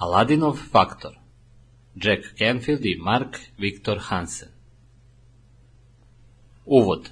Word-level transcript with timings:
Aladinov 0.00 0.56
faktor 0.56 1.12
Jack 1.94 2.22
Canfield 2.38 2.84
i 2.84 2.96
Mark 2.96 3.36
Victor 3.58 3.98
Hansen 4.00 4.48
Uvod 6.64 7.10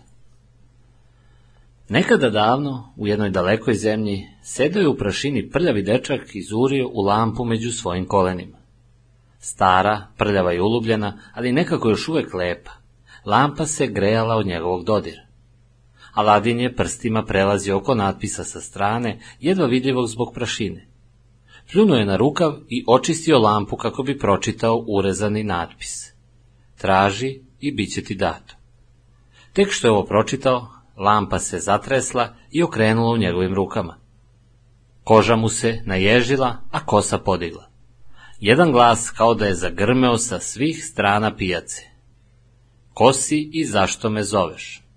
Nekada 1.89 2.31
davno, 2.31 2.95
u 2.97 3.07
jednoj 3.07 3.31
dalekoj 3.31 3.75
zemlji, 3.75 4.27
sedao 4.43 4.81
je 4.81 4.89
u 4.89 4.97
prašini 4.97 5.51
prljavi 5.51 5.83
dečak 5.83 6.35
i 6.35 6.43
zurio 6.43 6.89
u 6.89 7.01
lampu 7.01 7.45
među 7.45 7.73
svojim 7.73 8.07
kolenima. 8.07 8.59
Stara, 9.39 10.07
prljava 10.17 10.53
i 10.53 10.61
ulubljena, 10.61 11.19
ali 11.35 11.53
nekako 11.53 11.89
još 11.89 12.09
uvek 12.09 12.35
lepa. 12.35 12.71
Lampa 13.25 13.67
se 13.67 13.87
grejala 13.87 14.37
od 14.37 14.47
njegovog 14.47 14.85
dodira. 14.85 15.23
Aladin 16.15 16.61
je 16.61 16.77
prstima 16.77 17.25
prelazio 17.25 17.77
oko 17.77 17.95
natpisa 17.95 18.45
sa 18.45 18.61
strane, 18.61 19.21
jedva 19.41 19.67
vidljivog 19.67 20.07
zbog 20.07 20.35
prašine. 20.35 20.88
Pljunuo 21.73 21.97
je 21.97 22.07
na 22.07 22.17
rukav 22.17 22.55
i 22.69 22.85
očistio 22.89 23.39
lampu 23.39 23.77
kako 23.77 24.03
bi 24.03 24.19
pročitao 24.19 24.85
urezani 24.87 25.45
natpis. 25.45 26.13
Traži 26.79 27.41
i 27.61 27.73
bit 27.73 27.95
će 27.95 28.05
ti 28.05 28.15
dato. 28.15 28.55
Tek 29.53 29.71
što 29.71 29.87
je 29.87 29.91
ovo 29.91 30.05
pročitao, 30.05 30.69
lampa 30.97 31.39
se 31.39 31.59
zatresla 31.59 32.35
i 32.51 32.63
okrenula 32.63 33.13
u 33.13 33.17
njegovim 33.17 33.55
rukama. 33.55 33.97
Koža 35.05 35.37
mu 35.37 35.49
se 35.49 35.83
naježila, 35.85 36.57
a 36.71 36.87
kosa 36.87 37.19
podigla. 37.19 37.69
Jedan 38.41 38.73
glas 38.73 39.11
kao 39.11 39.35
da 39.35 39.47
je 39.47 39.55
zagrmeo 39.55 40.19
sa 40.19 40.41
svih 40.41 40.85
strana 40.85 41.37
pijace. 41.37 41.83
Ko 42.95 43.13
si 43.13 43.51
i 43.53 43.65
zašto 43.65 44.11
me 44.11 44.23
zoveš? 44.23 44.88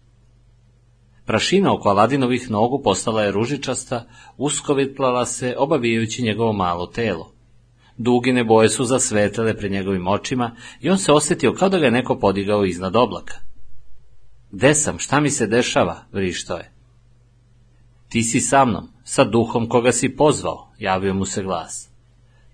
Prašina 1.32 1.74
oko 1.74 1.90
Aladinovih 1.90 2.52
nogu 2.52 2.82
postala 2.84 3.24
je 3.24 3.32
ružičasta, 3.32 4.08
uskovitlala 4.38 5.26
se, 5.26 5.56
obavijajući 5.58 6.24
njegovo 6.24 6.54
malo 6.54 6.88
telo. 6.88 7.32
Dugine 7.98 8.44
boje 8.44 8.70
su 8.70 8.86
zasvetele 8.86 9.58
pred 9.58 9.72
njegovim 9.72 10.08
očima 10.08 10.56
i 10.82 10.90
on 10.90 10.98
se 10.98 11.12
osjetio 11.12 11.54
kao 11.54 11.70
da 11.70 11.80
ga 11.80 11.86
je 11.86 11.92
neko 11.92 12.20
podigao 12.20 12.66
iznad 12.66 12.96
oblaka. 12.96 13.34
Gde 14.52 14.76
sam, 14.76 15.00
šta 15.00 15.20
mi 15.20 15.30
se 15.30 15.48
dešava, 15.48 16.04
vrišto 16.12 16.58
je. 16.58 16.72
Ti 18.10 18.24
si 18.24 18.40
sa 18.40 18.66
mnom, 18.66 18.88
sa 19.04 19.24
duhom 19.24 19.70
koga 19.70 19.92
si 19.92 20.16
pozvao, 20.16 20.74
javio 20.80 21.14
mu 21.14 21.26
se 21.26 21.44
glas. 21.44 21.90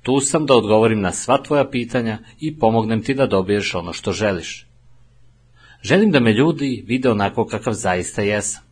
Tu 0.02 0.19
sam 0.19 0.45
da 0.45 0.56
odgovorim 0.56 1.02
na 1.02 1.12
sva 1.12 1.44
tvoja 1.44 1.69
pitanja 1.69 2.19
i 2.39 2.59
pomognem 2.59 3.03
ti 3.03 3.14
da 3.14 3.28
dobiješ 3.28 3.75
ono 3.75 3.94
što 3.94 4.12
želiš. 4.12 4.67
Želim 5.81 6.12
da 6.12 6.19
me 6.19 6.34
ljudi 6.34 6.84
vide 6.88 7.09
onako 7.09 7.45
kakav 7.45 7.73
zaista 7.73 8.22
jesam. 8.22 8.66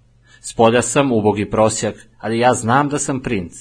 Spolja 0.48 0.82
sam 0.82 1.12
ubogi 1.12 1.50
prosjak, 1.50 1.96
ali 2.20 2.40
ja 2.40 2.54
znam 2.54 2.90
da 2.90 3.00
sam 3.00 3.20
princ. 3.20 3.54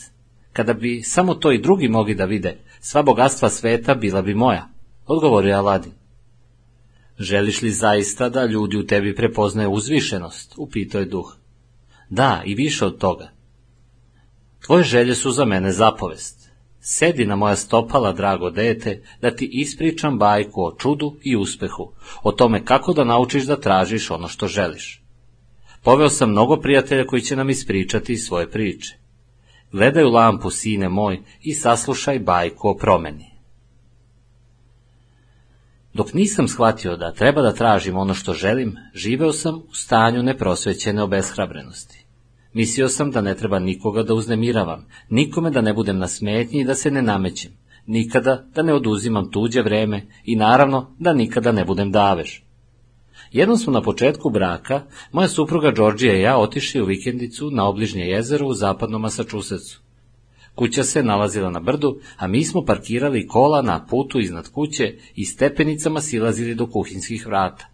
Kada 0.52 0.72
bi 0.72 1.02
samo 1.02 1.34
to 1.34 1.52
i 1.52 1.58
drugi 1.58 1.88
mogli 1.88 2.14
da 2.14 2.24
vide, 2.24 2.58
sva 2.80 3.02
bogatstva 3.02 3.50
sveta 3.50 3.94
bila 3.94 4.22
bi 4.22 4.34
moja, 4.34 4.68
odgovorio 5.06 5.56
Aladin. 5.56 5.92
Želiš 7.18 7.62
li 7.62 7.70
zaista 7.70 8.28
da 8.28 8.44
ljudi 8.44 8.77
u 8.77 8.86
tebi 8.86 9.14
prepoznaju 9.14 9.70
uzvišenost? 9.70 10.55
upitao 10.56 10.98
je 10.98 11.05
duh. 11.05 11.36
Da, 12.10 12.42
i 12.44 12.55
više 12.55 12.86
od 12.86 12.98
toga. 12.98 13.30
Tvoje 14.66 14.84
želje 14.84 15.14
su 15.14 15.30
za 15.30 15.44
mene 15.44 15.72
zapovest. 15.72 16.50
Sedi 16.80 17.27
na 17.27 17.36
moja 17.36 17.56
stopala, 17.56 18.12
drago 18.12 18.50
dete, 18.50 19.02
da 19.20 19.36
ti 19.36 19.50
ispričam 19.52 20.18
bajku 20.18 20.64
o 20.64 20.77
čudu 20.78 21.16
i 21.22 21.36
uspehu, 21.36 21.92
o 22.22 22.32
tome 22.32 22.64
kako 22.64 22.92
da 22.92 23.05
naučiš 23.05 23.44
da 23.44 23.60
tražiš 23.60 24.10
ono 24.10 24.28
što 24.28 24.48
želiš. 24.48 25.03
Poveo 25.84 26.08
sam 26.08 26.30
mnogo 26.30 26.56
prijatelja 26.56 27.06
koji 27.06 27.22
će 27.22 27.36
nam 27.36 27.50
ispričati 27.50 28.16
svoje 28.16 28.50
priče. 28.50 28.96
Gledaj 29.72 30.04
u 30.04 30.10
lampu, 30.10 30.50
sine 30.50 30.88
moj, 30.88 31.20
i 31.42 31.54
saslušaj 31.54 32.18
bajku 32.18 32.68
o 32.68 32.77
promeni. 32.77 33.34
Dok 35.94 36.12
nisam 36.14 36.48
shvatio 36.48 36.96
da 36.96 37.12
treba 37.12 37.42
da 37.42 37.52
tražim 37.52 37.96
ono 37.96 38.14
što 38.14 38.32
želim, 38.32 38.77
živeo 38.94 39.32
sam 39.32 39.55
u 39.55 39.74
stanju 39.74 40.23
neprosvećene 40.23 41.02
obeshrabrenosti. 41.02 42.05
Mislio 42.52 42.89
sam 42.89 43.11
da 43.11 43.20
ne 43.20 43.34
treba 43.34 43.58
nikoga 43.58 44.02
da 44.02 44.14
uznemiravam, 44.14 44.86
nikome 45.11 45.50
da 45.50 45.61
ne 45.61 45.74
budem 45.74 45.98
na 45.98 46.08
smetnji 46.08 46.61
i 46.61 46.64
da 46.64 46.74
se 46.74 46.90
ne 46.90 47.02
namećem, 47.02 47.52
nikada 47.86 48.44
da 48.55 48.62
ne 48.62 48.74
oduzimam 48.74 49.30
tuđe 49.30 49.62
vreme 49.62 50.06
i 50.24 50.36
naravno 50.36 50.94
da 50.98 51.12
nikada 51.12 51.52
ne 51.52 51.64
budem 51.64 51.90
davež. 51.90 52.43
Jednom 53.34 53.58
smo 53.58 53.72
na 53.72 53.83
početku 53.83 54.30
braka, 54.30 54.83
moja 55.12 55.28
supruga 55.28 55.70
Đorđija 55.70 56.17
i 56.17 56.20
ja 56.20 56.39
otišli 56.39 56.83
u 56.83 56.84
vikendicu 56.84 57.50
na 57.50 57.68
obližnje 57.68 58.05
jezero 58.05 58.46
u 58.46 58.55
zapadnom 58.55 59.02
Masačusecu. 59.02 59.80
Kuća 60.55 60.84
se 60.84 61.02
nalazila 61.02 61.50
na 61.50 61.61
brdu, 61.61 61.98
a 62.17 62.27
mi 62.27 62.44
smo 62.44 62.64
parkirali 62.64 63.27
kola 63.27 63.62
na 63.62 63.86
putu 63.86 64.20
iznad 64.20 64.48
kuće 64.48 64.94
i 65.14 65.24
stepenicama 65.24 66.00
silazili 66.00 66.55
do 66.55 66.67
kuhinskih 66.67 67.27
vrata. 67.27 67.67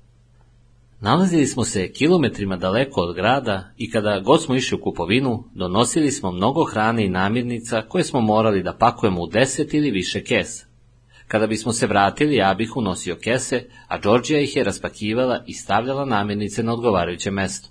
Nalazili 1.00 1.46
smo 1.46 1.64
se 1.64 1.92
kilometrima 1.92 2.56
daleko 2.56 3.00
od 3.00 3.14
grada 3.16 3.72
i 3.76 3.90
kada 3.90 4.20
god 4.20 4.42
smo 4.42 4.54
išli 4.54 4.78
u 4.78 4.82
kupovinu, 4.82 5.44
donosili 5.54 6.10
smo 6.10 6.32
mnogo 6.32 6.64
hrane 6.64 7.04
i 7.04 7.10
namirnica 7.10 7.82
koje 7.82 8.04
smo 8.04 8.20
morali 8.20 8.62
da 8.62 8.76
pakujemo 8.76 9.22
u 9.22 9.26
deset 9.26 9.74
ili 9.74 9.90
više 9.90 10.24
kesa. 10.24 10.69
Kada 11.30 11.46
bismo 11.46 11.72
se 11.72 11.86
vratili, 11.86 12.36
ja 12.36 12.54
bih 12.54 12.76
unosio 12.76 13.16
kese, 13.16 13.64
a 13.88 13.98
Đorđija 13.98 14.40
ih 14.40 14.56
je 14.56 14.64
raspakivala 14.64 15.44
i 15.46 15.54
stavljala 15.54 16.04
namirnice 16.04 16.62
na 16.62 16.72
odgovarajuće 16.72 17.30
mesto. 17.30 17.68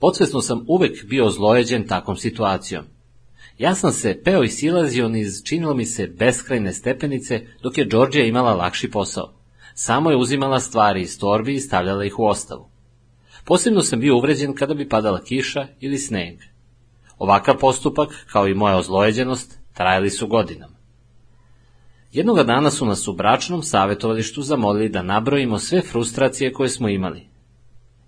Podsvesno 0.00 0.40
sam 0.40 0.64
uvek 0.68 1.04
bio 1.04 1.30
zlojeđen 1.30 1.86
takvom 1.86 2.16
situacijom. 2.16 2.84
Ja 3.58 3.74
sam 3.74 3.92
se 3.92 4.20
peo 4.24 4.42
i 4.42 4.48
silazio 4.48 5.08
niz 5.08 5.42
činilo 5.44 5.74
mi 5.74 5.86
se 5.86 6.06
beskrajne 6.06 6.72
stepenice, 6.72 7.46
dok 7.62 7.78
je 7.78 7.84
Đorđija 7.84 8.24
imala 8.24 8.54
lakši 8.54 8.90
posao. 8.90 9.34
Samo 9.74 10.10
je 10.10 10.16
uzimala 10.16 10.60
stvari 10.60 11.02
iz 11.02 11.18
torbi 11.18 11.54
i 11.54 11.60
stavljala 11.60 12.04
ih 12.04 12.18
u 12.18 12.24
ostavu. 12.24 12.68
Posebno 13.44 13.82
sam 13.82 14.00
bio 14.00 14.16
uvređen 14.16 14.54
kada 14.54 14.74
bi 14.74 14.88
padala 14.88 15.24
kiša 15.24 15.66
ili 15.80 15.98
sneg. 15.98 16.38
Ovakav 17.18 17.58
postupak, 17.58 18.08
kao 18.32 18.48
i 18.48 18.54
moja 18.54 18.76
ozlojeđenost, 18.76 19.58
trajali 19.74 20.10
su 20.10 20.26
godinama. 20.26 20.73
Jednoga 22.14 22.42
dana 22.42 22.70
su 22.70 22.86
nas 22.86 23.08
u 23.08 23.12
bračnom 23.12 23.62
savjetovalištu 23.62 24.42
zamolili 24.42 24.88
da 24.88 25.02
nabrojimo 25.02 25.58
sve 25.58 25.82
frustracije 25.82 26.52
koje 26.52 26.68
smo 26.68 26.88
imali. 26.88 27.26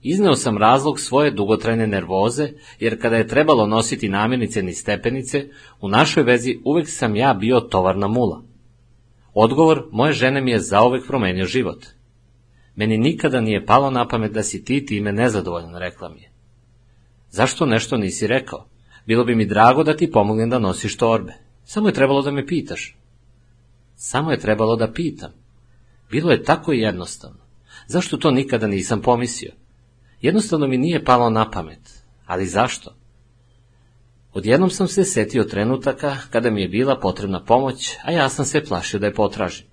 Izneo 0.03 0.34
sam 0.34 0.59
razlog 0.59 1.00
svoje 1.00 1.31
dugotrajne 1.31 1.87
nervoze, 1.87 2.49
jer 2.81 3.03
kada 3.03 3.17
je 3.17 3.27
trebalo 3.27 3.67
nositi 3.67 4.09
namirnice 4.09 4.62
ni 4.62 4.75
stepenice, 4.75 5.49
u 5.81 5.89
našoj 5.89 6.22
vezi 6.22 6.59
uvek 6.65 6.89
sam 6.89 7.17
ja 7.17 7.34
bio 7.34 7.61
tovarna 7.61 8.09
mula. 8.09 8.43
Odgovor 9.34 9.89
moje 9.93 10.12
žene 10.12 10.41
mi 10.41 10.50
je 10.50 10.61
zauvek 10.61 11.06
promenio 11.06 11.47
život. 11.47 11.87
Meni 12.77 12.99
nikada 12.99 13.41
nije 13.41 13.67
palo 13.67 13.91
na 13.91 14.09
pamet 14.09 14.33
da 14.33 14.43
si 14.43 14.65
ti 14.65 14.87
time 14.87 15.12
nezadovoljan, 15.12 15.77
rekla 15.77 16.09
mi 16.09 16.21
je. 16.21 16.31
Zašto 17.31 17.67
nešto 17.67 17.97
nisi 17.97 18.27
rekao? 18.27 18.67
Bilo 19.06 19.25
bi 19.25 19.34
mi 19.34 19.47
drago 19.47 19.83
da 19.83 19.97
ti 19.97 20.11
pomognem 20.11 20.50
da 20.50 20.59
nosiš 20.59 20.97
torbe. 20.97 21.33
Samo 21.65 21.88
je 21.88 21.94
trebalo 21.94 22.23
da 22.23 22.31
me 22.31 22.47
pitaš. 22.47 22.97
Samo 23.96 24.30
je 24.30 24.38
trebalo 24.38 24.76
da 24.76 24.92
pitam. 24.92 25.30
Bilo 26.10 26.30
je 26.30 26.42
tako 26.42 26.72
jednostavno. 26.72 27.38
Zašto 27.86 28.16
to 28.16 28.30
nikada 28.30 28.66
nisam 28.66 29.02
pomislio? 29.02 29.52
Jednostavno 30.20 30.66
mi 30.66 30.78
nije 30.78 31.04
palo 31.04 31.30
na 31.30 31.50
pamet. 31.50 32.04
Ali 32.26 32.46
zašto? 32.46 32.94
Odjednom 34.32 34.70
sam 34.70 34.88
se 34.88 35.04
setio 35.04 35.44
trenutaka 35.44 36.16
kada 36.30 36.50
mi 36.50 36.62
je 36.62 36.68
bila 36.68 37.00
potrebna 37.00 37.44
pomoć, 37.44 37.96
a 38.04 38.12
ja 38.12 38.28
sam 38.28 38.44
se 38.44 38.64
plašio 38.64 39.00
da 39.00 39.06
je 39.06 39.14
potražim. 39.14 39.66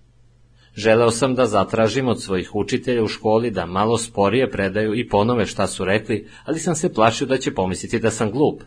Želeo 0.75 1.11
sam 1.11 1.35
da 1.35 1.45
zatražim 1.45 2.07
od 2.07 2.21
svojih 2.21 2.55
učitelja 2.55 3.03
u 3.03 3.07
školi 3.07 3.51
da 3.51 3.65
malo 3.65 3.97
sporije 3.97 4.51
predaju 4.51 4.95
i 4.95 5.07
ponove 5.07 5.45
šta 5.45 5.67
su 5.67 5.85
rekli, 5.85 6.27
ali 6.45 6.59
sam 6.59 6.75
se 6.75 6.93
plašio 6.93 7.27
da 7.27 7.37
će 7.37 7.53
pomisliti 7.53 7.99
da 7.99 8.11
sam 8.11 8.31
glup. 8.31 8.61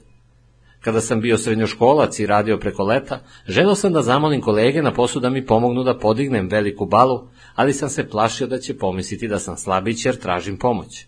Kada 0.86 1.00
sam 1.00 1.20
bio 1.20 1.38
srednjoškolac 1.38 2.19
i 2.19 2.26
radio 2.26 2.58
preko 2.58 2.84
leta, 2.84 3.19
želeo 3.47 3.74
sam 3.74 3.92
da 3.92 4.02
zamolim 4.02 4.41
kolege 4.41 4.82
na 4.82 4.92
poslu 4.92 5.21
da 5.21 5.30
mi 5.30 5.47
pomognu 5.47 5.84
da 5.84 5.98
podignem 5.98 6.48
veliku 6.48 6.86
balu, 6.86 7.28
ali 7.54 7.72
sam 7.72 7.88
se 7.88 8.09
plašio 8.09 8.47
da 8.47 8.59
će 8.59 8.78
pomisliti 8.78 9.28
da 9.28 9.38
sam 9.38 9.56
slabić 9.56 10.06
jer 10.06 10.16
tražim 10.16 10.56
pomoć. 10.59 11.06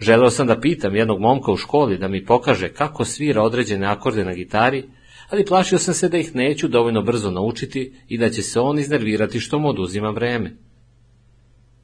Želeo 0.00 0.30
sam 0.30 0.46
da 0.46 0.60
pitam 0.60 0.96
jednog 0.96 1.20
momka 1.20 1.52
u 1.52 1.56
školi 1.56 1.98
da 1.98 2.08
mi 2.08 2.24
pokaže 2.24 2.68
kako 2.68 3.04
svira 3.04 3.42
određene 3.42 3.86
akorde 3.86 4.24
na 4.24 4.34
gitari, 4.34 4.84
ali 5.30 5.46
plašio 5.46 5.78
sam 5.78 5.94
se 5.94 6.08
da 6.08 6.18
ih 6.18 6.34
neću 6.34 6.68
dovoljno 6.68 7.02
brzo 7.02 7.30
naučiti 7.30 7.94
i 8.08 8.18
da 8.18 8.30
će 8.30 8.42
se 8.42 8.60
on 8.60 8.78
iznervirati 8.78 9.40
što 9.40 9.58
mu 9.58 9.68
oduzima 9.68 10.10
vreme. 10.10 10.56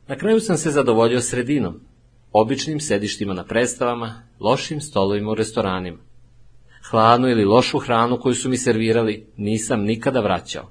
Na 0.09 0.17
kraju 0.17 0.41
sam 0.41 0.57
se 0.57 0.71
zadovoljio 0.71 1.21
sredinom, 1.21 1.81
običnim 2.33 2.81
sedištima 2.81 3.35
na 3.35 3.45
predstavama, 3.45 4.23
lošim 4.41 4.81
stolovima 4.81 5.31
u 5.31 5.35
restoranima. 5.35 6.12
Hladnu 6.91 7.29
ili 7.29 7.45
lošu 7.45 7.79
hranu 7.79 8.21
koju 8.21 8.35
su 8.35 8.49
mi 8.49 8.57
servirali 8.57 9.27
nisam 9.37 9.81
nikada 9.81 10.21
vraćao. 10.21 10.71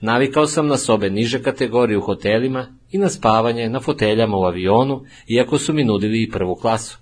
Navikao 0.00 0.46
sam 0.46 0.66
na 0.66 0.76
sobe 0.76 1.10
niže 1.10 1.42
kategorije 1.42 1.98
u 1.98 2.02
hotelima 2.02 2.66
i 2.90 2.98
na 2.98 3.08
spavanje 3.08 3.68
na 3.68 3.80
foteljama 3.80 4.36
u 4.36 4.44
avionu, 4.44 5.04
iako 5.28 5.58
su 5.58 5.72
mi 5.72 5.84
nudili 5.84 6.22
i 6.22 6.30
prvu 6.30 6.54
klasu. 6.54 6.98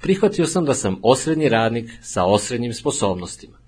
Prihvatio 0.00 0.46
sam 0.46 0.64
da 0.64 0.74
sam 0.74 0.98
osrednji 1.02 1.48
radnik 1.48 1.90
sa 2.02 2.24
osrednjim 2.24 2.72
sposobnostima. 2.72 3.58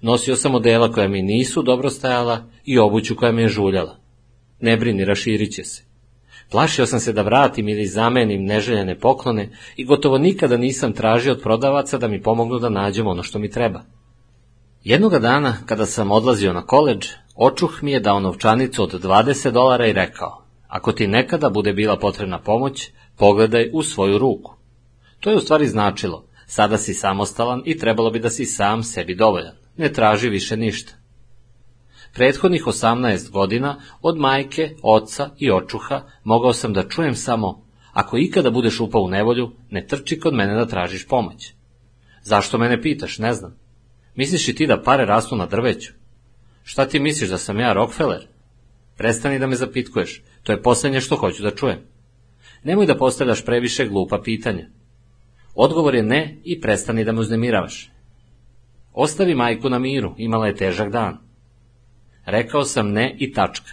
Nosio 0.00 0.36
sam 0.36 0.54
odela 0.54 0.92
koja 0.92 1.08
mi 1.08 1.22
nisu 1.22 1.62
dobro 1.62 1.90
stajala 1.90 2.44
i 2.64 2.78
obuću 2.78 3.16
koja 3.16 3.32
me 3.32 3.42
je 3.42 3.48
žuljala. 3.48 3.98
Ne 4.60 4.76
brini, 4.76 5.04
raširit 5.04 5.54
će 5.54 5.64
se. 5.64 5.91
Plašio 6.52 6.86
sam 6.86 7.00
se 7.00 7.12
da 7.12 7.22
vratim 7.22 7.68
ili 7.68 7.86
zamenim 7.86 8.44
neželjene 8.44 8.98
poklone 8.98 9.50
i 9.76 9.84
gotovo 9.84 10.18
nikada 10.18 10.56
nisam 10.56 10.92
tražio 10.92 11.32
od 11.32 11.40
prodavaca 11.42 11.98
da 11.98 12.08
mi 12.08 12.22
pomognu 12.22 12.58
da 12.58 12.68
nađem 12.68 13.06
ono 13.06 13.22
što 13.22 13.38
mi 13.38 13.50
treba. 13.50 13.82
Jednoga 14.84 15.18
dana, 15.18 15.56
kada 15.66 15.86
sam 15.86 16.10
odlazio 16.10 16.52
na 16.52 16.66
koleđ, 16.66 17.06
očuh 17.36 17.82
mi 17.82 17.92
je 17.92 18.00
dao 18.00 18.20
novčanicu 18.20 18.82
od 18.82 19.02
20 19.02 19.50
dolara 19.50 19.86
i 19.86 19.92
rekao, 19.92 20.44
ako 20.68 20.92
ti 20.92 21.06
nekada 21.06 21.50
bude 21.50 21.72
bila 21.72 21.96
potrebna 21.96 22.38
pomoć, 22.38 22.90
pogledaj 23.16 23.70
u 23.72 23.82
svoju 23.82 24.18
ruku. 24.18 24.54
To 25.20 25.30
je 25.30 25.36
u 25.36 25.40
stvari 25.40 25.66
značilo, 25.68 26.24
sada 26.46 26.78
si 26.78 26.94
samostalan 26.94 27.62
i 27.64 27.78
trebalo 27.78 28.10
bi 28.10 28.18
da 28.18 28.30
si 28.30 28.44
sam 28.44 28.82
sebi 28.82 29.14
dovoljan, 29.14 29.54
ne 29.76 29.92
traži 29.92 30.28
više 30.28 30.56
ništa. 30.56 31.01
Prethodnih 32.14 32.64
18 32.66 33.30
godina 33.30 33.80
od 34.02 34.18
majke, 34.18 34.74
oca 34.82 35.30
i 35.38 35.50
očuha 35.50 36.02
mogao 36.24 36.52
sam 36.52 36.72
da 36.72 36.88
čujem 36.88 37.14
samo, 37.14 37.64
ako 37.92 38.18
ikada 38.18 38.50
budeš 38.50 38.80
upao 38.80 39.02
u 39.02 39.08
nevolju, 39.08 39.50
ne 39.70 39.86
trči 39.86 40.20
kod 40.20 40.34
mene 40.34 40.54
da 40.54 40.66
tražiš 40.66 41.06
pomoć. 41.06 41.52
Zašto 42.22 42.58
mene 42.58 42.82
pitaš, 42.82 43.18
ne 43.18 43.32
znam. 43.32 43.56
Misliš 44.14 44.48
i 44.48 44.54
ti 44.54 44.66
da 44.66 44.82
pare 44.82 45.04
rastu 45.04 45.36
na 45.36 45.46
drveću? 45.46 45.92
Šta 46.62 46.86
ti 46.86 47.00
misliš 47.00 47.30
da 47.30 47.38
sam 47.38 47.60
ja 47.60 47.72
Rockefeller? 47.72 48.26
Prestani 48.96 49.38
da 49.38 49.46
me 49.46 49.56
zapitkuješ, 49.56 50.22
to 50.42 50.52
je 50.52 50.62
poslednje 50.62 51.00
što 51.00 51.16
hoću 51.16 51.42
da 51.42 51.50
čujem. 51.50 51.78
Nemoj 52.64 52.86
da 52.86 52.98
postavljaš 52.98 53.44
previše 53.44 53.86
glupa 53.86 54.20
pitanja. 54.24 54.66
Odgovor 55.54 55.94
je 55.94 56.02
ne 56.02 56.36
i 56.44 56.60
prestani 56.60 57.04
da 57.04 57.12
me 57.12 57.20
uznemiravaš. 57.20 57.90
Ostavi 58.92 59.34
majku 59.34 59.70
na 59.70 59.78
miru, 59.78 60.14
imala 60.18 60.46
je 60.46 60.56
težak 60.56 60.90
dan. 60.90 61.31
Rekao 62.26 62.64
sam 62.64 62.90
ne 62.90 63.16
i 63.18 63.32
tačka. 63.32 63.72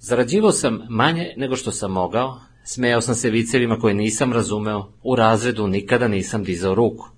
Zarađivao 0.00 0.52
sam 0.52 0.80
manje 0.88 1.34
nego 1.36 1.56
što 1.56 1.72
sam 1.72 1.92
mogao, 1.92 2.40
smejao 2.64 3.00
sam 3.00 3.14
se 3.14 3.30
vicevima 3.30 3.78
koje 3.78 3.94
nisam 3.94 4.32
razumeo, 4.32 4.92
u 5.02 5.16
razredu 5.16 5.66
nikada 5.66 6.08
nisam 6.08 6.44
dizao 6.44 6.74
ruku. 6.74 7.08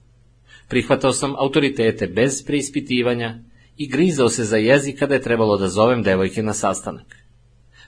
Prihvatao 0.68 1.12
sam 1.12 1.34
autoritete 1.36 2.06
bez 2.06 2.44
preispitivanja 2.46 3.38
i 3.76 3.88
grizao 3.88 4.28
se 4.28 4.44
za 4.44 4.56
jezik 4.56 4.98
kada 4.98 5.14
je 5.14 5.22
trebalo 5.22 5.56
da 5.56 5.68
zovem 5.68 6.02
devojke 6.02 6.42
na 6.42 6.52
sastanak. 6.52 7.16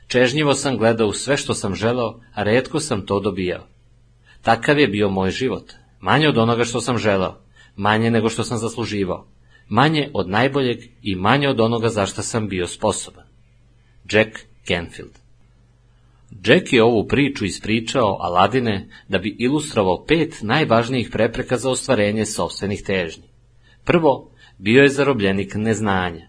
Čežnjivo 0.07 0.55
sam 0.55 0.77
gledao 0.77 1.09
u 1.09 1.13
sve 1.13 1.37
što 1.37 1.55
sam 1.55 1.75
želeo, 1.75 2.21
a 2.35 2.43
redko 2.43 2.81
sam 2.81 3.07
to 3.07 3.21
dobijao. 3.21 3.67
Takav 4.43 4.79
je 4.79 4.89
bio 4.89 5.11
moj 5.11 5.31
život, 5.31 5.73
manje 6.01 6.29
od 6.29 6.39
onoga 6.39 6.65
što 6.65 6.81
sam 6.81 6.99
želeo, 6.99 7.41
manje 7.77 8.11
nego 8.11 8.29
što 8.29 8.45
sam 8.45 8.59
zasluživao, 8.59 9.27
manje 9.71 10.11
od 10.15 10.29
najboljeg 10.29 10.79
i 11.03 11.15
manje 11.15 11.49
od 11.49 11.61
onoga 11.61 11.89
za 11.89 12.07
šta 12.07 12.23
sam 12.23 12.49
bio 12.49 12.67
sposoban. 12.67 13.25
Jack 14.13 14.31
Canfield 14.69 15.19
Jack 16.31 16.73
je 16.73 16.83
ovu 16.83 17.07
priču 17.07 17.45
ispričao 17.45 18.19
Aladine 18.21 18.89
da 19.09 19.19
bi 19.19 19.37
ilustrovao 19.39 20.05
pet 20.05 20.39
najvažnijih 20.43 21.09
prepreka 21.13 21.57
za 21.57 21.71
ostvarenje 21.71 22.27
sobstvenih 22.27 22.83
težnji. 22.87 23.25
Prvo, 23.85 24.31
bio 24.59 24.83
je 24.83 24.89
zarobljenik 24.89 25.55
neznanja. 25.55 26.29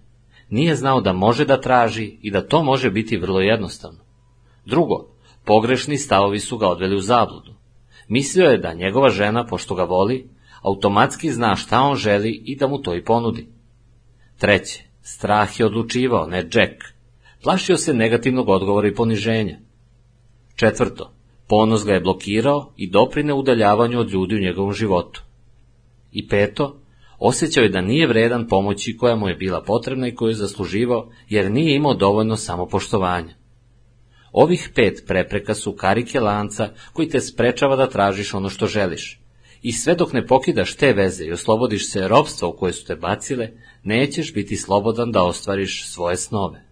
Nije 0.49 0.75
znao 0.75 1.01
da 1.01 1.13
može 1.13 1.45
da 1.45 1.61
traži 1.61 2.17
i 2.21 2.31
da 2.31 2.47
to 2.47 2.63
može 2.63 2.91
biti 2.91 3.17
vrlo 3.17 3.39
jednostavno. 3.39 3.99
Drugo, 4.65 5.07
pogrešni 5.45 5.97
stavovi 5.97 6.39
su 6.39 6.57
ga 6.57 6.67
odveli 6.67 6.95
u 6.95 7.01
zabludu. 7.01 7.53
Mislio 8.07 8.45
je 8.45 8.57
da 8.57 8.73
njegova 8.73 9.09
žena, 9.09 9.45
pošto 9.45 9.75
ga 9.75 9.83
voli, 9.83 10.29
automatski 10.61 11.31
zna 11.31 11.55
šta 11.55 11.81
on 11.81 11.95
želi 11.95 12.41
i 12.45 12.55
da 12.55 12.67
mu 12.67 12.81
to 12.81 12.95
i 12.95 13.03
ponudi. 13.03 13.47
Treće, 14.37 14.83
strah 15.01 15.59
je 15.59 15.65
odlučivao, 15.65 16.27
ne 16.27 16.37
Jack. 16.37 16.73
Plašio 17.43 17.77
se 17.77 17.93
negativnog 17.93 18.49
odgovora 18.49 18.87
i 18.87 18.95
poniženja. 18.95 19.57
Četvrto, 20.55 21.13
ponos 21.47 21.85
ga 21.85 21.93
je 21.93 21.99
blokirao 21.99 22.73
i 22.77 22.89
doprine 22.89 23.33
udaljavanju 23.33 23.99
od 23.99 24.11
ljudi 24.11 24.35
u 24.35 24.39
njegovom 24.39 24.73
životu. 24.73 25.23
I 26.11 26.27
peto, 26.27 26.79
osjećao 27.19 27.63
je 27.63 27.69
da 27.69 27.81
nije 27.81 28.07
vredan 28.07 28.47
pomoći 28.47 28.97
koja 28.97 29.15
mu 29.15 29.29
je 29.29 29.35
bila 29.35 29.61
potrebna 29.61 30.07
i 30.07 30.15
koju 30.15 30.29
je 30.29 30.35
zasluživao, 30.35 31.09
jer 31.29 31.51
nije 31.51 31.75
imao 31.75 31.93
dovoljno 31.93 32.37
samopoštovanja. 32.37 33.33
Ovih 34.31 34.69
pet 34.75 35.03
prepreka 35.07 35.53
su 35.53 35.75
karike 35.75 36.19
lanca 36.19 36.69
koji 36.93 37.09
te 37.09 37.21
sprečava 37.21 37.75
da 37.75 37.89
tražiš 37.89 38.33
ono 38.33 38.49
što 38.49 38.67
želiš. 38.67 39.20
I 39.61 39.71
sve 39.71 39.95
dok 39.95 40.13
ne 40.13 40.27
pokidaš 40.27 40.75
te 40.75 40.93
veze 40.93 41.25
i 41.25 41.31
oslobodiš 41.31 41.91
se 41.91 42.07
robstva 42.07 42.47
u 42.47 42.57
koje 42.57 42.73
su 42.73 42.85
te 42.85 42.95
bacile, 42.95 43.49
nećeš 43.83 44.33
biti 44.33 44.57
slobodan 44.57 45.11
da 45.11 45.23
ostvariš 45.23 45.87
svoje 45.87 46.17
snove. 46.17 46.65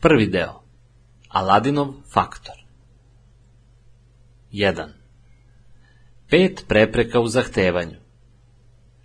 Prvi 0.00 0.26
deo 0.26 0.62
Aladinov 1.28 1.88
faktor 2.12 2.54
1. 4.52 4.88
Pet 6.30 6.64
prepreka 6.68 7.20
u 7.20 7.26
zahtevanju 7.26 7.96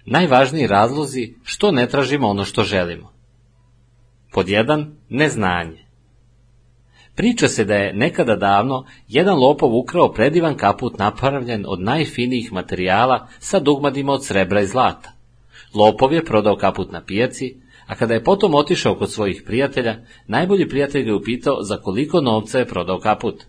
Najvažniji 0.06 0.68
razlozi 0.68 1.36
što 1.44 1.72
ne 1.72 1.88
tražimo 1.90 2.28
ono 2.28 2.46
što 2.46 2.64
želimo. 2.64 3.14
Pod 4.32 4.46
1. 4.48 4.92
Neznanje 5.10 5.83
Priča 7.16 7.48
se 7.48 7.66
da 7.66 7.76
je 7.76 7.94
nekada 7.94 8.36
davno 8.36 8.86
jedan 9.08 9.40
lopov 9.40 9.76
ukrao 9.76 10.14
predivan 10.14 10.56
kaput 10.56 10.98
napravljen 10.98 11.66
od 11.68 11.82
najfinijih 11.82 12.54
materijala 12.54 13.28
sa 13.40 13.60
dugmadima 13.60 14.14
od 14.14 14.26
srebra 14.26 14.62
i 14.62 14.68
zlata. 14.68 15.12
Lopov 15.74 16.14
je 16.14 16.26
prodao 16.26 16.56
kaput 16.56 16.92
na 16.92 17.04
pijaci, 17.04 17.56
a 17.88 17.96
kada 17.96 18.14
je 18.14 18.24
potom 18.24 18.56
otišao 18.56 18.96
kod 18.96 19.12
svojih 19.12 19.44
prijatelja, 19.46 19.96
najbolji 20.28 20.70
prijatelj 20.70 21.04
ga 21.04 21.16
upitao 21.16 21.64
za 21.64 21.78
koliko 21.78 22.22
novca 22.22 22.60
je 22.60 22.68
prodao 22.68 23.00
kaput. 23.00 23.44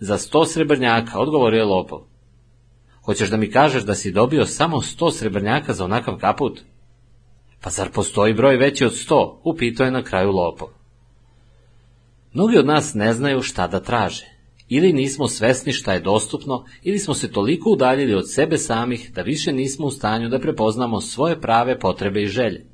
Za 0.00 0.18
sto 0.18 0.44
srebrnjaka, 0.44 1.18
odgovorio 1.18 1.58
je 1.58 1.64
lopov. 1.64 2.00
Hoćeš 3.04 3.30
da 3.30 3.36
mi 3.36 3.50
kažeš 3.50 3.82
da 3.82 3.94
si 3.94 4.12
dobio 4.12 4.46
samo 4.46 4.82
sto 4.82 5.10
srebrnjaka 5.10 5.72
za 5.72 5.84
onakav 5.84 6.16
kaput? 6.18 6.60
Pa 7.60 7.70
zar 7.70 7.90
postoji 7.90 8.34
broj 8.34 8.56
veći 8.56 8.84
od 8.84 8.94
sto? 8.96 9.40
Upitao 9.44 9.84
je 9.84 9.90
na 9.90 10.02
kraju 10.02 10.30
lopov. 10.30 10.79
Mnogi 12.32 12.58
od 12.58 12.66
nas 12.66 12.94
ne 12.94 13.12
znaju 13.12 13.42
šta 13.42 13.66
da 13.66 13.80
traže. 13.80 14.26
Ili 14.68 14.92
nismo 14.92 15.28
svesni 15.28 15.72
šta 15.72 15.92
je 15.92 16.00
dostupno, 16.00 16.64
ili 16.82 16.98
smo 16.98 17.14
se 17.14 17.32
toliko 17.32 17.70
udaljili 17.70 18.14
od 18.14 18.32
sebe 18.32 18.58
samih 18.58 19.10
da 19.14 19.22
više 19.22 19.52
nismo 19.52 19.86
u 19.86 19.90
stanju 19.90 20.28
da 20.28 20.38
prepoznamo 20.38 21.00
svoje 21.00 21.40
prave 21.40 21.78
potrebe 21.78 22.22
i 22.22 22.26
želje. 22.26 22.66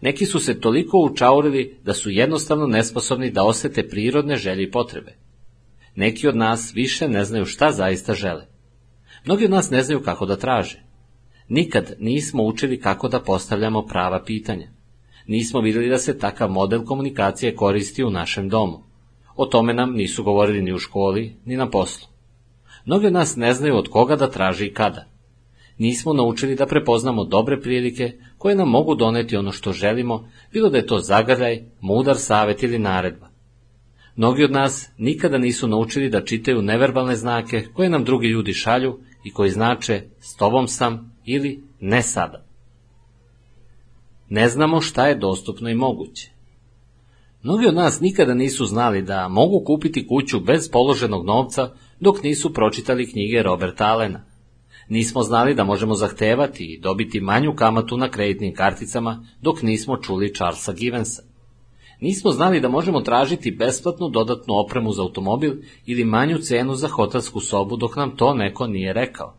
Neki 0.00 0.26
su 0.26 0.40
se 0.40 0.60
toliko 0.60 0.98
učaurili 0.98 1.78
da 1.84 1.94
su 1.94 2.10
jednostavno 2.10 2.66
nesposobni 2.66 3.30
da 3.30 3.44
osete 3.44 3.88
prirodne 3.88 4.36
želje 4.36 4.62
i 4.62 4.70
potrebe. 4.70 5.16
Neki 5.94 6.28
od 6.28 6.36
nas 6.36 6.72
više 6.74 7.08
ne 7.08 7.24
znaju 7.24 7.44
šta 7.44 7.72
zaista 7.72 8.14
žele. 8.14 8.46
Mnogi 9.24 9.44
od 9.44 9.50
nas 9.50 9.70
ne 9.70 9.82
znaju 9.82 10.02
kako 10.02 10.26
da 10.26 10.36
traže. 10.36 10.82
Nikad 11.48 11.94
nismo 11.98 12.42
učili 12.42 12.80
kako 12.80 13.08
da 13.08 13.20
postavljamo 13.20 13.86
prava 13.86 14.24
pitanja. 14.24 14.68
Nismo 15.30 15.60
vidjeli 15.60 15.88
da 15.88 15.98
se 15.98 16.18
takav 16.18 16.50
model 16.50 16.84
komunikacije 16.84 17.54
koristi 17.54 18.04
u 18.04 18.10
našem 18.10 18.48
domu. 18.48 18.82
O 19.36 19.46
tome 19.46 19.74
nam 19.74 19.92
nisu 19.92 20.24
govorili 20.24 20.62
ni 20.62 20.72
u 20.72 20.78
školi, 20.78 21.36
ni 21.44 21.56
na 21.56 21.70
poslu. 21.70 22.08
Mnogi 22.84 23.06
od 23.06 23.12
nas 23.12 23.36
ne 23.36 23.52
znaju 23.52 23.76
od 23.76 23.88
koga 23.88 24.16
da 24.16 24.30
traži 24.30 24.66
i 24.66 24.72
kada. 24.74 25.06
Nismo 25.78 26.12
naučili 26.12 26.54
da 26.54 26.66
prepoznamo 26.66 27.24
dobre 27.24 27.60
prilike 27.60 28.12
koje 28.38 28.54
nam 28.54 28.68
mogu 28.68 28.94
doneti 28.94 29.36
ono 29.36 29.52
što 29.52 29.72
želimo, 29.72 30.28
bilo 30.52 30.70
da 30.70 30.76
je 30.76 30.86
to 30.86 30.98
zagadaj, 30.98 31.62
mudar 31.80 32.16
savet 32.16 32.62
ili 32.62 32.78
naredba. 32.78 33.28
Mnogi 34.16 34.44
od 34.44 34.52
nas 34.52 34.90
nikada 34.98 35.38
nisu 35.38 35.68
naučili 35.68 36.10
da 36.10 36.24
čitaju 36.24 36.62
neverbalne 36.62 37.16
znake 37.16 37.66
koje 37.74 37.90
nam 37.90 38.04
drugi 38.04 38.26
ljudi 38.26 38.52
šalju 38.52 38.98
i 39.24 39.32
koji 39.32 39.50
znače 39.50 40.02
s 40.20 40.36
tobom 40.36 40.68
sam 40.68 41.16
ili 41.24 41.62
ne 41.80 42.02
sada. 42.02 42.49
Ne 44.30 44.48
znamo 44.48 44.80
šta 44.80 45.06
je 45.06 45.14
dostupno 45.14 45.68
i 45.68 45.74
moguće. 45.74 46.30
Mnogi 47.42 47.66
od 47.66 47.74
nas 47.74 48.00
nikada 48.00 48.34
nisu 48.34 48.64
znali 48.64 49.02
da 49.02 49.28
mogu 49.28 49.64
kupiti 49.64 50.06
kuću 50.06 50.40
bez 50.40 50.70
položenog 50.70 51.26
novca 51.26 51.70
dok 52.00 52.22
nisu 52.22 52.52
pročitali 52.52 53.10
knjige 53.10 53.42
Roberta 53.42 53.86
Allena. 53.86 54.24
Nismo 54.88 55.22
znali 55.22 55.54
da 55.54 55.64
možemo 55.64 55.94
zahtevati 55.94 56.64
i 56.64 56.80
dobiti 56.80 57.20
manju 57.20 57.54
kamatu 57.54 57.96
na 57.96 58.10
kreditnim 58.10 58.54
karticama 58.54 59.24
dok 59.40 59.62
nismo 59.62 59.96
čuli 59.96 60.34
Charlesa 60.34 60.72
Givensa. 60.72 61.22
Nismo 62.00 62.30
znali 62.30 62.60
da 62.60 62.68
možemo 62.68 63.00
tražiti 63.00 63.50
besplatnu 63.50 64.08
dodatnu 64.08 64.54
opremu 64.54 64.92
za 64.92 65.02
automobil 65.02 65.54
ili 65.86 66.04
manju 66.04 66.38
cenu 66.38 66.74
za 66.74 66.88
hotelsku 66.88 67.40
sobu 67.40 67.76
dok 67.76 67.96
nam 67.96 68.16
to 68.16 68.34
neko 68.34 68.66
nije 68.66 68.92
rekao. 68.92 69.36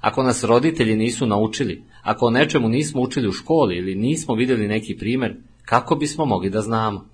Ako 0.00 0.22
nas 0.22 0.44
roditelji 0.44 0.96
nisu 0.96 1.26
naučili, 1.26 1.84
ako 2.04 2.26
o 2.26 2.30
nečemu 2.30 2.68
nismo 2.68 3.02
učili 3.02 3.28
u 3.28 3.32
školi 3.32 3.76
ili 3.76 3.94
nismo 3.94 4.34
vidjeli 4.34 4.68
neki 4.68 4.96
primer, 4.96 5.36
kako 5.64 5.96
bismo 5.96 6.24
mogli 6.24 6.50
da 6.50 6.60
znamo? 6.60 7.08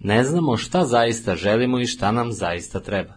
Ne 0.00 0.24
znamo 0.24 0.56
šta 0.56 0.84
zaista 0.84 1.34
želimo 1.34 1.80
i 1.80 1.86
šta 1.86 2.12
nam 2.12 2.32
zaista 2.32 2.80
treba. 2.80 3.14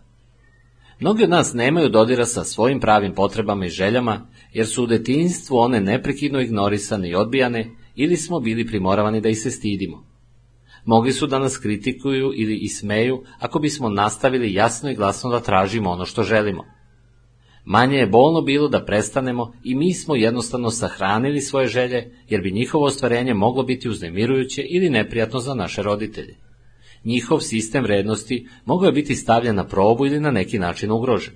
Mnogi 1.00 1.24
od 1.24 1.30
nas 1.30 1.54
nemaju 1.54 1.90
dodira 1.90 2.26
sa 2.26 2.44
svojim 2.44 2.80
pravim 2.80 3.14
potrebama 3.14 3.66
i 3.66 3.70
željama, 3.70 4.28
jer 4.54 4.68
su 4.68 4.84
u 4.84 4.88
detinjstvu 4.88 5.58
one 5.58 5.82
neprekidno 5.82 6.42
ignorisane 6.42 7.10
i 7.10 7.16
odbijane, 7.16 7.72
ili 7.96 8.18
smo 8.18 8.40
bili 8.40 8.68
primoravani 8.68 9.22
da 9.22 9.30
ih 9.30 9.40
se 9.40 9.52
stidimo. 9.52 10.04
Mogli 10.86 11.12
su 11.12 11.28
da 11.28 11.40
nas 11.40 11.58
kritikuju 11.58 12.32
ili 12.36 12.58
ismeju 12.58 13.24
ako 13.40 13.60
bismo 13.60 13.90
nastavili 13.90 14.54
jasno 14.54 14.92
i 14.92 14.96
glasno 14.96 15.30
da 15.30 15.40
tražimo 15.40 15.90
ono 15.90 16.06
što 16.06 16.24
želimo. 16.24 16.79
Manje 17.70 17.98
je 17.98 18.08
bolno 18.08 18.42
bilo 18.42 18.68
da 18.68 18.86
prestanemo 18.86 19.54
i 19.64 19.76
mi 19.76 19.94
smo 19.94 20.16
jednostavno 20.16 20.72
sahranili 20.72 21.42
svoje 21.42 21.68
želje, 21.68 22.12
jer 22.30 22.42
bi 22.42 22.52
njihovo 22.52 22.86
ostvarenje 22.86 23.34
moglo 23.34 23.64
biti 23.64 23.90
uznemirujuće 23.90 24.62
ili 24.62 24.90
neprijatno 24.90 25.40
za 25.40 25.54
naše 25.54 25.84
roditelje. 25.84 26.36
Njihov 27.04 27.40
sistem 27.40 27.84
vrednosti 27.84 28.48
mogao 28.66 28.86
je 28.86 28.92
biti 28.92 29.16
stavljen 29.16 29.56
na 29.56 29.68
probu 29.68 30.06
ili 30.06 30.20
na 30.20 30.32
neki 30.32 30.60
način 30.60 30.92
ugrožen. 30.92 31.34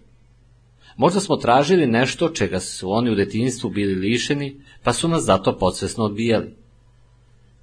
Možda 0.98 1.20
smo 1.20 1.36
tražili 1.36 1.88
nešto 1.88 2.30
čega 2.30 2.60
su 2.60 2.92
oni 2.92 3.12
u 3.12 3.16
detinjstvu 3.16 3.70
bili 3.70 3.96
lišeni, 3.96 4.62
pa 4.84 4.94
su 4.94 5.08
nas 5.08 5.24
zato 5.24 5.58
podsvesno 5.58 6.04
odbijali. 6.04 6.56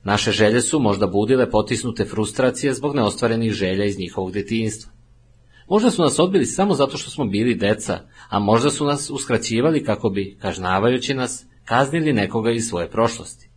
Naše 0.05 0.33
želje 0.33 0.61
su 0.61 0.81
možda 0.81 1.07
budile 1.07 1.51
potisnute 1.51 2.05
frustracije 2.05 2.75
zbog 2.75 2.97
neostvarenih 2.97 3.53
želja 3.53 3.85
iz 3.85 3.99
njihovog 3.99 4.33
detinjstva. 4.33 5.00
Možda 5.71 5.91
su 5.91 6.03
nas 6.03 6.19
odbili 6.19 6.47
samo 6.47 6.75
zato 6.75 6.97
što 6.97 7.11
smo 7.11 7.25
bili 7.25 7.55
deca, 7.55 7.99
a 8.29 8.39
možda 8.39 8.71
su 8.71 8.85
nas 8.85 9.11
uskraćivali 9.11 9.85
kako 9.85 10.11
bi, 10.11 10.37
kažnavajući 10.41 11.15
nas, 11.15 11.47
kaznili 11.65 12.13
nekoga 12.13 12.51
iz 12.51 12.69
svoje 12.69 12.91
prošlosti. 12.91 13.49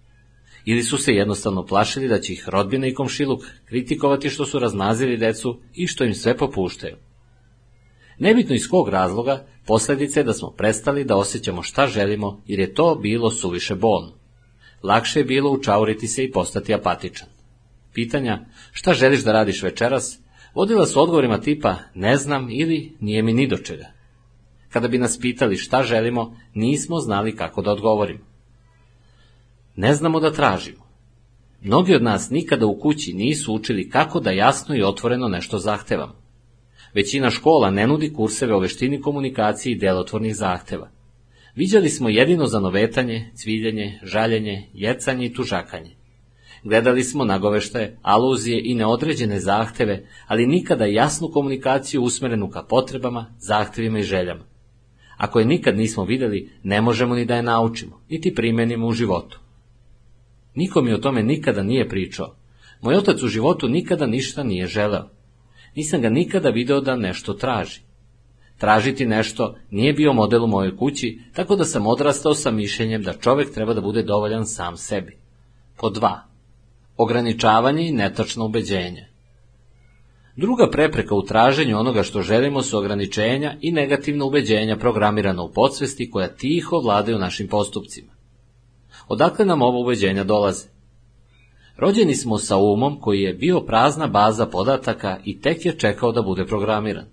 Ili 0.66 0.84
su 0.84 0.98
se 0.98 1.14
jednostavno 1.14 1.66
plašili 1.66 2.08
da 2.08 2.20
će 2.20 2.34
ih 2.34 2.50
rodbina 2.50 2.88
i 2.88 2.94
komšiluk 2.94 3.44
kritikovati 3.66 4.30
što 4.30 4.46
su 4.46 4.60
razmazili 4.60 5.18
decu 5.18 5.60
i 5.74 5.88
što 5.88 6.04
im 6.04 6.14
sve 6.14 6.38
popuštaju. 6.38 6.96
Nebitno 8.20 8.56
iz 8.56 8.68
kog 8.68 8.90
razloga, 8.90 9.46
posljedice 9.66 10.20
je 10.20 10.24
da 10.24 10.34
smo 10.34 10.52
prestali 10.52 11.04
da 11.04 11.16
osjećamo 11.16 11.62
šta 11.62 11.88
želimo, 11.88 12.42
jer 12.48 12.60
je 12.60 12.74
to 12.74 12.96
bilo 12.96 13.32
suviše 13.32 13.76
bolno. 13.76 14.14
Lakše 14.84 15.20
je 15.20 15.26
bilo 15.26 15.52
učauriti 15.52 16.08
se 16.08 16.24
i 16.24 16.32
postati 16.32 16.74
apatičan. 16.74 17.28
Pitanja 17.94 18.46
šta 18.72 18.94
želiš 18.94 19.24
da 19.24 19.32
radiš 19.32 19.64
večeras 19.64 20.23
vodila 20.54 20.86
su 20.86 21.02
odgovorima 21.02 21.40
tipa 21.40 21.76
ne 21.94 22.18
znam 22.18 22.48
ili 22.52 22.98
nije 23.00 23.24
mi 23.24 23.34
ni 23.34 23.48
do 23.48 23.58
čega. 23.58 23.86
Kada 24.70 24.88
bi 24.88 24.98
nas 24.98 25.20
pitali 25.20 25.58
šta 25.58 25.84
želimo, 25.84 26.38
nismo 26.54 27.00
znali 27.00 27.36
kako 27.36 27.62
da 27.62 27.72
odgovorimo. 27.72 28.26
Ne 29.76 29.94
znamo 29.94 30.20
da 30.20 30.32
tražimo. 30.32 30.84
Mnogi 31.62 31.96
od 31.96 32.04
nas 32.04 32.30
nikada 32.30 32.66
u 32.66 32.80
kući 32.80 33.14
nisu 33.14 33.54
učili 33.54 33.90
kako 33.90 34.20
da 34.20 34.32
jasno 34.32 34.76
i 34.76 34.84
otvoreno 34.84 35.28
nešto 35.28 35.60
zahtevamo. 35.60 36.16
Većina 36.94 37.30
škola 37.30 37.72
ne 37.72 37.88
nudi 37.88 38.14
kurseve 38.14 38.56
o 38.56 38.60
veštini 38.60 39.02
komunikacije 39.02 39.74
i 39.74 39.80
delotvornih 39.80 40.36
zahteva. 40.36 40.90
Viđali 41.56 41.90
smo 41.90 42.10
jedino 42.10 42.46
zanovetanje, 42.46 43.32
cviljenje, 43.36 44.00
žaljenje, 44.04 44.70
jecanje 44.74 45.26
i 45.26 45.34
tužakanje. 45.34 45.96
Gledali 46.64 47.04
smo 47.04 47.26
nagoveštaje, 47.26 47.98
aluzije 48.02 48.62
i 48.64 48.76
neodređene 48.76 49.40
zahteve, 49.40 50.06
ali 50.28 50.48
nikada 50.48 50.86
jasnu 50.86 51.28
komunikaciju 51.28 52.04
usmerenu 52.04 52.50
ka 52.50 52.64
potrebama, 52.64 53.34
zahtevima 53.40 54.00
i 54.00 54.04
željama. 54.04 54.44
Ako 55.18 55.40
je 55.40 55.46
nikad 55.46 55.78
nismo 55.78 56.04
vidjeli, 56.04 56.50
ne 56.64 56.82
možemo 56.82 57.16
ni 57.16 57.26
da 57.26 57.36
je 57.36 57.44
naučimo, 57.44 58.02
niti 58.10 58.36
primenimo 58.36 58.88
u 58.88 58.92
životu. 58.92 59.40
Niko 60.56 60.82
mi 60.82 60.94
o 60.94 60.98
tome 60.98 61.24
nikada 61.24 61.64
nije 61.64 61.90
pričao. 61.90 62.36
Moj 62.82 62.96
otac 62.96 63.24
u 63.24 63.28
životu 63.28 63.70
nikada 63.70 64.06
ništa 64.06 64.44
nije 64.44 64.68
želeo. 64.68 65.10
Nisam 65.76 66.02
ga 66.02 66.10
nikada 66.10 66.50
video 66.50 66.82
da 66.82 66.96
nešto 66.96 67.34
traži. 67.34 67.82
Tražiti 68.58 69.06
nešto 69.06 69.56
nije 69.70 69.94
bio 69.94 70.14
model 70.14 70.44
u 70.44 70.48
mojoj 70.48 70.78
kući, 70.78 71.20
tako 71.34 71.56
da 71.56 71.66
sam 71.66 71.88
odrastao 71.88 72.34
sa 72.34 72.52
mišljenjem 72.52 73.04
da 73.04 73.14
čovjek 73.14 73.54
treba 73.54 73.74
da 73.74 73.82
bude 73.82 74.04
dovoljan 74.04 74.46
sam 74.46 74.78
sebi. 74.78 75.18
Po 75.78 75.90
dva. 75.90 76.33
Ograničavanje 76.98 77.88
i 77.88 77.92
netačno 77.92 78.46
ubeđenje. 78.46 79.08
Druga 80.36 80.70
prepreka 80.72 81.16
u 81.16 81.26
traženju 81.26 81.80
onoga 81.80 82.04
što 82.04 82.22
želimo 82.22 82.62
su 82.62 82.78
ograničenja 82.78 83.56
i 83.62 83.72
negativna 83.72 84.26
ubeđenja 84.26 84.78
programirana 84.78 85.44
u 85.44 85.52
podsvesti 85.52 86.12
koja 86.12 86.36
tiho 86.36 86.80
vladaju 86.80 87.20
našim 87.20 87.48
postupcima. 87.48 88.14
Odakle 89.08 89.46
nam 89.46 89.62
ovo 89.62 89.82
ubeđenja 89.82 90.24
dolaze? 90.24 90.68
Rođeni 91.78 92.16
smo 92.16 92.38
sa 92.38 92.58
umom 92.58 93.00
koji 93.00 93.22
je 93.22 93.34
bio 93.34 93.62
prazna 93.62 94.08
baza 94.08 94.46
podataka 94.46 95.18
i 95.26 95.42
tek 95.42 95.66
je 95.66 95.78
čekao 95.78 96.12
da 96.12 96.22
bude 96.22 96.46
programiran. 96.46 97.06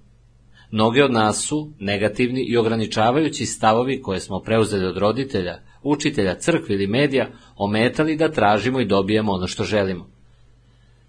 Mnogi 0.70 1.02
od 1.02 1.12
nas 1.12 1.44
su 1.46 1.72
negativni 1.78 2.40
i 2.40 2.56
ograničavajući 2.56 3.46
stavovi 3.46 4.02
koje 4.02 4.20
smo 4.20 4.40
preuzeli 4.40 4.86
od 4.86 4.96
roditelja, 4.96 5.58
učitelja, 5.82 6.34
crkve 6.34 6.74
ili 6.74 6.86
medija, 6.86 7.28
ometali 7.56 8.16
da 8.16 8.32
tražimo 8.32 8.80
i 8.80 8.86
dobijemo 8.86 9.32
ono 9.32 9.46
što 9.46 9.64
želimo. 9.64 10.10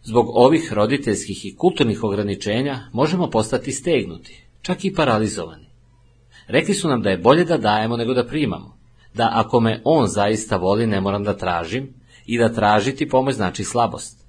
Zbog 0.04 0.30
ovih 0.30 0.74
roditeljskih 0.74 1.46
i 1.46 1.56
kulturnih 1.56 2.04
ograničenja 2.04 2.80
možemo 2.94 3.30
postati 3.30 3.72
stegnuti, 3.72 4.44
čak 4.62 4.86
i 4.86 4.94
paralizovani. 4.94 5.66
Rekli 6.48 6.74
su 6.74 6.90
nam 6.90 7.02
da 7.02 7.10
je 7.10 7.18
bolje 7.18 7.46
da 7.46 7.58
dajemo 7.58 7.98
nego 7.98 8.14
da 8.14 8.28
primamo, 8.28 8.78
da 9.14 9.30
ako 9.34 9.60
me 9.60 9.82
on 9.84 10.08
zaista 10.08 10.58
voli 10.58 10.88
ne 10.88 11.02
moram 11.02 11.24
da 11.24 11.38
tražim 11.38 11.94
i 12.26 12.38
da 12.38 12.54
tražiti 12.54 13.10
pomoć 13.10 13.36
znači 13.36 13.64
slabost. 13.64 14.26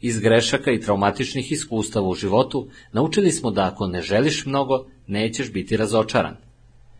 Iz 0.00 0.20
grešaka 0.20 0.70
i 0.70 0.80
traumatičnih 0.80 1.52
iskustava 1.52 2.08
u 2.08 2.14
životu 2.14 2.68
naučili 2.92 3.32
smo 3.32 3.50
da 3.50 3.66
ako 3.66 3.86
ne 3.86 4.02
želiš 4.02 4.46
mnogo, 4.46 4.86
nećeš 5.06 5.52
biti 5.52 5.76
razočaran. 5.76 6.36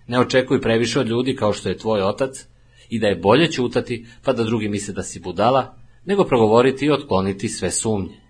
Ne 0.06 0.20
očekuj 0.20 0.60
previše 0.60 1.00
od 1.00 1.08
ljudi 1.08 1.36
kao 1.36 1.52
što 1.52 1.68
je 1.68 1.78
tvoj 1.78 2.02
otac 2.02 2.46
i 2.88 2.98
da 2.98 3.06
je 3.06 3.16
bolje 3.16 3.52
ćutati 3.52 4.06
pa 4.24 4.32
da 4.32 4.44
drugi 4.44 4.68
misle 4.68 4.94
da 4.94 5.02
si 5.02 5.20
budala, 5.20 5.76
nego 6.04 6.24
progovoriti 6.24 6.86
i 6.86 6.90
otkloniti 6.90 7.48
sve 7.48 7.70
sumnje. 7.70 8.20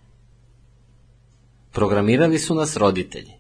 Programirali 1.73 2.39
su 2.39 2.55
nas 2.55 2.77
roditelji. 2.77 3.33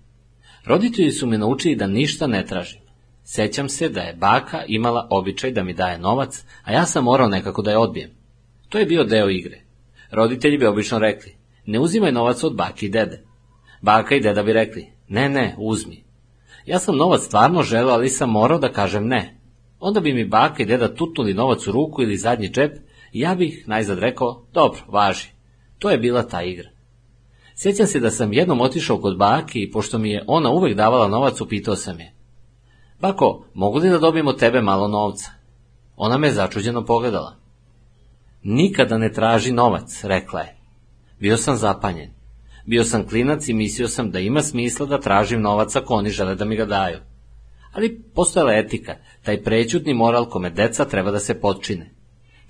Roditelji 0.64 1.11
su 1.11 1.26
me 1.26 1.38
naučili 1.38 1.76
da 1.76 1.87
ništa 1.87 2.26
ne 2.26 2.47
tražim. 2.47 2.80
Sećam 3.25 3.68
se 3.68 3.88
da 3.88 4.00
je 4.00 4.14
baka 4.14 4.64
imala 4.66 5.09
običaj 5.11 5.50
da 5.50 5.62
mi 5.62 5.73
daje 5.73 5.99
novac, 5.99 6.44
a 6.64 6.73
ja 6.73 6.87
sam 6.87 7.04
morao 7.04 7.28
nekako 7.28 7.62
da 7.62 7.71
je 7.71 7.78
odbijem. 7.78 8.11
To 8.68 8.78
je 8.78 8.87
bio 8.87 9.04
deo 9.04 9.30
igre. 9.30 9.61
Roditelji 10.11 10.59
bi 10.59 10.66
obično 10.66 10.99
rekli, 10.99 11.37
ne 11.66 11.78
uzimaj 11.78 12.12
novac 12.12 12.44
od 12.44 12.56
bake 12.56 12.87
i 12.87 12.88
dede. 12.88 13.25
Baka 13.83 14.14
i 14.14 14.21
deda 14.21 14.42
bi 14.42 14.52
rekli, 14.52 14.87
ne, 15.09 15.28
ne, 15.28 15.54
uzmi. 15.59 16.04
Ja 16.66 16.78
sam 16.78 16.97
novac 16.97 17.23
stvarno 17.23 17.62
želeo, 17.62 17.94
ali 17.94 18.09
sam 18.09 18.30
morao 18.30 18.59
da 18.59 18.73
kažem 18.73 19.06
ne. 19.06 19.40
Onda 19.87 20.00
bi 20.00 20.14
mi 20.14 20.25
baka 20.25 20.62
i 20.62 20.67
deda 20.67 20.95
tutnuli 20.95 21.35
novac 21.35 21.67
u 21.67 21.73
ruku 21.73 22.03
ili 22.03 22.17
zadnji 22.17 22.49
džep 22.49 22.76
i 23.12 23.21
ja 23.21 23.35
bih 23.35 23.64
najzad 23.67 23.99
rekao, 23.99 24.47
dobro, 24.53 24.81
važi. 24.88 25.29
To 25.79 25.91
je 25.91 25.99
bila 25.99 26.23
ta 26.23 26.43
igra. 26.43 26.69
Sjećam 27.57 27.87
se 27.87 28.00
da 28.00 28.11
sam 28.11 28.33
jednom 28.33 28.61
otišao 28.61 28.99
kod 28.99 29.19
bake 29.19 29.59
i 29.59 29.71
pošto 29.71 29.99
mi 29.99 30.11
je 30.11 30.25
ona 30.26 30.50
uvek 30.50 30.76
davala 30.76 31.09
novac, 31.09 31.41
upitao 31.41 31.76
sam 31.76 32.00
je. 32.00 32.14
Bako, 33.00 33.45
mogu 33.55 33.79
li 33.79 33.91
da 33.91 33.99
dobijem 33.99 34.29
od 34.29 34.38
tebe 34.38 34.61
malo 34.61 34.88
novca? 34.88 35.31
Ona 35.97 36.19
me 36.19 36.31
začuđeno 36.31 36.85
pogledala. 36.85 37.37
Nikada 38.43 38.99
ne 38.99 39.12
traži 39.12 39.53
novac, 39.53 40.05
rekla 40.05 40.41
je. 40.41 40.57
Bio 41.21 41.37
sam 41.37 41.57
zapanjen. 41.57 42.11
Bio 42.67 42.85
sam 42.85 43.09
klinac 43.09 43.49
i 43.49 43.55
mislio 43.55 43.88
sam 43.88 44.11
da 44.11 44.19
ima 44.19 44.43
smisla 44.43 44.87
da 44.87 45.00
tražim 45.00 45.41
novac 45.41 45.76
ako 45.76 45.95
oni 45.95 46.11
žele 46.11 46.35
da 46.35 46.45
mi 46.45 46.57
ga 46.57 46.64
daju. 46.64 46.99
Ali 47.75 48.02
postojala 48.14 48.52
etika, 48.54 48.97
taj 49.23 49.43
prećutni 49.43 49.95
moral 49.95 50.28
kome 50.31 50.50
deca 50.50 50.85
treba 50.85 51.11
da 51.11 51.21
se 51.21 51.35
podčine. 51.40 51.90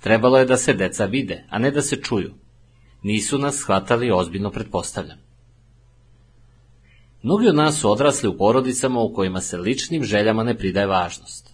Trebalo 0.01 0.37
je 0.37 0.45
da 0.45 0.57
se 0.57 0.73
deca 0.73 1.05
vide, 1.05 1.43
a 1.49 1.59
ne 1.59 1.71
da 1.71 1.81
se 1.81 1.95
čuju. 2.01 2.33
Nisu 3.03 3.37
nas 3.37 3.57
shvatali 3.57 4.11
ozbiljno 4.11 4.51
pretpostavljam. 4.51 5.17
Mnogi 7.23 7.47
od 7.47 7.55
nas 7.55 7.79
su 7.79 7.91
odrasli 7.91 8.29
u 8.29 8.37
porodicama 8.37 8.99
u 9.01 9.13
kojima 9.13 9.41
se 9.41 9.57
ličnim 9.57 10.03
željama 10.03 10.43
ne 10.43 10.57
pridaje 10.57 10.87
važnost. 10.87 11.53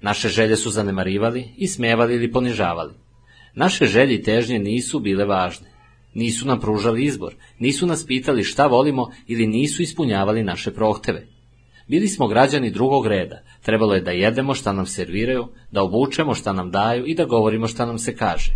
Naše 0.00 0.28
želje 0.28 0.56
su 0.56 0.70
zanemarivali, 0.70 1.48
ismevali 1.56 2.14
ili 2.14 2.32
ponižavali. 2.32 2.94
Naše 3.54 3.86
želje 3.86 4.14
i 4.14 4.22
težnje 4.22 4.58
nisu 4.58 5.00
bile 5.00 5.24
važne. 5.24 5.66
Nisu 6.14 6.46
nam 6.46 6.60
pružali 6.60 7.04
izbor, 7.04 7.34
nisu 7.58 7.86
nas 7.86 8.06
pitali 8.06 8.44
šta 8.44 8.66
volimo 8.66 9.10
ili 9.26 9.46
nisu 9.46 9.82
ispunjavali 9.82 10.42
naše 10.42 10.70
prohteve. 10.70 11.33
Bili 11.88 12.08
smo 12.08 12.28
građani 12.28 12.70
drugog 12.70 13.06
reda, 13.06 13.42
trebalo 13.62 13.94
je 13.94 14.00
da 14.00 14.10
jedemo 14.10 14.54
šta 14.54 14.72
nam 14.72 14.86
serviraju, 14.86 15.48
da 15.70 15.82
obučemo 15.82 16.34
šta 16.34 16.52
nam 16.52 16.70
daju 16.70 17.06
i 17.06 17.14
da 17.14 17.24
govorimo 17.24 17.68
šta 17.68 17.86
nam 17.86 17.98
se 17.98 18.16
kaže. 18.16 18.52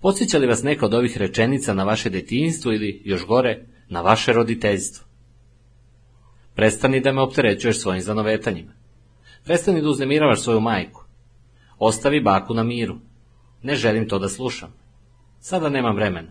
Podsjeća 0.00 0.38
li 0.38 0.46
vas 0.46 0.62
neka 0.62 0.86
od 0.86 0.94
ovih 0.94 1.16
rečenica 1.16 1.74
na 1.74 1.84
vaše 1.84 2.10
detinjstvo 2.10 2.72
ili, 2.72 3.02
još 3.04 3.26
gore, 3.26 3.66
na 3.88 4.00
vaše 4.00 4.32
roditeljstvo? 4.32 5.06
Prestani 6.54 7.00
da 7.00 7.12
me 7.12 7.22
opterećuješ 7.22 7.80
svojim 7.80 8.02
zanovetanjima. 8.02 8.72
Prestani 9.44 9.82
da 9.82 9.88
uznemiravaš 9.88 10.40
svoju 10.40 10.60
majku. 10.60 11.04
Ostavi 11.78 12.20
baku 12.20 12.54
na 12.54 12.62
miru. 12.62 12.98
Ne 13.62 13.74
želim 13.74 14.08
to 14.08 14.18
da 14.18 14.28
slušam. 14.28 14.74
Sada 15.40 15.68
nemam 15.68 15.96
vremena. 15.96 16.30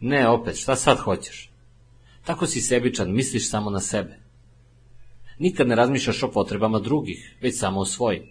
Ne, 0.00 0.28
opet, 0.28 0.56
šta 0.56 0.76
sad 0.76 0.98
hoćeš? 0.98 1.50
Tako 2.24 2.46
si 2.46 2.60
sebičan, 2.60 3.12
misliš 3.12 3.50
samo 3.50 3.70
na 3.70 3.80
sebe. 3.80 4.21
Nikad 5.42 5.68
ne 5.68 5.74
razmišljaš 5.74 6.22
o 6.22 6.30
potrebama 6.30 6.78
drugih, 6.78 7.36
već 7.40 7.58
samo 7.58 7.80
o 7.80 7.84
svojim. 7.84 8.22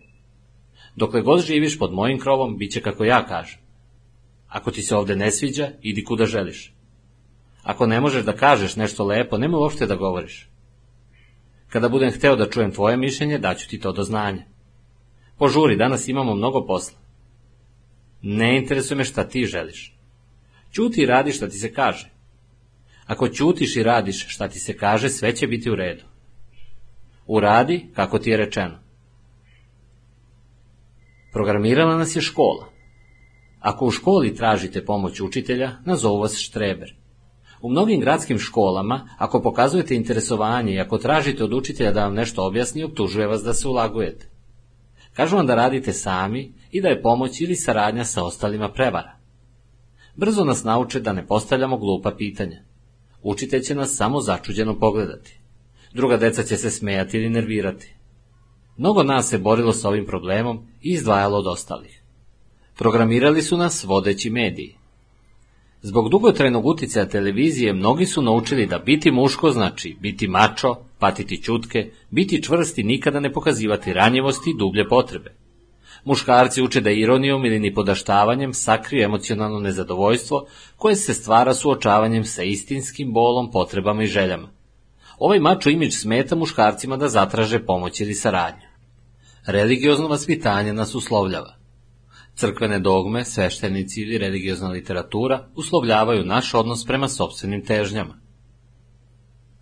Dokle 0.95 1.21
god 1.21 1.41
živiš 1.45 1.79
pod 1.79 1.93
mojim 1.93 2.19
krovom, 2.19 2.57
bit 2.57 2.71
će 2.71 2.81
kako 2.81 3.03
ja 3.03 3.25
kažem. 3.25 3.59
Ako 4.47 4.71
ti 4.71 4.81
se 4.81 4.95
ovde 4.95 5.15
ne 5.15 5.31
sviđa, 5.31 5.69
idi 5.81 6.03
kuda 6.03 6.25
želiš. 6.25 6.73
Ako 7.63 7.87
ne 7.87 7.99
možeš 7.99 8.23
da 8.23 8.35
kažeš 8.35 8.75
nešto 8.75 9.05
lepo, 9.05 9.37
nemoj 9.37 9.59
uopšte 9.59 9.85
da 9.85 9.95
govoriš. 9.95 10.49
Kada 11.67 11.89
budem 11.89 12.11
hteo 12.11 12.35
da 12.35 12.49
čujem 12.49 12.71
tvoje 12.71 12.97
mišljenje, 12.97 13.37
daću 13.37 13.69
ti 13.69 13.79
to 13.79 13.91
do 13.91 14.03
znanja. 14.03 14.45
Požuri, 15.37 15.75
danas 15.75 16.07
imamo 16.07 16.35
mnogo 16.35 16.65
posla. 16.65 16.99
Ne 18.21 18.57
interesuje 18.57 18.97
me 18.97 19.03
šta 19.03 19.27
ti 19.27 19.45
želiš. 19.45 19.95
Ćuti 20.73 21.01
i 21.01 21.05
radi 21.05 21.31
šta 21.31 21.49
ti 21.49 21.57
se 21.57 21.73
kaže. 21.73 22.09
Ako 23.05 23.29
ćutiš 23.29 23.75
i 23.75 23.83
radiš 23.83 24.25
šta 24.27 24.47
ti 24.47 24.59
se 24.59 24.77
kaže, 24.77 25.09
sve 25.09 25.35
će 25.35 25.47
biti 25.47 25.71
u 25.71 25.75
redu. 25.75 26.10
Uradi 27.33 27.85
kako 27.95 28.19
ti 28.19 28.29
je 28.29 28.37
rečeno. 28.37 28.79
Programirala 31.33 31.97
nas 31.97 32.15
je 32.15 32.21
škola. 32.21 32.65
Ako 33.59 33.85
u 33.85 33.91
školi 33.91 34.35
tražite 34.35 34.85
pomoć 34.85 35.21
učitelja, 35.21 35.71
nazovu 35.85 36.19
vas 36.19 36.35
štreber. 36.37 36.95
U 37.61 37.69
mnogim 37.69 37.99
gradskim 37.99 38.39
školama, 38.39 39.09
ako 39.17 39.41
pokazujete 39.41 39.95
interesovanje 39.95 40.73
i 40.73 40.79
ako 40.79 40.97
tražite 40.97 41.43
od 41.43 41.53
učitelja 41.53 41.91
da 41.91 42.03
vam 42.03 42.13
nešto 42.13 42.45
objasni, 42.45 42.83
optužuje 42.83 43.27
vas 43.27 43.43
da 43.43 43.53
se 43.53 43.67
ulagujete. 43.67 44.29
Kažu 45.13 45.35
vam 45.35 45.47
da 45.47 45.55
radite 45.55 45.93
sami 45.93 46.53
i 46.71 46.81
da 46.81 46.87
je 46.87 47.01
pomoć 47.01 47.41
ili 47.41 47.55
saradnja 47.55 48.03
sa 48.03 48.23
ostalima 48.23 48.69
prevara. 48.71 49.15
Brzo 50.15 50.43
nas 50.43 50.63
nauče 50.63 50.99
da 50.99 51.13
ne 51.13 51.27
postavljamo 51.27 51.77
glupa 51.77 52.11
pitanja. 52.17 52.63
Učitelj 53.23 53.61
će 53.61 53.75
nas 53.75 53.95
samo 53.95 54.21
začuđeno 54.21 54.79
pogledati. 54.79 55.40
Druga 55.93 56.17
deca 56.17 56.43
će 56.43 56.57
se 56.57 56.69
smejati 56.71 57.17
ili 57.17 57.29
nervirati. 57.29 57.93
Mnogo 58.77 59.03
nas 59.03 59.29
se 59.29 59.37
borilo 59.37 59.73
sa 59.73 59.89
ovim 59.89 60.05
problemom 60.05 60.57
i 60.81 60.89
izdvajalo 60.89 61.37
od 61.37 61.47
ostalih. 61.47 62.01
Programirali 62.77 63.41
su 63.41 63.57
nas 63.57 63.83
vodeći 63.83 64.29
mediji. 64.29 64.75
Zbog 65.81 66.09
dugotrajnog 66.09 66.65
uticaja 66.65 67.05
televizije 67.05 67.73
mnogi 67.73 68.05
su 68.05 68.21
naučili 68.21 68.65
da 68.65 68.79
biti 68.79 69.11
muško 69.11 69.51
znači 69.51 69.95
biti 69.99 70.27
mačo, 70.27 70.75
patiti 70.99 71.43
čutke, 71.43 71.91
biti 72.09 72.43
čvrst 72.43 72.77
i 72.77 72.83
nikada 72.83 73.19
ne 73.19 73.33
pokazivati 73.33 73.93
ranjivosti 73.93 74.49
i 74.49 74.57
dublje 74.59 74.87
potrebe. 74.87 75.35
Muškarci 76.05 76.61
uče 76.61 76.81
da 76.81 76.91
ironijom 76.91 77.45
ili 77.45 77.59
nipodaštavanjem 77.59 78.53
sakriju 78.53 79.03
emocionalno 79.03 79.59
nezadovoljstvo 79.59 80.45
koje 80.75 80.95
se 80.95 81.13
stvara 81.13 81.53
suočavanjem 81.53 82.23
sa 82.23 82.43
istinskim 82.43 83.13
bolom, 83.13 83.51
potrebama 83.51 84.03
i 84.03 84.07
željama. 84.07 84.60
Ovaj 85.21 85.39
mačo 85.39 85.69
imidž 85.69 85.93
smeta 85.93 86.35
muškarcima 86.35 86.97
da 86.97 87.09
zatraže 87.09 87.59
pomoć 87.65 87.99
ili 88.01 88.13
saradnju. 88.13 88.67
Religiozno 89.45 90.07
vaspitanje 90.07 90.73
nas 90.73 90.95
uslovljava. 90.95 91.55
Crkvene 92.35 92.79
dogme, 92.79 93.25
sveštenici 93.25 94.01
ili 94.01 94.17
religiozna 94.17 94.69
literatura 94.69 95.47
uslovljavaju 95.55 96.25
naš 96.25 96.53
odnos 96.53 96.85
prema 96.85 97.07
sobstvenim 97.07 97.65
težnjama. 97.65 98.17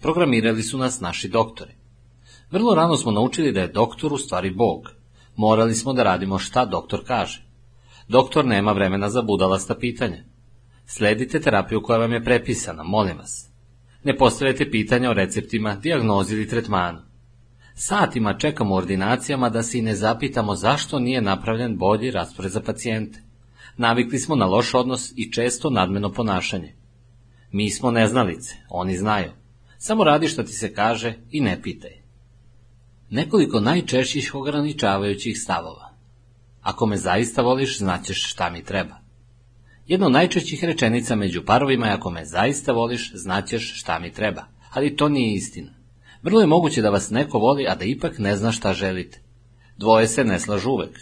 Programirali 0.01 0.63
su 0.63 0.78
nas 0.78 1.00
naši 1.00 1.30
doktori. 1.30 1.74
Vrlo 2.51 2.75
rano 2.75 2.98
smo 2.98 3.12
naučili 3.12 3.51
da 3.51 3.62
je 3.62 3.68
doktor 3.68 4.13
u 4.13 4.18
stvari 4.18 4.51
Bog. 4.51 4.89
Morali 5.36 5.75
smo 5.75 5.94
da 5.94 6.04
radimo 6.04 6.39
šta 6.39 6.66
doktor 6.66 7.04
kaže. 7.08 7.46
Doktor 8.08 8.46
nema 8.46 8.72
vremena 8.72 9.10
za 9.10 9.22
budalasta 9.22 9.75
pitanja. 9.75 10.24
Sledite 10.86 11.42
terapiju 11.42 11.82
koja 11.82 12.00
vam 12.00 12.13
je 12.13 12.24
prepisana, 12.24 12.84
molim 12.84 13.18
vas. 13.18 13.49
Ne 14.03 14.18
postavljate 14.18 14.72
pitanja 14.72 15.10
o 15.10 15.13
receptima, 15.13 15.75
dijagnozi 15.75 16.36
ili 16.36 16.48
tretmanu. 16.48 17.00
Satima 17.75 18.38
čekamo 18.38 18.74
u 18.74 18.77
ordinacijama 18.77 19.50
da 19.50 19.63
se 19.63 19.79
i 19.79 19.82
ne 19.82 19.96
zapitamo 19.96 20.56
zašto 20.56 21.00
nije 21.00 21.22
napravljen 21.22 21.77
bolji 21.77 22.12
raspored 22.12 22.51
za 22.51 22.62
pacijente. 22.62 23.22
Navikli 23.77 24.20
smo 24.20 24.36
na 24.36 24.46
loš 24.46 24.74
odnos 24.74 25.13
i 25.15 25.32
često 25.32 25.70
nadmeno 25.70 26.12
ponašanje. 26.12 26.75
Mi 27.51 27.70
smo 27.70 27.91
neznalice, 27.91 28.56
oni 28.70 28.98
znaju. 28.98 29.31
Samo 29.77 30.03
radi 30.03 30.27
što 30.27 30.44
ti 30.44 30.53
se 30.53 30.74
kaže 30.74 31.14
i 31.31 31.42
ne 31.42 31.62
pitaj. 31.62 31.92
Nekoliko 33.09 33.59
najčešćih 33.59 34.35
ograničavajućih 34.35 35.42
stavova. 35.42 35.94
Ako 36.62 36.85
me 36.85 36.98
zaista 36.98 37.42
voliš, 37.42 37.77
znaćeš 37.77 38.31
šta 38.31 38.50
mi 38.50 38.64
treba. 38.64 38.99
Jedna 39.90 40.06
od 40.06 40.12
najčešćih 40.12 40.64
rečenica 40.64 41.16
među 41.16 41.46
parovima 41.46 41.88
je 41.88 41.94
ako 41.94 42.10
me 42.10 42.25
zaista 42.25 42.72
voliš, 42.72 43.12
znaćeš 43.14 43.80
šta 43.80 44.00
mi 44.00 44.12
treba. 44.14 44.44
Ali 44.72 44.96
to 44.96 45.10
nije 45.10 45.34
istina. 45.34 45.72
Vrlo 46.24 46.42
je 46.42 46.48
moguće 46.48 46.82
da 46.82 46.90
vas 46.90 47.10
neko 47.10 47.40
voli, 47.40 47.66
a 47.68 47.75
da 47.75 47.86
ipak 47.86 48.20
ne 48.20 48.36
zna 48.36 48.52
šta 48.52 48.74
želite. 48.74 49.22
Dvoje 49.78 50.08
se 50.08 50.24
ne 50.24 50.40
slažu 50.40 50.70
uvek. 50.70 51.00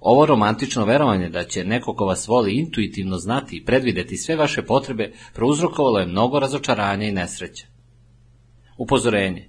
Ovo 0.00 0.26
romantično 0.26 0.84
verovanje 0.84 1.28
da 1.28 1.44
će 1.44 1.64
neko 1.64 1.94
ko 1.94 2.04
vas 2.04 2.28
voli 2.28 2.52
intuitivno 2.52 3.18
znati 3.18 3.56
i 3.56 3.64
predvideti 3.64 4.16
sve 4.16 4.36
vaše 4.36 4.62
potrebe 4.62 5.12
prouzrokovalo 5.34 5.98
je 5.98 6.06
mnogo 6.06 6.38
razočaranja 6.38 7.06
i 7.06 7.12
nesreća. 7.12 7.66
Upozorenje. 8.78 9.48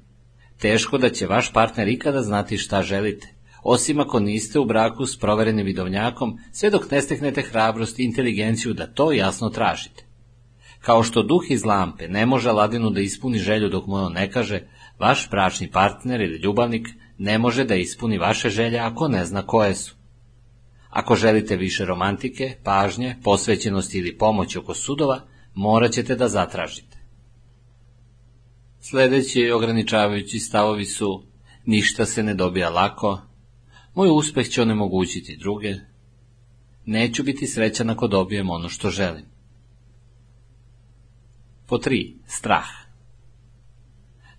Teško 0.60 0.98
da 0.98 1.10
će 1.10 1.28
vaš 1.28 1.54
partner 1.54 1.88
ikada 1.88 2.22
znati 2.22 2.58
šta 2.58 2.82
želite, 2.82 3.33
osim 3.64 4.00
ako 4.00 4.20
niste 4.20 4.60
u 4.60 4.66
braku 4.66 5.06
s 5.06 5.20
proverenim 5.20 5.66
vidovnjakom, 5.66 6.40
sve 6.52 6.70
dok 6.70 6.92
ne 6.92 7.02
steknete 7.02 7.42
hrabrost 7.42 8.00
i 8.00 8.04
inteligenciju 8.04 8.74
da 8.74 8.88
to 8.88 9.12
jasno 9.12 9.50
tražite. 9.50 10.06
Kao 10.82 11.04
što 11.04 11.24
duh 11.24 11.44
iz 11.50 11.66
lampe 11.66 12.08
ne 12.08 12.26
može 12.26 12.50
Aladinu 12.50 12.90
da 12.90 13.00
ispuni 13.00 13.40
želju 13.40 13.70
dok 13.70 13.88
mu 13.88 13.96
on 13.96 14.14
ne 14.14 14.32
kaže, 14.32 14.62
vaš 15.00 15.30
bračni 15.30 15.72
partner 15.72 16.22
ili 16.22 16.38
ljubavnik 16.38 16.88
ne 17.18 17.38
može 17.38 17.64
da 17.64 17.76
ispuni 17.76 18.18
vaše 18.18 18.50
želje 18.50 18.80
ako 18.80 19.08
ne 19.08 19.26
zna 19.26 19.46
koje 19.46 19.76
su. 19.76 19.96
Ako 20.90 21.16
želite 21.16 21.56
više 21.56 21.86
romantike, 21.86 22.56
pažnje, 22.64 23.16
posvećenosti 23.24 23.98
ili 23.98 24.18
pomoći 24.18 24.58
oko 24.58 24.74
sudova, 24.74 25.20
morat 25.54 25.92
ćete 25.92 26.16
da 26.16 26.28
zatražite. 26.28 26.98
Sledeći 28.80 29.52
ograničavajući 29.52 30.40
stavovi 30.40 30.86
su 30.86 31.24
ništa 31.66 32.06
se 32.06 32.24
ne 32.24 32.34
dobija 32.34 32.70
lako, 32.70 33.22
moj 33.96 34.10
uspeh 34.12 34.50
će 34.50 34.62
onemogućiti 34.62 35.38
druge, 35.38 35.74
neću 36.86 37.24
biti 37.24 37.48
srećan 37.48 37.90
ako 37.90 38.08
dobijem 38.08 38.50
ono 38.50 38.70
što 38.70 38.90
želim. 38.90 39.26
Po 41.68 41.78
tri, 41.78 42.16
strah. 42.26 42.68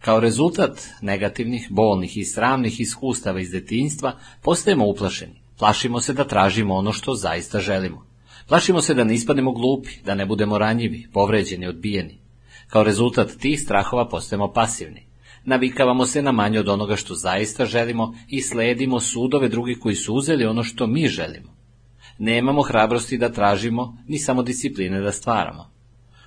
Kao 0.00 0.20
rezultat 0.20 0.88
negativnih, 1.00 1.66
bolnih 1.70 2.16
i 2.16 2.24
sramnih 2.24 2.80
iskustava 2.80 3.40
iz 3.40 3.50
detinjstva 3.50 4.18
postajemo 4.42 4.86
uplašeni. 4.86 5.42
Plašimo 5.58 6.00
se 6.00 6.12
da 6.12 6.28
tražimo 6.28 6.74
ono 6.74 6.92
što 6.92 7.14
zaista 7.14 7.60
želimo. 7.60 8.06
Plašimo 8.48 8.80
se 8.80 8.94
da 8.94 9.04
ne 9.04 9.14
ispadnemo 9.14 9.52
glupi, 9.52 9.90
da 10.04 10.14
ne 10.14 10.26
budemo 10.26 10.58
ranjivi, 10.58 11.08
povređeni, 11.12 11.66
odbijeni. 11.66 12.18
Kao 12.66 12.82
rezultat 12.82 13.30
tih 13.38 13.60
strahova 13.60 14.08
postajemo 14.08 14.52
pasivni. 14.52 15.03
Navikavamo 15.44 16.07
se 16.07 16.22
na 16.22 16.33
manje 16.33 16.61
od 16.61 16.68
onoga 16.68 16.96
što 16.96 17.14
zaista 17.14 17.66
želimo 17.66 18.14
i 18.28 18.42
sledimo 18.42 19.00
sudove 19.00 19.48
drugih 19.48 19.78
koji 19.78 19.94
su 19.94 20.14
uzeli 20.14 20.44
ono 20.44 20.62
što 20.62 20.87
mi 20.87 21.09
želimo. 21.09 21.54
Nemamo 22.18 22.62
hrabrosti 22.62 23.18
da 23.18 23.33
tražimo, 23.33 23.96
ni 24.09 24.18
samo 24.18 24.42
discipline 24.42 25.00
da 25.00 25.12
stvaramo. 25.12 25.70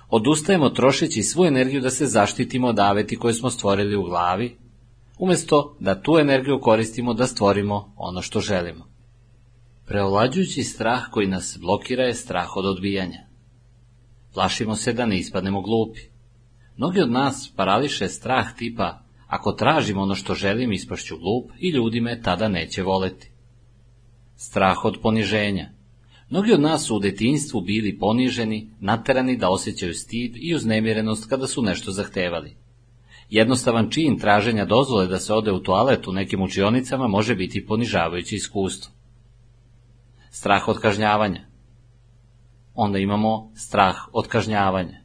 Odustajemo 0.08 0.68
trošeći 0.68 1.22
svu 1.22 1.44
energiju 1.44 1.80
da 1.80 1.90
se 1.90 2.06
zaštitimo 2.06 2.66
od 2.68 2.78
aveti 2.78 3.16
koje 3.16 3.34
smo 3.34 3.50
stvorili 3.50 3.96
u 3.96 4.02
glavi, 4.02 4.56
umesto 5.18 5.76
da 5.80 6.02
tu 6.02 6.18
energiju 6.18 6.60
koristimo 6.60 7.14
da 7.14 7.26
stvorimo 7.26 7.92
ono 7.96 8.22
što 8.22 8.40
želimo. 8.40 8.88
Preovlađujući 9.86 10.62
strah 10.62 11.02
koji 11.10 11.26
nas 11.26 11.58
blokira 11.60 12.04
je 12.04 12.14
strah 12.14 12.56
od 12.56 12.66
odbijanja. 12.66 13.26
Plašimo 14.34 14.76
se 14.76 14.92
da 14.92 15.06
ne 15.06 15.18
ispadnemo 15.18 15.62
glupi. 15.62 16.00
Mnogi 16.76 17.00
od 17.00 17.10
nas 17.10 17.52
parališe 17.56 18.08
strah 18.08 18.54
tipa 18.56 19.07
ako 19.28 19.52
tražim 19.52 19.98
ono 19.98 20.14
što 20.14 20.34
želim 20.34 20.72
ispašću 20.72 21.16
glup 21.18 21.50
i 21.58 21.70
ljudi 21.70 22.00
me 22.00 22.22
tada 22.22 22.48
neće 22.48 22.82
voleti. 22.82 23.30
Strah 24.36 24.84
od 24.84 24.98
poniženja. 25.02 25.70
Mnogi 26.30 26.52
od 26.52 26.60
nas 26.60 26.86
su 26.86 26.96
u 26.96 27.00
detinjstvu 27.00 27.60
bili 27.60 27.98
poniženi, 27.98 28.70
naterani 28.80 29.36
da 29.36 29.50
osjećaju 29.50 29.94
stid 29.94 30.36
i 30.36 30.54
uznemirenost 30.54 31.28
kada 31.28 31.46
su 31.46 31.62
nešto 31.62 31.92
zahtevali. 31.92 32.56
Jednostavan 33.30 33.90
čin 33.90 34.18
traženja 34.18 34.64
dozvole 34.64 35.06
da 35.06 35.18
se 35.18 35.34
ode 35.34 35.52
u 35.52 35.60
toalet 35.60 36.08
u 36.08 36.12
nekim 36.12 36.42
učionicama 36.42 37.08
može 37.08 37.34
biti 37.34 37.66
ponižavajuće 37.66 38.36
iskustvo. 38.36 38.92
Strah 40.30 40.68
od 40.68 40.78
kažnjavanja. 40.78 41.40
Onda 42.74 42.98
imamo 42.98 43.52
strah 43.54 43.96
od 44.12 44.28
kažnjavanja. 44.28 45.00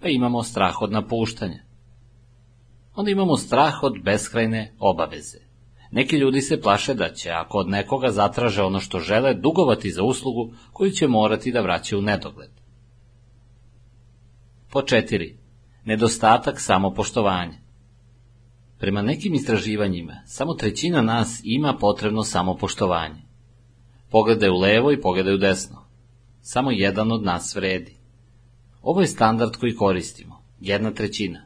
Pa 0.00 0.08
imamo 0.08 0.42
strah 0.42 0.82
od 0.82 0.92
napuštanja. 0.92 1.65
Onda 2.96 3.10
imamo 3.10 3.36
strah 3.36 3.82
od 3.82 3.92
beskrajne 4.02 4.74
obaveze. 4.78 5.38
Neki 5.90 6.16
ljudi 6.16 6.40
se 6.40 6.60
plaše 6.60 6.94
da 6.94 7.12
će, 7.12 7.30
ako 7.30 7.58
od 7.58 7.68
nekoga 7.68 8.10
zatraže 8.10 8.62
ono 8.62 8.80
što 8.80 9.00
žele, 9.00 9.34
dugovati 9.34 9.90
za 9.90 10.02
uslugu 10.02 10.52
koju 10.72 10.90
će 10.90 11.08
morati 11.08 11.52
da 11.52 11.60
vraćaju 11.60 11.98
u 11.98 12.02
nedogled. 12.02 12.50
Po 14.70 14.82
četiri. 14.82 15.38
Nedostatak 15.84 16.60
samopoštovanja. 16.60 17.58
Prema 18.78 19.02
nekim 19.02 19.34
istraživanjima, 19.34 20.22
samo 20.26 20.54
trećina 20.54 21.02
nas 21.02 21.40
ima 21.44 21.76
potrebno 21.80 22.24
samopoštovanje. 22.24 23.22
Pogledaj 24.10 24.48
u 24.48 24.56
levo 24.56 24.92
i 24.92 25.00
pogledaj 25.00 25.34
u 25.34 25.38
desno. 25.38 25.86
Samo 26.40 26.70
jedan 26.70 27.12
od 27.12 27.22
nas 27.22 27.54
vredi. 27.54 27.96
Ovo 28.82 29.00
je 29.00 29.06
standard 29.06 29.56
koji 29.56 29.74
koristimo, 29.74 30.42
jedna 30.60 30.90
trećina. 30.90 31.45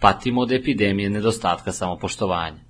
Patimo 0.00 0.40
od 0.40 0.52
epidemije 0.52 1.10
nedostatka 1.10 1.72
samopoštovanja. 1.72 2.68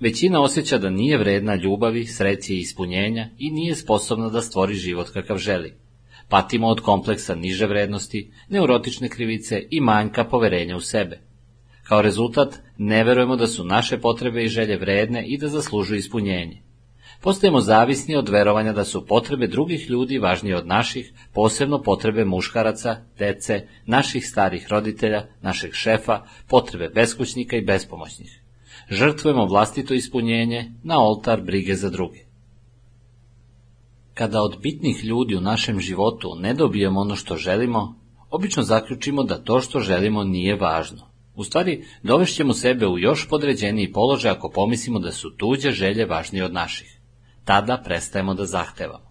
Većina 0.00 0.42
osjeća 0.42 0.78
da 0.78 0.90
nije 0.90 1.18
vredna 1.18 1.54
ljubavi, 1.54 2.06
sreće 2.06 2.54
i 2.54 2.58
ispunjenja 2.58 3.28
i 3.38 3.50
nije 3.50 3.74
sposobna 3.74 4.28
da 4.28 4.42
stvori 4.42 4.74
život 4.74 5.10
kakav 5.10 5.36
želi. 5.36 5.74
Patimo 6.28 6.66
od 6.66 6.80
kompleksa 6.80 7.34
niže 7.34 7.66
vrednosti, 7.66 8.32
neurotične 8.48 9.08
krivice 9.08 9.66
i 9.70 9.80
manjka 9.80 10.24
poverenja 10.24 10.76
u 10.76 10.80
sebe. 10.80 11.20
Kao 11.82 12.02
rezultat, 12.02 12.54
ne 12.78 13.04
verujemo 13.04 13.36
da 13.36 13.46
su 13.46 13.64
naše 13.64 13.98
potrebe 13.98 14.44
i 14.44 14.48
želje 14.48 14.76
vredne 14.76 15.24
i 15.26 15.38
da 15.38 15.48
zaslužuju 15.48 15.98
ispunjenje. 15.98 16.62
Postajemo 17.20 17.60
zavisni 17.60 18.16
od 18.16 18.28
verovanja 18.28 18.72
da 18.72 18.84
su 18.84 19.06
potrebe 19.06 19.46
drugih 19.46 19.90
ljudi 19.90 20.18
važnije 20.18 20.56
od 20.56 20.66
naših, 20.66 21.12
posebno 21.32 21.82
potrebe 21.82 22.24
muškaraca, 22.24 22.96
dece, 23.18 23.66
naših 23.86 24.28
starih 24.28 24.66
roditelja, 24.68 25.26
našeg 25.42 25.74
šefa, 25.74 26.22
potrebe 26.48 26.88
beskućnika 26.88 27.56
i 27.56 27.64
bespomoćnih. 27.64 28.42
Žrtvujemo 28.90 29.46
vlastito 29.46 29.94
ispunjenje 29.94 30.72
na 30.82 31.00
oltar 31.00 31.40
brige 31.40 31.74
za 31.74 31.90
druge. 31.90 32.18
Kada 34.14 34.42
od 34.42 34.58
bitnih 34.62 35.04
ljudi 35.04 35.36
u 35.36 35.40
našem 35.40 35.80
životu 35.80 36.34
ne 36.40 36.54
dobijemo 36.54 37.00
ono 37.00 37.16
što 37.16 37.36
želimo, 37.36 38.00
obično 38.30 38.62
zaključimo 38.62 39.22
da 39.22 39.42
to 39.44 39.60
što 39.60 39.80
želimo 39.80 40.24
nije 40.24 40.56
važno. 40.56 41.16
U 41.34 41.44
stvari, 41.44 41.84
dovešćemo 42.02 42.54
sebe 42.54 42.86
u 42.86 42.98
još 42.98 43.28
podređeniji 43.28 43.92
položaj 43.92 44.30
ako 44.30 44.50
pomislimo 44.50 44.98
da 44.98 45.12
su 45.12 45.30
tuđe 45.36 45.70
želje 45.70 46.06
važnije 46.06 46.44
od 46.44 46.52
naših. 46.52 46.95
Tada 47.46 47.82
prestajemo 47.84 48.34
da 48.34 48.44
zahtevamo. 48.44 49.10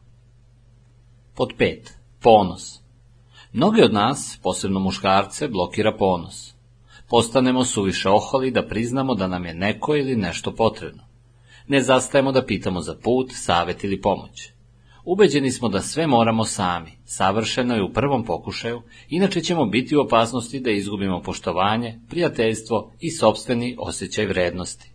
Pod 1.35 1.53
pet. 1.57 1.93
Ponos. 2.21 2.81
Mnogi 3.53 3.81
od 3.81 3.93
nas, 3.93 4.39
posebno 4.43 4.79
muškarce, 4.79 5.47
blokira 5.47 5.97
ponos. 5.97 6.53
Postanemo 7.09 7.65
suviše 7.65 8.09
oholi 8.09 8.51
da 8.51 8.67
priznamo 8.67 9.15
da 9.15 9.27
nam 9.27 9.45
je 9.45 9.53
neko 9.53 9.95
ili 9.95 10.15
nešto 10.15 10.55
potrebno. 10.55 11.03
Ne 11.67 11.81
zastajemo 11.81 12.31
da 12.31 12.45
pitamo 12.45 12.81
za 12.81 12.95
put, 13.03 13.31
savet 13.33 13.83
ili 13.83 14.01
pomoć. 14.01 14.49
Ubeđeni 15.05 15.51
smo 15.51 15.69
da 15.69 15.81
sve 15.81 16.07
moramo 16.07 16.45
sami, 16.45 16.91
savršeno 17.05 17.75
je 17.75 17.83
u 17.83 17.93
prvom 17.93 18.25
pokušaju, 18.25 18.81
inače 19.09 19.41
ćemo 19.41 19.65
biti 19.65 19.95
u 19.95 20.01
opasnosti 20.01 20.59
da 20.59 20.71
izgubimo 20.71 21.21
poštovanje, 21.21 21.99
prijateljstvo 22.09 22.91
i 22.99 23.11
sobstveni 23.11 23.75
osjećaj 23.79 24.25
vrednosti. 24.25 24.94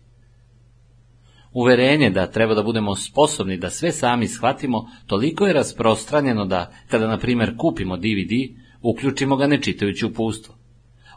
Uverenje 1.53 2.09
da 2.09 2.27
treba 2.27 2.53
da 2.53 2.63
budemo 2.63 2.95
sposobni 2.95 3.57
da 3.57 3.69
sve 3.69 3.91
sami 3.91 4.27
shvatimo 4.27 4.87
toliko 5.07 5.47
je 5.47 5.53
rasprostranjeno 5.53 6.45
da, 6.45 6.71
kada 6.87 7.07
na 7.07 7.17
primjer 7.17 7.57
kupimo 7.57 7.97
DVD, 7.97 8.33
uključimo 8.81 9.35
ga 9.35 9.47
ne 9.47 9.61
čitajući 9.61 10.05
upustvo. 10.05 10.55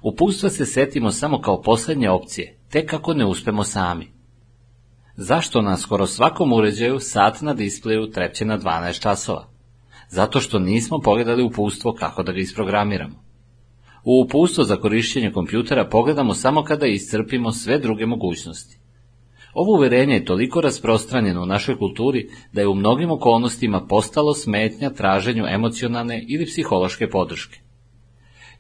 Upustva 0.03 0.51
se 0.51 0.67
setimo 0.67 1.11
samo 1.11 1.41
kao 1.41 1.63
posljednje 1.63 2.11
opcije, 2.11 2.59
tek 2.71 2.91
kako 2.91 3.15
ne 3.15 3.27
uspemo 3.27 3.65
sami. 3.65 4.13
Zašto 5.17 5.63
na 5.63 5.77
skoro 5.77 6.07
svakom 6.07 6.53
uređaju 6.53 7.01
sat 7.01 7.41
na 7.41 7.55
displeju 7.55 8.11
trepće 8.11 8.45
na 8.45 8.59
12 8.59 9.01
časova? 9.01 9.49
Zato 10.09 10.41
što 10.41 10.59
nismo 10.59 10.99
pogledali 10.99 11.43
upustvo 11.43 11.93
kako 11.93 12.23
da 12.23 12.33
ga 12.33 12.39
isprogramiramo. 12.39 13.25
U 14.05 14.25
upustvo 14.25 14.65
za 14.65 14.77
korištenje 14.77 15.33
kompjutera 15.33 15.89
pogledamo 15.89 16.35
samo 16.35 16.65
kada 16.65 16.87
iscrpimo 16.87 17.53
sve 17.53 17.79
druge 17.79 18.07
mogućnosti. 18.07 18.84
Ovo 19.55 19.73
uverenje 19.73 20.15
je 20.15 20.25
toliko 20.25 20.61
rasprostranjeno 20.61 21.43
u 21.43 21.47
našoj 21.47 21.79
kulturi 21.79 22.29
da 22.53 22.61
je 22.61 22.69
u 22.69 22.75
mnogim 22.75 23.11
okolnostima 23.11 23.87
postalo 23.89 24.35
smetnja 24.35 24.91
traženju 24.91 25.45
emocionalne 25.47 26.25
ili 26.29 26.47
psihološke 26.47 27.09
podrške. 27.09 27.59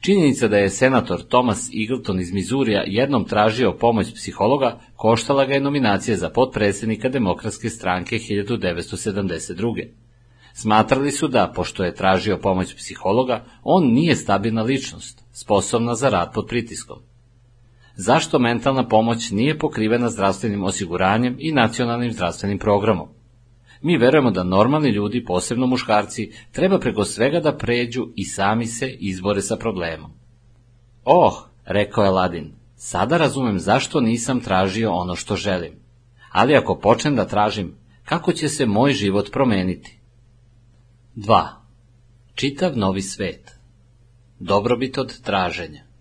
Činjenica 0.00 0.48
da 0.48 0.56
je 0.56 0.70
senator 0.70 1.22
Thomas 1.22 1.70
Eagleton 1.80 2.20
iz 2.20 2.32
Mizurija 2.32 2.84
jednom 2.86 3.24
tražio 3.24 3.72
pomoć 3.72 4.14
psihologa 4.14 4.80
koštala 4.96 5.44
ga 5.44 5.54
je 5.54 5.60
nominacije 5.60 6.16
za 6.16 6.30
potpredsjednika 6.30 7.08
demokratske 7.08 7.70
stranke 7.70 8.16
1972. 8.16 9.88
Smatrali 10.54 11.10
su 11.10 11.28
da, 11.28 11.52
pošto 11.56 11.84
je 11.84 11.94
tražio 11.94 12.38
pomoć 12.38 12.74
psihologa, 12.74 13.44
on 13.62 13.92
nije 13.92 14.16
stabilna 14.16 14.62
ličnost, 14.62 15.24
sposobna 15.32 15.94
za 15.94 16.08
rad 16.08 16.32
pod 16.34 16.46
pritiskom. 16.46 16.98
Zašto 17.96 18.38
mentalna 18.38 18.88
pomoć 18.88 19.30
nije 19.30 19.58
pokrivena 19.58 20.10
zdravstvenim 20.10 20.64
osiguranjem 20.64 21.36
i 21.38 21.52
nacionalnim 21.52 22.12
zdravstvenim 22.12 22.58
programom? 22.58 23.08
Mi 23.82 23.98
verujemo 23.98 24.30
da 24.30 24.42
normalni 24.42 24.90
ljudi, 24.90 25.24
posebno 25.24 25.66
muškarci, 25.66 26.32
treba 26.52 26.78
preko 26.78 27.04
svega 27.04 27.40
da 27.40 27.56
pređu 27.56 28.08
i 28.16 28.24
sami 28.24 28.66
se 28.66 28.88
izbore 28.88 29.42
sa 29.42 29.56
problemom. 29.56 30.10
Oh, 31.04 31.34
rekao 31.64 32.04
je 32.04 32.10
Ladin, 32.10 32.52
sada 32.76 33.16
razumem 33.16 33.58
zašto 33.58 34.00
nisam 34.00 34.40
tražio 34.40 34.92
ono 34.92 35.16
što 35.16 35.36
želim. 35.36 35.72
Ali 36.30 36.56
ako 36.56 36.78
počnem 36.78 37.16
da 37.16 37.26
tražim, 37.26 37.74
kako 38.04 38.32
će 38.32 38.48
se 38.48 38.66
moj 38.66 38.92
život 38.92 39.30
promeniti? 39.32 39.98
2. 41.16 41.46
Čitav 42.34 42.78
novi 42.78 43.02
svet. 43.02 43.58
Dobrobit 44.38 44.98
od 44.98 45.20
traženja. 45.20 45.93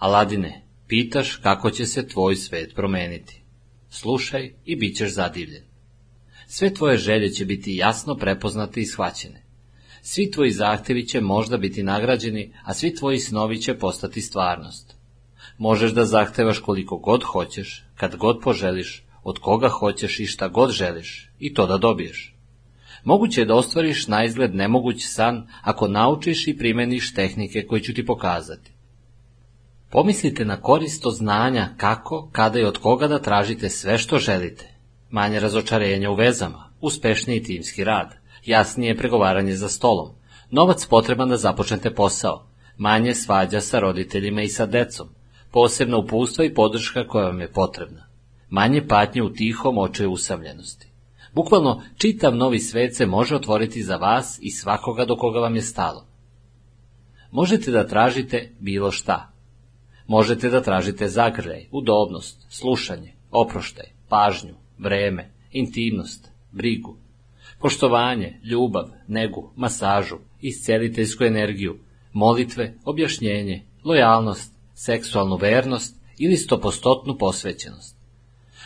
Aladine, 0.00 0.62
pitaš 0.88 1.36
kako 1.36 1.70
će 1.70 1.86
se 1.86 2.08
tvoj 2.08 2.36
svet 2.36 2.74
promeniti. 2.74 3.42
Slušaj 3.90 4.52
i 4.64 4.76
bit 4.76 4.96
ćeš 4.96 5.14
zadivljen. 5.14 5.62
Sve 6.46 6.74
tvoje 6.74 6.96
želje 6.96 7.30
će 7.30 7.44
biti 7.44 7.76
jasno 7.76 8.16
prepoznate 8.16 8.80
i 8.80 8.86
shvaćene. 8.86 9.42
Svi 10.02 10.30
tvoji 10.30 10.50
zahtevi 10.50 11.06
će 11.06 11.20
možda 11.20 11.56
biti 11.56 11.82
nagrađeni, 11.82 12.52
a 12.64 12.74
svi 12.74 12.94
tvoji 12.94 13.18
snovi 13.18 13.60
će 13.60 13.74
postati 13.74 14.20
stvarnost. 14.20 14.96
Možeš 15.58 15.92
da 15.92 16.04
zahtevaš 16.04 16.58
koliko 16.58 16.96
god 16.96 17.22
hoćeš, 17.22 17.84
kad 17.94 18.16
god 18.16 18.40
poželiš, 18.42 19.04
od 19.22 19.38
koga 19.38 19.68
hoćeš 19.68 20.20
i 20.20 20.26
šta 20.26 20.48
god 20.48 20.70
želiš, 20.70 21.30
i 21.38 21.54
to 21.54 21.66
da 21.66 21.78
dobiješ. 21.78 22.34
Moguće 23.04 23.40
je 23.40 23.44
da 23.44 23.54
ostvariš 23.54 24.06
na 24.06 24.24
izgled 24.24 24.54
nemoguć 24.54 25.04
san 25.04 25.48
ako 25.62 25.88
naučiš 25.88 26.46
i 26.46 26.58
primeniš 26.58 27.14
tehnike 27.14 27.66
koje 27.66 27.82
ću 27.82 27.94
ti 27.94 28.06
pokazati. 28.06 28.79
Pomislite 29.90 30.44
na 30.44 30.60
koristo 30.60 31.10
znanja 31.10 31.68
kako, 31.76 32.28
kada 32.32 32.58
i 32.58 32.64
od 32.64 32.78
koga 32.78 33.08
da 33.08 33.18
tražite 33.18 33.68
sve 33.68 33.98
što 33.98 34.18
želite, 34.18 34.74
manje 35.10 35.40
razočarenja 35.40 36.10
u 36.10 36.14
vezama, 36.14 36.70
uspešniji 36.80 37.42
timski 37.42 37.84
rad, 37.84 38.14
jasnije 38.44 38.96
pregovaranje 38.96 39.54
za 39.54 39.68
stolom, 39.68 40.10
novac 40.50 40.86
potreban 40.86 41.28
da 41.28 41.36
započnete 41.36 41.94
posao, 41.94 42.46
manje 42.76 43.14
svađa 43.14 43.60
sa 43.60 43.78
roditeljima 43.78 44.42
i 44.42 44.48
sa 44.48 44.66
decom, 44.66 45.08
posebno 45.50 45.98
upustva 45.98 46.44
i 46.44 46.54
podrška 46.54 47.06
koja 47.06 47.26
vam 47.26 47.40
je 47.40 47.52
potrebna, 47.52 48.06
manje 48.48 48.86
patnje 48.88 49.22
u 49.22 49.32
tihom 49.32 49.78
očaju 49.78 50.12
usamljenosti. 50.12 50.88
Bukvalno, 51.34 51.82
čitav 51.96 52.36
novi 52.36 52.58
svet 52.58 52.96
se 52.96 53.06
može 53.06 53.36
otvoriti 53.36 53.82
za 53.82 53.96
vas 53.96 54.38
i 54.42 54.50
svakoga 54.50 55.04
do 55.04 55.16
koga 55.16 55.40
vam 55.40 55.56
je 55.56 55.62
stalo. 55.62 56.06
Možete 57.30 57.70
da 57.70 57.86
tražite 57.86 58.52
bilo 58.60 58.90
šta. 58.90 59.29
Možete 60.10 60.48
da 60.50 60.60
tražite 60.62 61.08
zagrljaj, 61.08 61.66
udobnost, 61.70 62.46
slušanje, 62.48 63.12
oproštaj, 63.30 63.84
pažnju, 64.08 64.54
vreme, 64.78 65.30
intimnost, 65.52 66.30
brigu, 66.52 66.96
poštovanje, 67.60 68.40
ljubav, 68.44 68.88
negu, 69.08 69.52
masažu, 69.56 70.16
isceliteljsku 70.40 71.24
energiju, 71.24 71.76
molitve, 72.12 72.74
objašnjenje, 72.84 73.62
lojalnost, 73.84 74.52
seksualnu 74.74 75.36
vernost 75.36 75.96
ili 76.18 76.36
stopostotnu 76.36 77.16
posvećenost. 77.18 77.96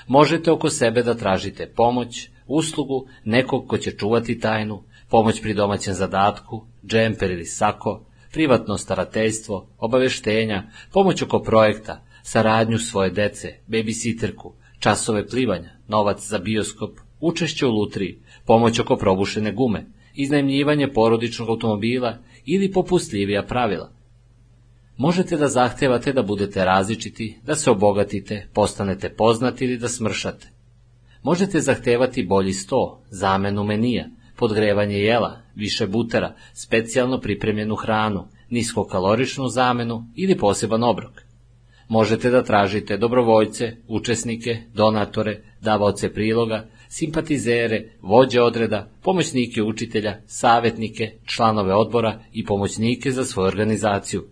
Možete 0.06 0.52
oko 0.52 0.70
sebe 0.70 1.02
da 1.02 1.14
tražite 1.14 1.72
pomoć, 1.76 2.28
uslugu 2.46 3.06
nekog 3.24 3.68
ko 3.68 3.78
će 3.78 3.90
čuvati 3.90 4.40
tajnu, 4.40 4.82
pomoć 5.10 5.42
pri 5.42 5.54
domaćem 5.54 5.94
zadatku, 5.94 6.66
džemper 6.86 7.30
ili 7.30 7.44
sako, 7.44 8.00
privatno 8.34 8.78
starateljstvo, 8.78 9.66
obaveštenja, 9.78 10.62
pomoć 10.92 11.22
oko 11.22 11.42
projekta, 11.42 12.04
saradnju 12.22 12.78
svoje 12.78 13.10
dece, 13.10 13.48
babysitterku, 13.68 14.52
časove 14.78 15.26
plivanja, 15.26 15.70
novac 15.88 16.26
za 16.26 16.38
bioskop, 16.38 16.98
učešće 17.20 17.66
u 17.66 17.70
lutriji, 17.70 18.18
pomoć 18.46 18.78
oko 18.78 18.96
probušene 18.96 19.52
gume, 19.52 19.86
iznajmljivanje 20.14 20.92
porodičnog 20.92 21.48
automobila 21.48 22.18
ili 22.44 22.72
popustljivija 22.72 23.42
pravila. 23.42 23.92
Možete 24.96 25.36
da 25.36 25.48
zahtevate 25.48 26.12
da 26.12 26.22
budete 26.22 26.64
različiti, 26.64 27.38
da 27.46 27.54
se 27.54 27.70
obogatite, 27.70 28.48
postanete 28.54 29.08
poznati 29.08 29.64
ili 29.64 29.78
da 29.78 29.88
smršate. 29.88 30.50
Možete 31.22 31.60
zahtevati 31.60 32.26
bolji 32.26 32.52
sto, 32.52 33.02
zamenu 33.10 33.64
menija, 33.64 34.06
podgrevanje 34.36 34.98
jela, 34.98 35.40
više 35.54 35.86
butera, 35.86 36.34
specijalno 36.54 37.20
pripremljenu 37.20 37.74
hranu, 37.74 38.28
niskokaloričnu 38.50 39.48
zamenu 39.48 40.04
ili 40.16 40.38
poseban 40.38 40.82
obrok. 40.82 41.22
Možete 41.88 42.30
da 42.30 42.44
tražite 42.44 42.96
dobrovoljce, 42.96 43.76
učesnike, 43.88 44.56
donatore, 44.74 45.40
davaoce 45.60 46.12
priloga, 46.12 46.66
simpatizere, 46.88 47.84
vođe 48.02 48.42
odreda, 48.42 48.90
pomoćnike 49.02 49.62
učitelja, 49.62 50.20
savjetnike, 50.26 51.12
članove 51.26 51.74
odbora 51.74 52.20
i 52.32 52.44
pomoćnike 52.44 53.10
za 53.10 53.24
svoju 53.24 53.48
organizaciju. 53.48 54.24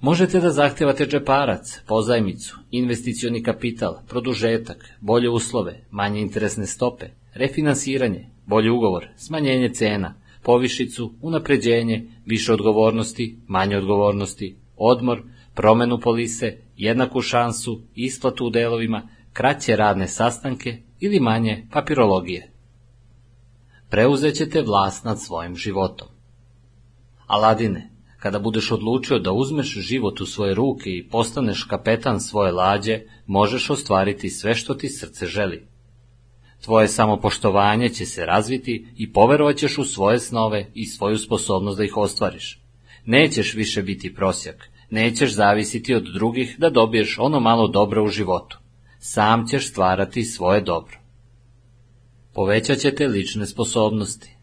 Možete 0.00 0.40
da 0.40 0.50
zahtevate 0.50 1.06
džeparac, 1.06 1.80
pozajmicu, 1.86 2.58
investicioni 2.70 3.42
kapital, 3.42 3.94
produžetak, 4.08 4.90
bolje 5.00 5.30
uslove, 5.30 5.80
manje 5.90 6.20
interesne 6.20 6.66
stope, 6.66 7.06
refinansiranje, 7.34 8.30
bolji 8.46 8.70
ugovor, 8.70 9.08
smanjenje 9.16 9.68
cena, 9.68 10.14
povišicu, 10.42 11.14
unapređenje, 11.22 12.04
više 12.26 12.52
odgovornosti, 12.52 13.38
manje 13.46 13.76
odgovornosti, 13.76 14.56
odmor, 14.76 15.22
promenu 15.54 16.00
polise, 16.00 16.56
jednaku 16.76 17.20
šansu, 17.20 17.80
isplatu 17.94 18.46
u 18.46 18.50
delovima, 18.50 19.08
kraće 19.32 19.76
radne 19.76 20.08
sastanke 20.08 20.82
ili 21.00 21.20
manje 21.20 21.66
papirologije. 21.72 22.50
Preuzet 23.90 24.34
ćete 24.34 24.62
vlast 24.62 25.04
nad 25.04 25.22
svojim 25.22 25.56
životom. 25.56 26.08
Aladine, 27.26 27.90
kada 28.18 28.38
budeš 28.38 28.70
odlučio 28.72 29.18
da 29.18 29.32
uzmeš 29.32 29.78
život 29.78 30.20
u 30.20 30.26
svoje 30.26 30.54
ruke 30.54 30.90
i 30.90 31.08
postaneš 31.08 31.62
kapetan 31.62 32.20
svoje 32.20 32.52
lađe, 32.52 33.00
možeš 33.26 33.70
ostvariti 33.70 34.30
sve 34.30 34.54
što 34.54 34.74
ti 34.74 34.88
srce 34.88 35.26
želi. 35.26 35.73
Tvoje 36.64 36.88
samopoštovanje 36.88 37.88
će 37.88 38.06
se 38.06 38.26
razviti 38.26 38.86
i 38.96 39.12
poverovat 39.12 39.56
ćeš 39.56 39.78
u 39.78 39.84
svoje 39.84 40.18
snove 40.18 40.70
i 40.74 40.86
svoju 40.86 41.18
sposobnost 41.18 41.78
da 41.78 41.84
ih 41.84 41.96
ostvariš. 41.96 42.60
Nećeš 43.06 43.54
više 43.54 43.82
biti 43.82 44.14
prosjak, 44.14 44.70
nećeš 44.90 45.34
zavisiti 45.34 45.94
od 45.94 46.04
drugih 46.14 46.56
da 46.58 46.70
dobiješ 46.70 47.18
ono 47.18 47.40
malo 47.40 47.68
dobro 47.68 48.04
u 48.04 48.08
životu. 48.08 48.58
Sam 48.98 49.48
ćeš 49.48 49.70
stvarati 49.70 50.24
svoje 50.24 50.60
dobro. 50.60 50.98
Povećat 52.34 52.78
ćete 52.78 53.06
lične 53.06 53.46
sposobnosti. 53.46 54.36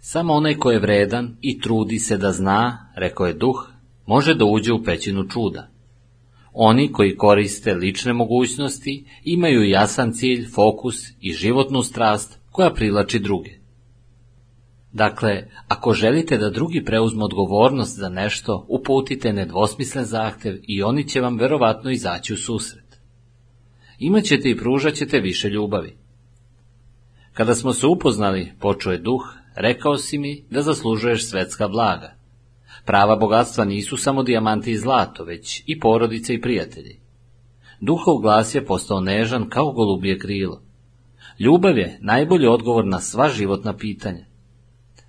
Samo 0.00 0.32
onaj 0.32 0.54
ko 0.54 0.70
je 0.70 0.78
vredan 0.78 1.36
i 1.40 1.60
trudi 1.60 1.98
se 1.98 2.16
da 2.16 2.32
zna, 2.32 2.92
rekao 2.96 3.26
je 3.26 3.34
duh, 3.34 3.68
može 4.06 4.34
da 4.34 4.44
uđe 4.44 4.72
u 4.72 4.84
pećinu 4.84 5.28
čuda. 5.28 5.71
Oni 6.52 6.92
koji 6.92 7.16
koriste 7.16 7.74
lične 7.74 8.12
mogućnosti 8.12 9.04
imaju 9.24 9.68
jasan 9.68 10.12
cilj, 10.12 10.48
fokus 10.54 10.96
i 11.20 11.32
životnu 11.32 11.82
strast 11.82 12.40
koja 12.50 12.70
prilači 12.70 13.18
druge. 13.18 13.50
Dakle, 14.92 15.42
ako 15.68 15.92
želite 15.92 16.38
da 16.38 16.50
drugi 16.50 16.84
preuzmu 16.84 17.24
odgovornost 17.24 17.98
za 17.98 18.08
nešto, 18.08 18.66
uputite 18.68 19.32
nedvosmislen 19.32 20.04
zahtev 20.04 20.56
i 20.62 20.82
oni 20.82 21.08
će 21.08 21.20
vam 21.20 21.38
verovatno 21.38 21.90
izaći 21.90 22.34
u 22.34 22.36
susret. 22.36 23.00
Imaćete 23.98 24.50
i 24.50 24.56
pružat 24.56 24.94
ćete 24.94 25.20
više 25.20 25.48
ljubavi. 25.48 25.96
Kada 27.32 27.54
smo 27.54 27.72
se 27.72 27.86
upoznali, 27.86 28.52
počuje 28.60 28.98
duh, 28.98 29.22
rekao 29.56 29.96
si 29.96 30.18
mi 30.18 30.44
da 30.50 30.62
zaslužuješ 30.62 31.26
svetska 31.26 31.68
blaga. 31.68 32.21
Prava 32.84 33.16
bogatstva 33.16 33.64
nisu 33.64 33.96
samo 33.96 34.22
dijamanti 34.22 34.70
i 34.70 34.78
zlato, 34.78 35.24
već 35.24 35.62
i 35.66 35.80
porodice 35.80 36.34
i 36.34 36.40
prijatelji. 36.40 37.00
Duhov 37.80 38.18
glas 38.18 38.54
je 38.54 38.66
postao 38.66 39.00
nežan 39.00 39.48
kao 39.48 39.72
golubije 39.72 40.18
krilo. 40.18 40.62
Ljubav 41.38 41.78
je 41.78 41.98
najbolji 42.00 42.46
odgovor 42.46 42.86
na 42.86 43.00
sva 43.00 43.28
životna 43.28 43.76
pitanja. 43.76 44.24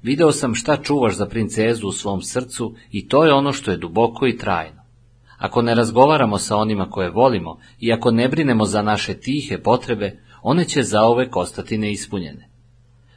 Video 0.02 0.32
sam 0.32 0.56
šta 0.56 0.78
čuvaš 0.78 1.16
za 1.16 1.26
princezu 1.26 1.88
u 1.88 1.92
svom 1.92 2.22
srcu 2.22 2.76
i 2.92 3.08
to 3.08 3.26
je 3.26 3.34
ono 3.34 3.54
što 3.54 3.72
je 3.72 3.78
duboko 3.78 4.28
i 4.28 4.38
trajno. 4.38 4.84
Ako 5.38 5.62
ne 5.62 5.76
razgovaramo 5.76 6.38
sa 6.38 6.58
onima 6.58 6.90
koje 6.90 7.10
volimo 7.10 7.60
i 7.80 7.94
ako 7.94 8.12
ne 8.12 8.28
brinemo 8.28 8.66
za 8.66 8.82
naše 8.82 9.14
tihe 9.14 9.58
potrebe, 9.58 10.20
one 10.42 10.66
će 10.66 10.84
zaovek 10.84 11.36
ostati 11.36 11.78
neispunjene. 11.78 12.50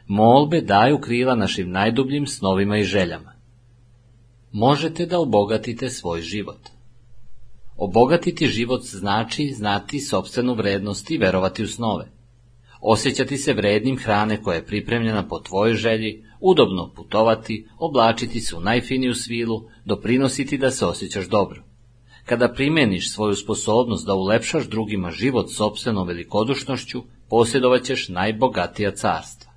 Molbe 0.07 0.61
daju 0.61 0.99
krila 0.99 1.35
našim 1.35 1.71
najdubljim 1.71 2.27
snovima 2.27 2.79
i 2.79 2.85
željama. 2.85 3.36
Možete 4.53 5.07
da 5.07 5.21
obogatite 5.21 5.91
svoj 5.91 6.21
život. 6.21 6.61
Obogatiti 7.77 8.47
život 8.47 8.83
znači 8.85 9.53
znati 9.57 10.01
sobstvenu 10.01 10.55
vrednost 10.55 11.11
i 11.11 11.19
verovati 11.19 11.63
u 11.63 11.69
snove. 11.69 12.11
Osjećati 12.81 13.39
se 13.39 13.53
vrednim 13.53 13.99
hrane 13.99 14.43
koja 14.43 14.55
je 14.55 14.67
pripremljena 14.67 15.29
po 15.29 15.39
tvojoj 15.39 15.75
želji, 15.75 16.25
udobno 16.41 16.93
putovati, 16.97 17.69
oblačiti 17.79 18.41
se 18.41 18.57
u 18.57 18.61
najfiniju 18.61 19.15
svilu, 19.15 19.63
doprinositi 19.85 20.59
da 20.59 20.71
se 20.71 20.87
osjećaš 20.87 21.29
dobro. 21.29 21.63
Kada 22.25 22.53
primeniš 22.53 23.13
svoju 23.13 23.35
sposobnost 23.35 24.07
da 24.07 24.15
ulepšaš 24.15 24.69
drugima 24.69 25.11
život 25.11 25.51
sobstvenom 25.51 26.07
velikodušnošću, 26.07 27.03
posjedovat 27.29 27.83
ćeš 27.83 28.09
najbogatija 28.09 28.91
carstva. 28.91 29.53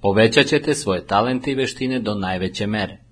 Povećat 0.00 0.46
ćete 0.46 0.74
svoje 0.74 1.06
talente 1.06 1.50
i 1.50 1.54
veštine 1.54 2.00
do 2.00 2.14
najveće 2.14 2.66
mere. 2.66 3.03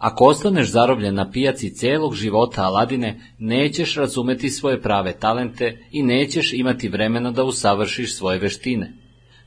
Ako 0.00 0.24
ostaneš 0.24 0.70
zarobljen 0.70 1.14
na 1.14 1.30
pijaci 1.30 1.74
celog 1.74 2.14
života 2.14 2.62
Aladine, 2.62 3.20
nećeš 3.38 3.94
razumeti 3.96 4.50
svoje 4.50 4.82
prave 4.82 5.12
talente 5.12 5.78
i 5.90 6.02
nećeš 6.02 6.52
imati 6.52 6.88
vremena 6.88 7.30
da 7.30 7.44
usavršiš 7.44 8.14
svoje 8.14 8.38
veštine. 8.38 8.92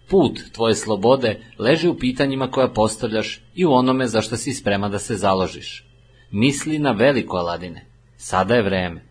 Put 0.09 0.39
tvoje 0.51 0.75
slobode 0.75 1.39
leži 1.59 1.87
u 1.87 1.97
pitanjima 1.97 2.51
koja 2.51 2.67
postavljaš 2.67 3.41
i 3.55 3.65
u 3.65 3.71
onome 3.71 4.07
za 4.07 4.21
što 4.21 4.37
si 4.37 4.53
sprema 4.53 4.89
da 4.89 4.99
se 4.99 5.15
založiš. 5.15 5.85
Misli 6.31 6.79
na 6.79 6.91
veliko 6.91 7.37
Aladine. 7.37 7.85
Sada 8.17 8.55
je 8.55 8.63
vreme. 8.63 9.05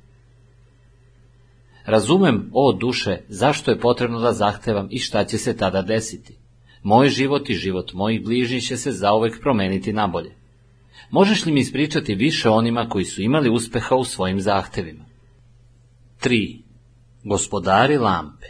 Razumem, 1.86 2.50
o 2.52 2.72
duše, 2.72 3.18
zašto 3.28 3.70
je 3.70 3.80
potrebno 3.80 4.20
da 4.20 4.32
zahtevam 4.32 4.88
i 4.90 4.98
šta 4.98 5.24
će 5.24 5.38
se 5.38 5.56
tada 5.56 5.82
desiti. 5.82 6.36
Moj 6.82 7.08
život 7.08 7.50
i 7.50 7.54
život 7.54 7.92
mojih 7.92 8.24
bližnjih 8.24 8.62
će 8.62 8.76
se 8.76 8.92
zauvek 8.92 9.40
promeniti 9.40 9.92
nabolje. 9.92 10.41
Možeš 11.12 11.46
li 11.46 11.52
mi 11.52 11.60
ispričati 11.60 12.14
više 12.14 12.48
onima 12.48 12.88
koji 12.88 13.04
su 13.04 13.22
imali 13.22 13.50
uspeha 13.50 13.96
u 13.96 14.04
svojim 14.04 14.40
zahtevima? 14.40 15.04
3. 16.24 16.62
Gospodari 17.24 17.96
lampe 17.96 18.46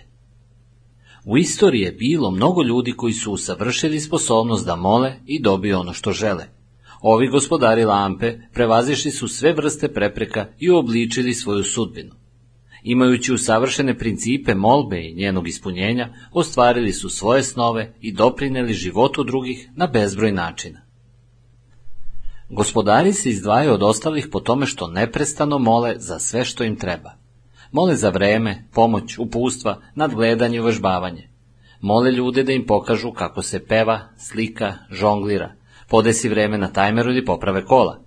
U 1.25 1.39
istoriji 1.39 1.83
je 1.83 1.93
bilo 1.93 2.31
mnogo 2.31 2.63
ljudi 2.63 2.93
koji 2.93 3.13
su 3.13 3.33
usavršili 3.33 4.01
sposobnost 4.01 4.67
da 4.67 4.77
mole 4.77 5.15
i 5.27 5.43
dobiju 5.43 5.79
ono 5.79 5.93
što 5.93 6.13
žele. 6.13 6.45
Ovi 7.01 7.29
gospodari 7.29 7.85
lampe 7.85 8.39
prevazišli 8.53 9.11
su 9.11 9.29
sve 9.29 9.53
vrste 9.53 9.93
prepreka 9.93 10.47
i 10.59 10.71
obličili 10.71 11.35
svoju 11.35 11.65
sudbinu. 11.65 12.15
Imajući 12.83 13.33
usavršene 13.33 13.99
principe 13.99 14.55
molbe 14.55 15.01
i 15.01 15.15
njenog 15.15 15.49
ispunjenja, 15.49 16.09
ostvarili 16.33 16.93
su 16.93 17.09
svoje 17.09 17.43
snove 17.43 17.95
i 18.01 18.13
doprineli 18.13 18.75
životu 18.75 19.25
drugih 19.25 19.69
na 19.77 19.87
bezbroj 19.87 20.33
načina. 20.33 20.82
Gospodari 22.53 23.13
se 23.13 23.31
izdvajaju 23.31 23.73
od 23.73 23.83
ostalih 23.83 24.29
po 24.33 24.41
tome 24.41 24.67
što 24.67 24.87
neprestano 24.87 25.59
mole 25.59 25.95
za 25.97 26.19
sve 26.19 26.45
što 26.45 26.65
im 26.65 26.77
treba. 26.77 27.13
Mole 27.73 27.97
za 27.97 28.11
vreme, 28.11 28.69
pomoć, 28.75 29.19
upustva, 29.19 29.81
nadgledanje 29.95 30.57
i 30.57 30.61
uvežbavanje. 30.61 31.29
Mole 31.81 32.11
ljude 32.11 32.43
da 32.43 32.53
im 32.53 32.67
pokažu 32.67 33.13
kako 33.13 33.43
se 33.43 33.67
peva, 33.67 34.01
slika, 34.17 34.75
žonglira, 34.91 35.53
podesi 35.89 36.29
vreme 36.29 36.59
na 36.59 36.69
tajmeru 36.69 37.11
ili 37.11 37.25
poprave 37.25 37.65
kola. 37.65 38.01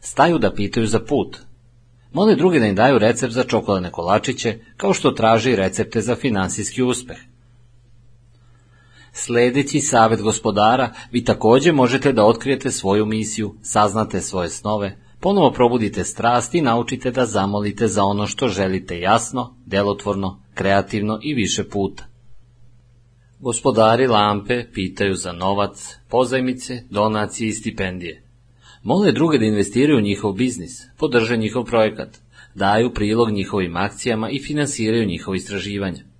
Staju 0.00 0.38
da 0.38 0.54
pitaju 0.54 0.86
za 0.86 1.00
put, 1.00 1.38
Moli 2.12 2.36
drugi 2.36 2.60
da 2.60 2.66
im 2.66 2.74
daju 2.74 2.98
recept 2.98 3.32
za 3.32 3.44
čokoladne 3.44 3.90
kolačiće, 3.90 4.58
kao 4.76 4.94
što 4.94 5.10
traži 5.10 5.56
recepte 5.56 6.00
za 6.00 6.14
finansijski 6.14 6.82
uspeh. 6.82 7.16
Sledeći 9.12 9.80
savjet 9.80 10.22
gospodara, 10.22 10.92
vi 11.10 11.24
takođe 11.24 11.72
možete 11.72 12.12
da 12.12 12.24
otkrijete 12.24 12.70
svoju 12.70 13.06
misiju, 13.06 13.54
saznate 13.62 14.20
svoje 14.20 14.48
snove, 14.48 14.98
ponovo 15.20 15.50
probudite 15.50 16.04
strast 16.04 16.54
i 16.54 16.60
naučite 16.60 17.10
da 17.10 17.26
zamolite 17.26 17.88
za 17.88 18.04
ono 18.04 18.26
što 18.26 18.48
želite 18.48 19.00
jasno, 19.00 19.56
delotvorno, 19.66 20.42
kreativno 20.54 21.18
i 21.22 21.34
više 21.34 21.68
puta. 21.68 22.04
Gospodari 23.38 24.06
lampe 24.06 24.64
pitaju 24.72 25.14
za 25.14 25.32
novac, 25.32 25.96
pozajmice, 26.08 26.82
donacije 26.90 27.48
i 27.48 27.52
stipendije. 27.52 28.22
Mole 28.82 29.12
druge 29.12 29.38
da 29.38 29.44
investiraju 29.44 29.98
u 29.98 30.02
njihov 30.02 30.32
biznis, 30.32 30.82
podrže 30.98 31.36
njihov 31.36 31.64
projekat, 31.64 32.18
daju 32.54 32.94
prilog 32.94 33.30
njihovim 33.30 33.76
akcijama 33.76 34.30
i 34.30 34.38
finansiraju 34.38 35.06
njihove 35.06 35.36
istraživanja. 35.36 36.11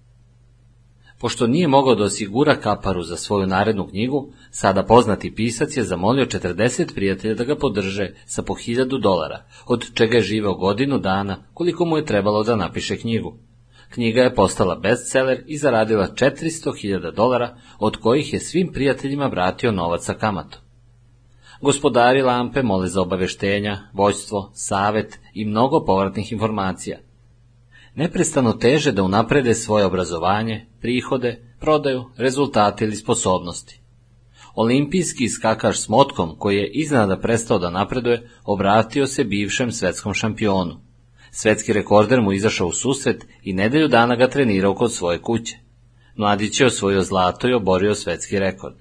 Pošto 1.23 1.47
nije 1.47 1.69
mogao 1.69 1.95
da 1.95 2.05
osigura 2.05 2.57
kaparu 2.57 3.03
za 3.03 3.17
svoju 3.17 3.47
narednu 3.47 3.87
knjigu, 3.87 4.33
sada 4.51 4.83
poznati 4.83 5.35
pisac 5.35 5.77
je 5.77 5.85
zamolio 5.85 6.27
40 6.27 6.95
prijatelja 6.95 7.35
da 7.35 7.45
ga 7.45 7.57
podrže 7.57 8.15
sa 8.27 8.43
po 8.43 8.55
1000 8.55 9.01
dolara, 9.01 9.45
od 9.67 9.95
čega 9.95 10.17
je 10.17 10.23
živeo 10.23 10.55
godinu 10.55 10.99
dana 10.99 11.37
koliko 11.55 11.85
mu 11.85 11.97
je 11.97 12.05
trebalo 12.05 12.43
da 12.45 12.57
napiše 12.57 12.97
knjigu. 12.97 13.35
Knjiga 13.91 14.23
je 14.23 14.35
postala 14.35 14.75
bestseller 14.75 15.43
i 15.47 15.59
zaradila 15.59 16.09
400.000 16.09 17.15
dolara, 17.15 17.57
od 17.79 17.97
kojih 17.97 18.33
je 18.33 18.41
svim 18.41 18.73
prijateljima 18.73 19.27
vratio 19.27 19.73
novac 19.73 20.05
sa 20.05 20.15
kamatom. 20.15 20.61
Gospodari 21.61 22.23
lampe 22.23 22.63
mole 22.63 22.89
za 22.89 23.01
obaveštenja, 23.01 23.79
vođstvo, 23.93 24.51
savet 24.55 25.19
i 25.35 25.45
mnogo 25.45 25.85
povratnih 25.85 26.33
informacija. 26.33 26.99
Neprestano 27.94 28.52
teže 28.52 28.92
da 28.92 29.02
unaprede 29.02 29.55
svoje 29.55 29.87
obrazovanje, 29.87 30.66
prihode, 30.81 31.42
prodaju, 31.61 32.05
rezultate 32.16 32.85
ili 32.85 32.96
sposobnosti. 32.96 33.81
Olimpijski 34.55 35.28
skakač 35.28 35.76
s 35.76 35.88
motkom, 35.88 36.37
koji 36.38 36.57
je 36.57 36.70
iznada 36.70 37.16
prestao 37.16 37.59
da 37.59 37.70
napreduje, 37.70 38.31
obratio 38.44 39.07
se 39.07 39.24
bivšem 39.24 39.72
svetskom 39.72 40.14
šampionu. 40.14 40.81
Svetski 41.31 41.72
rekorder 41.72 42.20
mu 42.20 42.33
izašao 42.33 42.66
u 42.66 42.72
susret 42.72 43.26
i 43.42 43.52
nedelju 43.52 43.88
dana 43.88 44.16
ga 44.16 44.28
trenirao 44.28 44.74
kod 44.74 44.92
svoje 44.92 45.22
kuće. 45.22 45.57
Mladić 46.16 46.61
je 46.61 46.66
osvojio 46.66 47.02
zlato 47.02 47.48
i 47.48 47.55
oborio 47.55 47.94
svetski 47.94 48.38
rekord. 48.38 48.74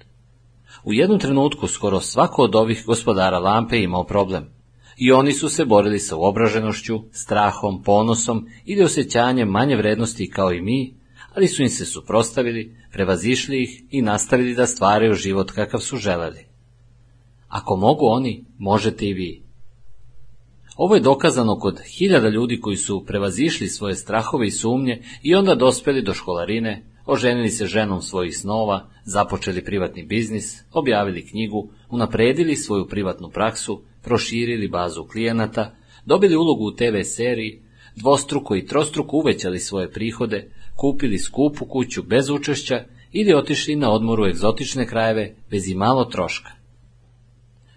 U 0.84 0.92
jednom 0.92 1.18
trenutku 1.18 1.66
skoro 1.66 2.00
svako 2.00 2.42
od 2.42 2.54
ovih 2.54 2.84
gospodara 2.86 3.38
lampe 3.38 3.82
imao 3.82 4.04
problem. 4.04 4.51
I 4.96 5.12
oni 5.12 5.32
su 5.32 5.48
se 5.48 5.64
borili 5.64 5.98
sa 5.98 6.16
uobraženošću, 6.16 7.00
strahom, 7.12 7.82
ponosom 7.82 8.46
ili 8.64 8.82
osjećanjem 8.82 9.48
manje 9.48 9.76
vrednosti 9.76 10.30
kao 10.30 10.52
i 10.52 10.62
mi, 10.62 10.94
ali 11.34 11.48
su 11.48 11.62
im 11.62 11.68
se 11.68 11.84
suprostavili, 11.84 12.76
prevazišli 12.92 13.62
ih 13.62 13.82
i 13.90 14.02
nastavili 14.02 14.54
da 14.54 14.66
stvaraju 14.66 15.14
život 15.14 15.50
kakav 15.50 15.80
su 15.80 15.96
želeli. 15.96 16.46
Ako 17.48 17.76
mogu 17.76 18.06
oni, 18.06 18.44
možete 18.58 19.06
i 19.06 19.12
vi. 19.12 19.42
Ovo 20.76 20.94
je 20.94 21.00
dokazano 21.00 21.58
kod 21.58 21.80
hiljada 21.80 22.28
ljudi 22.28 22.60
koji 22.60 22.76
su 22.76 23.04
prevazišli 23.06 23.68
svoje 23.68 23.94
strahove 23.94 24.46
i 24.46 24.50
sumnje 24.50 25.02
i 25.22 25.34
onda 25.34 25.54
dospeli 25.54 26.02
do 26.02 26.14
školarine, 26.14 26.86
oženili 27.06 27.48
se 27.48 27.66
ženom 27.66 28.02
svojih 28.02 28.38
snova, 28.38 28.88
započeli 29.04 29.64
privatni 29.64 30.02
biznis, 30.02 30.64
objavili 30.72 31.26
knjigu, 31.26 31.70
unapredili 31.90 32.56
svoju 32.56 32.86
privatnu 32.86 33.30
praksu, 33.30 33.82
proširili 34.02 34.68
bazu 34.68 35.04
klijenata, 35.04 35.74
dobili 36.04 36.36
ulogu 36.36 36.64
u 36.64 36.74
TV 36.76 37.02
seriji, 37.04 37.62
dvostruko 37.96 38.56
i 38.56 38.66
trostruko 38.66 39.16
uvećali 39.16 39.58
svoje 39.58 39.90
prihode, 39.90 40.50
kupili 40.76 41.18
skupu 41.18 41.66
kuću 41.66 42.02
bez 42.02 42.30
učešća 42.30 42.84
ili 43.12 43.34
otišli 43.34 43.76
na 43.76 43.90
odmor 43.90 44.20
u 44.20 44.26
egzotične 44.26 44.86
krajeve 44.86 45.34
bez 45.50 45.68
i 45.68 45.74
malo 45.74 46.04
troška. 46.04 46.50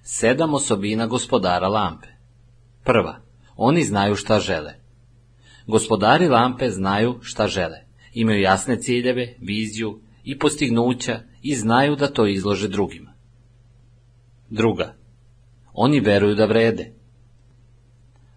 Sedam 0.03 0.53
osobina 0.53 1.07
gospodara 1.07 1.67
lampe. 1.67 2.07
Prva, 2.83 3.21
oni 3.55 3.83
znaju 3.83 4.15
šta 4.15 4.39
žele. 4.39 4.73
Gospodari 5.67 6.27
lampe 6.27 6.69
znaju 6.69 7.19
šta 7.21 7.47
žele. 7.47 7.77
Imaju 8.13 8.41
jasne 8.41 8.81
ciljeve, 8.81 9.35
viziju 9.39 9.99
i 10.23 10.39
postignuća 10.39 11.19
i 11.41 11.55
znaju 11.55 11.95
da 11.95 12.07
to 12.07 12.27
izlože 12.27 12.67
drugima. 12.67 13.13
Druga, 14.49 14.93
oni 15.75 15.99
veruju 15.99 16.35
da 16.35 16.45
vrede. 16.45 16.93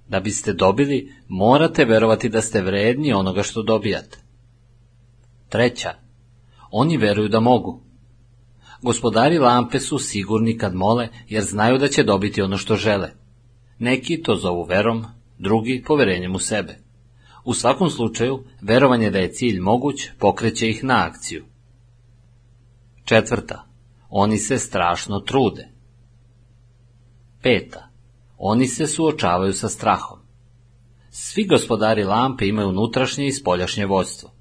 Da 0.08 0.20
biste 0.20 0.52
dobili, 0.52 1.12
morate 1.28 1.84
verovati 1.84 2.28
da 2.28 2.42
ste 2.42 2.62
vredni 2.62 3.12
onoga 3.12 3.42
što 3.42 3.62
dobijate. 3.62 4.18
Treća, 5.48 5.94
oni 6.70 6.96
veruju 6.96 7.28
da 7.28 7.40
mogu. 7.40 7.80
Gospodari 8.82 9.38
lampe 9.38 9.80
su 9.80 9.98
sigurni 9.98 10.58
kad 10.58 10.74
mole, 10.74 11.08
jer 11.28 11.44
znaju 11.44 11.78
da 11.78 11.88
će 11.88 12.02
dobiti 12.02 12.42
ono 12.42 12.56
što 12.56 12.76
žele. 12.76 13.10
Neki 13.78 14.22
to 14.22 14.36
zovu 14.36 14.64
verom, 14.64 15.04
drugi 15.38 15.82
poverenjem 15.86 16.34
u 16.34 16.38
sebe. 16.38 16.78
U 17.44 17.54
svakom 17.54 17.90
slučaju, 17.90 18.44
verovanje 18.60 19.10
da 19.10 19.18
je 19.18 19.32
cilj 19.32 19.60
moguć 19.60 20.08
pokreće 20.18 20.70
ih 20.70 20.84
na 20.84 21.06
akciju. 21.06 21.44
Četvrta, 23.04 23.64
oni 24.10 24.38
se 24.38 24.58
strašno 24.58 25.20
trude. 25.20 25.77
Peta, 27.42 27.88
oni 28.38 28.66
se 28.66 28.86
suočavaju 28.86 29.52
sa 29.52 29.68
strahom. 29.68 30.18
Svi 31.10 31.44
gospodari 31.46 32.04
lampe 32.04 32.46
imaju 32.46 32.68
unutrašnje 32.68 33.26
i 33.26 33.32
spoljašnje 33.32 33.86
vodstvo. 33.86 34.32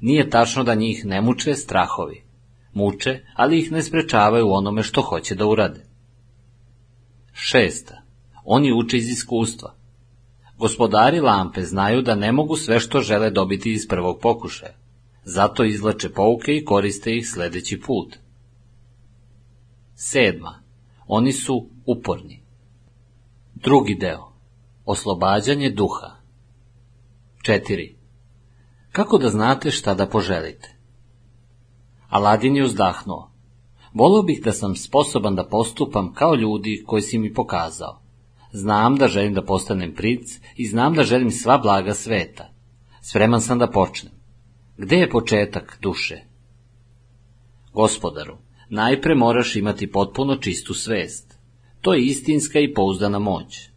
Nije 0.00 0.30
tačno 0.30 0.64
da 0.64 0.74
njih 0.74 1.04
ne 1.04 1.20
muče 1.20 1.54
strahovi. 1.54 2.24
Muče, 2.72 3.20
ali 3.34 3.58
ih 3.58 3.72
ne 3.72 3.82
sprečavaju 3.82 4.48
u 4.48 4.52
onome 4.52 4.82
što 4.82 5.02
hoće 5.02 5.34
da 5.34 5.46
urade. 5.46 5.86
Šesta. 7.32 8.02
Oni 8.44 8.72
uče 8.72 8.96
iz 8.96 9.08
iskustva. 9.08 9.74
Gospodari 10.58 11.20
lampe 11.20 11.62
znaju 11.62 12.02
da 12.02 12.14
ne 12.14 12.32
mogu 12.32 12.56
sve 12.56 12.80
što 12.80 13.00
žele 13.00 13.30
dobiti 13.30 13.72
iz 13.72 13.88
prvog 13.88 14.18
pokušaja. 14.22 14.74
Zato 15.24 15.64
izlače 15.64 16.08
pouke 16.08 16.56
i 16.56 16.64
koriste 16.64 17.16
ih 17.16 17.28
sledeći 17.28 17.80
put. 17.80 18.16
Sedma. 19.94 20.62
Oni 21.06 21.32
su 21.32 21.68
uporni. 21.86 22.42
Drugi 23.54 23.94
deo. 23.94 24.32
Oslobađanje 24.84 25.70
duha. 25.70 26.10
4. 27.42 27.94
Kako 28.92 29.18
da 29.18 29.28
znate 29.28 29.70
šta 29.70 29.94
da 29.94 30.06
poželite? 30.06 30.76
Aladin 32.08 32.56
je 32.56 32.64
uzdahnuo. 32.64 33.30
Volio 33.94 34.22
bih 34.22 34.40
da 34.44 34.52
sam 34.52 34.76
sposoban 34.76 35.34
da 35.34 35.48
postupam 35.48 36.12
kao 36.12 36.34
ljudi 36.34 36.82
koji 36.86 37.02
si 37.02 37.18
mi 37.18 37.34
pokazao. 37.34 38.00
Znam 38.52 38.96
da 38.96 39.08
želim 39.08 39.34
da 39.34 39.44
postanem 39.44 39.94
princ 39.94 40.28
i 40.56 40.66
znam 40.66 40.94
da 40.94 41.02
želim 41.02 41.30
sva 41.30 41.58
blaga 41.58 41.94
sveta. 41.94 42.48
Spreman 43.00 43.40
sam 43.40 43.58
da 43.58 43.70
počnem. 43.70 44.12
Gde 44.76 44.96
je 44.96 45.10
početak 45.10 45.78
duše? 45.82 46.20
Gospodaru, 47.72 48.36
najpre 48.68 49.14
moraš 49.14 49.56
imati 49.56 49.90
potpuno 49.90 50.36
čistu 50.36 50.74
svest. 50.74 51.33
To 51.84 51.94
je 51.94 52.04
istinska 52.04 52.60
i 52.60 52.74
pouzdana 52.74 53.18
moć. 53.18 53.68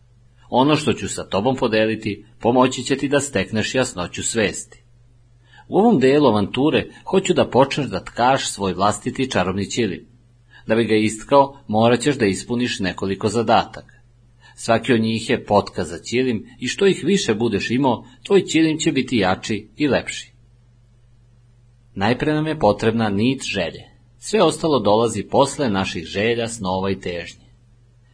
Ono 0.50 0.76
što 0.76 0.94
ću 0.94 1.10
sa 1.10 1.24
tobom 1.24 1.56
podeliti, 1.56 2.26
pomoći 2.40 2.84
će 2.84 2.96
ti 2.96 3.08
da 3.08 3.20
stekneš 3.20 3.76
jasnoću 3.76 4.24
svesti. 4.24 4.84
U 5.68 5.78
ovom 5.78 6.00
delu 6.00 6.28
avanture 6.28 6.88
hoću 7.06 7.34
da 7.34 7.50
počneš 7.50 7.88
da 7.88 8.04
tkaš 8.04 8.50
svoj 8.50 8.74
vlastiti 8.74 9.32
čarobni 9.32 9.66
ćilim. 9.70 10.06
Da 10.68 10.76
bi 10.76 10.86
ga 10.86 10.96
istkao, 10.96 11.60
morat 11.68 12.00
ćeš 12.00 12.18
da 12.18 12.26
ispuniš 12.26 12.80
nekoliko 12.80 13.28
zadataka. 13.28 13.96
Svaki 14.56 14.94
od 14.94 15.02
njih 15.02 15.30
je 15.30 15.46
potka 15.46 15.84
za 15.84 15.98
ćilim 16.00 16.46
i 16.60 16.68
što 16.68 16.88
ih 16.88 17.04
više 17.04 17.34
budeš 17.34 17.72
imao, 17.72 18.06
tvoj 18.24 18.42
ćilim 18.42 18.78
će 18.78 18.92
biti 18.92 19.18
jači 19.18 19.68
i 19.78 19.88
lepši. 19.88 20.32
Najpre 21.96 22.34
nam 22.34 22.48
je 22.48 22.60
potrebna 22.60 23.10
nit 23.10 23.44
želje. 23.44 23.84
Sve 24.20 24.44
ostalo 24.44 24.80
dolazi 24.80 25.24
posle 25.24 25.70
naših 25.70 26.06
želja, 26.06 26.48
snova 26.48 26.92
i 26.92 27.00
težnje. 27.00 27.47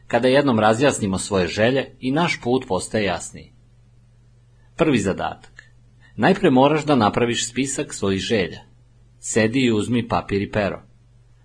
Kada 0.08 0.28
jednom 0.28 0.60
razjasnimo 0.60 1.18
svoje 1.18 1.48
želje 1.48 1.96
i 2.00 2.12
naš 2.12 2.40
put 2.44 2.66
postaje 2.68 3.06
jasniji. 3.06 3.54
Prvi 4.76 5.00
zadatak. 5.00 5.64
Najpre 6.16 6.50
moraš 6.50 6.86
da 6.86 6.96
napraviš 6.96 7.50
spisak 7.50 7.94
svojih 7.94 8.22
želja. 8.22 8.60
Sedi 9.20 9.60
i 9.60 9.72
uzmi 9.72 10.08
papir 10.08 10.42
i 10.42 10.52
pero. 10.52 10.82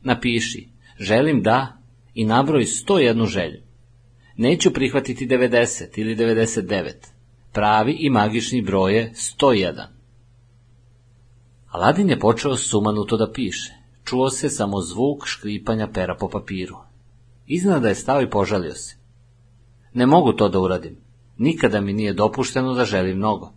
Napiši, 0.03 0.69
želim 0.99 1.43
da 1.43 1.77
i 2.15 2.25
nabroj 2.25 2.63
101 2.63 3.27
želju. 3.27 3.63
Neću 4.37 4.73
prihvatiti 4.73 5.27
90 5.27 5.85
ili 5.97 6.17
99. 6.17 6.93
Pravi 7.53 7.97
i 8.01 8.11
magični 8.11 8.63
broj 8.63 8.97
je 8.97 9.13
101. 9.15 9.87
Aladin 11.69 12.11
je 12.11 12.19
počeo 12.19 12.57
sumanuto 12.57 13.17
da 13.17 13.33
piše. 13.33 13.73
Čuo 14.05 14.31
se 14.31 14.49
samo 14.49 14.81
zvuk 14.81 15.27
škripanja 15.27 15.89
pera 15.95 16.17
po 16.21 16.29
papiru. 16.29 16.77
Iznada 17.49 17.89
je 17.89 17.95
stao 17.95 18.23
i 18.23 18.31
požalio 18.31 18.75
se. 18.75 18.97
Ne 19.95 20.07
mogu 20.07 20.33
to 20.33 20.49
da 20.49 20.61
uradim. 20.61 20.97
Nikada 21.39 21.81
mi 21.81 21.93
nije 21.93 22.13
dopušteno 22.13 22.75
da 22.75 22.85
želim 22.85 23.17
mnogo. 23.17 23.53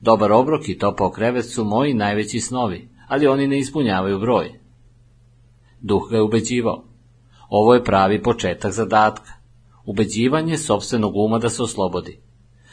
Dobar 0.00 0.32
obrok 0.32 0.68
i 0.68 0.78
topao 0.78 1.10
krevet 1.10 1.46
su 1.46 1.64
moji 1.64 1.94
najveći 1.94 2.40
snovi, 2.40 2.88
ali 3.08 3.26
oni 3.26 3.46
ne 3.46 3.58
ispunjavaju 3.58 4.18
broj. 4.18 4.60
Duh 5.80 6.10
ga 6.10 6.16
je 6.16 6.22
ubeđivao. 6.22 6.84
Ovo 7.48 7.74
je 7.74 7.84
pravi 7.84 8.22
početak 8.22 8.72
zadatka. 8.72 9.32
Ubeđivanje 9.84 10.58
sobstvenog 10.58 11.16
uma 11.16 11.38
da 11.38 11.50
se 11.50 11.62
oslobodi. 11.62 12.20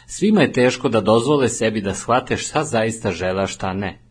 Svima 0.06 0.42
je 0.42 0.52
teško 0.52 0.90
da 0.90 1.02
dozvole 1.02 1.50
sebi 1.50 1.82
da 1.82 1.94
shvate 1.94 2.38
šta 2.38 2.64
zaista 2.64 3.12
žele, 3.12 3.44
a 3.44 3.48
šta 3.48 3.74
ne. 3.74 4.02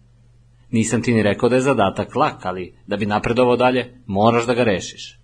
Nisam 0.71 1.03
ti 1.03 1.15
ni 1.15 1.23
rekao 1.23 1.49
da 1.49 1.55
je 1.55 1.63
zadatak 1.63 2.15
lak, 2.15 2.47
ali 2.47 2.75
da 2.87 2.97
bi 2.97 3.07
napredovao 3.07 3.57
dalje, 3.57 4.03
moraš 4.07 4.47
da 4.47 4.55
ga 4.55 4.65
rešiš. 4.65 5.22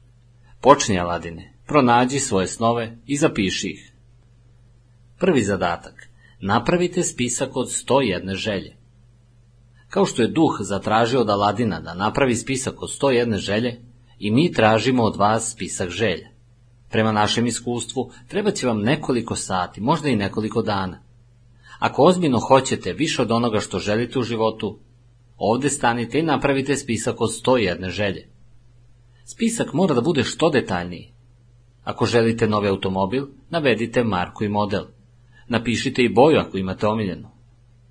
Počni, 0.61 0.99
Aladine, 0.99 1.53
pronađi 1.67 2.19
svoje 2.19 2.47
snove 2.47 2.97
i 3.07 3.17
zapiši 3.17 3.69
ih. 3.69 3.93
Prvi 5.19 5.43
zadatak. 5.43 6.09
Napravite 6.41 7.03
spisak 7.03 7.57
od 7.57 7.69
101 7.69 8.35
želje. 8.35 8.77
Kao 9.89 10.07
što 10.07 10.23
je 10.23 10.29
duh 10.29 10.57
zatražio 10.61 11.21
od 11.21 11.31
Aladina 11.31 11.81
da 11.81 11.95
napravi 11.95 12.37
spisak 12.37 12.83
od 12.83 12.91
101 13.03 13.37
želje, 13.37 13.81
i 14.19 14.31
mi 14.31 14.53
tražimo 14.53 15.03
od 15.03 15.17
vas 15.17 15.53
spisak 15.53 15.91
želja. 15.91 16.29
Prema 16.91 17.13
našem 17.13 17.47
iskustvu, 17.47 18.11
treba 18.29 18.51
će 18.51 18.67
vam 18.67 18.81
nekoliko 18.81 19.37
sati, 19.37 19.81
možda 19.81 20.09
i 20.09 20.17
nekoliko 20.17 20.63
dana. 20.63 21.03
Ako 21.79 22.03
ozbiljno 22.03 22.39
hoćete 22.39 22.93
više 22.93 23.23
od 23.23 23.31
onoga 23.31 23.61
što 23.61 23.79
želite 23.79 24.19
u 24.19 24.23
životu, 24.23 24.79
ovde 25.37 25.69
stanite 25.69 26.19
i 26.19 26.23
napravite 26.23 26.77
spisak 26.77 27.21
od 27.21 27.31
101 27.31 27.89
želje. 27.89 28.29
Spisak 29.31 29.72
mora 29.72 29.95
da 29.95 30.01
bude 30.01 30.24
što 30.24 30.51
detaljniji. 30.51 31.12
Ako 31.85 32.07
želite 32.07 32.47
novi 32.49 32.68
automobil, 32.68 33.26
navedite 33.51 34.05
marku 34.05 34.45
i 34.45 34.49
model. 34.49 34.85
Napišite 35.49 36.03
i 36.03 36.09
boju 36.09 36.39
ako 36.39 36.59
imate 36.59 36.87
omiljenu. 36.87 37.29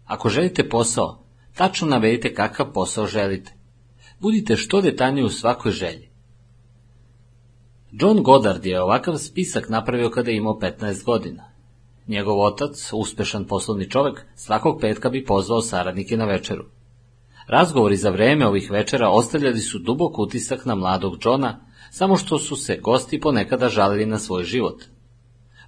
Ako 0.06 0.30
želite 0.30 0.70
posao, 0.70 1.24
tačno 1.56 1.88
navedite 1.88 2.34
kakav 2.34 2.74
posao 2.74 3.06
želite. 3.06 3.54
Budite 4.20 4.56
što 4.56 4.82
detaljniji 4.82 5.24
u 5.24 5.30
svakoj 5.30 5.72
želji. 5.72 6.10
John 7.92 8.24
Goddard 8.24 8.66
je 8.66 8.82
ovakav 8.82 9.18
spisak 9.18 9.70
napravio 9.70 10.10
kada 10.10 10.32
je 10.32 10.38
imao 10.38 10.60
15 10.62 11.04
godina. 11.04 11.44
Njegov 12.08 12.42
otac, 12.42 12.90
uspešan 12.94 13.46
poslovni 13.46 13.90
čovek, 13.90 14.26
svakog 14.36 14.82
petka 14.82 15.10
bi 15.10 15.26
pozvao 15.26 15.62
saradnike 15.62 16.18
na 16.18 16.26
večeru. 16.26 16.66
Razgovori 17.48 17.98
za 17.98 18.10
vreme 18.10 18.48
ovih 18.48 18.72
večera 18.72 19.10
ostavljali 19.10 19.60
su 19.60 19.80
dubok 19.80 20.20
utisak 20.20 20.66
na 20.66 20.76
mladog 20.76 21.18
Johna, 21.26 21.66
samo 21.92 22.18
što 22.18 22.40
su 22.40 22.56
se 22.56 22.78
gosti 22.78 23.20
ponekada 23.20 23.70
žalili 23.70 24.06
na 24.06 24.20
svoj 24.20 24.44
život. 24.44 24.84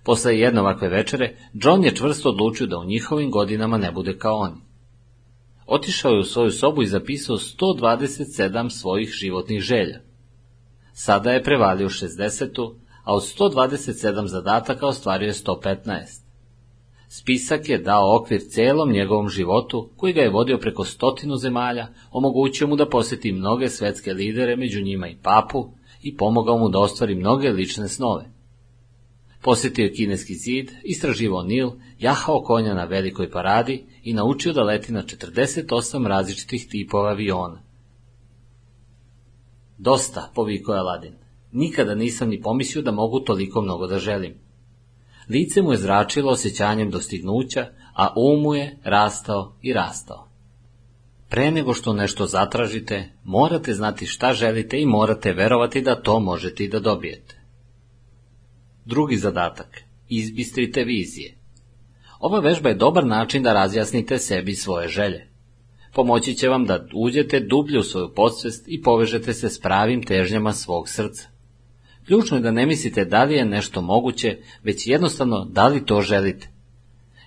Posle 0.04 0.40
jedne 0.40 0.62
ovakve 0.62 0.90
večere, 0.90 1.36
John 1.54 1.84
je 1.84 1.96
čvrsto 1.96 2.30
odlučio 2.30 2.68
da 2.68 2.78
u 2.78 2.86
njihovim 2.86 3.32
godinama 3.32 3.78
ne 3.78 3.92
bude 3.92 4.18
kao 4.18 4.38
oni. 4.38 4.62
Otišao 5.66 6.12
je 6.12 6.20
u 6.20 6.24
svoju 6.24 6.52
sobu 6.52 6.82
i 6.82 6.88
zapisao 6.88 7.38
127 7.38 8.70
svojih 8.70 9.10
životnih 9.10 9.62
želja. 9.62 10.00
Sada 10.94 11.32
je 11.32 11.44
prevalio 11.44 11.90
60. 11.90 12.76
a 13.04 13.16
od 13.16 13.24
127 13.24 14.26
zadataka 14.26 14.88
ostvario 14.88 15.28
je 15.28 15.34
115. 15.34 16.29
Spisak 17.12 17.70
je 17.70 17.78
dao 17.78 18.16
okvir 18.16 18.42
celom 18.50 18.92
njegovom 18.92 19.30
životu, 19.30 19.90
koji 19.98 20.14
ga 20.14 20.22
je 20.22 20.30
vodio 20.30 20.58
preko 20.58 20.86
stotinu 20.86 21.36
zemalja, 21.36 21.88
omogućio 22.12 22.68
mu 22.68 22.76
da 22.76 22.90
poseti 22.90 23.32
mnoge 23.32 23.70
svetske 23.70 24.14
lidere, 24.14 24.56
među 24.56 24.82
njima 24.82 25.08
i 25.08 25.18
papu, 25.24 25.70
i 26.02 26.18
pomogao 26.18 26.58
mu 26.58 26.70
da 26.70 26.80
ostvari 26.80 27.16
mnoge 27.16 27.50
lične 27.50 27.88
snove. 27.88 28.32
Posjetio 29.42 29.84
je 29.84 29.94
kineski 29.94 30.36
zid, 30.36 30.72
istraživao 30.84 31.44
Nil, 31.44 31.70
jahao 32.00 32.42
konja 32.42 32.74
na 32.74 32.84
velikoj 32.84 33.32
paradi 33.32 33.86
i 34.04 34.14
naučio 34.14 34.54
da 34.54 34.64
leti 34.64 34.94
na 34.94 35.04
48 35.04 36.08
različitih 36.08 36.68
tipova 36.70 37.10
aviona. 37.10 37.62
Dosta, 39.78 40.32
povikao 40.36 40.74
je 40.74 40.80
Aladin. 40.80 41.14
Nikada 41.52 41.96
nisam 41.96 42.30
ni 42.30 42.42
pomislio 42.42 42.82
da 42.82 42.92
mogu 42.92 43.20
toliko 43.20 43.62
mnogo 43.62 43.88
da 43.88 44.00
želim. 44.00 44.49
Lice 45.30 45.62
mu 45.62 45.72
je 45.72 45.78
zračilo 45.78 46.32
osjećanjem 46.32 46.90
dostignuća, 46.90 47.68
a 47.96 48.14
um 48.16 48.42
mu 48.42 48.56
je 48.56 48.78
rastao 48.84 49.56
i 49.62 49.74
rastao. 49.74 50.30
Pre 51.30 51.52
nego 51.52 51.74
što 51.74 51.94
nešto 51.94 52.26
zatražite, 52.26 53.10
morate 53.24 53.74
znati 53.74 54.06
šta 54.06 54.34
želite 54.34 54.82
i 54.82 54.86
morate 54.86 55.34
verovati 55.34 55.82
da 55.82 56.02
to 56.02 56.20
možete 56.20 56.64
i 56.64 56.68
da 56.68 56.80
dobijete. 56.80 57.42
Drugi 58.86 59.18
zadatak. 59.18 59.82
Izbistrite 60.08 60.84
vizije. 60.84 61.38
Ova 62.20 62.40
vežba 62.40 62.70
je 62.70 62.76
dobar 62.76 63.06
način 63.06 63.44
da 63.44 63.54
razjasnite 63.54 64.18
sebi 64.18 64.56
svoje 64.56 64.88
želje. 64.88 65.28
Pomoći 65.94 66.34
će 66.34 66.48
vam 66.48 66.66
da 66.66 66.88
uđete 66.94 67.40
dublje 67.40 67.80
u 67.80 67.84
svoju 67.84 68.14
podsvest 68.16 68.66
i 68.68 68.82
povežete 68.82 69.34
se 69.34 69.50
s 69.50 69.62
pravim 69.62 70.04
težnjama 70.04 70.54
svog 70.54 70.90
srca. 70.90 71.28
Ključno 72.10 72.38
je 72.38 72.42
da 72.42 72.52
ne 72.52 72.66
mislite 72.66 73.06
da 73.06 73.24
li 73.24 73.36
je 73.36 73.46
nešto 73.46 73.82
moguće, 73.82 74.38
već 74.64 74.88
jednostavno 74.88 75.46
da 75.46 75.68
li 75.68 75.86
to 75.86 76.02
želite. 76.02 76.48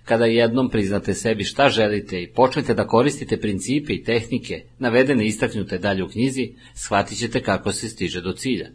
Kada 0.04 0.24
jednom 0.24 0.70
priznate 0.70 1.14
sebi 1.14 1.44
šta 1.44 1.68
želite 1.68 2.22
i 2.22 2.32
počnete 2.32 2.74
da 2.74 2.86
koristite 2.86 3.40
principe 3.40 3.92
i 3.92 4.02
tehnike 4.04 4.64
navedene 4.78 5.24
i 5.24 5.26
istaknute 5.26 5.78
dalje 5.78 6.04
u 6.04 6.08
knjizi, 6.08 6.54
shvatit 6.74 7.18
ćete 7.18 7.42
kako 7.42 7.72
se 7.72 7.88
stiže 7.88 8.20
do 8.20 8.32
cilja. 8.32 8.68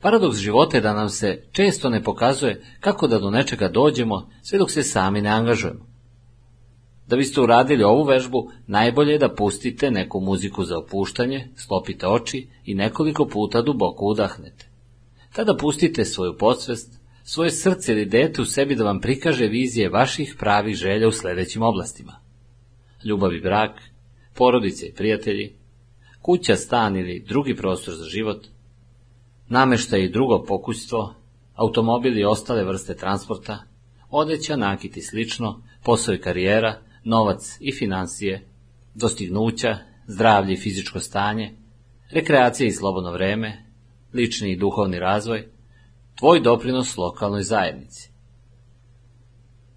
Paradoks 0.00 0.38
života 0.38 0.76
je 0.76 0.80
da 0.80 0.94
nam 0.94 1.08
se 1.08 1.42
često 1.52 1.90
ne 1.90 2.02
pokazuje 2.02 2.62
kako 2.80 3.06
da 3.06 3.18
do 3.18 3.30
nečega 3.30 3.68
dođemo 3.68 4.30
sve 4.42 4.58
dok 4.58 4.70
se 4.70 4.82
sami 4.82 5.20
ne 5.20 5.28
angažujemo. 5.28 5.86
Da 7.06 7.16
biste 7.16 7.40
uradili 7.40 7.84
ovu 7.84 8.04
vežbu, 8.04 8.50
najbolje 8.66 9.12
je 9.12 9.18
da 9.18 9.34
pustite 9.34 9.90
neku 9.90 10.20
muziku 10.20 10.64
za 10.64 10.78
opuštanje, 10.78 11.48
sklopite 11.56 12.06
oči 12.06 12.48
i 12.64 12.74
nekoliko 12.74 13.26
puta 13.26 13.62
duboko 13.62 14.04
udahnete. 14.04 14.71
Tada 15.32 15.56
pustite 15.56 16.04
svoju 16.04 16.36
podsvest, 16.38 17.00
svoje 17.24 17.50
srce 17.50 17.92
ili 17.92 18.06
dete 18.06 18.42
u 18.42 18.44
sebi 18.44 18.74
da 18.74 18.84
vam 18.84 19.00
prikaže 19.00 19.46
vizije 19.46 19.88
vaših 19.88 20.36
pravih 20.38 20.76
želja 20.76 21.08
u 21.08 21.12
sledećim 21.12 21.62
oblastima. 21.62 22.20
Ljubav 23.04 23.34
i 23.34 23.40
brak, 23.40 23.80
porodice 24.34 24.86
i 24.86 24.94
prijatelji, 24.94 25.56
kuća, 26.22 26.56
stan 26.56 26.96
ili 26.96 27.24
drugi 27.28 27.56
prostor 27.56 27.94
za 27.94 28.04
život, 28.04 28.46
namešta 29.48 29.96
i 29.96 30.08
drugo 30.08 30.44
pokućstvo, 30.48 31.14
automobil 31.54 32.18
i 32.18 32.24
ostale 32.24 32.64
vrste 32.64 32.96
transporta, 32.96 33.58
odeća, 34.10 34.56
nakit 34.56 34.96
i 34.96 35.02
slično, 35.02 35.62
posao 35.84 36.14
i 36.14 36.20
karijera, 36.20 36.80
novac 37.04 37.56
i 37.60 37.72
financije, 37.72 38.46
dostignuća, 38.94 39.78
zdravlje 40.06 40.52
i 40.52 40.56
fizičko 40.56 41.00
stanje, 41.00 41.54
rekreacija 42.10 42.66
i 42.66 42.72
slobodno 42.72 43.12
vreme, 43.12 43.61
lični 44.14 44.52
i 44.52 44.56
duhovni 44.56 44.98
razvoj, 44.98 45.48
tvoj 46.18 46.40
doprinos 46.40 46.96
lokalnoj 46.96 47.42
zajednici. 47.42 48.10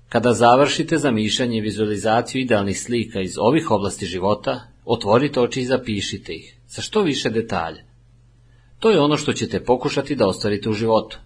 Kada 0.10 0.34
završite 0.34 0.98
zamišljanje 0.98 1.58
i 1.58 1.62
vizualizaciju 1.62 2.42
idealnih 2.42 2.82
slika 2.82 3.22
iz 3.22 3.34
ovih 3.38 3.72
oblasti 3.72 4.06
života, 4.06 4.62
otvorite 4.86 5.40
oči 5.40 5.62
i 5.62 5.66
zapišite 5.66 6.34
ih, 6.34 6.60
sa 6.68 6.82
što 6.82 7.02
više 7.02 7.30
detalja. 7.30 7.84
To 8.80 8.90
je 8.90 9.00
ono 9.00 9.18
što 9.18 9.34
ćete 9.34 9.64
pokušati 9.64 10.16
da 10.16 10.28
ostvarite 10.28 10.70
u 10.70 10.74
životu. 10.74 11.20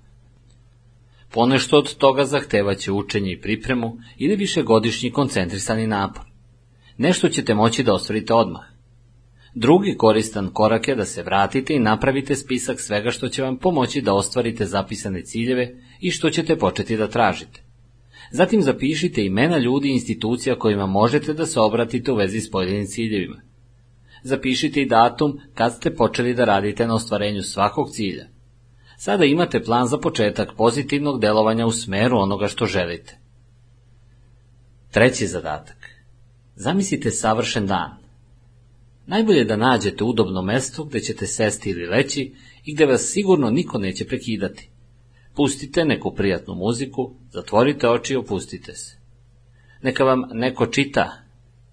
Ponešto 1.31 1.77
od 1.77 1.95
toga 1.95 2.25
zahtevaće 2.25 2.91
učenje 2.91 3.31
i 3.31 3.41
pripremu 3.41 3.97
ili 4.17 4.35
višegodišnji 4.35 5.11
koncentrisani 5.11 5.87
napor. 5.87 6.25
Nešto 6.97 7.29
ćete 7.29 7.53
moći 7.53 7.83
da 7.83 7.93
ostvarite 7.93 8.33
odmah. 8.33 8.78
Drugi 9.53 9.95
koristan 9.97 10.49
korak 10.53 10.87
je 10.87 10.95
da 10.95 11.05
se 11.05 11.23
vratite 11.23 11.75
i 11.75 11.79
napravite 11.79 12.35
spisak 12.35 12.79
svega 12.79 13.11
što 13.11 13.27
će 13.29 13.43
vam 13.43 13.57
pomoći 13.57 14.01
da 14.01 14.13
ostvarite 14.13 14.65
zapisane 14.65 15.21
ciljeve 15.21 15.75
i 15.99 16.11
što 16.11 16.29
ćete 16.29 16.57
početi 16.57 16.97
da 16.97 17.07
tražite. 17.07 17.63
Zatim 18.31 18.61
zapišite 18.61 19.25
imena 19.25 19.57
ljudi 19.57 19.87
i 19.87 19.91
institucija 19.91 20.59
kojima 20.59 20.85
možete 20.85 21.33
da 21.33 21.45
se 21.45 21.59
obratite 21.59 22.11
u 22.11 22.15
vezi 22.15 22.41
s 22.41 22.51
pojedinim 22.51 22.87
ciljevima. 22.87 23.41
Zapišite 24.23 24.81
i 24.81 24.85
datum 24.85 25.39
kad 25.53 25.75
ste 25.75 25.95
počeli 25.95 26.33
da 26.33 26.45
radite 26.45 26.87
na 26.87 26.95
ostvarenju 26.95 27.41
svakog 27.41 27.89
cilja. 27.91 28.27
Sada 28.97 29.25
imate 29.25 29.63
plan 29.63 29.87
za 29.87 29.97
početak 29.97 30.53
pozitivnog 30.57 31.21
delovanja 31.21 31.65
u 31.65 31.71
smeru 31.71 32.17
onoga 32.17 32.47
što 32.47 32.65
želite. 32.65 33.17
Treći 34.91 35.27
zadatak. 35.27 35.77
Zamislite 36.55 37.11
savršen 37.11 37.67
dan. 37.67 37.98
Najbolje 39.09 39.37
je 39.37 39.45
da 39.45 39.55
nađete 39.55 40.03
udobno 40.03 40.41
mesto 40.41 40.83
gde 40.83 40.99
ćete 40.99 41.27
sesti 41.27 41.69
ili 41.69 41.85
leći 41.85 42.33
i 42.65 42.73
gde 42.73 42.85
vas 42.85 43.11
sigurno 43.13 43.49
niko 43.49 43.77
neće 43.77 44.07
prekidati. 44.07 44.69
Pustite 45.35 45.85
neku 45.85 46.13
prijatnu 46.15 46.55
muziku, 46.55 47.15
zatvorite 47.31 47.89
oči 47.89 48.13
i 48.13 48.17
opustite 48.17 48.73
se. 48.73 48.97
Neka 49.81 50.03
vam 50.03 50.21
neko 50.33 50.65
čita 50.65 51.11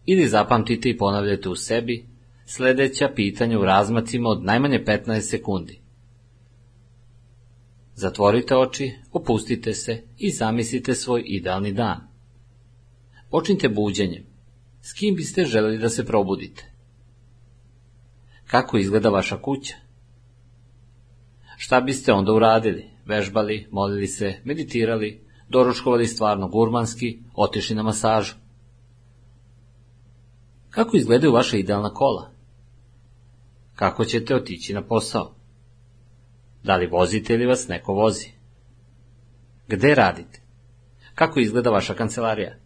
ili 0.07 0.29
zapamtite 0.29 0.91
i 0.91 0.97
ponavljate 0.97 1.49
u 1.49 1.57
sebi 1.57 2.07
sledeća 2.47 3.11
pitanja 3.15 3.59
u 3.59 3.65
razmacima 3.65 4.29
od 4.29 4.45
najmanje 4.45 4.85
15 4.87 5.21
sekundi. 5.21 5.81
Zatvorite 7.95 8.57
oči, 8.57 8.93
opustite 9.13 9.75
se 9.75 10.03
i 10.19 10.31
zamislite 10.31 10.95
svoj 10.95 11.23
idealni 11.27 11.73
dan. 11.73 12.01
Počnite 13.31 13.69
buđenjem. 13.69 14.25
S 14.81 14.93
kim 14.93 15.15
biste 15.15 15.45
želeli 15.45 15.79
da 15.79 15.89
se 15.89 16.07
probudite? 16.07 16.76
Kako 18.47 18.79
izgleda 18.79 19.09
vaša 19.09 19.43
kuća? 19.43 19.75
Šta 21.57 21.81
biste 21.81 22.13
onda 22.13 22.33
uradili? 22.33 22.91
Vežbali, 23.05 23.69
molili 23.71 24.07
se, 24.07 24.35
meditirali, 24.45 25.27
doručkovali 25.49 26.07
stvarno 26.07 26.49
gurmanski, 26.49 27.19
otišli 27.35 27.77
na 27.77 27.83
masažu? 27.83 28.35
Kako 30.71 30.97
izgledaju 30.97 31.33
vaša 31.33 31.57
idealna 31.57 31.95
kola? 31.95 32.31
Kako 33.75 34.05
ćete 34.05 34.35
otići 34.35 34.75
na 34.75 34.83
posao? 34.83 35.35
Da 36.63 36.77
li 36.77 36.87
vozite 36.87 37.35
ili 37.35 37.47
vas 37.47 37.69
neko 37.69 37.93
vozi? 37.93 38.29
Gde 39.69 39.95
radite? 39.95 40.41
Kako 41.15 41.41
izgleda 41.41 41.71
vaša 41.71 41.95
kancelarija? 41.95 42.57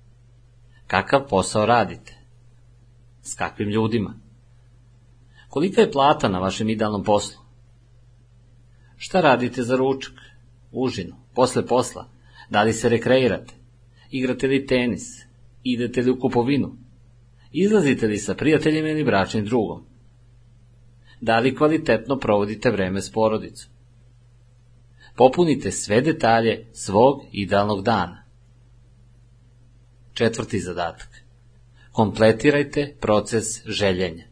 Kakav 0.87 1.29
posao 1.29 1.67
radite? 1.67 2.19
S 3.23 3.35
kakvim 3.35 3.69
ljudima? 3.69 4.20
Kolika 5.51 5.81
je 5.81 5.91
plata 5.93 6.29
na 6.29 6.39
vašem 6.39 6.69
idealnom 6.69 7.05
poslu? 7.05 7.41
Šta 8.97 9.21
radite 9.21 9.63
za 9.63 9.77
ručak, 9.77 10.15
užinu, 10.73 11.17
posle 11.35 11.67
posla? 11.67 12.09
Da 12.51 12.63
li 12.63 12.73
se 12.73 12.89
rekreirate? 12.89 13.55
Igrate 14.11 14.47
li 14.47 14.67
tenis? 14.67 15.03
Idete 15.63 16.03
li 16.03 16.11
u 16.11 16.21
kupovinu? 16.21 16.77
Izlazite 17.53 18.07
li 18.07 18.19
sa 18.19 18.35
prijateljima 18.35 18.89
ili 18.89 19.05
bračnim 19.05 19.45
drugom? 19.45 19.83
Da 21.21 21.39
li 21.39 21.57
kvalitetno 21.57 22.19
provodite 22.19 22.71
vreme 22.71 23.03
s 23.03 23.13
porodicom? 23.13 23.73
Popunite 25.17 25.73
sve 25.73 26.01
detalje 26.01 26.67
svog 26.73 27.23
idealnog 27.33 27.83
dana. 27.83 28.25
Četvrti 30.15 30.61
zadatak. 30.61 31.25
Kompletirajte 31.93 32.97
proces 33.01 33.67
željenja. 33.67 34.30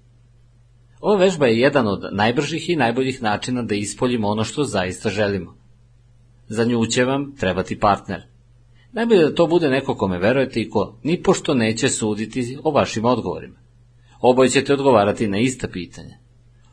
Ova 1.01 1.17
vežba 1.17 1.47
je 1.47 1.59
jedan 1.59 1.87
od 1.87 2.09
najbržih 2.13 2.71
i 2.71 2.77
najboljih 2.77 3.23
načina 3.23 3.63
da 3.63 3.75
ispoljimo 3.75 4.29
ono 4.29 4.45
što 4.45 4.65
zaista 4.65 5.11
želimo. 5.11 5.57
Za 6.49 6.65
nju 6.65 6.87
će 6.87 7.05
vam 7.05 7.37
trebati 7.37 7.79
partner. 7.79 8.23
Najbolje 8.93 9.25
da 9.25 9.35
to 9.35 9.47
bude 9.47 9.71
neko 9.71 9.95
kome 9.95 10.19
verujete 10.19 10.61
i 10.61 10.71
ko 10.71 10.99
ni 11.03 11.23
pošto 11.23 11.55
neće 11.55 11.89
suditi 11.89 12.59
o 12.65 12.71
vašim 12.71 13.05
odgovorima. 13.05 13.59
Oboje 14.21 14.49
ćete 14.49 14.73
odgovarati 14.73 15.29
na 15.29 15.39
ista 15.39 15.69
pitanja. 15.69 16.19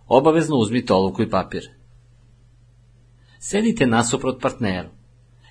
Obavezno 0.07 0.55
uzmite 0.55 0.93
olovku 0.93 1.21
i 1.21 1.29
papir. 1.29 1.69
Sedite 3.39 3.87
nasuprot 3.87 4.41
partneru. 4.41 4.89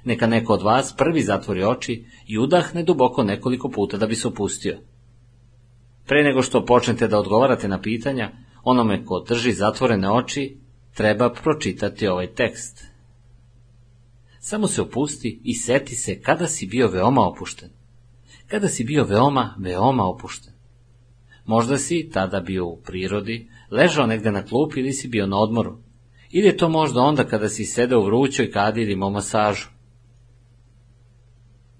Neka 0.05 0.27
neko 0.27 0.53
od 0.53 0.62
vas 0.62 0.95
prvi 0.97 1.22
zatvori 1.22 1.64
oči 1.64 2.05
i 2.27 2.39
udahne 2.39 2.83
duboko 2.83 3.22
nekoliko 3.22 3.68
puta 3.68 3.97
da 3.97 4.07
bi 4.07 4.14
se 4.14 4.29
opustio. 4.29 4.79
Pre 6.07 6.22
nego 6.22 6.43
što 6.43 6.64
počnete 6.64 7.09
da 7.09 7.18
odgovarate 7.18 7.68
na 7.68 7.81
pitanja, 7.81 8.31
onome 8.65 9.05
ko 9.05 9.25
drži 9.29 9.53
zatvorene 9.53 10.11
oči, 10.11 10.59
treba 10.95 11.31
pročitati 11.31 12.07
ovaj 12.07 12.35
tekst. 12.35 12.85
Samo 14.39 14.67
se 14.67 14.83
opusti 14.83 15.41
i 15.45 15.55
seti 15.55 15.97
se 15.97 16.21
kada 16.21 16.47
si 16.47 16.67
bio 16.67 16.89
veoma 16.89 17.29
opušten. 17.29 17.71
Kada 18.47 18.69
si 18.69 18.85
bio 18.85 19.05
veoma, 19.05 19.55
veoma 19.59 20.05
opušten. 20.05 20.53
Možda 21.45 21.79
si 21.79 22.11
tada 22.12 22.41
bio 22.41 22.67
u 22.67 22.81
prirodi, 22.83 23.49
ležao 23.71 24.07
negde 24.07 24.31
na 24.31 24.45
klupi 24.45 24.81
ili 24.81 24.93
si 24.93 25.09
bio 25.09 25.27
na 25.27 25.39
odmoru. 25.39 25.79
Ili 26.31 26.47
je 26.47 26.57
to 26.57 26.69
možda 26.69 27.01
onda 27.01 27.25
kada 27.25 27.49
si 27.49 27.65
sedeo 27.65 28.01
u 28.01 28.05
vrućoj 28.05 28.51
kadi 28.51 28.83
ili 28.83 28.93
imao 28.93 29.11
masažu. 29.11 29.69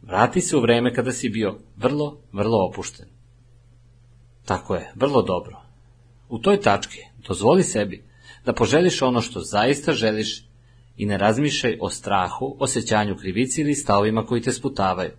Vrati 0.03 0.41
se 0.41 0.57
u 0.57 0.61
vreme 0.61 0.95
kada 0.95 1.13
si 1.13 1.29
bio 1.29 1.59
vrlo, 1.77 2.21
vrlo 2.33 2.67
opušten. 2.71 3.07
Tako 4.45 4.75
je, 4.75 4.93
vrlo 4.95 5.23
dobro. 5.23 5.64
U 6.35 6.39
toj 6.39 6.61
tački 6.61 6.99
dozvoli 7.29 7.63
sebi 7.63 8.05
da 8.45 8.53
poželiš 8.53 9.03
ono 9.03 9.21
što 9.21 9.41
zaista 9.41 9.93
želiš 9.93 10.45
i 10.97 11.07
ne 11.07 11.19
razmišljaj 11.19 11.79
o 11.81 11.91
strahu, 11.91 12.57
osjećanju 12.59 13.17
krivici 13.17 13.61
ili 13.61 13.75
stavovima 13.75 14.25
koji 14.27 14.43
te 14.43 14.53
sputavaju. 14.53 15.11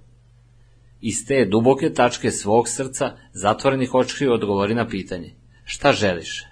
Iz 1.01 1.25
te 1.27 1.45
duboke 1.45 1.93
tačke 1.93 2.31
svog 2.31 2.69
srca, 2.69 3.11
zatvorenih 3.33 3.93
očiju 3.93 4.33
odgovori 4.33 4.75
na 4.75 4.87
pitanje. 4.87 5.35
Šta 5.65 5.93
želiš? 5.93 6.43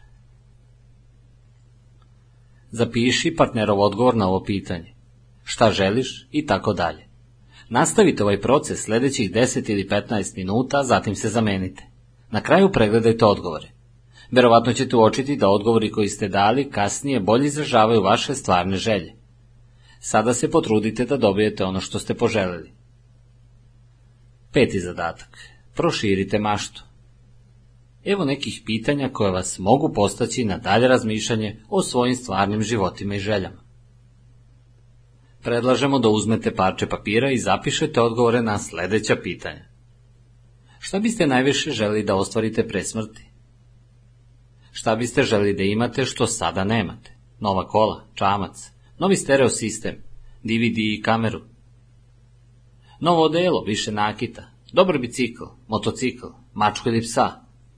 Zapiši 2.71 3.35
partnerov 3.35 3.81
odgovor 3.81 4.15
na 4.15 4.27
ovo 4.27 4.43
pitanje. 4.43 4.95
Šta 5.43 5.71
želiš 5.71 6.27
i 6.31 6.45
tako 6.45 6.73
dalje. 6.73 7.07
Nastavite 7.69 8.23
ovaj 8.23 8.41
proces 8.41 8.83
sledećih 8.83 9.31
10 9.31 9.71
ili 9.71 9.87
15 9.89 10.37
minuta, 10.37 10.83
zatim 10.83 11.15
se 11.15 11.29
zamenite. 11.29 11.83
Na 12.31 12.41
kraju 12.41 12.71
pregledajte 12.71 13.25
odgovore. 13.25 13.72
Verovatno 14.31 14.73
ćete 14.73 14.95
uočiti 14.95 15.35
da 15.35 15.49
odgovori 15.49 15.91
koji 15.91 16.07
ste 16.07 16.27
dali 16.27 16.69
kasnije 16.69 17.19
bolje 17.19 17.45
izražavaju 17.45 18.01
vaše 18.01 18.35
stvarne 18.35 18.77
želje. 18.77 19.13
Sada 19.99 20.33
se 20.33 20.51
potrudite 20.51 21.05
da 21.05 21.17
dobijete 21.17 21.63
ono 21.63 21.79
što 21.79 21.99
ste 21.99 22.13
poželeli. 22.13 22.71
Peti 24.53 24.79
zadatak. 24.79 25.37
Proširite 25.75 26.39
maštu. 26.39 26.83
Evo 28.05 28.25
nekih 28.25 28.61
pitanja 28.65 29.09
koje 29.09 29.31
vas 29.31 29.59
mogu 29.59 29.93
postaći 29.93 30.45
na 30.45 30.57
dalje 30.57 30.87
razmišljanje 30.87 31.59
o 31.69 31.83
svojim 31.83 32.15
stvarnim 32.15 32.61
životima 32.61 33.15
i 33.15 33.19
željama. 33.19 33.63
Predlažemo 35.41 35.99
da 35.99 36.09
uzmete 36.09 36.55
parče 36.55 36.87
papira 36.89 37.31
i 37.31 37.37
zapišete 37.37 38.01
odgovore 38.01 38.41
na 38.41 38.57
sledeća 38.57 39.15
pitanja. 39.23 39.65
Šta 40.79 40.99
biste 40.99 41.27
najviše 41.27 41.71
želi 41.71 42.03
da 42.03 42.15
ostvarite 42.15 42.67
pre 42.67 42.83
smrti? 42.83 43.32
Šta 44.75 44.95
biste 44.95 45.23
želi 45.23 45.53
da 45.53 45.63
imate 45.63 46.05
što 46.05 46.27
sada 46.27 46.63
nemate? 46.63 47.17
Nova 47.39 47.67
kola, 47.67 48.05
čamac, 48.13 48.71
novi 48.99 49.15
stereo 49.15 49.49
sistem, 49.49 49.95
DVD 50.43 50.77
i 50.77 51.01
kameru. 51.01 51.41
Novo 52.99 53.23
odelo, 53.23 53.63
više 53.63 53.91
nakita, 53.91 54.49
dobar 54.71 54.97
bicikl, 54.97 55.43
motocikl, 55.67 56.25
mačku 56.53 56.89
ili 56.89 57.01
psa, 57.01 57.31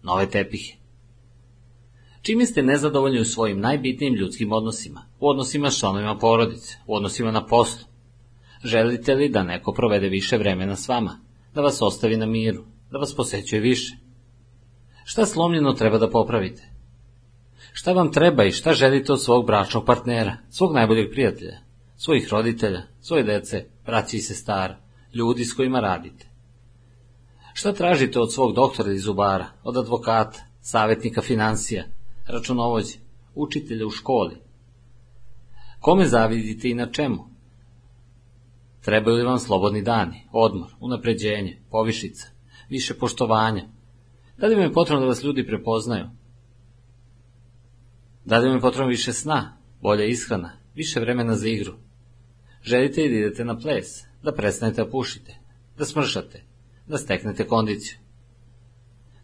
nove 0.04 0.30
tepihe. 0.30 0.74
Čime 2.22 2.46
ste 2.46 2.64
nezadovoljni 2.64 3.20
u 3.20 3.26
svojim 3.26 3.60
najbitnijim 3.60 4.16
ljudskim 4.16 4.52
odnosima, 4.52 5.06
u 5.20 5.30
odnosima 5.30 5.72
s 5.72 5.80
članovima 5.80 6.18
porodice, 6.18 6.78
u 6.88 6.96
odnosima 6.96 7.32
na 7.32 7.46
poslu? 7.46 7.88
Želite 8.64 9.16
li 9.16 9.30
da 9.30 9.43
neko 9.43 9.74
provede 9.74 10.10
više 10.10 10.38
vremena 10.38 10.76
s 10.76 10.88
vama, 10.88 11.20
da 11.54 11.62
vas 11.62 11.82
ostavi 11.82 12.18
na 12.18 12.26
miru, 12.26 12.64
da 12.91 12.98
vas 12.98 13.16
posećuje 13.16 13.62
više? 13.62 13.98
Šta 15.06 15.26
slomljeno 15.26 15.74
treba 15.74 15.98
da 15.98 16.10
popravite? 16.10 16.74
Šta 17.78 17.91
vam 17.91 18.11
treba 18.11 18.43
i 18.43 18.51
šta 18.51 18.73
želite 18.73 19.13
od 19.13 19.23
svog 19.23 19.45
bračnog 19.45 19.86
partnera, 19.86 20.38
svog 20.49 20.73
najboljeg 20.73 21.11
prijatelja, 21.11 21.57
svojih 21.97 22.28
roditelja, 22.32 22.82
svoje 23.01 23.23
dece, 23.23 23.65
braći 23.86 24.17
i 24.17 24.21
sestara, 24.21 24.78
ljudi 25.13 25.45
s 25.45 25.53
kojima 25.53 25.80
radite? 25.80 26.30
Šta 27.53 27.73
tražite 27.73 28.19
od 28.19 28.34
svog 28.34 28.55
doktora 28.55 28.89
ili 28.89 28.99
zubara, 28.99 29.47
od 29.63 29.78
advokata, 29.78 30.39
savjetnika 30.61 31.21
financija, 31.21 31.84
računovođe, 32.28 32.93
učitelja 33.34 33.86
u 33.86 33.89
školi? 33.89 34.38
Kome 35.80 36.05
zavidite 36.05 36.69
i 36.69 36.73
na 36.73 36.91
čemu? 36.91 37.28
Trebaju 38.86 39.17
li 39.17 39.23
vam 39.23 39.39
slobodni 39.39 39.82
dani, 39.82 40.28
odmor, 40.32 40.69
unapređenje, 40.80 41.61
povišica, 41.71 42.28
više 42.69 42.93
poštovanja? 42.93 43.63
Da 44.38 44.47
li 44.47 44.55
vam 44.55 44.63
je 44.63 44.73
potrebno 44.73 45.01
da 45.01 45.07
vas 45.07 45.23
ljudi 45.23 45.47
prepoznaju? 45.47 46.05
Da 48.26 48.38
vam 48.38 48.53
je 48.53 48.61
potrebno 48.61 48.89
više 48.89 49.13
sna, 49.13 49.57
bolja 49.82 50.05
ishrana, 50.05 50.57
više 50.76 50.99
vremena 50.99 51.36
za 51.36 51.47
igru? 51.47 51.73
Želite 52.63 53.01
li 53.01 53.09
da 53.09 53.15
idete 53.15 53.45
na 53.45 53.57
ples, 53.57 53.88
da 54.23 54.34
prestanete 54.34 54.84
da 54.84 54.89
pušite, 54.89 55.36
da 55.78 55.86
smršate, 55.86 56.43
da 56.88 56.97
steknete 56.97 57.47
kondiciju? 57.47 57.97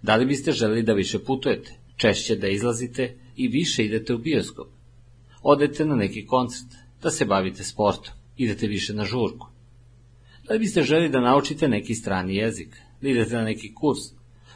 Da 0.02 0.16
li 0.16 0.26
biste 0.26 0.52
želeli 0.52 0.84
da 0.84 0.94
više 0.94 1.20
putujete, 1.20 1.72
češće 1.96 2.36
da 2.36 2.48
izlazite 2.48 3.16
i 3.36 3.48
više 3.48 3.86
idete 3.86 4.14
u 4.14 4.18
bioskop? 4.18 4.68
Odete 5.42 5.86
na 5.86 5.96
neki 5.96 6.26
koncert, 6.26 6.70
da 7.02 7.10
se 7.10 7.26
bavite 7.26 7.64
sportom, 7.64 8.14
idete 8.38 8.68
više 8.68 8.94
na 8.94 9.06
žurku? 9.06 9.48
Da 10.48 10.54
li 10.54 10.60
biste 10.60 10.84
želeli 10.84 11.10
da 11.10 11.22
naučite 11.22 11.68
neki 11.68 11.96
strani 11.96 12.36
jezik, 12.36 12.78
da 13.02 13.10
idete 13.10 13.36
na 13.36 13.44
neki 13.44 13.74
kurs, 13.74 14.00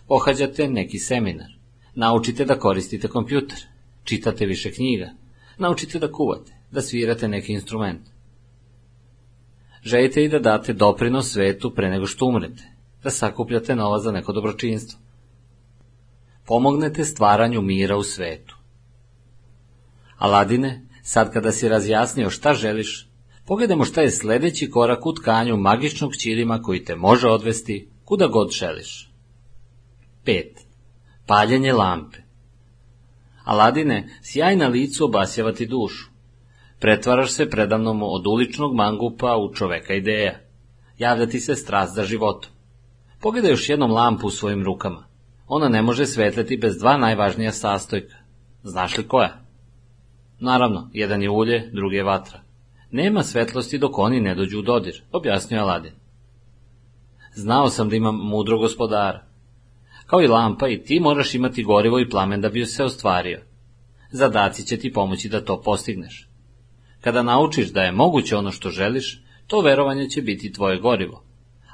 pohađate 0.07 0.67
neki 0.67 0.99
seminar, 0.99 1.49
naučite 1.95 2.45
da 2.45 2.59
koristite 2.59 3.07
kompjuter, 3.07 3.59
čitate 4.05 4.45
više 4.45 4.71
knjiga, 4.71 5.09
naučite 5.57 5.99
da 5.99 6.11
kuvate, 6.11 6.51
da 6.71 6.81
svirate 6.81 7.27
neki 7.27 7.53
instrument. 7.53 8.01
Želite 9.83 10.23
i 10.23 10.29
da 10.29 10.39
date 10.39 10.73
doprinos 10.73 11.31
svetu 11.31 11.73
pre 11.75 11.89
nego 11.89 12.07
što 12.07 12.25
umrete, 12.25 12.63
da 13.03 13.09
sakupljate 13.09 13.75
novac 13.75 14.03
za 14.03 14.11
neko 14.11 14.33
dobročinstvo. 14.33 14.99
Pomognete 16.45 17.05
stvaranju 17.05 17.61
mira 17.61 17.97
u 17.97 18.03
svetu. 18.03 18.57
Aladine, 20.17 20.81
sad 21.03 21.33
kada 21.33 21.51
si 21.51 21.69
razjasnio 21.69 22.29
šta 22.29 22.53
želiš, 22.53 23.09
pogledajmo 23.45 23.85
šta 23.85 24.01
je 24.01 24.11
sledeći 24.11 24.69
korak 24.69 25.05
u 25.05 25.13
tkanju 25.13 25.57
magičnog 25.57 26.15
ćilima 26.15 26.61
koji 26.61 26.83
te 26.83 26.95
može 26.95 27.27
odvesti 27.29 27.89
kuda 28.05 28.27
god 28.27 28.51
želiš. 28.51 29.11
5. 30.25 30.43
Paljenje 31.25 31.73
lampe. 31.73 32.24
Aladine, 33.45 34.09
sjaj 34.21 34.55
na 34.55 34.67
licu 34.67 35.05
obasjava 35.05 35.51
ti 35.51 35.65
dušu. 35.65 36.09
Pretvaraš 36.79 37.31
se 37.31 37.49
predavnom 37.49 38.03
od 38.03 38.27
uličnog 38.27 38.75
mangupa 38.75 39.37
u 39.37 39.53
čoveka 39.53 39.93
ideja. 39.93 40.39
Javlja 40.97 41.25
ti 41.25 41.39
se 41.39 41.55
strast 41.55 41.95
za 41.95 42.03
životom. 42.03 42.51
Pogledaj 43.21 43.51
još 43.51 43.69
jednom 43.69 43.91
lampu 43.91 44.27
u 44.27 44.31
svojim 44.31 44.63
rukama. 44.63 45.07
Ona 45.47 45.69
ne 45.69 45.81
može 45.81 46.05
svetleti 46.05 46.57
bez 46.57 46.77
dva 46.77 46.97
najvažnija 46.97 47.51
sastojka. 47.51 48.15
Znaš 48.63 48.97
li 48.97 49.07
koja? 49.07 49.41
Naravno, 50.39 50.89
jedan 50.93 51.21
je 51.21 51.29
ulje, 51.29 51.69
drugi 51.73 51.95
je 51.95 52.03
vatra. 52.03 52.39
Nema 52.91 53.23
svetlosti 53.23 53.77
dok 53.77 53.97
oni 53.97 54.21
ne 54.21 54.35
dođu 54.35 54.59
u 54.59 54.61
dodir, 54.61 55.03
objasnio 55.11 55.61
Aladin. 55.61 55.91
Znao 57.33 57.69
sam 57.69 57.89
da 57.89 57.95
imam 57.95 58.15
mudro 58.15 58.57
gospodara. 58.57 59.25
Kao 60.05 60.21
i 60.21 60.27
lampa 60.27 60.67
i 60.67 60.83
ti 60.83 60.99
moraš 60.99 61.35
imati 61.35 61.63
gorivo 61.63 61.99
i 61.99 62.09
plamen 62.09 62.41
da 62.41 62.49
bi 62.49 62.65
se 62.65 62.83
ostvario. 62.83 63.41
Zadaci 64.11 64.65
će 64.65 64.77
ti 64.77 64.93
pomoći 64.93 65.29
da 65.29 65.45
to 65.45 65.61
postigneš. 65.61 66.29
Kada 67.01 67.23
naučiš 67.23 67.71
da 67.73 67.81
je 67.81 67.91
moguće 67.91 68.35
ono 68.35 68.51
što 68.51 68.69
želiš, 68.69 69.23
to 69.47 69.61
verovanje 69.61 70.09
će 70.09 70.21
biti 70.21 70.53
tvoje 70.53 70.79
gorivo. 70.79 71.23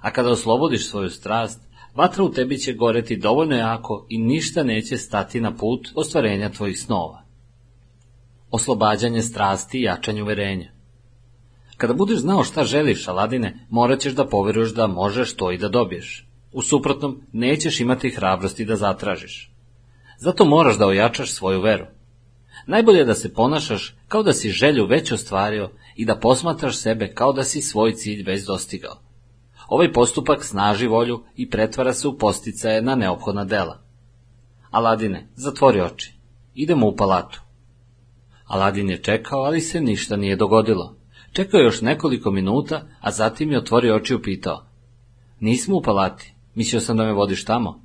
A 0.02 0.12
kada 0.12 0.30
oslobodiš 0.30 0.90
svoju 0.90 1.10
strast, 1.10 1.62
vatra 1.96 2.24
u 2.24 2.32
tebi 2.32 2.58
će 2.58 2.74
goreti 2.74 3.18
dovoljno 3.18 3.56
jako 3.56 4.06
i 4.10 4.18
ništa 4.18 4.64
neće 4.64 4.98
stati 4.98 5.42
na 5.42 5.56
put 5.56 5.88
ostvarenja 5.96 6.50
tvojih 6.50 6.80
snova. 6.80 7.24
Oslobađanje 8.52 9.22
strasti 9.22 9.80
i 9.80 9.84
jačanje 9.84 10.24
uverenja. 10.24 10.72
Kada 11.78 11.94
budeš 11.94 12.20
znao 12.20 12.44
šta 12.44 12.64
želiš, 12.64 13.08
Aladine, 13.08 13.68
morat 13.70 14.00
ćeš 14.00 14.14
da 14.14 14.28
poveruješ 14.28 14.74
da 14.74 14.88
možeš 14.88 15.36
to 15.36 15.52
i 15.52 15.58
da 15.58 15.70
dobiješ. 15.70 16.31
U 16.52 16.62
suprotnom, 16.62 17.22
nećeš 17.32 17.80
imati 17.80 18.10
hrabrosti 18.10 18.66
da 18.66 18.76
zatražiš. 18.76 19.52
Zato 20.18 20.46
moraš 20.46 20.78
da 20.78 20.88
ojačaš 20.88 21.34
svoju 21.34 21.62
veru. 21.62 21.86
Najbolje 22.68 22.98
je 22.98 23.06
da 23.06 23.14
se 23.14 23.34
ponašaš 23.34 23.96
kao 24.08 24.24
da 24.24 24.34
si 24.34 24.50
želju 24.50 24.86
već 24.86 25.12
ostvario 25.12 25.70
i 25.96 26.06
da 26.06 26.20
posmatraš 26.20 26.78
sebe 26.78 27.14
kao 27.14 27.34
da 27.34 27.44
si 27.44 27.62
svoj 27.62 27.94
cilj 27.94 28.24
već 28.24 28.46
dostigao. 28.46 29.00
Ovaj 29.68 29.94
postupak 29.94 30.44
snaži 30.44 30.88
volju 30.88 31.24
i 31.36 31.50
pretvara 31.50 31.94
se 31.94 32.08
u 32.08 32.18
posticaje 32.18 32.82
na 32.82 32.96
neophodna 32.96 33.46
dela. 33.46 33.82
Aladine, 34.72 35.28
zatvori 35.36 35.82
oči. 35.82 36.14
Idemo 36.54 36.88
u 36.88 36.96
palatu. 36.96 37.42
Aladin 38.46 38.90
je 38.90 39.04
čekao, 39.04 39.40
ali 39.40 39.62
se 39.62 39.82
ništa 39.82 40.16
nije 40.16 40.36
dogodilo. 40.36 40.96
Čekao 41.34 41.60
još 41.60 41.82
nekoliko 41.82 42.32
minuta, 42.32 42.88
a 43.00 43.12
zatim 43.12 43.52
je 43.52 43.58
otvorio 43.58 43.96
oči 43.96 44.14
i 44.14 44.16
upitao. 44.16 44.66
Nismo 45.40 45.78
u 45.78 45.82
palati, 45.82 46.34
mislio 46.56 46.82
sam 46.82 46.98
da 46.98 47.04
me 47.06 47.14
vodiš 47.14 47.46
tamo. 47.46 47.82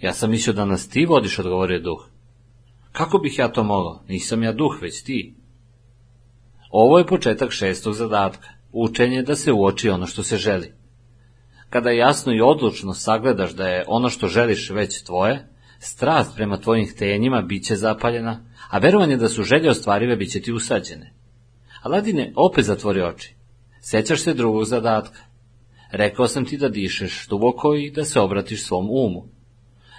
Ja 0.00 0.12
sam 0.12 0.30
mislio 0.30 0.54
da 0.54 0.64
nas 0.64 0.88
ti 0.88 1.06
vodiš, 1.06 1.38
odgovorio 1.38 1.80
duh. 1.80 2.08
Kako 2.92 3.18
bih 3.18 3.38
ja 3.38 3.48
to 3.52 3.64
mogao? 3.64 4.02
Nisam 4.08 4.42
ja 4.42 4.52
duh, 4.52 4.78
već 4.82 5.02
ti. 5.02 5.34
Ovo 6.70 6.98
je 6.98 7.06
početak 7.06 7.50
šestog 7.50 7.94
zadatka, 7.94 8.48
učenje 8.72 9.22
da 9.22 9.36
se 9.36 9.52
uoči 9.52 9.88
ono 9.88 10.06
što 10.06 10.22
se 10.22 10.36
želi. 10.36 10.72
Kada 11.70 11.90
jasno 11.90 12.32
i 12.32 12.40
odlučno 12.40 12.94
sagledaš 12.94 13.52
da 13.52 13.68
je 13.68 13.84
ono 13.88 14.08
što 14.08 14.28
želiš 14.28 14.70
već 14.70 15.02
tvoje, 15.02 15.48
strast 15.78 16.36
prema 16.36 16.56
tvojim 16.56 16.88
htenjima 16.90 17.42
bit 17.42 17.64
će 17.64 17.76
zapaljena, 17.76 18.44
a 18.70 18.78
verovanje 18.78 19.16
da 19.16 19.28
su 19.28 19.42
želje 19.42 19.70
ostvarive 19.70 20.16
bit 20.16 20.30
će 20.30 20.40
ti 20.40 20.52
usađene. 20.52 21.12
Aladine 21.82 22.32
opet 22.36 22.64
zatvori 22.64 23.02
oči. 23.02 23.34
Sećaš 23.80 24.22
se 24.22 24.34
drugog 24.34 24.64
zadatka. 24.64 25.20
Rekao 25.90 26.28
sam 26.28 26.44
ti 26.44 26.56
da 26.56 26.68
dišeš 26.68 27.26
duboko 27.28 27.74
i 27.74 27.90
da 27.90 28.04
se 28.04 28.20
obratiš 28.20 28.64
svom 28.64 28.88
umu. 28.90 29.24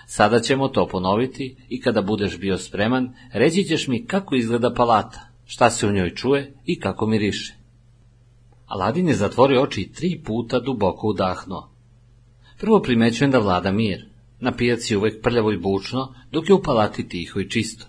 Sada 0.08 0.40
ćemo 0.40 0.68
to 0.68 0.88
ponoviti 0.88 1.56
i 1.70 1.82
kada 1.82 2.02
budeš 2.02 2.40
bio 2.40 2.58
spreman, 2.58 3.14
reći 3.34 3.64
ćeš 3.64 3.88
mi 3.88 4.06
kako 4.06 4.36
izgleda 4.36 4.74
palata, 4.74 5.30
šta 5.46 5.70
se 5.70 5.88
u 5.88 5.92
njoj 5.92 6.16
čuje 6.16 6.54
i 6.66 6.80
kako 6.80 7.08
miriše. 7.08 7.56
Aladin 8.66 9.08
je 9.08 9.16
zatvorio 9.16 9.62
oči 9.62 9.82
i 9.82 9.92
tri 9.92 10.22
puta 10.26 10.60
duboko 10.60 11.08
udahnuo. 11.08 11.70
Prvo 12.60 12.82
primećujem 12.82 13.32
da 13.32 13.40
vlada 13.40 13.72
mir. 13.72 14.06
Na 14.40 14.52
pijaci 14.56 14.96
uvek 14.96 15.22
prljavo 15.24 15.52
i 15.52 15.58
bučno, 15.58 16.16
dok 16.32 16.50
je 16.50 16.56
u 16.56 16.62
palati 16.62 17.08
tiho 17.08 17.40
i 17.40 17.50
čisto. 17.50 17.86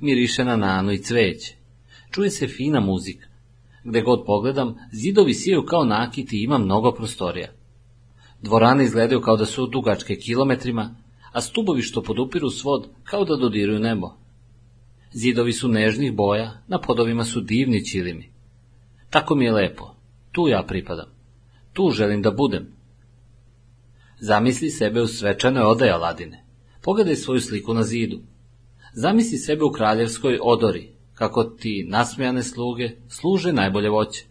Miriše 0.00 0.44
na 0.44 0.56
nanu 0.56 0.92
i 0.92 0.98
cveće. 0.98 1.56
Čuje 2.10 2.30
se 2.30 2.48
fina 2.48 2.80
muzika. 2.80 3.26
Gde 3.84 4.00
god 4.00 4.24
pogledam, 4.26 4.74
zidovi 4.92 5.34
siju 5.34 5.64
kao 5.66 5.84
nakiti 5.84 6.36
i 6.36 6.42
ima 6.42 6.58
mnogo 6.58 6.92
prostorija. 6.92 7.48
Dvorane 8.42 8.84
izgledaju 8.84 9.20
kao 9.20 9.36
da 9.36 9.46
su 9.46 9.66
dugačke 9.66 10.16
kilometrima, 10.16 10.94
a 11.32 11.40
stubovi 11.40 11.82
što 11.82 12.02
podupiru 12.02 12.50
svod 12.50 12.88
kao 13.04 13.24
da 13.24 13.36
dodiruju 13.36 13.78
nebo. 13.78 14.10
Zidovi 15.12 15.52
su 15.52 15.68
nežnih 15.68 16.14
boja, 16.14 16.62
na 16.68 16.80
podovima 16.80 17.24
su 17.24 17.40
divni 17.40 17.86
čilimi. 17.86 18.32
Tako 19.10 19.34
mi 19.34 19.44
je 19.44 19.52
lepo, 19.52 19.94
tu 20.32 20.48
ja 20.48 20.64
pripadam, 20.68 21.08
tu 21.72 21.90
želim 21.90 22.22
da 22.22 22.30
budem. 22.30 22.66
Zamisli 24.20 24.70
sebe 24.70 25.02
u 25.02 25.06
svečanoj 25.06 25.62
odaji 25.62 25.90
Aladine, 25.90 26.44
pogledaj 26.82 27.16
svoju 27.16 27.40
sliku 27.40 27.74
na 27.74 27.82
zidu. 27.82 28.20
Zamisli 28.94 29.38
sebe 29.38 29.64
u 29.64 29.72
kraljevskoj 29.72 30.38
odori, 30.42 30.91
kako 31.14 31.44
ti 31.44 31.86
nasmejane 31.88 32.42
sluge 32.42 32.90
služe 33.08 33.52
najbolje 33.52 33.90
voće. 33.90 34.24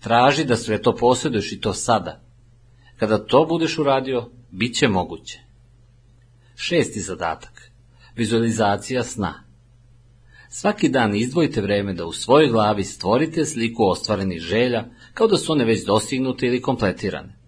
Traži 0.00 0.44
da 0.44 0.56
sve 0.56 0.82
to 0.82 0.96
posjeduješ 0.96 1.52
i 1.52 1.60
to 1.60 1.72
sada. 1.72 2.20
Kada 2.96 3.26
to 3.26 3.46
budeš 3.48 3.78
uradio, 3.78 4.30
bit 4.50 4.76
će 4.76 4.88
moguće. 4.88 5.40
Šesti 6.56 7.00
zadatak. 7.00 7.70
Vizualizacija 8.16 9.04
sna. 9.04 9.44
Svaki 10.48 10.88
dan 10.88 11.16
izdvojite 11.16 11.60
vreme 11.60 11.94
da 11.94 12.06
u 12.06 12.12
svojoj 12.12 12.48
glavi 12.48 12.84
stvorite 12.84 13.44
sliku 13.44 13.84
ostvarenih 13.84 14.40
želja, 14.40 14.84
kao 15.14 15.26
da 15.26 15.36
su 15.36 15.52
one 15.52 15.64
već 15.64 15.86
dostignute 15.86 16.46
ili 16.46 16.62
kompletirane. 16.62 17.38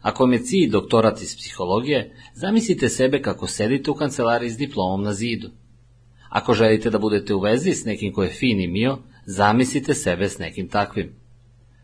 Ako 0.00 0.22
vam 0.22 0.32
je 0.32 0.42
cilj 0.42 0.70
doktorat 0.70 1.22
iz 1.22 1.36
psihologije, 1.36 2.16
zamislite 2.34 2.88
sebe 2.88 3.22
kako 3.22 3.46
sedite 3.46 3.90
u 3.90 3.94
kancelariji 3.94 4.50
s 4.50 4.56
diplomom 4.56 5.02
na 5.02 5.14
zidu. 5.14 5.50
Ako 6.28 6.54
želite 6.54 6.90
da 6.90 6.98
budete 6.98 7.34
u 7.34 7.40
vezi 7.40 7.72
s 7.72 7.84
nekim 7.84 8.12
ko 8.12 8.22
je 8.22 8.30
fin 8.30 8.60
i 8.60 8.66
mio, 8.66 8.98
zamislite 9.26 9.94
sebe 9.94 10.28
s 10.28 10.38
nekim 10.38 10.68
takvim. 10.68 11.12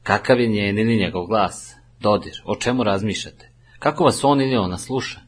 Kakav 0.03 0.41
je 0.41 0.49
njen 0.49 0.79
ili 0.79 0.97
njegov 0.97 1.27
glas? 1.27 1.75
Dodir, 2.01 2.43
o 2.45 2.57
čemu 2.57 2.83
razmišljate? 2.83 3.51
Kako 3.79 4.05
vas 4.05 4.25
on 4.25 4.41
ili 4.41 4.57
ona 4.57 4.79
sluša? 4.79 5.21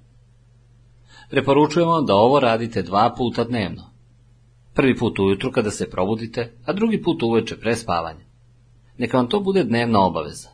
Preporučujemo 1.31 2.01
da 2.01 2.15
ovo 2.15 2.41
radite 2.41 2.83
dva 2.83 3.15
puta 3.19 3.45
dnevno. 3.45 3.83
Prvi 4.75 4.97
put 4.97 5.19
ujutru 5.19 5.53
kada 5.53 5.71
se 5.71 5.91
probudite, 5.91 6.53
a 6.65 6.73
drugi 6.73 7.03
put 7.03 7.23
uveče 7.23 7.57
pre 7.57 7.77
spavanja. 7.77 8.25
Neka 8.99 9.17
vam 9.17 9.29
to 9.29 9.41
bude 9.41 9.65
dnevna 9.65 10.01
obaveza. 10.01 10.49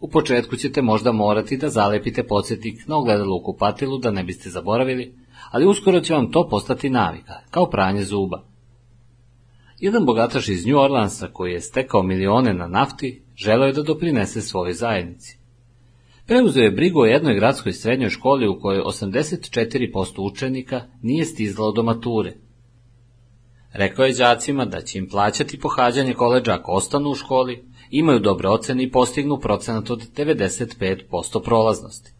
U 0.00 0.08
početku 0.08 0.56
ćete 0.56 0.82
možda 0.82 1.12
morati 1.12 1.56
da 1.56 1.68
zalepite 1.68 2.26
podsjetnik 2.26 2.86
na 2.86 2.96
ogledalo 2.96 3.36
u 3.36 3.42
kupatilu 3.42 3.98
da 3.98 4.10
ne 4.10 4.24
biste 4.24 4.50
zaboravili, 4.50 5.14
ali 5.50 5.66
uskoro 5.66 6.00
će 6.00 6.14
vam 6.14 6.32
to 6.32 6.48
postati 6.48 6.90
navika, 6.90 7.34
kao 7.50 7.70
pranje 7.70 8.04
zuba. 8.04 8.42
Jedan 9.78 10.04
bogataš 10.06 10.48
iz 10.48 10.66
New 10.66 10.78
Orleansa 10.78 11.28
koji 11.32 11.52
je 11.52 11.60
stekao 11.60 12.02
milione 12.02 12.54
na 12.54 12.66
nafti, 12.66 13.22
želeo 13.36 13.66
je 13.66 13.72
da 13.72 13.82
doprinese 13.82 14.40
svojoj 14.40 14.72
zajednici. 14.72 15.38
Preuzeo 16.26 16.62
je 16.62 16.70
brigu 16.70 17.00
o 17.00 17.04
jednoj 17.04 17.34
gradskoj 17.34 17.72
srednjoj 17.72 18.10
školi 18.10 18.48
u 18.48 18.60
kojoj 18.60 18.82
84% 18.82 20.32
učenika 20.32 20.82
nije 21.02 21.24
stizalo 21.24 21.72
do 21.72 21.82
mature. 21.82 22.36
Rekao 23.72 24.04
je 24.04 24.12
đacima 24.12 24.64
da 24.64 24.80
će 24.80 24.98
im 24.98 25.08
plaćati 25.08 25.60
pohađanje 25.60 26.14
koleđa 26.14 26.54
ako 26.54 26.72
ostanu 26.72 27.10
u 27.10 27.14
školi, 27.14 27.64
imaju 27.90 28.18
dobre 28.18 28.48
ocene 28.48 28.82
i 28.82 28.90
postignu 28.90 29.40
procenat 29.40 29.90
od 29.90 30.02
95% 30.16 31.44
prolaznosti. 31.44 32.12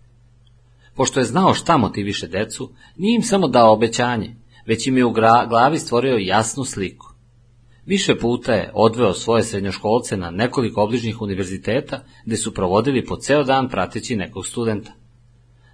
Pošto 1.01 1.21
je 1.21 1.25
znao 1.25 1.55
šta 1.55 1.77
motiviše 1.77 2.27
decu, 2.27 2.71
nije 2.97 3.17
im 3.17 3.23
samo 3.23 3.49
dao 3.49 3.73
obećanje, 3.73 4.37
već 4.67 4.87
im 4.87 4.97
je 4.97 5.05
u 5.05 5.13
glavi 5.49 5.79
stvorio 5.79 6.17
jasnu 6.17 6.65
sliku. 6.65 7.07
Više 7.87 8.19
puta 8.19 8.53
je 8.53 8.71
odveo 8.75 9.13
svoje 9.13 9.43
srednjoškolce 9.43 10.17
na 10.17 10.31
nekoliko 10.31 10.83
obližnjih 10.83 11.23
univerziteta, 11.23 12.05
gde 12.27 12.37
su 12.37 12.55
provodili 12.55 13.05
po 13.05 13.17
ceo 13.17 13.45
dan 13.45 13.69
prateći 13.69 14.17
nekog 14.17 14.47
studenta. 14.47 14.93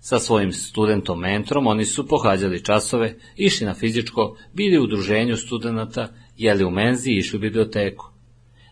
Sa 0.00 0.18
svojim 0.18 0.52
studentom 0.52 1.20
mentorom 1.20 1.66
oni 1.66 1.84
su 1.84 2.06
pohađali 2.06 2.64
časove, 2.64 3.16
išli 3.36 3.66
na 3.66 3.74
fizičko, 3.74 4.36
bili 4.52 4.78
u 4.78 4.82
udruženju 4.82 5.36
studenta, 5.36 6.08
jeli 6.36 6.64
u 6.64 6.70
menzi 6.70 7.10
i 7.10 7.18
išli 7.18 7.36
u 7.36 7.40
biblioteku. 7.40 8.15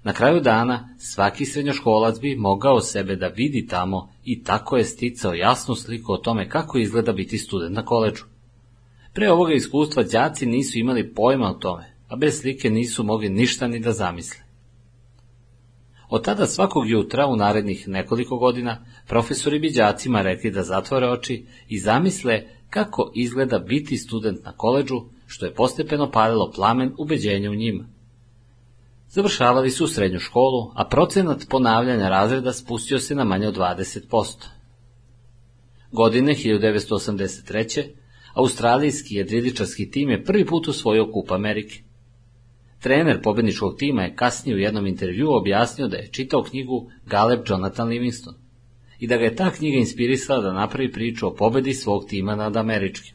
Na 0.04 0.12
kraju 0.12 0.40
dana 0.40 0.88
svaki 0.98 1.44
srednjoškolac 1.44 2.20
bi 2.20 2.36
mogao 2.36 2.80
sebe 2.80 3.16
da 3.16 3.26
vidi 3.26 3.66
tamo 3.66 4.08
i 4.24 4.42
tako 4.42 4.76
je 4.76 4.84
sticao 4.84 5.34
jasnu 5.34 5.74
sliku 5.74 6.12
o 6.12 6.16
tome 6.16 6.48
kako 6.48 6.78
izgleda 6.78 7.12
biti 7.12 7.38
student 7.38 7.76
na 7.76 7.84
koleđu. 7.84 8.24
Pre 9.12 9.30
ovoga 9.30 9.52
iskustva 9.52 10.02
đaci 10.02 10.46
nisu 10.46 10.78
imali 10.78 11.14
pojma 11.14 11.50
o 11.50 11.54
tome, 11.54 11.94
a 12.08 12.16
bez 12.16 12.40
slike 12.40 12.70
nisu 12.70 13.04
mogli 13.04 13.28
ništa 13.28 13.68
ni 13.68 13.80
da 13.80 13.92
zamisle. 13.92 14.44
Od 16.08 16.24
tada 16.24 16.46
svakog 16.46 16.90
jutra 16.90 17.26
u 17.26 17.36
narednih 17.36 17.88
nekoliko 17.88 18.36
godina 18.36 18.84
profesori 19.06 19.58
bi 19.58 19.70
đacima 19.70 20.22
rekli 20.22 20.50
da 20.50 20.62
zatvore 20.62 21.08
oči 21.08 21.46
i 21.68 21.78
zamisle 21.78 22.42
kako 22.70 23.10
izgleda 23.14 23.58
biti 23.58 23.96
student 23.96 24.44
na 24.44 24.52
koleđu, 24.52 25.00
što 25.26 25.46
je 25.46 25.54
postepeno 25.54 26.10
palilo 26.10 26.50
plamen 26.54 26.92
ubeđenja 26.98 27.50
u 27.50 27.54
njima. 27.54 27.93
Završavali 29.14 29.70
su 29.70 29.86
srednju 29.86 30.18
školu, 30.18 30.72
a 30.74 30.88
procenat 30.88 31.46
ponavljanja 31.48 32.08
razreda 32.08 32.52
spustio 32.52 32.98
se 32.98 33.14
na 33.14 33.24
manje 33.24 33.48
od 33.48 33.56
20%. 33.56 34.46
Godine 35.92 36.34
1983. 36.34 37.84
Australijski 38.34 39.14
jedriličarski 39.14 39.90
tim 39.90 40.10
je 40.10 40.24
prvi 40.24 40.46
put 40.46 40.68
osvojio 40.68 41.12
kup 41.12 41.30
Amerike. 41.30 41.78
Trener 42.80 43.22
pobedničkog 43.22 43.76
tima 43.78 44.02
je 44.02 44.16
kasnije 44.16 44.56
u 44.56 44.58
jednom 44.58 44.86
intervju 44.86 45.34
objasnio 45.34 45.88
da 45.88 45.96
je 45.96 46.10
čitao 46.12 46.42
knjigu 46.42 46.90
Galeb 47.06 47.40
Jonathan 47.48 47.88
Livingston 47.88 48.34
i 48.98 49.06
da 49.06 49.16
ga 49.16 49.24
je 49.24 49.36
ta 49.36 49.50
knjiga 49.50 49.76
inspirisala 49.78 50.40
da 50.40 50.52
napravi 50.52 50.92
priču 50.92 51.26
o 51.26 51.34
pobedi 51.34 51.74
svog 51.74 52.06
tima 52.08 52.36
nad 52.36 52.56
američkim. 52.56 53.14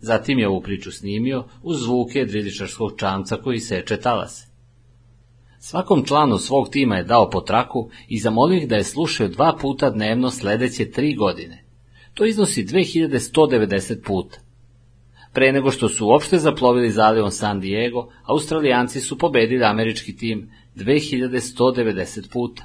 Zatim 0.00 0.38
je 0.38 0.48
ovu 0.48 0.62
priču 0.62 0.92
snimio 0.92 1.44
uz 1.62 1.80
zvuke 1.80 2.18
jedriličarskog 2.18 2.92
čamca 2.96 3.36
koji 3.36 3.58
seče 3.58 3.96
talase. 3.96 4.49
Svakom 5.62 6.04
članu 6.04 6.38
svog 6.38 6.68
tima 6.68 6.96
je 6.96 7.04
dao 7.04 7.30
po 7.30 7.40
traku 7.40 7.90
i 8.08 8.18
zamolio 8.18 8.56
ih 8.56 8.68
da 8.68 8.76
je 8.76 8.84
slušaju 8.84 9.28
dva 9.28 9.56
puta 9.60 9.90
dnevno 9.90 10.30
sledeće 10.30 10.90
tri 10.90 11.14
godine. 11.14 11.64
To 12.14 12.24
iznosi 12.24 12.64
2190 12.64 14.04
puta. 14.04 14.38
Pre 15.32 15.52
nego 15.52 15.70
što 15.70 15.88
su 15.88 16.06
uopšte 16.06 16.38
zaplovili 16.38 16.90
zalivom 16.90 17.30
San 17.30 17.60
Diego, 17.60 18.12
Australijanci 18.24 19.00
su 19.00 19.18
pobedili 19.18 19.64
američki 19.64 20.16
tim 20.16 20.50
2190 20.76 22.32
puta. 22.32 22.62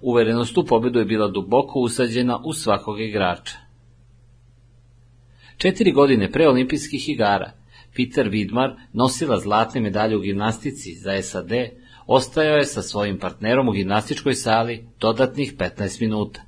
Uverenost 0.00 0.58
u 0.58 0.64
pobedu 0.64 0.98
je 0.98 1.04
bila 1.04 1.28
duboko 1.28 1.80
usađena 1.80 2.40
u 2.44 2.52
svakog 2.52 3.00
igrača. 3.00 3.58
Četiri 5.56 5.92
godine 5.92 6.30
pre 6.32 6.48
olimpijskih 6.48 7.08
igara, 7.08 7.52
Peter 7.96 8.28
Vidmar, 8.28 8.70
nosila 8.92 9.38
zlatne 9.38 9.80
medalje 9.80 10.16
u 10.16 10.20
gimnastici 10.20 10.94
za 10.94 11.22
SAD, 11.22 11.50
ostajao 12.12 12.56
je 12.56 12.64
sa 12.64 12.82
svojim 12.82 13.18
partnerom 13.18 13.68
u 13.68 13.72
gimnastičkoj 13.72 14.34
sali 14.34 14.86
dodatnih 15.00 15.56
15 15.56 16.00
minuta. 16.00 16.42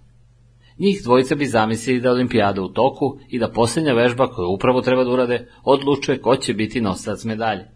Njih 0.78 1.00
dvojica 1.04 1.34
bi 1.34 1.46
zamislili 1.46 2.00
da 2.00 2.10
olimpijada 2.10 2.62
u 2.62 2.68
toku 2.68 3.18
i 3.28 3.38
da 3.38 3.50
posljednja 3.50 3.92
vežba 3.92 4.26
koju 4.30 4.48
upravo 4.48 4.80
treba 4.80 5.04
da 5.04 5.10
urade 5.10 5.48
odlučuje 5.64 6.20
ko 6.20 6.36
će 6.36 6.54
biti 6.54 6.80
nosilac 6.80 7.24
medalje. 7.24 7.70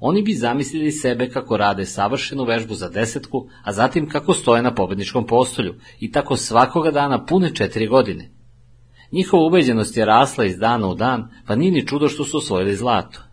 Oni 0.00 0.22
bi 0.22 0.32
zamislili 0.32 0.92
sebe 0.92 1.28
kako 1.28 1.56
rade 1.56 1.84
savršenu 1.84 2.44
vežbu 2.44 2.74
za 2.74 2.88
desetku, 2.88 3.48
a 3.64 3.72
zatim 3.72 4.08
kako 4.08 4.34
stoje 4.34 4.62
na 4.62 4.74
pobedničkom 4.74 5.26
postolju 5.26 5.74
i 6.00 6.12
tako 6.12 6.36
svakoga 6.36 6.90
dana 6.90 7.24
pune 7.24 7.54
četiri 7.54 7.86
godine. 7.86 8.30
Njihova 9.12 9.46
ubeđenost 9.46 9.96
je 9.96 10.04
rasla 10.04 10.44
iz 10.44 10.58
dana 10.58 10.88
u 10.88 10.94
dan, 10.94 11.30
pa 11.46 11.54
nije 11.54 11.72
ni 11.72 11.86
čudo 11.86 12.08
što 12.08 12.24
su 12.24 12.36
osvojili 12.36 12.76
zlato. 12.76 13.27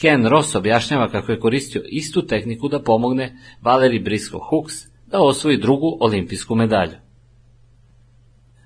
Ken 0.00 0.26
Ross 0.26 0.54
objašnjava 0.54 1.10
kako 1.10 1.32
je 1.32 1.40
koristio 1.40 1.82
istu 1.86 2.26
tehniku 2.26 2.68
da 2.68 2.82
pomogne 2.82 3.36
Valeri 3.62 3.98
Briscoe 3.98 4.40
Hooks 4.50 4.74
da 5.06 5.22
osvoji 5.22 5.60
drugu 5.60 5.96
olimpijsku 6.00 6.54
medalju. 6.54 6.96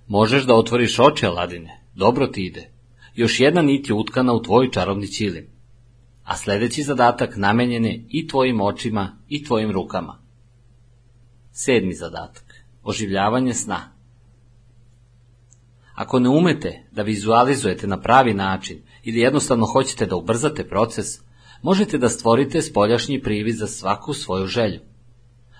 Možeš 0.06 0.44
da 0.44 0.54
otvoriš 0.54 0.98
oči, 0.98 1.26
Aladine, 1.26 1.80
dobro 1.94 2.26
ti 2.26 2.46
ide. 2.46 2.70
Još 3.14 3.40
jedna 3.40 3.62
nit 3.62 3.88
je 3.88 3.94
utkana 3.94 4.32
u 4.32 4.42
tvoj 4.42 4.70
čarobni 4.70 5.06
ćilim. 5.06 5.46
A 6.24 6.36
sledeći 6.36 6.82
zadatak 6.82 7.36
namenjen 7.36 7.84
je 7.84 8.04
i 8.08 8.26
tvojim 8.28 8.60
očima 8.60 9.18
i 9.28 9.44
tvojim 9.44 9.70
rukama. 9.70 10.18
Sedmi 11.52 11.94
zadatak. 11.94 12.64
Oživljavanje 12.82 13.54
sna. 13.54 13.92
Ako 15.94 16.18
ne 16.18 16.28
umete 16.28 16.82
da 16.92 17.02
vizualizujete 17.02 17.86
na 17.86 18.00
pravi 18.00 18.34
način 18.34 18.82
ili 19.08 19.20
jednostavno 19.20 19.66
hoćete 19.66 20.06
da 20.06 20.16
ubrzate 20.16 20.68
proces, 20.68 21.06
možete 21.62 21.98
da 21.98 22.08
stvorite 22.08 22.62
spoljašnji 22.62 23.22
privid 23.22 23.56
za 23.56 23.66
svaku 23.66 24.14
svoju 24.14 24.46
želju. 24.46 24.80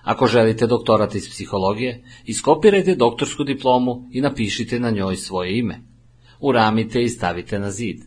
Ako 0.03 0.27
želite 0.27 0.67
doktorat 0.67 1.15
iz 1.15 1.29
psihologije, 1.29 2.03
iskopirajte 2.25 2.95
doktorsku 2.95 3.43
diplomu 3.43 4.07
i 4.11 4.21
napišite 4.21 4.79
na 4.79 4.91
njoj 4.91 5.15
svoje 5.15 5.57
ime. 5.57 5.81
Uramite 6.39 7.01
i 7.01 7.09
stavite 7.09 7.59
na 7.59 7.71
zid. 7.71 7.97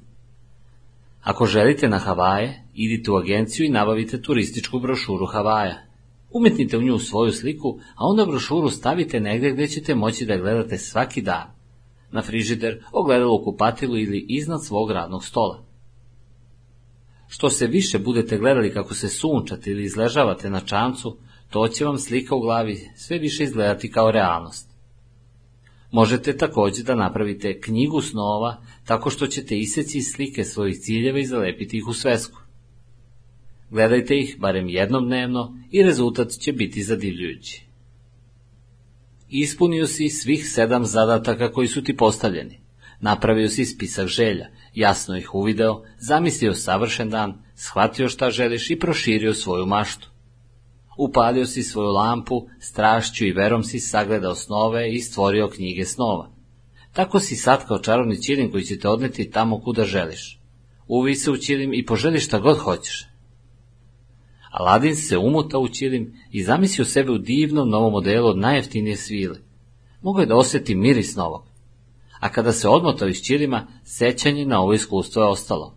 Ako 1.22 1.46
želite 1.46 1.88
na 1.88 1.98
Havaje, 1.98 2.62
idite 2.74 3.10
u 3.10 3.16
agenciju 3.16 3.66
i 3.66 3.70
nabavite 3.70 4.22
turističku 4.22 4.78
brošuru 4.78 5.26
Havaja. 5.26 5.82
Umetnite 6.30 6.78
u 6.78 6.82
nju 6.82 6.98
svoju 6.98 7.32
sliku, 7.32 7.78
a 7.94 8.06
onda 8.06 8.26
brošuru 8.26 8.70
stavite 8.70 9.20
negde 9.20 9.50
gde 9.50 9.66
ćete 9.66 9.94
moći 9.94 10.26
da 10.26 10.36
gledate 10.36 10.78
svaki 10.78 11.22
dan. 11.22 11.61
Na 12.12 12.22
frižider, 12.22 12.84
ogledalo 12.92 13.34
u 13.34 13.44
kupatilu 13.44 13.98
ili 13.98 14.26
iznad 14.28 14.64
svog 14.64 14.90
radnog 14.90 15.24
stola. 15.24 15.64
Što 17.28 17.50
se 17.50 17.66
više 17.66 17.98
budete 17.98 18.38
gledali 18.38 18.72
kako 18.72 18.94
se 18.94 19.08
sunčate 19.08 19.70
ili 19.70 19.84
izležavate 19.84 20.50
na 20.50 20.60
čamcu, 20.60 21.16
to 21.50 21.68
će 21.68 21.84
vam 21.84 21.98
slika 21.98 22.34
u 22.34 22.40
glavi 22.40 22.90
sve 22.96 23.18
više 23.18 23.44
izgledati 23.44 23.90
kao 23.90 24.10
realnost. 24.10 24.72
Možete 25.90 26.36
takođe 26.36 26.82
da 26.82 26.94
napravite 26.94 27.60
knjigu 27.60 28.00
snova 28.00 28.62
tako 28.84 29.10
što 29.10 29.26
ćete 29.26 29.58
iseći 29.58 30.02
slike 30.02 30.44
svojih 30.44 30.76
ciljeva 30.80 31.18
i 31.18 31.26
zalepiti 31.26 31.76
ih 31.76 31.88
u 31.88 31.92
svesku. 31.92 32.38
Gledajte 33.70 34.18
ih 34.18 34.36
barem 34.38 34.68
jednom 34.68 35.06
dnevno 35.06 35.58
i 35.70 35.82
rezultat 35.82 36.30
će 36.30 36.52
biti 36.52 36.82
zadivljujući. 36.82 37.71
Ispunio 39.34 39.86
si 39.86 40.08
svih 40.08 40.48
sedam 40.48 40.84
zadataka 40.84 41.52
koji 41.52 41.68
su 41.68 41.82
ti 41.82 41.96
postavljeni. 41.96 42.60
Napravio 43.00 43.48
si 43.48 43.64
spisak 43.64 44.06
želja, 44.06 44.46
jasno 44.74 45.16
ih 45.16 45.34
uvideo, 45.34 45.82
zamislio 45.98 46.54
savršen 46.54 47.10
dan, 47.10 47.42
shvatio 47.54 48.08
šta 48.08 48.30
želiš 48.30 48.70
i 48.70 48.78
proširio 48.78 49.34
svoju 49.34 49.66
maštu. 49.66 50.10
Upalio 50.98 51.46
si 51.46 51.62
svoju 51.62 51.88
lampu, 51.88 52.46
strašću 52.60 53.24
i 53.26 53.32
verom 53.32 53.62
si 53.62 53.80
sagledao 53.80 54.34
snove 54.34 54.92
i 54.92 55.00
stvorio 55.00 55.48
knjige 55.48 55.84
snova. 55.84 56.30
Tako 56.92 57.20
si 57.20 57.36
sad 57.36 57.66
kao 57.68 57.78
čarovni 57.78 58.22
ćilim 58.22 58.50
koji 58.50 58.64
će 58.64 58.78
te 58.78 58.88
odneti 58.88 59.30
tamo 59.30 59.60
kuda 59.60 59.84
želiš. 59.84 60.40
Uvi 60.88 61.14
se 61.14 61.30
u 61.30 61.36
ćilim 61.36 61.74
i 61.74 61.86
poželi 61.86 62.20
šta 62.20 62.38
god 62.38 62.58
hoćeš. 62.58 63.11
Aladin 64.52 64.96
se 64.96 65.18
umuta 65.18 65.58
u 65.58 65.68
ćilim 65.68 66.14
i 66.30 66.44
zamislio 66.44 66.84
sebe 66.84 67.12
u 67.12 67.18
divnom 67.18 67.68
novom 67.68 67.92
modelu 67.92 68.28
od 68.28 68.38
najjeftinije 68.38 68.96
svile. 68.96 69.38
Mogao 70.02 70.20
je 70.20 70.26
da 70.26 70.36
osjeti 70.36 70.74
miris 70.74 71.16
novog. 71.16 71.42
A 72.20 72.28
kada 72.28 72.52
se 72.52 72.68
odmotao 72.68 73.08
iz 73.08 73.16
ćilima, 73.16 73.66
sećanje 73.84 74.46
na 74.46 74.60
ovo 74.60 74.72
iskustvo 74.72 75.22
je 75.22 75.28
ostalo. 75.28 75.74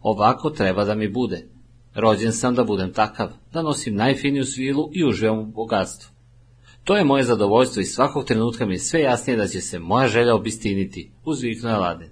Ovako 0.00 0.50
treba 0.50 0.84
da 0.84 0.94
mi 0.94 1.08
bude, 1.08 1.48
Rođen 1.94 2.32
sam 2.32 2.54
da 2.54 2.64
budem 2.64 2.92
takav, 2.92 3.28
da 3.52 3.62
nosim 3.62 3.94
najfiniju 3.94 4.44
svilu 4.44 4.90
i 4.92 5.04
uživam 5.04 5.38
u 5.38 5.46
bogatstvu. 5.46 6.10
To 6.84 6.96
je 6.96 7.04
moje 7.04 7.24
zadovoljstvo 7.24 7.80
i 7.80 7.84
svakog 7.84 8.24
trenutka 8.24 8.66
mi 8.66 8.74
je 8.74 8.78
sve 8.78 9.00
jasnije 9.00 9.36
da 9.36 9.46
će 9.46 9.60
se 9.60 9.78
moja 9.78 10.08
želja 10.08 10.34
obistiniti, 10.34 11.10
uzviknuo 11.24 11.72
je 11.72 11.78
Ladin. 11.78 12.10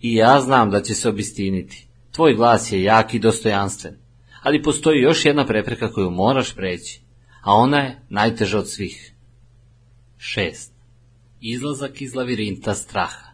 I 0.00 0.14
ja 0.14 0.40
znam 0.40 0.70
da 0.70 0.82
će 0.82 0.94
se 0.94 1.08
obistiniti. 1.08 1.88
Tvoj 2.12 2.34
glas 2.34 2.72
je 2.72 2.82
jak 2.82 3.14
i 3.14 3.18
dostojanstven, 3.18 3.96
ali 4.42 4.62
postoji 4.62 5.00
još 5.00 5.24
jedna 5.24 5.46
prepreka 5.46 5.92
koju 5.92 6.10
moraš 6.10 6.54
preći, 6.54 7.00
a 7.42 7.54
ona 7.54 7.78
je 7.78 8.02
najteža 8.08 8.58
od 8.58 8.70
svih. 8.70 9.12
6. 10.18 10.70
Izlazak 11.40 12.02
iz 12.02 12.14
lavirinta 12.14 12.74
straha. 12.74 13.28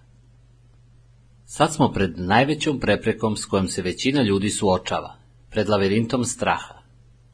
Sad 1.47 1.75
smo 1.75 1.93
pred 1.93 2.19
najvećom 2.19 2.81
preprekom 2.81 3.37
s 3.37 3.45
kojom 3.45 3.69
se 3.69 3.83
većina 3.83 4.23
ljudi 4.23 4.51
suočava, 4.51 5.17
pred 5.51 5.69
lavirintom 5.69 6.25
straha. 6.25 6.75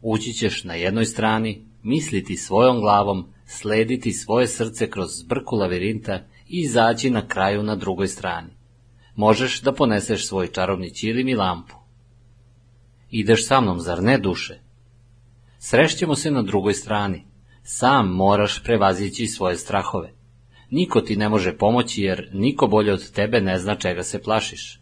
Ući 0.02 0.32
ćeš 0.32 0.64
na 0.64 0.74
jednoj 0.74 1.04
strani, 1.04 1.66
misliti 1.82 2.36
svojom 2.36 2.80
glavom, 2.80 3.32
slediti 3.46 4.12
svoje 4.12 4.48
srce 4.48 4.90
kroz 4.90 5.10
zbrku 5.10 5.56
lavirinta 5.56 6.14
i 6.48 6.60
izaći 6.60 7.10
na 7.10 7.28
kraju 7.28 7.62
na 7.62 7.76
drugoj 7.76 8.08
strani. 8.08 8.50
Možeš 9.16 9.60
da 9.60 9.72
poneseš 9.72 10.26
svoj 10.26 10.46
čarobni 10.46 10.90
ćilim 10.90 11.28
i 11.28 11.34
lampu. 11.34 11.79
Ideš 13.10 13.46
sa 13.46 13.60
mnom, 13.60 13.80
zar 13.80 14.02
ne 14.02 14.18
duše? 14.18 14.60
Srešćemo 15.58 16.16
se 16.16 16.30
na 16.30 16.42
drugoj 16.42 16.74
strani. 16.74 17.24
Sam 17.62 18.08
moraš 18.08 18.62
prevazići 18.62 19.26
svoje 19.26 19.56
strahove. 19.56 20.12
Niko 20.70 21.00
ti 21.00 21.16
ne 21.16 21.28
može 21.28 21.56
pomoći 21.56 22.02
jer 22.02 22.30
niko 22.32 22.66
bolje 22.66 22.92
od 22.92 23.12
tebe 23.12 23.40
ne 23.40 23.58
zna 23.58 23.74
čega 23.74 24.02
se 24.02 24.22
plašiš. 24.22 24.80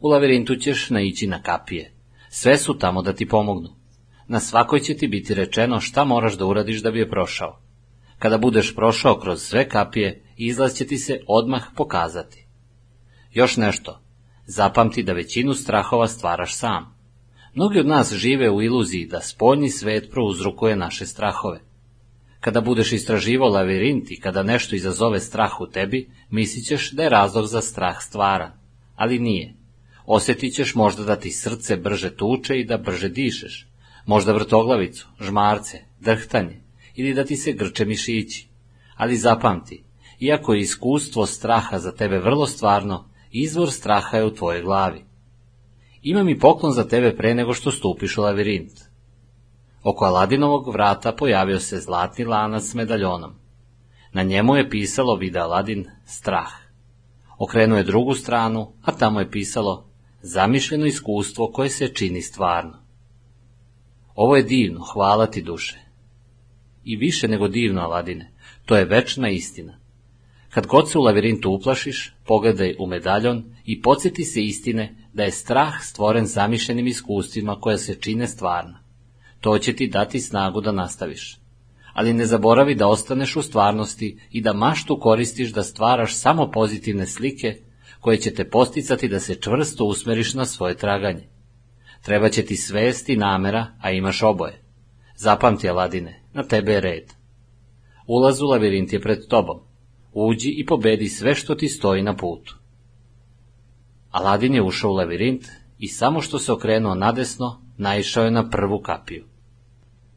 U 0.00 0.08
lavirintu 0.08 0.56
ćeš 0.56 0.90
naići 0.90 1.26
na 1.26 1.42
kapije. 1.42 1.92
Sve 2.28 2.56
su 2.56 2.78
tamo 2.78 3.02
da 3.02 3.12
ti 3.12 3.28
pomognu. 3.28 3.68
Na 4.28 4.40
svakoj 4.40 4.80
će 4.80 4.96
ti 4.96 5.08
biti 5.08 5.34
rečeno 5.34 5.80
šta 5.80 6.04
moraš 6.04 6.38
da 6.38 6.46
uradiš 6.46 6.82
da 6.82 6.90
bi 6.90 6.98
je 6.98 7.10
prošao. 7.10 7.60
Kada 8.18 8.38
budeš 8.38 8.74
prošao 8.74 9.18
kroz 9.18 9.42
sve 9.42 9.68
kapije, 9.68 10.24
izlaz 10.36 10.74
će 10.74 10.86
ti 10.86 10.98
se 10.98 11.20
odmah 11.26 11.62
pokazati. 11.76 12.46
Još 13.32 13.56
nešto. 13.56 14.00
Zapamti 14.46 15.02
da 15.02 15.12
većinu 15.12 15.54
strahova 15.54 16.08
stvaraš 16.08 16.54
sam. 16.54 17.01
Mnogi 17.54 17.80
od 17.80 17.86
nas 17.86 18.12
žive 18.14 18.50
u 18.50 18.62
iluziji 18.62 19.06
da 19.06 19.20
spoljni 19.20 19.70
svet 19.70 20.10
prouzrukuje 20.10 20.76
naše 20.76 21.06
strahove. 21.06 21.60
Kada 22.40 22.60
budeš 22.60 22.92
istraživao 22.92 23.48
lavirint 23.48 24.10
i 24.10 24.20
kada 24.20 24.42
nešto 24.42 24.76
izazove 24.76 25.20
strah 25.20 25.60
u 25.60 25.66
tebi, 25.66 26.10
mislit 26.30 26.66
ćeš 26.66 26.90
da 26.90 27.02
je 27.02 27.08
razlog 27.08 27.46
za 27.46 27.60
strah 27.60 27.96
stvaran, 28.00 28.52
ali 28.96 29.18
nije. 29.18 29.54
Osjetit 30.06 30.54
ćeš 30.54 30.74
možda 30.74 31.04
da 31.04 31.16
ti 31.16 31.30
srce 31.30 31.76
brže 31.76 32.16
tuče 32.16 32.60
i 32.60 32.64
da 32.64 32.78
brže 32.78 33.08
dišeš, 33.08 33.68
možda 34.06 34.32
vrtoglavicu, 34.32 35.08
žmarce, 35.20 35.78
drhtanje, 36.00 36.62
ili 36.94 37.14
da 37.14 37.24
ti 37.24 37.36
se 37.36 37.52
grče 37.52 37.84
mišići. 37.84 38.48
Ali 38.96 39.16
zapamti, 39.16 39.84
iako 40.20 40.54
je 40.54 40.60
iskustvo 40.60 41.26
straha 41.26 41.78
za 41.78 41.92
tebe 41.92 42.18
vrlo 42.18 42.46
stvarno, 42.46 43.10
izvor 43.30 43.70
straha 43.70 44.16
je 44.16 44.24
u 44.24 44.34
tvojoj 44.34 44.62
glavi. 44.62 45.11
Imam 46.02 46.28
i 46.28 46.38
poklon 46.38 46.72
za 46.72 46.84
tebe 46.84 47.16
pre 47.16 47.34
nego 47.34 47.54
što 47.54 47.70
stupiš 47.70 48.18
u 48.18 48.22
lavirint. 48.22 48.72
Oko 49.82 50.04
Aladinovog 50.04 50.72
vrata 50.72 51.12
pojavio 51.12 51.60
se 51.60 51.78
zlatni 51.78 52.24
lanac 52.24 52.62
s 52.62 52.74
medaljonom. 52.74 53.32
Na 54.12 54.22
njemu 54.22 54.56
je 54.56 54.70
pisalo 54.70 55.16
vide 55.16 55.38
Aladin 55.38 55.86
strah. 56.04 56.52
Okrenuo 57.38 57.78
je 57.78 57.84
drugu 57.84 58.14
stranu, 58.14 58.72
a 58.82 58.92
tamo 58.92 59.20
je 59.20 59.30
pisalo 59.30 59.88
zamišljeno 60.22 60.86
iskustvo 60.86 61.46
koje 61.52 61.70
se 61.70 61.88
čini 61.88 62.22
stvarno. 62.22 62.78
Ovo 64.14 64.36
je 64.36 64.42
divno, 64.42 64.80
hvala 64.92 65.26
ti 65.26 65.42
duše. 65.42 65.78
I 66.84 66.96
više 66.96 67.28
nego 67.28 67.48
divno, 67.48 67.80
Aladine, 67.80 68.32
to 68.66 68.76
je 68.76 68.84
večna 68.84 69.28
istina. 69.28 69.78
Kad 70.50 70.66
god 70.66 70.90
se 70.90 70.98
u 70.98 71.02
lavirintu 71.02 71.50
uplašiš, 71.50 72.14
pogledaj 72.24 72.76
u 72.78 72.86
medaljon 72.86 73.51
i 73.64 73.82
podsjeti 73.82 74.24
se 74.24 74.42
istine 74.42 74.94
da 75.12 75.22
je 75.22 75.30
strah 75.30 75.74
stvoren 75.82 76.26
zamišljenim 76.26 76.86
iskustvima 76.86 77.60
koja 77.60 77.78
se 77.78 77.94
čine 77.94 78.26
stvarna. 78.26 78.82
To 79.40 79.58
će 79.58 79.72
ti 79.72 79.88
dati 79.88 80.20
snagu 80.20 80.60
da 80.60 80.72
nastaviš. 80.72 81.38
Ali 81.92 82.12
ne 82.12 82.26
zaboravi 82.26 82.74
da 82.74 82.88
ostaneš 82.88 83.36
u 83.36 83.42
stvarnosti 83.42 84.18
i 84.30 84.40
da 84.40 84.52
maštu 84.52 84.98
koristiš 85.00 85.52
da 85.52 85.62
stvaraš 85.62 86.16
samo 86.16 86.50
pozitivne 86.50 87.06
slike 87.06 87.56
koje 88.00 88.16
će 88.16 88.34
te 88.34 88.48
posticati 88.50 89.08
da 89.08 89.20
se 89.20 89.34
čvrsto 89.34 89.84
usmeriš 89.84 90.34
na 90.34 90.44
svoje 90.44 90.76
traganje. 90.76 91.28
Treba 92.02 92.28
će 92.28 92.42
ti 92.44 92.56
svest 92.56 93.08
i 93.08 93.16
namera, 93.16 93.66
a 93.80 93.90
imaš 93.90 94.22
oboje. 94.22 94.62
Zapamti, 95.16 95.68
Aladine, 95.68 96.22
na 96.32 96.42
tebe 96.42 96.72
je 96.72 96.80
red. 96.80 97.12
Ulaz 98.06 98.40
u 98.42 98.46
lavirint 98.46 98.92
je 98.92 99.00
pred 99.00 99.18
tobom. 99.28 99.60
Uđi 100.12 100.50
i 100.50 100.66
pobedi 100.66 101.08
sve 101.08 101.34
što 101.34 101.54
ti 101.54 101.68
stoji 101.68 102.02
na 102.02 102.16
putu. 102.16 102.61
Aladin 104.12 104.54
je 104.54 104.62
ušao 104.62 104.90
u 104.90 104.94
lavirint 104.94 105.46
i 105.78 105.88
samo 105.88 106.20
što 106.20 106.38
se 106.38 106.52
okrenuo 106.52 106.94
nadesno, 106.94 107.62
naišao 107.76 108.24
je 108.24 108.30
na 108.30 108.48
prvu 108.50 108.80
kapiju. 108.80 109.26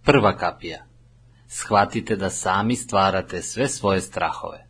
Prva 0.04 0.38
kapija. 0.38 0.86
Shvatite 1.48 2.16
da 2.16 2.30
sami 2.30 2.76
stvarate 2.76 3.42
sve 3.42 3.68
svoje 3.68 4.02
strahove. 4.02 4.68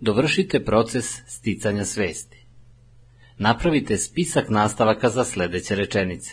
Dovršite 0.00 0.64
proces 0.64 1.22
sticanja 1.26 1.84
svesti. 1.84 2.46
Napravite 3.38 3.96
spisak 3.96 4.48
nastavaka 4.48 5.08
za 5.08 5.24
sledeće 5.24 5.74
rečenice. 5.74 6.30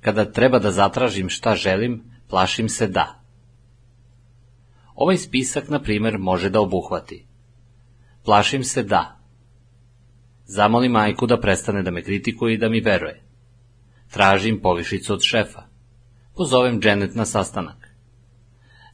Kada 0.00 0.32
treba 0.32 0.58
da 0.58 0.70
zatražim 0.70 1.28
šta 1.28 1.54
želim, 1.54 2.02
plašim 2.28 2.68
se 2.68 2.86
da. 2.86 3.22
Ovaj 4.94 5.16
spisak, 5.16 5.68
na 5.68 5.82
primer, 5.82 6.18
može 6.18 6.50
da 6.50 6.60
obuhvati. 6.60 7.26
Plašim 8.24 8.64
se 8.64 8.82
da. 8.82 9.17
Zamolim 10.50 10.92
majku 10.92 11.26
da 11.26 11.40
prestane 11.40 11.82
da 11.82 11.90
me 11.90 12.02
kritikuje 12.02 12.54
i 12.54 12.58
da 12.58 12.68
mi 12.68 12.80
veruje. 12.80 13.22
Tražim 14.10 14.60
povišicu 14.62 15.12
od 15.12 15.22
šefa. 15.22 15.62
Pozovem 16.36 16.80
Janet 16.84 17.14
na 17.14 17.24
sastanak. 17.24 17.88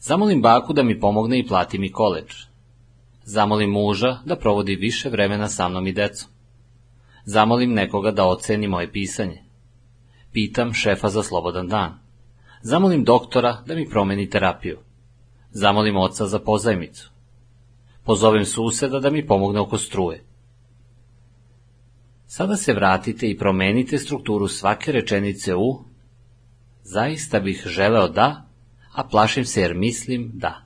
Zamolim 0.01 0.43
baku 0.43 0.73
da 0.73 0.83
mi 0.83 1.01
pomogne 1.01 1.39
i 1.39 1.47
plati 1.47 1.79
mi 1.79 1.93
koleđ. 1.93 2.35
Zamolim 3.25 3.71
muža 3.71 4.19
da 4.25 4.37
provodi 4.37 4.77
više 4.77 5.09
vremena 5.09 5.49
sa 5.49 5.69
mnom 5.69 5.87
i 5.87 5.93
decom. 5.93 6.29
Zamolim 7.25 7.73
nekoga 7.73 8.11
da 8.11 8.27
oceni 8.27 8.69
moje 8.69 8.93
pisanje. 8.93 9.43
Pitam 10.33 10.73
šefa 10.73 11.09
za 11.09 11.23
slobodan 11.23 11.69
dan. 11.69 11.99
Zamolim 12.63 13.05
doktora 13.05 13.63
da 13.67 13.75
mi 13.75 13.89
promeni 13.91 14.31
terapiju. 14.31 14.79
Zamolim 15.51 15.97
oca 15.97 16.27
za 16.27 16.39
pozajmicu. 16.39 17.11
Pozovem 18.05 18.45
suseda 18.45 19.01
da 19.01 19.11
mi 19.11 19.27
pomogne 19.27 19.61
oko 19.61 19.79
struje. 19.79 20.25
Sada 22.37 22.57
se 22.57 22.73
vratite 22.73 23.29
i 23.31 23.39
promenite 23.39 23.99
strukturu 23.99 24.49
svake 24.49 24.93
rečenice 24.93 25.55
u 25.55 25.85
Zaista 26.83 27.41
bih 27.41 27.63
želeo 27.67 28.09
da, 28.09 28.49
a 28.93 29.05
plašim 29.05 29.45
se 29.45 29.61
jer 29.61 29.75
mislim 29.75 30.31
da. 30.35 30.65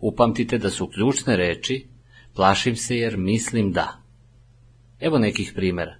Upamtite 0.00 0.58
da 0.58 0.70
su 0.70 0.88
ključne 0.88 1.36
reči 1.36 1.86
plašim 2.34 2.76
se 2.76 2.96
jer 2.96 3.16
mislim 3.16 3.72
da. 3.72 4.02
Evo 5.00 5.18
nekih 5.18 5.52
primjera. 5.54 5.96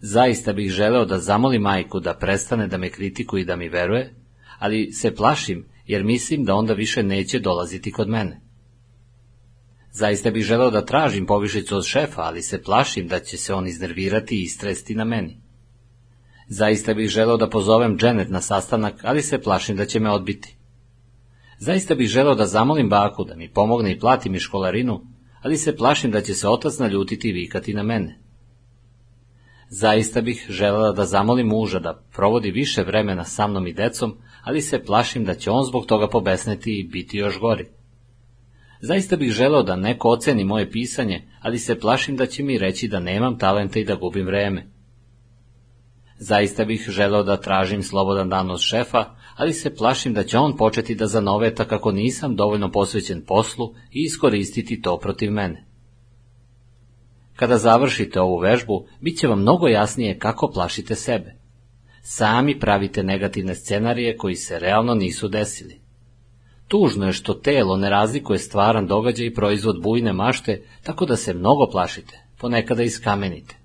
Zaista 0.00 0.52
bih 0.52 0.70
želeo 0.70 1.04
da 1.04 1.18
zamolim 1.18 1.62
majku 1.62 2.00
da 2.00 2.14
prestane 2.14 2.66
da 2.66 2.78
me 2.78 2.90
kritikuje 2.90 3.42
i 3.42 3.46
da 3.46 3.56
mi 3.56 3.68
veruje, 3.68 4.14
ali 4.58 4.92
se 4.92 5.14
plašim 5.14 5.66
jer 5.86 6.04
mislim 6.04 6.44
da 6.44 6.54
onda 6.54 6.72
više 6.72 7.02
neće 7.02 7.38
dolaziti 7.38 7.92
kod 7.92 8.08
mene. 8.08 8.47
Zaista 9.92 10.30
bih 10.30 10.44
želeo 10.44 10.70
da 10.70 10.84
tražim 10.84 11.26
povišicu 11.26 11.76
od 11.76 11.84
šefa, 11.84 12.22
ali 12.22 12.42
se 12.42 12.62
plašim 12.62 13.08
da 13.08 13.20
će 13.20 13.36
se 13.36 13.54
on 13.54 13.66
iznervirati 13.66 14.36
i 14.36 14.42
istresti 14.42 14.94
na 14.94 15.04
meni. 15.04 15.40
Zaista 16.48 16.94
bih 16.94 17.10
želeo 17.10 17.36
da 17.36 17.50
pozovem 17.50 17.98
Janet 18.02 18.30
na 18.30 18.40
sastanak, 18.40 18.94
ali 19.02 19.22
se 19.22 19.42
plašim 19.42 19.76
da 19.76 19.86
će 19.86 20.00
me 20.00 20.10
odbiti. 20.10 20.56
Zaista 21.58 21.94
bih 21.94 22.08
želeo 22.08 22.34
da 22.34 22.46
zamolim 22.46 22.88
baku 22.88 23.24
da 23.24 23.36
mi 23.36 23.52
pomogne 23.52 23.92
i 23.92 23.98
plati 23.98 24.30
mi 24.30 24.38
školarinu, 24.38 25.00
ali 25.42 25.56
se 25.56 25.76
plašim 25.76 26.10
da 26.10 26.20
će 26.20 26.34
se 26.34 26.48
otac 26.48 26.78
naljutiti 26.78 27.28
i 27.28 27.32
vikati 27.32 27.74
na 27.74 27.82
mene. 27.82 28.18
Zaista 29.70 30.20
bih 30.20 30.46
želela 30.48 30.92
da 30.92 31.04
zamolim 31.04 31.46
muža 31.46 31.78
da 31.78 32.02
provodi 32.16 32.50
više 32.50 32.82
vremena 32.82 33.24
sa 33.24 33.46
mnom 33.46 33.66
i 33.66 33.72
decom, 33.72 34.16
ali 34.42 34.60
se 34.60 34.84
plašim 34.84 35.24
da 35.24 35.34
će 35.34 35.50
on 35.50 35.64
zbog 35.64 35.86
toga 35.86 36.08
pobesneti 36.08 36.80
i 36.80 36.88
biti 36.88 37.18
još 37.18 37.40
gori. 37.40 37.77
Zaista 38.80 39.16
bih 39.16 39.30
želeo 39.30 39.62
da 39.62 39.76
neko 39.76 40.08
oceni 40.08 40.44
moje 40.44 40.70
pisanje, 40.70 41.22
ali 41.40 41.58
se 41.58 41.80
plašim 41.80 42.16
da 42.16 42.26
će 42.26 42.42
mi 42.42 42.58
reći 42.58 42.88
da 42.88 43.00
nemam 43.00 43.38
talenta 43.38 43.78
i 43.78 43.84
da 43.84 43.94
gubim 43.94 44.26
vreme. 44.26 44.66
Zaista 46.18 46.64
bih 46.64 46.86
želeo 46.88 47.22
da 47.22 47.40
tražim 47.40 47.82
slobodan 47.82 48.28
dan 48.28 48.50
od 48.50 48.60
šefa, 48.60 49.04
ali 49.36 49.52
se 49.52 49.74
plašim 49.74 50.14
da 50.14 50.22
će 50.22 50.38
on 50.38 50.56
početi 50.56 50.94
da 50.94 51.06
zanoveta 51.06 51.64
kako 51.64 51.92
nisam 51.92 52.36
dovoljno 52.36 52.70
posvećen 52.70 53.24
poslu 53.26 53.74
i 53.90 54.02
iskoristiti 54.02 54.82
to 54.82 54.98
protiv 54.98 55.32
mene. 55.32 55.64
Kada 57.36 57.58
završite 57.58 58.20
ovu 58.20 58.38
vežbu, 58.38 58.86
bit 59.00 59.18
će 59.18 59.28
vam 59.28 59.40
mnogo 59.40 59.68
jasnije 59.68 60.18
kako 60.18 60.50
plašite 60.54 60.94
sebe. 60.94 61.34
Sami 62.02 62.60
pravite 62.60 63.02
negativne 63.02 63.54
scenarije 63.54 64.16
koji 64.16 64.34
se 64.34 64.58
realno 64.58 64.94
nisu 64.94 65.28
desili. 65.28 65.77
Tužno 66.68 67.06
je 67.06 67.12
što 67.12 67.34
telo 67.34 67.76
ne 67.76 67.90
razlikuje 67.90 68.38
stvaran 68.38 68.86
događaj 68.86 69.26
i 69.26 69.34
proizvod 69.34 69.82
bujne 69.82 70.12
mašte, 70.12 70.62
tako 70.82 71.06
da 71.06 71.16
se 71.16 71.34
mnogo 71.34 71.70
plašite, 71.72 72.18
ponekada 72.38 72.82
iskamenite. 72.82 73.56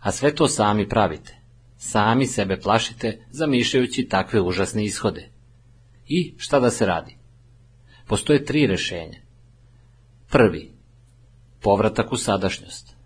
A 0.00 0.12
sve 0.12 0.34
to 0.34 0.48
sami 0.48 0.88
pravite. 0.88 1.38
Sami 1.76 2.26
sebe 2.26 2.60
plašite, 2.60 3.26
zamišljajući 3.30 4.08
takve 4.08 4.40
užasne 4.40 4.84
ishode. 4.84 5.28
I 6.06 6.34
šta 6.36 6.60
da 6.60 6.70
se 6.70 6.86
radi? 6.86 7.16
Postoje 8.06 8.44
tri 8.44 8.66
rešenja. 8.66 9.18
Prvi. 10.30 10.72
Povratak 11.60 12.12
u 12.12 12.16
sadašnjost. 12.16 12.96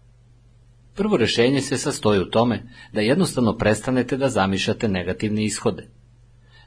Prvo 0.95 1.17
rešenje 1.17 1.61
se 1.61 1.77
sastoji 1.77 2.21
u 2.21 2.31
tome 2.31 2.63
da 2.93 3.01
jednostavno 3.01 3.57
prestanete 3.57 4.17
da 4.17 4.29
zamišljate 4.29 4.89
negativne 4.89 5.45
ishode. 5.45 5.89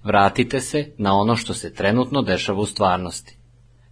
Vratite 0.06 0.62
se 0.62 0.91
na 0.97 1.14
ono 1.14 1.36
što 1.36 1.53
se 1.53 1.74
trenutno 1.74 2.22
dešava 2.22 2.60
u 2.60 2.66
stvarnosti. 2.66 3.38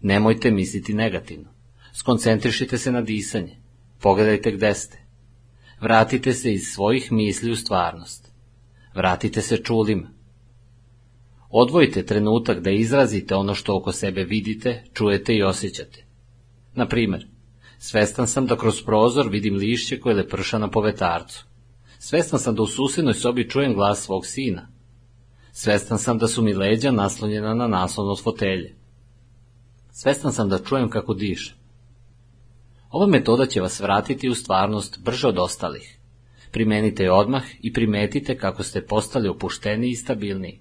Nemojte 0.01 0.51
misliti 0.51 0.93
negativno. 0.93 1.49
Skoncentrišite 1.93 2.77
se 2.77 2.91
na 2.91 3.01
disanje. 3.01 3.57
Pogledajte 4.01 4.51
gde 4.51 4.73
ste. 4.73 4.97
Vratite 5.81 6.33
se 6.33 6.53
iz 6.53 6.67
svojih 6.67 7.11
misli 7.11 7.51
u 7.51 7.55
stvarnost. 7.55 8.31
Vratite 8.95 9.41
se 9.41 9.57
čulima. 9.57 10.09
Odvojite 11.49 12.05
trenutak 12.05 12.59
da 12.59 12.71
izrazite 12.71 13.35
ono 13.35 13.55
što 13.55 13.77
oko 13.77 13.91
sebe 13.91 14.23
vidite, 14.23 14.83
čujete 14.93 15.35
i 15.35 15.43
osjećate. 15.43 16.05
Na 16.75 16.87
primer, 16.87 17.27
svestan 17.77 18.27
sam 18.27 18.45
da 18.45 18.57
kroz 18.57 18.83
prozor 18.85 19.29
vidim 19.29 19.55
lišće 19.55 19.99
koje 19.99 20.15
leprša 20.15 20.57
na 20.57 20.69
povetarcu. 20.69 21.45
Svestan 21.99 22.39
sam 22.39 22.55
da 22.55 22.61
u 22.61 22.67
susednoj 22.67 23.13
sobi 23.13 23.49
čujem 23.49 23.73
glas 23.73 24.03
svog 24.03 24.25
sina. 24.25 24.72
Svestan 25.55 25.99
sam 25.99 26.17
da 26.17 26.27
su 26.27 26.41
mi 26.41 26.53
leđa 26.53 26.91
naslonjena 26.91 27.53
na 27.53 27.67
naslon 27.67 28.09
od 28.09 28.23
fotelje. 28.23 28.75
Svestan 29.91 30.33
sam 30.33 30.49
da 30.49 30.63
čujem 30.63 30.89
kako 30.89 31.13
diše. 31.13 31.55
Ova 32.89 33.07
metoda 33.07 33.45
će 33.45 33.61
vas 33.61 33.79
vratiti 33.79 34.29
u 34.29 34.35
stvarnost 34.35 34.99
brže 35.03 35.27
od 35.27 35.39
ostalih. 35.39 35.99
Primenite 36.51 37.03
je 37.03 37.11
odmah 37.11 37.43
i 37.61 37.73
primetite 37.73 38.37
kako 38.37 38.63
ste 38.63 38.85
postali 38.85 39.29
opušteniji 39.29 39.91
i 39.91 39.95
stabilniji. 39.95 40.59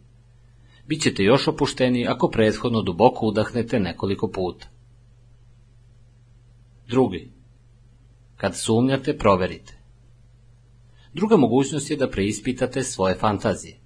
Bićete 0.86 1.22
još 1.22 1.48
opušteniji 1.48 2.06
ako 2.06 2.28
prethodno 2.28 2.82
duboko 2.82 3.26
udahnete 3.26 3.80
nekoliko 3.80 4.30
puta. 4.30 4.66
Drugi. 6.88 7.30
Kad 8.36 8.58
sumnjate, 8.58 9.18
proverite. 9.18 9.78
Druga 11.14 11.36
mogućnost 11.36 11.90
je 11.90 11.96
da 11.96 12.10
preispitate 12.10 12.82
svoje 12.82 13.14
fantazije. 13.14 13.81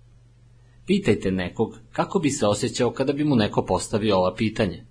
Pitajte 0.86 1.30
nekog 1.30 1.78
kako 1.92 2.18
bi 2.18 2.30
se 2.30 2.46
osjećao 2.46 2.90
kada 2.90 3.12
bi 3.12 3.24
mu 3.24 3.36
neko 3.36 3.64
postavio 3.64 4.16
ova 4.16 4.34
pitanja. 4.34 4.84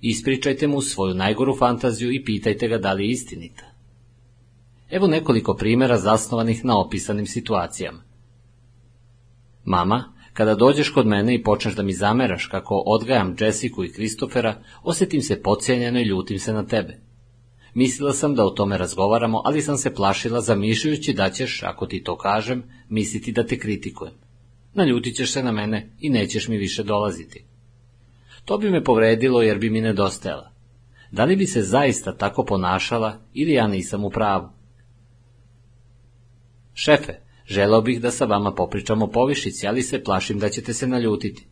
Ispričajte 0.00 0.66
mu 0.66 0.80
svoju 0.80 1.14
najgoru 1.14 1.56
fantaziju 1.56 2.12
i 2.12 2.24
pitajte 2.24 2.68
ga 2.68 2.78
da 2.78 2.92
li 2.92 3.04
je 3.04 3.10
istinita. 3.10 3.64
Evo 4.90 5.06
nekoliko 5.06 5.54
primjera 5.54 5.98
zasnovanih 5.98 6.64
na 6.64 6.80
opisanim 6.80 7.26
situacijama. 7.26 8.02
Mama, 9.64 10.04
kada 10.32 10.54
dođeš 10.54 10.90
kod 10.90 11.06
mene 11.06 11.34
i 11.34 11.42
počneš 11.42 11.74
da 11.74 11.82
mi 11.82 11.92
zameraš 11.92 12.46
kako 12.46 12.82
odgajam 12.86 13.36
Jessiku 13.40 13.84
i 13.84 13.92
Kristofera, 13.92 14.62
osjetim 14.82 15.22
se 15.22 15.42
pocijenjeno 15.42 16.00
i 16.00 16.04
ljutim 16.04 16.38
se 16.38 16.52
na 16.52 16.66
tebe. 16.66 17.00
Mislila 17.74 18.12
sam 18.12 18.34
da 18.34 18.44
o 18.44 18.50
tome 18.50 18.78
razgovaramo, 18.78 19.42
ali 19.44 19.62
sam 19.62 19.76
se 19.76 19.94
plašila 19.94 20.40
zamišljajući 20.40 21.12
da 21.12 21.30
ćeš, 21.30 21.62
ako 21.62 21.86
ti 21.86 22.02
to 22.02 22.16
kažem, 22.16 22.62
misliti 22.88 23.32
da 23.32 23.46
te 23.46 23.58
kritikujem. 23.58 24.29
Naljutit 24.74 25.16
ćeš 25.16 25.32
se 25.32 25.42
na 25.42 25.52
mene 25.52 25.90
i 26.00 26.10
nećeš 26.10 26.48
mi 26.48 26.58
više 26.58 26.82
dolaziti. 26.82 27.44
To 28.44 28.58
bi 28.58 28.70
me 28.70 28.84
povredilo 28.84 29.42
jer 29.42 29.58
bi 29.58 29.70
mi 29.70 29.80
nedostajala. 29.80 30.52
Da 31.10 31.24
li 31.24 31.36
bi 31.36 31.46
se 31.46 31.62
zaista 31.62 32.16
tako 32.16 32.44
ponašala 32.44 33.18
ili 33.34 33.52
ja 33.52 33.66
nisam 33.66 34.04
u 34.04 34.10
pravu? 34.10 34.48
Šefe, 36.74 37.12
želeo 37.46 37.80
bih 37.80 38.00
da 38.00 38.10
sa 38.10 38.24
vama 38.24 38.54
popričamo 38.54 39.04
o 39.04 39.10
povišici, 39.10 39.66
ali 39.66 39.82
se 39.82 40.04
plašim 40.04 40.38
da 40.38 40.48
ćete 40.48 40.74
se 40.74 40.86
naljutiti. 40.86 41.46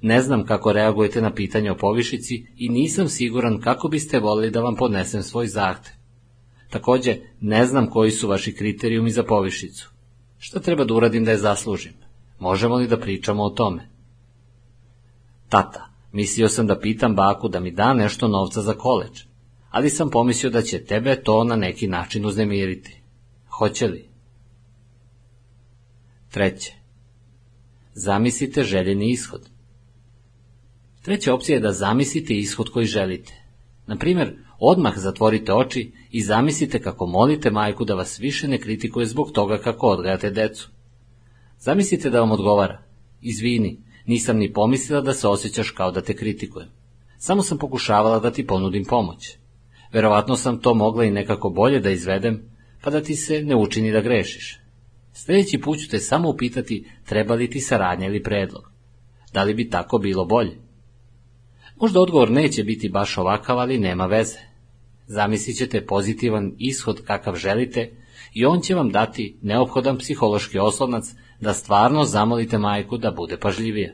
Ne 0.00 0.22
znam 0.22 0.46
kako 0.46 0.72
reagujete 0.72 1.22
na 1.22 1.34
pitanje 1.34 1.70
o 1.70 1.76
povišici 1.76 2.46
i 2.56 2.68
nisam 2.68 3.08
siguran 3.08 3.60
kako 3.60 3.88
biste 3.88 4.18
volili 4.18 4.50
da 4.50 4.60
vam 4.60 4.76
podnesem 4.76 5.22
svoj 5.22 5.46
zahtev. 5.46 5.92
Takođe, 6.70 7.16
ne 7.40 7.66
znam 7.66 7.86
koji 7.86 8.10
su 8.10 8.28
vaši 8.28 8.54
kriterijumi 8.54 9.10
za 9.10 9.22
povišicu. 9.22 9.90
Šta 10.38 10.60
treba 10.60 10.84
da 10.84 10.94
uradim 10.94 11.24
da 11.24 11.30
je 11.30 11.38
zaslužim? 11.38 11.92
Možemo 12.38 12.76
li 12.76 12.86
da 12.86 13.00
pričamo 13.00 13.42
o 13.42 13.50
tome? 13.50 13.88
Tata, 15.48 15.88
mislio 16.12 16.48
sam 16.48 16.66
da 16.66 16.80
pitam 16.80 17.14
baku 17.14 17.48
da 17.48 17.60
mi 17.60 17.70
da 17.70 17.94
nešto 17.94 18.28
novca 18.28 18.62
za 18.62 18.74
koleđ, 18.74 19.22
ali 19.70 19.90
sam 19.90 20.10
pomislio 20.10 20.50
da 20.50 20.62
će 20.62 20.84
tebe 20.84 21.22
to 21.22 21.44
na 21.44 21.56
neki 21.56 21.88
način 21.88 22.26
uznemiriti. 22.26 23.02
Hoće 23.48 23.86
li? 23.86 24.08
Treće. 26.30 26.74
Zamislite 27.94 28.62
željeni 28.62 29.10
ishod. 29.10 29.48
Treća 31.02 31.34
opcija 31.34 31.56
je 31.56 31.60
da 31.60 31.72
zamislite 31.72 32.34
ishod 32.34 32.70
koji 32.70 32.86
želite. 32.86 33.34
Na 33.86 33.96
primjer, 33.96 34.36
odmah 34.58 34.98
zatvorite 34.98 35.52
oči 35.52 35.92
i 36.10 36.22
zamislite 36.22 36.82
kako 36.82 37.06
molite 37.06 37.50
majku 37.50 37.84
da 37.84 37.94
vas 37.94 38.20
više 38.20 38.48
ne 38.48 38.58
kritikuje 38.58 39.06
zbog 39.06 39.30
toga 39.32 39.58
kako 39.58 39.86
odgajate 39.86 40.30
decu. 40.30 40.70
Zamislite 41.58 42.10
da 42.10 42.20
vam 42.20 42.32
odgovara, 42.32 42.82
izvini, 43.20 43.80
nisam 44.06 44.36
ni 44.36 44.52
pomislila 44.52 45.00
da 45.00 45.14
se 45.14 45.28
osjećaš 45.28 45.70
kao 45.70 45.90
da 45.90 46.00
te 46.00 46.16
kritikujem. 46.16 46.68
Samo 47.18 47.42
sam 47.42 47.58
pokušavala 47.58 48.20
da 48.20 48.30
ti 48.30 48.46
ponudim 48.46 48.84
pomoć. 48.84 49.36
Verovatno 49.92 50.36
sam 50.36 50.60
to 50.60 50.74
mogla 50.74 51.04
i 51.04 51.10
nekako 51.10 51.50
bolje 51.50 51.80
da 51.80 51.90
izvedem, 51.90 52.42
pa 52.82 52.90
da 52.90 53.02
ti 53.02 53.16
se 53.16 53.42
ne 53.42 53.56
učini 53.56 53.92
da 53.92 54.00
grešiš. 54.00 54.60
Sljedeći 55.12 55.58
put 55.58 55.78
ću 55.78 55.88
te 55.88 55.98
samo 55.98 56.30
upitati 56.30 56.86
treba 57.04 57.34
li 57.34 57.50
ti 57.50 57.60
saradnja 57.60 58.06
ili 58.06 58.22
predlog. 58.22 58.70
Da 59.32 59.42
li 59.42 59.54
bi 59.54 59.70
tako 59.70 59.98
bilo 59.98 60.24
bolje? 60.24 60.58
Možda 61.76 62.00
odgovor 62.00 62.30
neće 62.30 62.64
biti 62.64 62.88
baš 62.88 63.18
ovakav, 63.18 63.58
ali 63.58 63.78
nema 63.78 64.06
veze. 64.06 64.38
Zamislit 65.06 65.56
ćete 65.56 65.86
pozitivan 65.86 66.54
ishod 66.58 67.04
kakav 67.04 67.36
želite 67.36 67.92
i 68.34 68.44
on 68.44 68.60
će 68.60 68.74
vam 68.74 68.90
dati 68.90 69.36
neophodan 69.42 69.98
psihološki 69.98 70.58
oslovnac 70.58 71.04
da 71.40 71.52
stvarno 71.52 72.04
zamolite 72.04 72.58
majku 72.58 72.98
da 72.98 73.10
bude 73.10 73.36
pažljivija. 73.36 73.92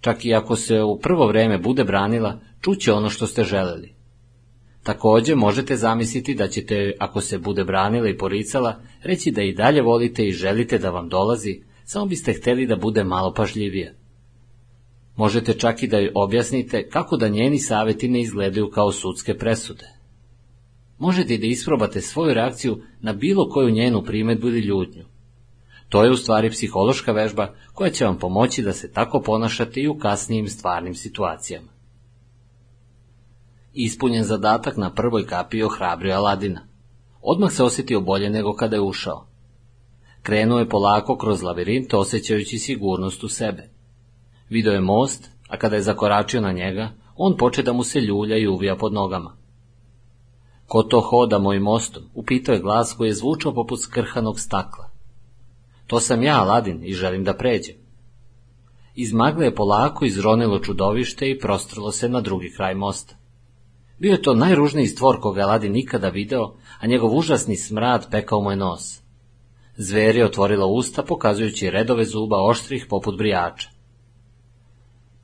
Čak 0.00 0.24
i 0.24 0.34
ako 0.34 0.56
se 0.56 0.82
u 0.82 0.98
prvo 0.98 1.26
vreme 1.26 1.58
bude 1.58 1.84
branila, 1.84 2.40
čuće 2.60 2.92
ono 2.92 3.10
što 3.10 3.26
ste 3.26 3.44
želeli. 3.44 3.94
Takođe 4.82 5.34
možete 5.34 5.76
zamisliti 5.76 6.34
da 6.34 6.48
ćete, 6.48 6.92
ako 6.98 7.20
se 7.20 7.38
bude 7.38 7.64
branila 7.64 8.08
i 8.08 8.18
poricala, 8.18 8.80
reći 9.02 9.30
da 9.30 9.42
i 9.42 9.54
dalje 9.54 9.82
volite 9.82 10.26
i 10.26 10.32
želite 10.32 10.78
da 10.78 10.90
vam 10.90 11.08
dolazi, 11.08 11.62
samo 11.84 12.06
biste 12.06 12.32
hteli 12.32 12.66
da 12.66 12.76
bude 12.76 13.04
malo 13.04 13.34
pažljivija. 13.34 13.92
Možete 15.16 15.52
čak 15.52 15.82
i 15.82 15.88
da 15.88 15.98
joj 15.98 16.12
objasnite 16.14 16.88
kako 16.88 17.16
da 17.16 17.28
njeni 17.28 17.58
saveti 17.58 18.08
ne 18.08 18.20
izgledaju 18.20 18.70
kao 18.70 18.92
sudske 18.92 19.34
presude. 19.34 19.86
Možete 20.98 21.38
da 21.38 21.46
isprobate 21.46 22.00
svoju 22.00 22.34
reakciju 22.34 22.82
na 23.00 23.12
bilo 23.12 23.48
koju 23.48 23.70
njenu 23.70 24.02
primetbu 24.02 24.48
ili 24.48 24.60
ljutnju. 24.60 25.04
To 25.96 26.04
je 26.04 26.10
u 26.10 26.16
stvari 26.16 26.50
psihološka 26.50 27.12
vežba 27.12 27.48
koja 27.74 27.90
će 27.90 28.04
vam 28.04 28.18
pomoći 28.18 28.62
da 28.62 28.72
se 28.72 28.92
tako 28.92 29.20
ponašate 29.20 29.80
i 29.80 29.88
u 29.88 29.98
kasnijim 29.98 30.48
stvarnim 30.48 30.94
situacijama. 30.94 31.68
Ispunjen 33.72 34.24
zadatak 34.24 34.76
na 34.76 34.94
prvoj 34.94 35.26
kapi 35.26 35.62
ohrabrio 35.62 36.14
Aladina. 36.14 36.60
Odmah 37.22 37.52
se 37.52 37.64
osjetio 37.64 38.00
bolje 38.00 38.30
nego 38.30 38.52
kada 38.52 38.76
je 38.76 38.82
ušao. 38.82 39.26
Krenuo 40.22 40.58
je 40.58 40.68
polako 40.68 41.16
kroz 41.16 41.42
lavirint 41.42 41.94
osjećajući 41.94 42.58
sigurnost 42.58 43.24
u 43.24 43.28
sebe. 43.28 43.70
Video 44.50 44.72
je 44.72 44.80
most, 44.80 45.30
a 45.48 45.58
kada 45.58 45.76
je 45.76 45.82
zakoračio 45.82 46.40
na 46.40 46.52
njega, 46.52 46.90
on 47.16 47.36
poče 47.36 47.62
da 47.62 47.72
mu 47.72 47.84
se 47.84 48.00
ljulja 48.00 48.36
i 48.36 48.48
uvija 48.48 48.76
pod 48.76 48.92
nogama. 48.92 49.36
Ko 50.66 50.82
to 50.82 51.00
hoda 51.00 51.38
mojim 51.38 51.62
mostom? 51.62 52.02
Upitao 52.14 52.52
je 52.52 52.60
glas 52.60 52.94
koji 52.98 53.08
je 53.08 53.14
zvučao 53.14 53.54
poput 53.54 53.80
skrhanog 53.80 54.40
stakla. 54.40 54.85
To 55.86 56.00
sam 56.00 56.22
ja, 56.22 56.40
Aladin, 56.40 56.84
i 56.84 56.94
želim 56.94 57.24
da 57.24 57.34
pređem. 57.34 57.76
Iz 58.94 59.12
magle 59.12 59.46
je 59.46 59.54
polako 59.54 60.04
izronilo 60.04 60.58
čudovište 60.58 61.30
i 61.30 61.38
prostrlo 61.38 61.92
se 61.92 62.08
na 62.08 62.20
drugi 62.20 62.52
kraj 62.56 62.74
mosta. 62.74 63.14
Bio 63.98 64.12
je 64.12 64.22
to 64.22 64.34
najružniji 64.34 64.86
stvor 64.86 65.20
koga 65.20 65.40
je 65.40 65.44
Aladin 65.44 65.72
nikada 65.72 66.08
video, 66.08 66.54
a 66.80 66.86
njegov 66.86 67.16
užasni 67.16 67.56
smrad 67.56 68.10
pekao 68.10 68.40
mu 68.40 68.50
je 68.50 68.56
nos. 68.56 69.00
Zver 69.76 70.16
je 70.16 70.24
otvorila 70.24 70.66
usta, 70.66 71.02
pokazujući 71.02 71.70
redove 71.70 72.04
zuba 72.04 72.36
oštrih 72.42 72.86
poput 72.88 73.18
brijača. 73.18 73.68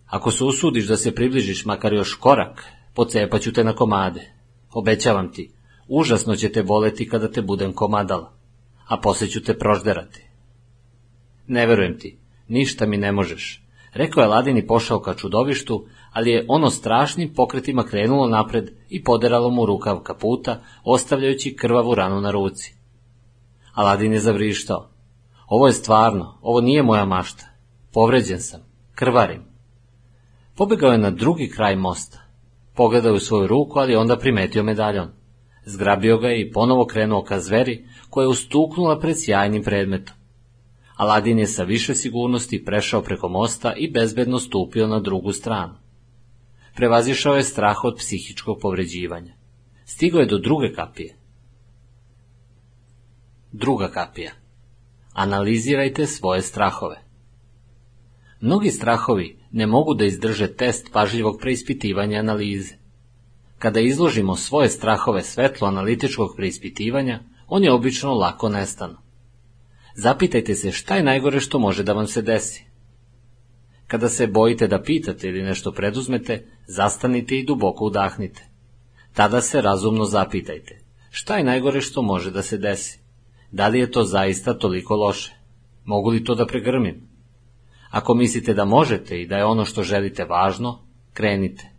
Ako 0.07 0.31
se 0.31 0.45
usudiš 0.45 0.87
da 0.87 0.97
se 0.97 1.15
približiš 1.15 1.65
makar 1.65 1.93
još 1.93 2.15
korak, 2.15 2.65
pocepaću 2.95 3.53
te 3.53 3.65
na 3.65 3.73
komade. 3.73 4.33
Obećavam 4.73 5.33
ti, 5.33 5.53
užasno 5.89 6.37
će 6.37 6.53
te 6.53 6.63
boleti 6.63 7.09
kada 7.09 7.31
te 7.31 7.43
budem 7.43 7.73
komadala, 7.73 8.33
a 8.87 8.97
posle 8.97 9.29
ću 9.29 9.43
te 9.43 9.59
prožderati. 9.59 10.32
Ne 11.47 11.67
verujem 11.67 11.99
ti, 11.99 12.19
ništa 12.49 12.87
mi 12.87 12.97
ne 12.97 13.13
možeš, 13.13 13.63
rekao 13.95 14.21
je 14.21 14.29
Ladin 14.29 14.59
i 14.59 14.67
pošao 14.67 15.01
ka 15.01 15.15
čudovištu, 15.15 15.87
ali 16.13 16.31
je 16.31 16.45
ono 16.49 16.71
strašnim 16.71 17.35
pokretima 17.35 17.85
krenulo 17.85 18.29
napred 18.29 18.71
i 18.89 19.05
poderalo 19.05 19.51
mu 19.51 19.67
rukav 19.67 19.99
kaputa, 19.99 20.61
ostavljajući 20.85 21.57
krvavu 21.57 21.95
ranu 21.95 22.21
na 22.21 22.31
ruci. 22.31 22.75
Aladin 23.75 24.13
je 24.13 24.21
zavrištao. 24.21 24.89
Ovo 25.47 25.67
je 25.67 25.73
stvarno, 25.73 26.39
ovo 26.43 26.61
nije 26.61 26.83
moja 26.83 27.05
mašta. 27.05 27.47
Povređen 27.93 28.41
sam, 28.41 28.61
krvarim. 28.95 29.43
Pobegao 30.57 30.93
je 30.93 30.99
na 30.99 31.11
drugi 31.11 31.49
kraj 31.49 31.77
mosta. 31.77 32.19
Pogledao 32.75 33.15
u 33.15 33.19
svoju 33.19 33.47
ruku, 33.47 33.79
ali 33.79 33.97
onda 33.97 34.17
primetio 34.17 34.63
medaljon. 34.63 35.09
Zgrabio 35.65 36.19
ga 36.19 36.29
je 36.29 36.41
i 36.41 36.53
ponovo 36.53 36.87
krenuo 36.87 37.23
ka 37.23 37.41
zveri, 37.41 37.85
koja 38.11 38.25
je 38.25 38.29
ustuknula 38.29 38.99
pred 38.99 39.17
sjajnim 39.19 39.63
predmetom. 39.63 40.17
Aladin 41.03 41.39
je 41.39 41.47
sa 41.47 41.63
više 41.63 41.95
sigurnosti 41.95 42.65
prešao 42.65 43.03
preko 43.03 43.29
mosta 43.29 43.73
i 43.77 43.91
bezbedno 43.91 44.39
stupio 44.39 44.87
na 44.87 45.01
drugu 45.01 45.33
stranu. 45.33 45.75
Prevazišao 46.75 47.35
je 47.35 47.43
strah 47.43 47.85
od 47.85 47.97
psihičkog 47.97 48.59
povređivanja. 48.61 49.35
Stigao 49.85 50.21
je 50.21 50.27
do 50.27 50.39
druge 50.39 50.73
kapije. 50.73 51.17
Druga 53.53 53.89
kapija. 53.91 54.33
Analizirajte 55.13 56.07
svoje 56.07 56.43
strahove. 56.43 57.03
Mnogi 58.41 58.71
strahovi 58.71 59.39
ne 59.51 59.67
mogu 59.67 59.95
da 59.95 60.05
izdrže 60.05 60.55
test 60.55 60.91
pažljivog 60.93 61.39
preispitivanja 61.41 62.19
analize. 62.19 62.75
Kada 63.59 63.81
izložimo 63.81 64.37
svoje 64.37 64.69
strahove 64.69 65.23
svetlo 65.23 65.69
analitičkog 65.69 66.29
preispitivanja, 66.37 67.21
oni 67.49 67.69
obično 67.69 68.15
lako 68.15 68.49
nestanu. 68.49 69.02
Zapitajte 69.95 70.55
se 70.55 70.73
šta 70.73 70.97
je 70.97 71.03
najgore 71.03 71.41
što 71.41 71.59
može 71.59 71.83
da 71.83 71.93
vam 71.93 72.07
se 72.07 72.23
desi. 72.23 72.65
Kada 73.87 74.09
se 74.09 74.27
bojite 74.27 74.67
da 74.67 74.83
pitate 74.83 75.29
ili 75.29 75.43
nešto 75.43 75.73
preduzmete, 75.73 76.47
zastanite 76.67 77.39
i 77.39 77.45
duboko 77.45 77.85
udahnite. 77.85 78.49
Tada 79.13 79.41
se 79.41 79.61
razumno 79.61 80.05
zapitajte, 80.05 80.79
šta 81.11 81.37
je 81.37 81.45
najgore 81.45 81.81
što 81.81 82.03
može 82.03 82.31
da 82.31 82.43
se 82.43 82.59
desi? 82.59 83.01
Da 83.51 83.69
li 83.69 83.79
je 83.79 83.91
to 83.91 84.05
zaista 84.05 84.59
toliko 84.59 84.97
loše? 84.97 85.33
Mogu 85.85 86.11
li 86.11 86.25
to 86.25 86.35
da 86.35 86.47
pregrmim? 86.47 87.09
Ako 87.91 88.15
mislite 88.15 88.55
da 88.55 88.65
možete 88.65 89.21
i 89.21 89.27
da 89.27 89.37
je 89.37 89.45
ono 89.45 89.65
što 89.65 89.83
želite 89.83 90.25
važno, 90.25 90.79
krenite. 91.13 91.71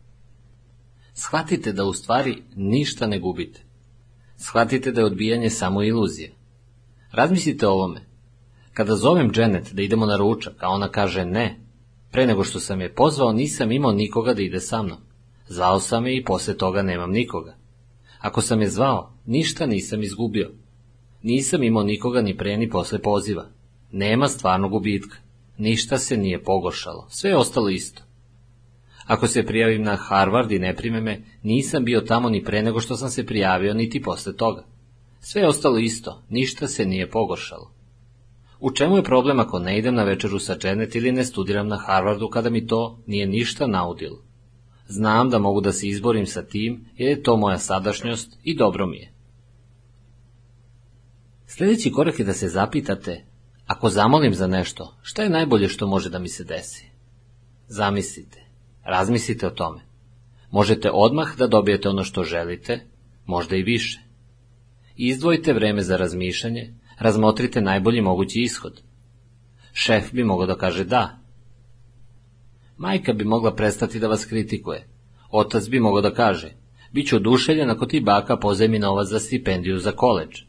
Shvatite 1.13 1.71
da 1.71 1.85
u 1.85 1.93
stvari 1.93 2.43
ništa 2.55 3.07
ne 3.07 3.19
gubite. 3.19 3.61
Shvatite 4.37 4.91
da 4.91 5.01
je 5.01 5.05
odbijanje 5.05 5.49
samo 5.49 5.83
iluzija. 5.83 6.31
Razmislite 7.13 7.67
o 7.67 7.71
ovome. 7.71 8.01
Kada 8.73 8.95
zovem 8.95 9.31
Janet 9.35 9.73
da 9.73 9.81
idemo 9.81 10.05
na 10.05 10.17
ručak, 10.17 10.53
a 10.59 10.69
ona 10.69 10.87
kaže 10.87 11.25
ne, 11.25 11.59
pre 12.11 12.27
nego 12.27 12.43
što 12.43 12.59
sam 12.59 12.81
je 12.81 12.93
pozvao 12.93 13.33
nisam 13.33 13.71
imao 13.71 13.91
nikoga 13.91 14.33
da 14.33 14.41
ide 14.41 14.59
sa 14.59 14.81
mnom. 14.81 14.97
Zvao 15.47 15.79
sam 15.79 16.07
je 16.07 16.17
i 16.17 16.23
posle 16.23 16.57
toga 16.57 16.81
nemam 16.81 17.11
nikoga. 17.11 17.55
Ako 18.19 18.41
sam 18.41 18.61
je 18.61 18.69
zvao, 18.69 19.13
ništa 19.25 19.65
nisam 19.65 20.03
izgubio. 20.03 20.51
Nisam 21.21 21.63
imao 21.63 21.83
nikoga 21.83 22.21
ni 22.21 22.37
pre 22.37 22.57
ni 22.57 22.69
posle 22.69 22.99
poziva. 22.99 23.45
Nema 23.91 24.27
stvarnog 24.27 24.71
gubitka. 24.71 25.17
Ništa 25.57 25.97
se 25.97 26.17
nije 26.17 26.43
pogoršalo, 26.43 27.07
sve 27.09 27.29
je 27.29 27.37
ostalo 27.37 27.69
isto. 27.69 28.01
Ako 29.05 29.27
se 29.27 29.45
prijavim 29.45 29.83
na 29.83 29.95
Harvard 29.95 30.51
i 30.51 30.59
ne 30.59 30.75
prime 30.75 31.01
me, 31.01 31.21
nisam 31.43 31.85
bio 31.85 32.01
tamo 32.01 32.29
ni 32.29 32.43
pre 32.43 32.61
nego 32.61 32.79
što 32.79 32.95
sam 32.95 33.09
se 33.09 33.25
prijavio, 33.25 33.73
niti 33.73 34.01
posle 34.01 34.35
toga. 34.35 34.72
Sve 35.25 35.41
je 35.41 35.47
ostalo 35.47 35.77
isto, 35.77 36.23
ništa 36.29 36.67
se 36.67 36.85
nije 36.85 37.09
pogoršalo. 37.09 37.71
U 38.59 38.71
čemu 38.71 38.97
je 38.97 39.03
problem 39.03 39.39
ako 39.39 39.59
ne 39.59 39.77
idem 39.77 39.95
na 39.95 40.03
večeru 40.03 40.39
sa 40.39 40.55
Janet 40.63 40.95
ili 40.95 41.11
ne 41.11 41.23
studiram 41.23 41.67
na 41.67 41.77
Harvardu 41.77 42.29
kada 42.29 42.49
mi 42.49 42.67
to 42.67 43.03
nije 43.07 43.27
ništa 43.27 43.67
naudilo? 43.67 44.23
Znam 44.87 45.29
da 45.29 45.39
mogu 45.39 45.61
da 45.61 45.71
se 45.71 45.87
izborim 45.87 46.25
sa 46.25 46.41
tim, 46.45 46.85
jer 46.95 47.09
je 47.09 47.23
to 47.23 47.37
moja 47.37 47.57
sadašnjost 47.57 48.37
i 48.43 48.55
dobro 48.55 48.87
mi 48.87 48.97
je. 48.97 49.13
Sljedeći 51.47 51.91
korak 51.91 52.19
je 52.19 52.25
da 52.25 52.33
se 52.33 52.49
zapitate, 52.49 53.25
ako 53.65 53.89
zamolim 53.89 54.33
za 54.33 54.47
nešto, 54.47 54.97
šta 55.01 55.23
je 55.23 55.29
najbolje 55.29 55.69
što 55.69 55.87
može 55.87 56.09
da 56.09 56.19
mi 56.19 56.29
se 56.29 56.43
desi? 56.43 56.89
Zamislite, 57.67 58.43
razmislite 58.85 59.47
o 59.47 59.49
tome. 59.49 59.81
Možete 60.51 60.91
odmah 60.93 61.37
da 61.37 61.47
dobijete 61.47 61.89
ono 61.89 62.03
što 62.03 62.23
želite, 62.23 62.79
možda 63.25 63.55
i 63.55 63.63
više. 63.63 64.02
Izdvojite 64.95 65.53
vreme 65.53 65.81
za 65.81 65.97
razmišljanje, 65.97 66.73
razmotrite 66.99 67.61
najbolji 67.61 68.01
mogući 68.01 68.41
ishod. 68.41 68.81
Šef 69.73 70.11
bi 70.13 70.23
mogao 70.23 70.45
da 70.45 70.55
kaže 70.55 70.83
da. 70.83 71.19
Majka 72.77 73.13
bi 73.13 73.25
mogla 73.25 73.55
prestati 73.55 73.99
da 73.99 74.07
vas 74.07 74.25
kritikuje. 74.25 74.87
Otac 75.31 75.67
bi 75.69 75.79
mogao 75.79 76.01
da 76.01 76.13
kaže, 76.13 76.51
bit 76.91 77.07
ću 77.07 77.15
oduševljen 77.15 77.69
ako 77.69 77.85
ti 77.85 78.01
baka 78.01 78.37
pozemi 78.37 78.79
novac 78.79 79.07
za 79.07 79.19
stipendiju 79.19 79.79
za 79.79 79.91
koleđ. 79.91 80.41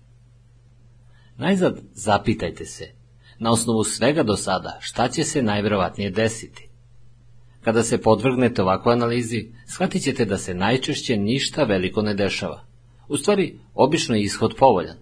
Najzad 1.37 1.81
zapitajte 1.93 2.65
se, 2.65 2.93
na 3.39 3.51
osnovu 3.51 3.85
svega 3.85 4.23
do 4.23 4.37
sada, 4.37 4.79
šta 4.81 5.09
će 5.09 5.25
se 5.25 5.43
najvjerovatnije 5.43 6.11
desiti. 6.11 6.69
Kada 7.61 7.83
se 7.83 8.03
podvrgnete 8.03 8.63
ovakvoj 8.63 8.93
analizi, 8.93 9.53
shvatit 9.67 10.03
ćete 10.03 10.25
da 10.25 10.39
se 10.39 10.55
najčešće 10.55 11.17
ništa 11.17 11.65
veliko 11.65 12.03
ne 12.03 12.15
dešava. 12.15 12.64
U 13.09 13.17
stvari, 13.17 13.59
obično 13.75 14.15
je 14.15 14.23
ishod 14.23 14.55
povoljan. 14.59 14.97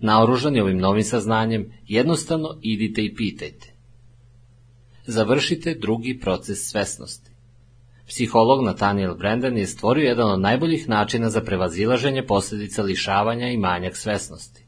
Naoružani 0.00 0.60
ovim 0.60 0.78
novim 0.78 1.04
saznanjem, 1.04 1.72
jednostavno 1.86 2.58
idite 2.62 3.04
i 3.04 3.14
pitajte. 3.14 3.72
Završite 5.06 5.74
drugi 5.74 6.18
proces 6.20 6.70
svesnosti. 6.70 7.30
Psiholog 8.06 8.64
Nathaniel 8.64 9.14
Brandon 9.14 9.56
je 9.56 9.66
stvorio 9.66 10.08
jedan 10.08 10.30
od 10.30 10.40
najboljih 10.40 10.88
načina 10.88 11.30
za 11.30 11.40
prevazilaženje 11.40 12.26
posljedica 12.26 12.82
lišavanja 12.82 13.48
i 13.48 13.56
manjak 13.56 13.96
svesnosti. 13.96 14.66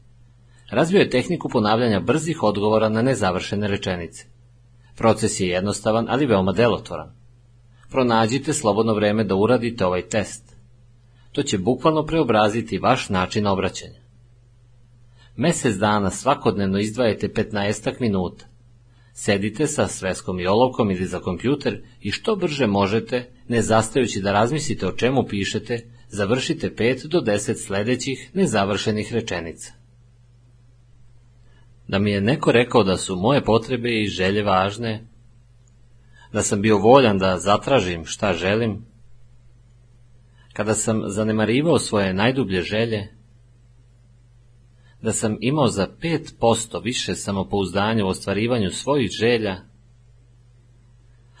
Razvio 0.69 0.99
je 0.99 1.09
tehniku 1.09 1.49
ponavljanja 1.49 1.99
brzih 1.99 2.43
odgovora 2.43 2.89
na 2.89 3.01
nezavršene 3.01 3.67
rečenice. 3.67 4.25
Proces 4.97 5.39
je 5.39 5.47
jednostavan, 5.47 6.05
ali 6.09 6.25
veoma 6.25 6.51
delotvoran. 6.51 7.11
Pronađite 7.89 8.53
slobodno 8.53 8.93
vreme 8.93 9.23
da 9.23 9.35
uradite 9.35 9.85
ovaj 9.85 10.07
test. 10.07 10.48
To 11.31 11.43
će 11.43 11.57
bukvalno 11.57 12.05
preobraziti 12.05 12.79
vaš 12.79 13.09
način 13.09 13.47
obraćanja. 13.47 13.99
Mesec 15.35 15.75
dana 15.75 16.09
svakodnevno 16.09 16.79
izdvajate 16.79 17.27
15 17.27 17.93
minuta. 17.99 18.45
Sedite 19.13 19.67
sa 19.67 19.87
sveskom 19.87 20.39
i 20.39 20.47
olovkom 20.47 20.91
ili 20.91 21.05
za 21.05 21.19
kompjuter 21.19 21.81
i 22.01 22.11
što 22.11 22.35
brže 22.35 22.67
možete, 22.67 23.29
ne 23.47 23.61
zastajući 23.61 24.21
da 24.21 24.31
razmislite 24.31 24.87
o 24.87 24.91
čemu 24.91 25.25
pišete, 25.29 25.85
završite 26.07 26.75
5 26.75 27.07
do 27.07 27.19
10 27.19 27.65
sledećih 27.65 28.29
nezavršenih 28.33 29.13
rečenica. 29.13 29.73
Da 31.87 31.99
mi 31.99 32.11
je 32.11 32.21
neko 32.21 32.51
rekao 32.51 32.83
da 32.83 32.97
su 32.97 33.15
moje 33.15 33.43
potrebe 33.43 33.89
i 33.89 34.07
želje 34.07 34.43
važne, 34.43 35.07
da 36.33 36.41
sam 36.41 36.61
bio 36.61 36.77
voljan 36.77 37.17
da 37.17 37.37
zatražim 37.37 38.05
šta 38.05 38.33
želim, 38.33 38.85
kada 40.59 40.73
sam 40.73 41.01
zanemarivao 41.07 41.79
svoje 41.79 42.13
najdublje 42.13 42.61
želje, 42.61 43.07
da 45.01 45.13
sam 45.13 45.37
imao 45.41 45.67
za 45.67 45.87
5% 46.01 46.83
više 46.83 47.15
samopouzdanja 47.15 48.05
u 48.05 48.07
ostvarivanju 48.07 48.69
svojih 48.69 49.09
želja, 49.11 49.57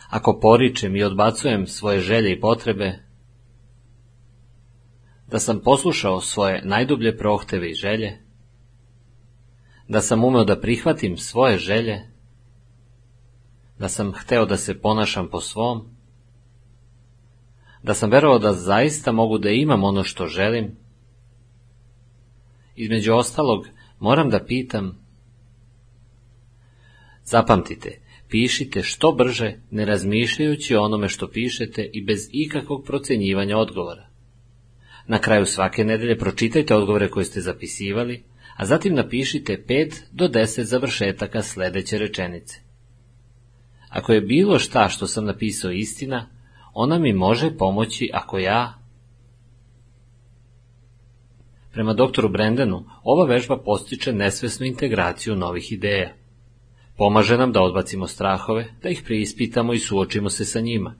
ako 0.09 0.39
poričem 0.39 0.95
i 0.95 1.03
odbacujem 1.03 1.67
svoje 1.67 1.99
želje 1.99 2.31
i 2.31 2.39
potrebe, 2.39 2.99
da 5.27 5.39
sam 5.39 5.59
poslušao 5.63 6.21
svoje 6.21 6.61
najdublje 6.65 7.17
prohteve 7.17 7.69
i 7.69 7.73
želje, 7.73 8.17
da 9.87 10.01
sam 10.01 10.23
umeo 10.23 10.43
da 10.43 10.59
prihvatim 10.59 11.17
svoje 11.17 11.57
želje, 11.57 12.01
da 13.79 13.89
sam 13.89 14.13
hteo 14.13 14.45
da 14.45 14.57
se 14.57 14.81
ponašam 14.81 15.29
po 15.29 15.41
svom, 15.41 15.98
da 17.83 17.93
sam 17.93 18.11
verovao 18.11 18.39
da 18.39 18.53
zaista 18.53 19.11
mogu 19.11 19.37
da 19.37 19.49
imam 19.49 19.83
ono 19.83 20.03
što 20.03 20.27
želim. 20.27 20.75
Između 22.75 23.13
ostalog, 23.13 23.67
moram 23.99 24.29
da 24.29 24.45
pitam, 24.45 25.09
zapamtite, 27.23 27.99
pišite 28.29 28.83
što 28.83 29.11
brže, 29.11 29.59
ne 29.71 29.85
razmišljajući 29.85 30.75
o 30.75 30.83
onome 30.83 31.09
što 31.09 31.27
pišete 31.27 31.89
i 31.93 32.03
bez 32.03 32.19
ikakvog 32.31 32.83
procenjivanja 32.85 33.57
odgovora. 33.57 34.09
Na 35.07 35.19
kraju 35.19 35.45
svake 35.45 35.83
nedelje 35.83 36.17
pročitajte 36.17 36.75
odgovore 36.75 37.09
koje 37.09 37.25
ste 37.25 37.41
zapisivali, 37.41 38.23
a 38.55 38.65
zatim 38.65 38.93
napišite 38.93 39.63
5 39.67 39.93
do 40.11 40.27
10 40.27 40.61
završetaka 40.61 41.41
sledeće 41.41 41.97
rečenice. 41.97 42.59
Ako 43.89 44.13
je 44.13 44.21
bilo 44.21 44.59
šta 44.59 44.89
što 44.89 45.07
sam 45.07 45.25
napisao 45.25 45.71
istina, 45.71 46.29
ona 46.81 46.99
mi 46.99 47.13
može 47.13 47.57
pomoći 47.57 48.09
ako 48.13 48.37
ja... 48.37 48.73
Prema 51.71 51.93
doktoru 51.93 52.29
Brendanu, 52.29 52.85
ova 53.03 53.25
vežba 53.25 53.57
postiče 53.63 54.13
nesvesnu 54.13 54.65
integraciju 54.65 55.35
novih 55.35 55.71
ideja. 55.71 56.13
Pomaže 56.97 57.37
nam 57.37 57.51
da 57.51 57.61
odbacimo 57.61 58.07
strahove, 58.07 58.65
da 58.83 58.89
ih 58.89 59.01
preispitamo 59.05 59.73
i 59.73 59.79
suočimo 59.79 60.29
se 60.29 60.45
sa 60.45 60.59
njima. 60.59 60.95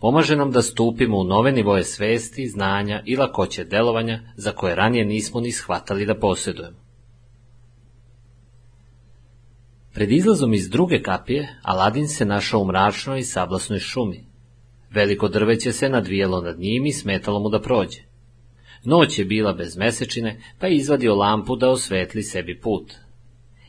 Pomaže 0.00 0.36
nam 0.36 0.50
da 0.50 0.62
stupimo 0.62 1.18
u 1.18 1.24
nove 1.24 1.52
nivoje 1.52 1.84
svesti, 1.84 2.48
znanja 2.48 3.02
i 3.06 3.16
lakoće 3.16 3.64
delovanja 3.64 4.20
za 4.36 4.52
koje 4.52 4.74
ranije 4.74 5.04
nismo 5.04 5.40
ni 5.40 5.52
shvatali 5.52 6.06
da 6.06 6.18
posjedujemo. 6.18 6.78
Pred 9.94 10.12
izlazom 10.12 10.54
iz 10.54 10.70
druge 10.70 11.02
kapije, 11.02 11.58
Aladin 11.62 12.08
se 12.08 12.24
našao 12.24 12.60
u 12.60 12.66
mračnoj 12.66 13.20
i 13.20 13.24
sablasnoj 13.24 13.78
šumi. 13.78 14.31
Veliko 14.94 15.28
drveće 15.28 15.72
se 15.72 15.88
nadvijelo 15.88 16.40
nad 16.40 16.58
njim 16.58 16.86
i 16.86 16.92
smetalo 16.92 17.40
mu 17.40 17.48
da 17.48 17.60
prođe. 17.60 18.00
Noć 18.84 19.18
je 19.18 19.24
bila 19.24 19.52
bez 19.52 19.76
mesečine, 19.76 20.40
pa 20.58 20.66
je 20.66 20.76
izvadio 20.76 21.14
lampu 21.14 21.56
da 21.56 21.70
osvetli 21.70 22.22
sebi 22.22 22.60
put. 22.60 22.92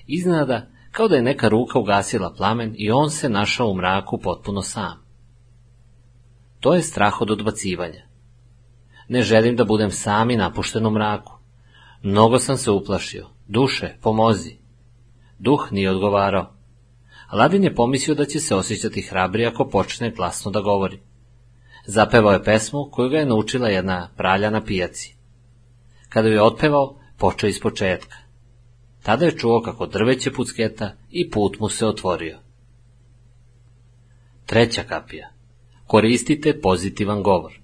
Iznada, 0.08 0.68
kao 0.92 1.08
da 1.08 1.16
je 1.16 1.22
neka 1.22 1.48
ruka 1.48 1.80
ugasila 1.80 2.34
plamen 2.38 2.76
i 2.78 2.92
on 2.92 3.10
se 3.10 3.30
našao 3.30 3.68
u 3.68 3.76
mraku 3.76 4.18
potpuno 4.18 4.62
sam. 4.62 5.04
To 6.60 6.74
je 6.74 6.82
strah 6.82 7.22
od 7.22 7.32
odbacivanja. 7.32 8.08
Ne 9.10 9.22
želim 9.22 9.56
da 9.56 9.66
budem 9.66 9.92
sam 9.92 10.32
i 10.32 10.38
napušten 10.38 10.86
u 10.86 10.92
mraku. 10.92 11.34
Mnogo 12.02 12.40
sam 12.40 12.58
se 12.58 12.72
uplašio. 12.72 13.28
Duše, 13.48 13.96
pomozi. 14.02 14.58
Duh 15.40 15.68
nije 15.72 15.92
odgovarao. 15.92 16.54
Aladin 17.28 17.64
je 17.64 17.76
pomislio 17.76 18.16
da 18.16 18.26
će 18.26 18.40
se 18.40 18.56
osjećati 18.56 19.02
hrabri 19.02 19.46
ako 19.46 19.70
počne 19.70 20.12
glasno 20.12 20.52
da 20.52 20.62
govori. 20.62 21.00
Zapevao 21.86 22.32
je 22.32 22.44
pesmu 22.44 22.90
koju 22.92 23.10
ga 23.10 23.18
je 23.18 23.26
naučila 23.26 23.70
jedna 23.70 24.10
pralja 24.18 24.50
na 24.50 24.64
pijaci. 24.64 25.16
Kada 26.10 26.28
ju 26.28 26.34
je 26.34 26.44
otpevao, 26.44 27.00
počeo 27.18 27.48
iz 27.48 27.60
početka. 27.60 28.16
Tada 29.04 29.26
je 29.26 29.38
čuo 29.38 29.62
kako 29.62 29.86
drveće 29.86 30.32
pucketa 30.32 30.96
i 31.12 31.30
put 31.30 31.60
mu 31.60 31.70
se 31.70 31.86
otvorio. 31.86 32.40
Treća 34.46 34.84
kapija. 34.84 35.30
Koristite 35.88 36.62
pozitivan 36.62 37.24
govor. 37.24 37.60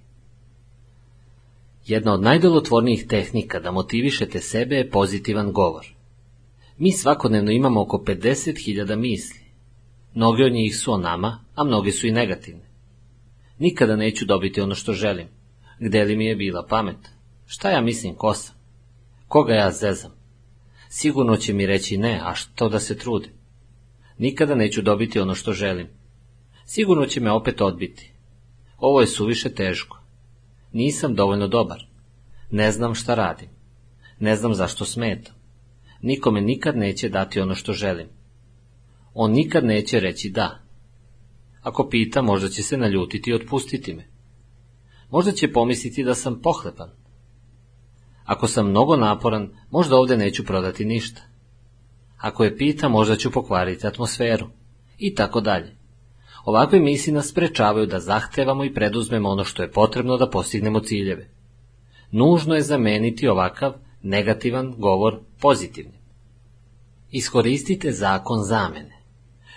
Jedna 1.86 2.14
od 2.14 2.22
najdelotvornijih 2.22 3.06
tehnika 3.06 3.60
da 3.60 3.70
motivišete 3.70 4.40
sebe 4.40 4.76
je 4.76 4.90
pozitivan 4.90 5.52
govor. 5.52 5.86
Mi 6.78 6.92
svakodnevno 6.92 7.50
imamo 7.50 7.82
oko 7.82 8.04
50.000 8.06 8.96
misli. 8.96 9.40
Mnoge 10.14 10.44
od 10.44 10.52
njih 10.52 10.76
su 10.76 10.92
o 10.92 10.98
nama, 10.98 11.44
a 11.54 11.64
mnoge 11.64 11.92
su 11.92 12.06
i 12.06 12.12
negativne. 12.12 12.69
Nikada 13.60 13.96
neću 13.96 14.24
dobiti 14.24 14.60
ono 14.60 14.74
što 14.74 14.92
želim. 14.92 15.28
Gde 15.78 16.04
li 16.04 16.16
mi 16.16 16.26
je 16.26 16.36
bila 16.36 16.66
pamet? 16.68 16.96
Šta 17.46 17.70
ja 17.70 17.80
mislim 17.80 18.14
ko 18.14 18.34
sam? 18.34 18.54
Koga 19.28 19.54
ja 19.54 19.70
zezam? 19.70 20.10
Sigurno 20.88 21.36
će 21.36 21.52
mi 21.52 21.66
reći 21.66 21.98
ne, 21.98 22.20
a 22.24 22.34
što 22.34 22.68
da 22.68 22.80
se 22.80 22.98
trudim? 22.98 23.32
Nikada 24.18 24.54
neću 24.54 24.82
dobiti 24.82 25.20
ono 25.20 25.34
što 25.34 25.52
želim. 25.52 25.88
Sigurno 26.64 27.06
će 27.06 27.20
me 27.20 27.30
opet 27.30 27.60
odbiti. 27.60 28.12
Ovo 28.78 29.00
je 29.00 29.06
suviše 29.06 29.54
teško. 29.54 30.00
Nisam 30.72 31.14
dovoljno 31.14 31.48
dobar. 31.48 31.86
Ne 32.50 32.72
znam 32.72 32.94
šta 32.94 33.14
radim. 33.14 33.48
Ne 34.18 34.36
znam 34.36 34.54
zašto 34.54 34.84
smetam. 34.84 35.34
Nikome 36.02 36.40
nikad 36.40 36.76
neće 36.76 37.08
dati 37.08 37.40
ono 37.40 37.54
što 37.54 37.72
želim. 37.72 38.08
On 39.14 39.32
nikad 39.32 39.64
neće 39.64 40.00
reći 40.00 40.30
da. 40.30 40.69
Ako 41.62 41.88
pita, 41.88 42.22
možda 42.22 42.48
će 42.48 42.62
se 42.62 42.76
naljutiti 42.76 43.30
i 43.30 43.34
otpustiti 43.34 43.94
me. 43.94 44.06
Možda 45.10 45.32
će 45.32 45.52
pomisliti 45.52 46.04
da 46.04 46.14
sam 46.14 46.40
pohlepan. 46.42 46.90
Ako 48.24 48.48
sam 48.48 48.70
mnogo 48.70 48.96
naporan, 48.96 49.50
možda 49.70 49.96
ovde 49.96 50.16
neću 50.16 50.44
prodati 50.44 50.84
ništa. 50.84 51.22
Ako 52.16 52.44
je 52.44 52.56
pita, 52.56 52.88
možda 52.88 53.16
ću 53.16 53.30
pokvariti 53.30 53.86
atmosferu. 53.86 54.46
I 54.98 55.14
tako 55.14 55.40
dalje. 55.40 55.76
Ovakve 56.44 56.80
misli 56.80 57.12
nas 57.12 57.28
sprečavaju 57.28 57.86
da 57.86 58.00
zahtevamo 58.00 58.64
i 58.64 58.74
preduzmemo 58.74 59.28
ono 59.28 59.44
što 59.44 59.62
je 59.62 59.72
potrebno 59.72 60.16
da 60.16 60.30
postignemo 60.30 60.80
ciljeve. 60.80 61.30
Nužno 62.10 62.54
je 62.54 62.62
zameniti 62.62 63.28
ovakav 63.28 63.72
negativan 64.02 64.74
govor 64.78 65.20
pozitivnim. 65.40 66.00
Iskoristite 67.10 67.92
zakon 67.92 68.42
zamene. 68.42 68.99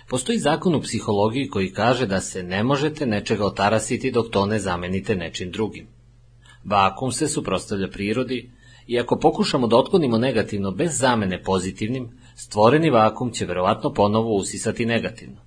Postoji 0.09 0.39
zakon 0.39 0.75
u 0.75 0.81
psihologiji 0.81 1.49
koji 1.49 1.73
kaže 1.73 2.05
da 2.05 2.21
se 2.21 2.43
ne 2.43 2.63
možete 2.63 3.05
nečega 3.05 3.45
otarasiti 3.45 4.11
dok 4.11 4.29
to 4.31 4.45
ne 4.45 4.59
zamenite 4.59 5.15
nečim 5.15 5.51
drugim. 5.51 5.87
Vakum 6.63 7.11
se 7.11 7.27
suprostavlja 7.27 7.87
prirodi 7.87 8.51
i 8.87 8.99
ako 8.99 9.19
pokušamo 9.19 9.67
da 9.67 9.77
otklonimo 9.77 10.17
negativno 10.17 10.71
bez 10.71 10.99
zamene 10.99 11.43
pozitivnim, 11.43 12.09
stvoreni 12.35 12.89
vakum 12.89 13.31
će 13.31 13.45
verovatno 13.45 13.93
ponovo 13.93 14.35
usisati 14.35 14.85
negativno. 14.85 15.37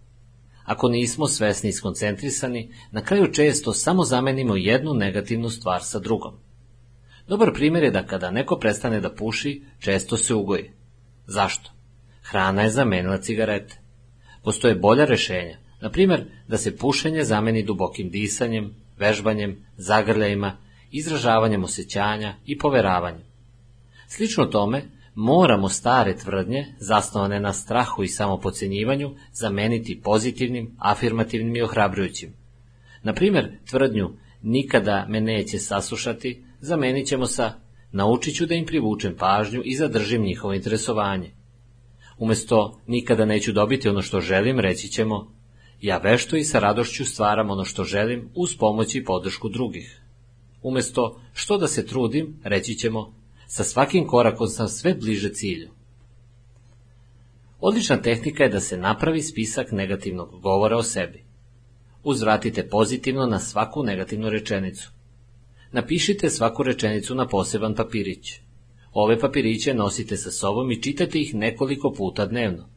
Ako 0.64 0.88
nismo 0.88 1.26
svesni 1.26 1.70
i 1.70 1.72
skoncentrisani, 1.72 2.72
na 2.90 3.02
kraju 3.02 3.32
često 3.32 3.72
samo 3.72 4.04
zamenimo 4.04 4.56
jednu 4.56 4.94
negativnu 4.94 5.50
stvar 5.50 5.82
sa 5.82 5.98
drugom. 5.98 6.34
Dobar 7.28 7.52
primjer 7.52 7.84
je 7.84 7.90
da 7.90 8.06
kada 8.06 8.30
neko 8.30 8.56
prestane 8.56 9.00
da 9.00 9.14
puši, 9.14 9.62
često 9.78 10.16
se 10.16 10.34
ugoji. 10.34 10.70
Zašto? 11.26 11.70
Hrana 12.22 12.62
je 12.62 12.70
zamenila 12.70 13.18
cigarete. 13.18 13.85
Postoje 14.46 14.74
bolja 14.74 15.04
rešenja, 15.04 15.56
na 15.80 15.90
primjer 15.90 16.24
da 16.48 16.56
se 16.56 16.76
pušenje 16.76 17.24
zameni 17.24 17.62
dubokim 17.62 18.10
disanjem, 18.10 18.74
vežbanjem, 18.98 19.56
zagrljajima, 19.76 20.56
izražavanjem 20.90 21.64
osjećanja 21.64 22.34
i 22.44 22.58
poveravanjem. 22.58 23.22
Slično 24.08 24.44
tome, 24.44 24.82
moramo 25.14 25.68
stare 25.68 26.16
tvrdnje, 26.16 26.66
zasnovane 26.78 27.40
na 27.40 27.52
strahu 27.52 28.02
i 28.02 28.08
samopocenjivanju, 28.08 29.14
zameniti 29.32 30.00
pozitivnim, 30.04 30.76
afirmativnim 30.78 31.56
i 31.56 31.62
ohrabrujućim. 31.62 32.32
Na 33.02 33.14
primjer, 33.14 33.58
tvrdnju 33.70 34.10
nikada 34.42 35.06
me 35.08 35.20
neće 35.20 35.58
saslušati, 35.58 36.44
zamenit 36.60 37.06
ćemo 37.06 37.26
sa 37.26 37.52
naučit 37.92 38.36
ću 38.36 38.46
da 38.46 38.54
im 38.54 38.66
privučem 38.66 39.16
pažnju 39.18 39.62
i 39.64 39.76
zadržim 39.76 40.22
njihovo 40.22 40.54
interesovanje. 40.54 41.30
Umesto 42.18 42.80
nikada 42.86 43.24
neću 43.24 43.52
dobiti 43.52 43.88
ono 43.88 44.02
što 44.02 44.20
želim, 44.20 44.60
reći 44.60 44.88
ćemo 44.88 45.32
ja 45.80 45.98
vešto 45.98 46.36
i 46.36 46.44
sa 46.44 46.58
radošću 46.58 47.04
stvaram 47.04 47.50
ono 47.50 47.64
što 47.64 47.84
želim 47.84 48.30
uz 48.34 48.56
pomoć 48.56 48.94
i 48.94 49.04
podršku 49.04 49.48
drugih. 49.48 50.00
Umesto 50.62 51.20
što 51.32 51.58
da 51.58 51.68
se 51.68 51.86
trudim, 51.86 52.40
reći 52.44 52.74
ćemo 52.74 53.14
sa 53.46 53.64
svakim 53.64 54.06
korakom 54.06 54.48
sam 54.48 54.68
sve 54.68 54.94
bliže 54.94 55.32
cilju. 55.32 55.70
Odlična 57.60 57.96
tehnika 57.96 58.42
je 58.42 58.48
da 58.48 58.60
se 58.60 58.76
napravi 58.76 59.22
spisak 59.22 59.72
negativnog 59.72 60.40
govora 60.40 60.76
o 60.76 60.82
sebi. 60.82 61.24
Uzvratite 62.04 62.68
pozitivno 62.68 63.26
na 63.26 63.40
svaku 63.40 63.82
negativnu 63.82 64.30
rečenicu. 64.30 64.90
Napišite 65.72 66.30
svaku 66.30 66.62
rečenicu 66.62 67.14
na 67.14 67.28
poseban 67.28 67.74
papirić. 67.74 68.40
Ove 68.98 69.18
papiriće 69.18 69.74
nosite 69.74 70.16
sa 70.16 70.30
sobom 70.30 70.70
i 70.70 70.82
čitate 70.82 71.20
ih 71.20 71.34
nekoliko 71.34 71.92
puta 71.92 72.26
dnevno. 72.26 72.68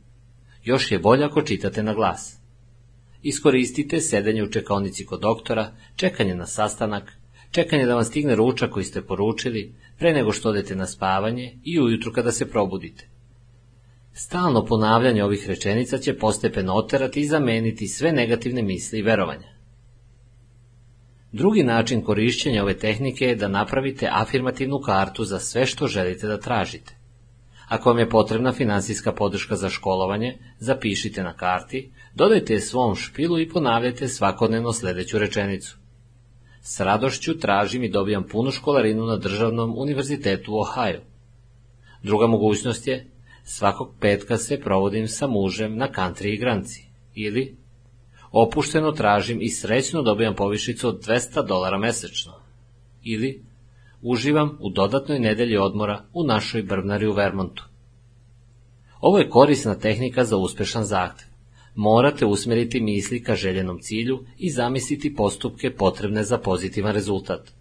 Još 0.63 0.91
je 0.91 0.99
bolje 0.99 1.25
ako 1.25 1.41
čitate 1.41 1.83
na 1.83 1.93
glas. 1.93 2.37
Iskoristite 3.21 4.01
sedenje 4.01 4.43
u 4.43 4.49
čekonici 4.51 5.05
kod 5.05 5.21
doktora, 5.21 5.71
čekanje 5.95 6.35
na 6.35 6.45
sastanak, 6.45 7.13
čekanje 7.51 7.85
da 7.85 7.95
vam 7.95 8.03
stigne 8.03 8.35
ručak 8.35 8.71
koji 8.71 8.85
ste 8.85 9.01
poručili, 9.01 9.75
pre 9.99 10.13
nego 10.13 10.31
što 10.31 10.49
odete 10.49 10.75
na 10.75 10.87
spavanje 10.87 11.59
i 11.63 11.79
ujutru 11.81 12.11
kada 12.11 12.31
se 12.31 12.49
probudite. 12.49 13.07
Stalno 14.13 14.65
ponavljanje 14.65 15.23
ovih 15.23 15.47
rečenica 15.47 15.97
će 15.97 16.17
postepeno 16.17 16.73
oterati 16.73 17.21
i 17.21 17.27
zameniti 17.27 17.87
sve 17.87 18.11
negativne 18.11 18.61
misli 18.61 18.99
i 18.99 19.03
verovanja. 19.03 19.58
Drugi 21.31 21.63
način 21.63 22.01
korišćenja 22.01 22.63
ove 22.63 22.77
tehnike 22.77 23.25
je 23.25 23.35
da 23.35 23.47
napravite 23.47 24.09
afirmativnu 24.11 24.79
kartu 24.79 25.23
za 25.25 25.39
sve 25.39 25.65
što 25.65 25.87
želite 25.87 26.27
da 26.27 26.39
tražite. 26.39 26.95
Ako 27.67 27.89
vam 27.89 27.99
je 27.99 28.09
potrebna 28.09 28.51
finansijska 28.51 29.11
podrška 29.11 29.55
za 29.55 29.69
školovanje, 29.69 30.37
zapišite 30.59 31.23
na 31.23 31.33
karti, 31.33 31.91
dodajte 32.15 32.53
je 32.53 32.61
svom 32.61 32.95
špilu 32.95 33.39
i 33.39 33.49
ponavljajte 33.49 34.07
svakodnevno 34.07 34.73
sledeću 34.73 35.19
rečenicu. 35.19 35.77
S 36.61 36.79
radošću 36.79 37.39
tražim 37.39 37.83
i 37.83 37.89
dobijam 37.89 38.23
punu 38.23 38.51
školarinu 38.51 39.05
na 39.05 39.17
državnom 39.17 39.73
univerzitetu 39.77 40.53
u 40.53 40.59
Ohio. 40.59 41.01
Druga 42.03 42.27
mogućnost 42.27 42.87
je, 42.87 43.07
svakog 43.43 43.93
petka 43.99 44.37
se 44.37 44.59
provodim 44.59 45.07
sa 45.07 45.27
mužem 45.27 45.75
na 45.75 45.89
country 45.89 46.33
igranci. 46.33 46.83
Ili, 47.15 47.57
opušteno 48.31 48.91
tražim 48.91 49.41
i 49.41 49.49
srećno 49.49 50.01
dobijam 50.01 50.35
povišicu 50.35 50.87
od 50.87 51.05
200 51.07 51.47
dolara 51.47 51.77
mesečno. 51.77 52.33
Ili, 53.03 53.43
uživam 54.01 54.57
u 54.59 54.69
dodatnoj 54.69 55.19
nedelji 55.19 55.57
odmora 55.57 56.03
u 56.13 56.23
našoj 56.23 56.63
brvnari 56.63 57.07
u 57.07 57.13
Vermontu. 57.13 57.65
Ovo 59.01 59.17
je 59.17 59.29
korisna 59.29 59.75
tehnika 59.75 60.23
za 60.23 60.37
uspešan 60.37 60.83
zahtev. 60.83 61.27
Morate 61.75 62.25
usmeriti 62.25 62.81
misli 62.81 63.23
ka 63.23 63.35
željenom 63.35 63.79
cilju 63.81 64.19
i 64.37 64.51
zamisliti 64.51 65.15
postupke 65.15 65.75
potrebne 65.75 66.23
za 66.23 66.37
pozitivan 66.37 66.93
rezultat. 66.93 67.51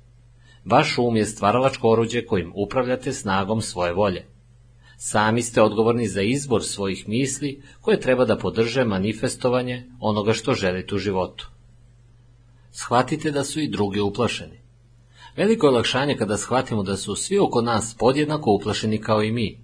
Vaš 0.65 0.99
um 0.99 1.17
je 1.17 1.25
stvaralačko 1.25 1.91
oruđe 1.91 2.27
kojim 2.27 2.53
upravljate 2.55 3.13
snagom 3.13 3.61
svoje 3.61 3.93
volje. 3.93 4.27
Sami 5.01 5.43
ste 5.43 5.63
odgovorni 5.63 6.09
za 6.09 6.23
izbor 6.23 6.65
svojih 6.65 7.09
misli 7.09 7.63
koje 7.81 8.01
treba 8.01 8.25
da 8.25 8.37
podrže 8.39 8.85
manifestovanje 8.85 9.87
onoga 10.01 10.33
što 10.33 10.55
želite 10.55 10.95
u 10.95 10.99
životu. 10.99 11.49
Shvatite 12.73 13.31
da 13.31 13.45
su 13.45 13.61
i 13.61 13.69
drugi 13.69 14.01
uplašeni. 14.01 14.59
Veliko 15.37 15.67
je 15.67 15.71
olakšanje 15.71 16.17
kada 16.17 16.37
shvatimo 16.37 16.83
da 16.83 16.97
su 16.97 17.15
svi 17.17 17.39
oko 17.39 17.63
nas 17.63 17.95
podjednako 17.99 18.51
uplašeni 18.51 18.99
kao 18.99 19.23
i 19.23 19.33
mi. 19.33 19.61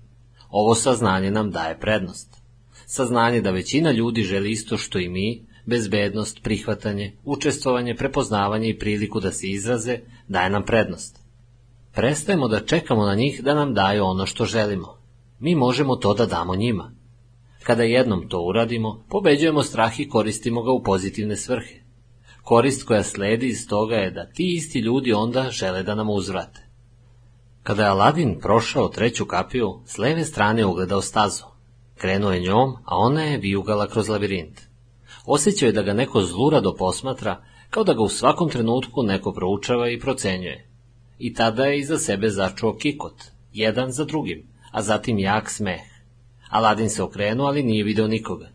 Ovo 0.50 0.74
saznanje 0.74 1.30
nam 1.30 1.50
daje 1.50 1.80
prednost. 1.80 2.36
Saznanje 2.86 3.40
da 3.40 3.50
većina 3.50 3.90
ljudi 3.90 4.22
želi 4.22 4.50
isto 4.50 4.76
što 4.76 4.98
i 4.98 5.08
mi, 5.08 5.46
bezbednost, 5.66 6.42
prihvatanje, 6.42 7.12
učestvovanje, 7.24 7.94
prepoznavanje 7.94 8.68
i 8.68 8.78
priliku 8.78 9.20
da 9.20 9.32
se 9.32 9.46
izraze, 9.46 9.98
daje 10.28 10.50
nam 10.50 10.62
prednost. 10.62 11.18
Prestajemo 11.92 12.48
da 12.48 12.66
čekamo 12.66 13.04
na 13.04 13.14
njih 13.14 13.42
da 13.42 13.54
nam 13.54 13.74
daju 13.74 14.04
ono 14.04 14.26
što 14.26 14.44
želimo 14.44 15.03
mi 15.38 15.54
možemo 15.54 15.96
to 15.96 16.14
da 16.14 16.26
damo 16.26 16.56
njima. 16.56 16.92
Kada 17.62 17.82
jednom 17.82 18.28
to 18.28 18.40
uradimo, 18.40 19.04
pobeđujemo 19.08 19.62
strah 19.62 20.00
i 20.00 20.08
koristimo 20.08 20.62
ga 20.62 20.70
u 20.70 20.82
pozitivne 20.82 21.36
svrhe. 21.36 21.80
Korist 22.42 22.86
koja 22.86 23.02
sledi 23.02 23.46
iz 23.46 23.68
toga 23.68 23.96
je 23.96 24.10
da 24.10 24.26
ti 24.26 24.54
isti 24.56 24.78
ljudi 24.78 25.12
onda 25.12 25.50
žele 25.50 25.82
da 25.82 25.94
nam 25.94 26.10
uzvrate. 26.10 26.68
Kada 27.62 27.82
je 27.82 27.88
Aladin 27.88 28.38
prošao 28.40 28.88
treću 28.88 29.26
kapiju, 29.26 29.80
s 29.86 29.98
leve 29.98 30.24
strane 30.24 30.66
ugledao 30.66 31.00
stazu. 31.00 31.44
Krenuo 31.94 32.32
je 32.32 32.40
njom, 32.40 32.76
a 32.84 32.96
ona 32.96 33.22
je 33.22 33.38
vijugala 33.38 33.88
kroz 33.88 34.08
labirint. 34.08 34.60
Osjećao 35.26 35.66
je 35.66 35.72
da 35.72 35.82
ga 35.82 35.92
neko 35.92 36.22
zlurado 36.22 36.74
posmatra, 36.74 37.44
kao 37.70 37.84
da 37.84 37.94
ga 37.94 38.02
u 38.02 38.08
svakom 38.08 38.48
trenutku 38.50 39.02
neko 39.02 39.32
proučava 39.32 39.90
i 39.90 40.00
procenjuje. 40.00 40.68
I 41.18 41.34
tada 41.34 41.64
je 41.64 41.78
iza 41.78 41.98
sebe 41.98 42.30
začuo 42.30 42.76
kikot, 42.76 43.14
jedan 43.52 43.92
za 43.92 44.04
drugim, 44.04 44.53
a 44.74 44.82
zatim 44.82 45.18
jak 45.18 45.50
smeh. 45.50 45.82
Aladin 46.50 46.90
se 46.90 47.02
okrenuo, 47.02 47.46
ali 47.46 47.62
nije 47.62 47.84
video 47.84 48.08
nikoga. 48.08 48.48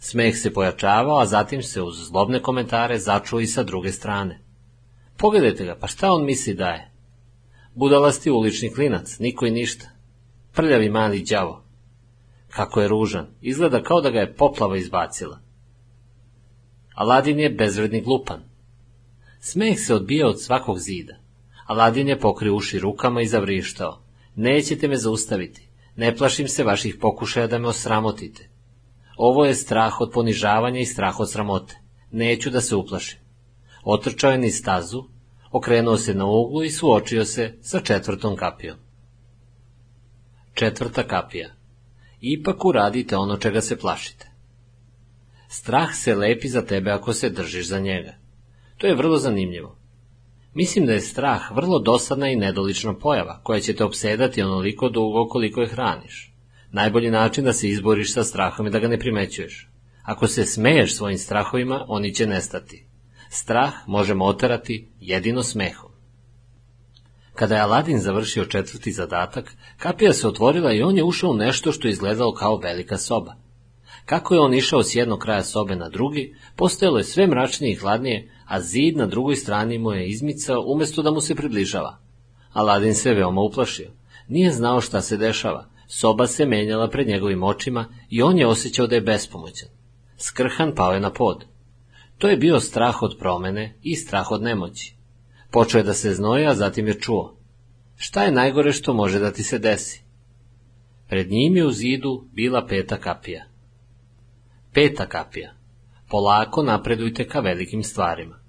Smeh 0.00 0.36
se 0.36 0.52
pojačavao, 0.52 1.18
a 1.18 1.26
zatim 1.26 1.62
se 1.62 1.82
uz 1.82 1.96
zlobne 1.96 2.42
komentare 2.42 2.98
začuo 2.98 3.40
i 3.40 3.46
sa 3.46 3.62
druge 3.62 3.92
strane. 3.92 4.40
Pogledajte 5.16 5.64
ga, 5.64 5.76
pa 5.80 5.86
šta 5.86 6.12
on 6.12 6.24
misli 6.24 6.54
da 6.54 6.68
je? 6.68 6.90
Budalasti 7.74 8.30
ulični 8.30 8.74
klinac, 8.74 9.18
niko 9.18 9.46
i 9.46 9.50
ništa. 9.50 9.86
Prljavi 10.52 10.88
mali 10.88 11.22
đavo. 11.22 11.64
Kako 12.48 12.80
je 12.80 12.88
ružan, 12.88 13.26
izgleda 13.40 13.82
kao 13.82 14.00
da 14.00 14.10
ga 14.10 14.18
je 14.18 14.34
poplava 14.34 14.76
izbacila. 14.76 15.40
Aladin 16.94 17.38
je 17.40 17.50
bezvredni 17.50 18.00
glupan. 18.00 18.42
Smeh 19.40 19.78
se 19.78 19.94
odbija 19.94 20.28
od 20.28 20.42
svakog 20.42 20.78
zida. 20.78 21.14
Aladin 21.66 22.08
je 22.08 22.18
pokrio 22.18 22.54
uši 22.54 22.78
rukama 22.78 23.22
i 23.22 23.26
zavrištao. 23.26 24.01
Nećete 24.36 24.88
me 24.88 24.96
zaustaviti. 24.96 25.68
Ne 25.96 26.16
plašim 26.16 26.48
se 26.48 26.64
vaših 26.64 26.96
pokušaja 27.00 27.46
da 27.46 27.58
me 27.58 27.68
osramotite. 27.68 28.48
Ovo 29.16 29.44
je 29.44 29.54
strah 29.54 30.00
od 30.00 30.10
ponižavanja 30.12 30.80
i 30.80 30.86
strah 30.86 31.20
od 31.20 31.30
sramote. 31.32 31.80
Neću 32.10 32.50
da 32.50 32.60
se 32.60 32.76
uplašim. 32.76 33.18
Otrčao 33.84 34.30
je 34.30 34.38
niz 34.38 34.58
stazu, 34.58 35.04
okrenuo 35.50 35.96
se 35.96 36.14
na 36.14 36.26
uglu 36.26 36.62
i 36.62 36.70
suočio 36.70 37.24
se 37.24 37.58
sa 37.60 37.80
četvrtom 37.80 38.36
kapijom. 38.36 38.76
Četvrta 40.54 41.06
kapija. 41.08 41.54
Ipak 42.20 42.64
uradite 42.64 43.16
ono 43.16 43.36
čega 43.36 43.60
se 43.60 43.78
plašite. 43.78 44.30
Strah 45.48 45.94
se 45.94 46.14
lepi 46.14 46.48
za 46.48 46.62
tebe 46.62 46.90
ako 46.90 47.12
se 47.12 47.30
držiš 47.30 47.68
za 47.68 47.78
njega. 47.78 48.14
To 48.78 48.86
je 48.86 48.94
vrlo 48.94 49.18
zanimljivo. 49.18 49.81
Mislim 50.54 50.86
da 50.86 50.92
je 50.92 51.00
strah 51.00 51.50
vrlo 51.54 51.78
dosadna 51.78 52.28
i 52.28 52.36
nedolična 52.36 52.94
pojava, 52.94 53.40
koja 53.42 53.60
će 53.60 53.74
te 53.74 53.84
obsedati 53.84 54.42
onoliko 54.42 54.88
dugo 54.88 55.28
koliko 55.28 55.60
je 55.60 55.68
hraniš. 55.68 56.34
Najbolji 56.70 57.10
način 57.10 57.44
da 57.44 57.52
se 57.52 57.68
izboriš 57.68 58.12
sa 58.12 58.24
strahom 58.24 58.66
je 58.66 58.70
da 58.72 58.78
ga 58.78 58.88
ne 58.88 58.98
primećuješ. 58.98 59.68
Ako 60.02 60.26
se 60.26 60.44
smeješ 60.44 60.96
svojim 60.96 61.18
strahovima, 61.18 61.84
oni 61.88 62.14
će 62.14 62.26
nestati. 62.26 62.86
Strah 63.28 63.72
možemo 63.86 64.24
oterati 64.24 64.88
jedino 65.00 65.42
smehom. 65.42 65.90
Kada 67.34 67.54
je 67.54 67.60
Aladin 67.60 67.98
završio 67.98 68.44
četvrti 68.44 68.92
zadatak, 68.92 69.56
kapija 69.76 70.12
se 70.12 70.28
otvorila 70.28 70.72
i 70.72 70.82
on 70.82 70.96
je 70.96 71.04
ušao 71.04 71.30
u 71.30 71.36
nešto 71.36 71.72
što 71.72 71.88
je 71.88 71.92
izgledalo 71.92 72.34
kao 72.34 72.56
velika 72.56 72.98
soba. 72.98 73.34
Kako 74.04 74.34
je 74.34 74.40
on 74.40 74.54
išao 74.54 74.82
s 74.82 74.94
jednog 74.94 75.18
kraja 75.18 75.44
sobe 75.44 75.76
na 75.76 75.88
drugi, 75.88 76.34
postojalo 76.56 76.98
je 76.98 77.04
sve 77.04 77.26
mračnije 77.26 77.72
i 77.72 77.76
hladnije, 77.76 78.30
a 78.52 78.60
zid 78.60 78.96
na 78.96 79.06
drugoj 79.06 79.36
strani 79.36 79.78
mu 79.78 79.92
je 79.92 80.08
izmicao 80.08 80.64
umjesto 80.66 81.02
da 81.02 81.10
mu 81.10 81.20
se 81.20 81.34
približava. 81.34 81.98
Aladin 82.52 82.94
se 82.94 83.14
veoma 83.14 83.40
uplašio. 83.40 83.90
Nije 84.28 84.50
znao 84.52 84.80
šta 84.80 85.00
se 85.00 85.16
dešava. 85.16 85.68
Soba 85.86 86.26
se 86.26 86.46
menjala 86.46 86.88
pred 86.88 87.08
njegovim 87.08 87.42
očima 87.42 87.86
i 88.10 88.22
on 88.22 88.38
je 88.38 88.46
osjećao 88.46 88.86
da 88.86 88.94
je 88.94 89.00
bespomoćan. 89.00 89.68
Skrhan 90.16 90.74
pao 90.74 90.92
je 90.92 91.00
na 91.00 91.12
pod. 91.12 91.44
To 92.18 92.28
je 92.28 92.36
bio 92.36 92.60
strah 92.60 93.02
od 93.02 93.16
promene 93.18 93.78
i 93.82 93.96
strah 93.96 94.30
od 94.30 94.42
nemoći. 94.42 94.96
Počeo 95.50 95.78
je 95.78 95.84
da 95.84 95.94
se 95.94 96.14
znoja, 96.14 96.50
a 96.50 96.54
zatim 96.54 96.86
je 96.86 97.00
čuo. 97.00 97.36
Šta 97.96 98.24
je 98.24 98.32
najgore 98.32 98.72
što 98.72 98.94
može 98.94 99.18
da 99.18 99.32
ti 99.32 99.42
se 99.42 99.58
desi? 99.58 100.02
Pred 101.08 101.30
njim 101.30 101.56
je 101.56 101.66
u 101.66 101.72
zidu 101.72 102.24
bila 102.32 102.66
peta 102.66 102.96
kapija. 102.96 103.44
Peta 104.72 105.06
kapija. 105.06 105.54
Polako 106.08 106.62
napredujte 106.62 107.28
ka 107.28 107.40
velikim 107.40 107.82
stvarima. 107.82 108.41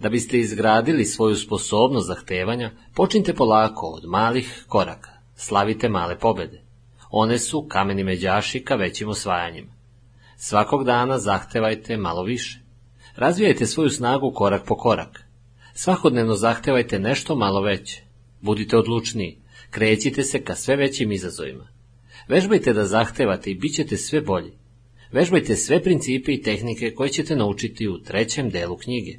Da 0.00 0.08
biste 0.08 0.38
izgradili 0.38 1.04
svoju 1.04 1.36
sposobnost 1.36 2.06
zahtevanja, 2.06 2.70
počnite 2.94 3.34
polako 3.34 3.86
od 3.86 4.04
malih 4.04 4.64
koraka. 4.68 5.10
Slavite 5.36 5.88
male 5.88 6.18
pobede. 6.18 6.62
One 7.10 7.38
su 7.38 7.66
kameni 7.68 8.04
međaši 8.04 8.64
ka 8.64 8.74
većim 8.74 9.08
osvajanjima. 9.08 9.72
Svakog 10.36 10.84
dana 10.84 11.18
zahtevajte 11.18 11.96
malo 11.96 12.22
više. 12.22 12.60
Razvijajte 13.16 13.66
svoju 13.66 13.90
snagu 13.90 14.32
korak 14.34 14.66
po 14.66 14.76
korak. 14.76 15.24
Svakodnevno 15.74 16.34
zahtevajte 16.34 16.98
nešto 16.98 17.36
malo 17.36 17.60
veće. 17.60 18.02
Budite 18.40 18.76
odlučniji. 18.76 19.38
Krećite 19.70 20.22
se 20.22 20.44
ka 20.44 20.54
sve 20.54 20.76
većim 20.76 21.12
izazovima. 21.12 21.68
Vežbajte 22.28 22.72
da 22.72 22.84
zahtevate 22.84 23.50
i 23.50 23.54
bit 23.54 23.74
ćete 23.74 23.96
sve 23.96 24.20
bolji. 24.20 24.52
Vežbajte 25.12 25.56
sve 25.56 25.82
principe 25.82 26.32
i 26.32 26.42
tehnike 26.42 26.94
koje 26.94 27.08
ćete 27.08 27.36
naučiti 27.36 27.88
u 27.88 27.98
trećem 27.98 28.50
delu 28.50 28.76
knjige. 28.76 29.18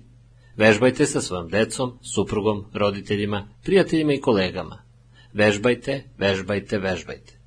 Vežbajte 0.60 1.06
sa 1.08 1.22
svojom 1.22 1.48
decom, 1.48 2.00
suprugom, 2.04 2.66
roditeljima, 2.74 3.48
prijateljima 3.64 4.14
i 4.14 4.20
kolegama. 4.20 4.82
Vežbajte, 5.34 6.04
vežbajte, 6.18 6.80
vežbajte. 6.84 7.38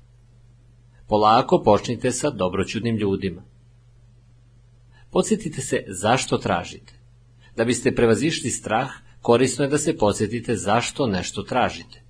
Polako 1.07 1.59
počnite 1.63 2.11
sa 2.11 2.29
dobroćudnim 2.29 2.97
ljudima. 2.97 3.43
Podsjetite 5.11 5.61
se 5.61 5.83
zašto 5.87 6.37
tražite. 6.37 6.93
Da 7.55 7.65
biste 7.65 7.95
prevazišli 7.95 8.49
strah, 8.49 8.89
korisno 9.21 9.65
je 9.65 9.69
da 9.69 9.77
se 9.77 9.97
podsjetite 9.97 10.55
zašto 10.55 11.07
nešto 11.07 11.43
tražite. 11.43 12.01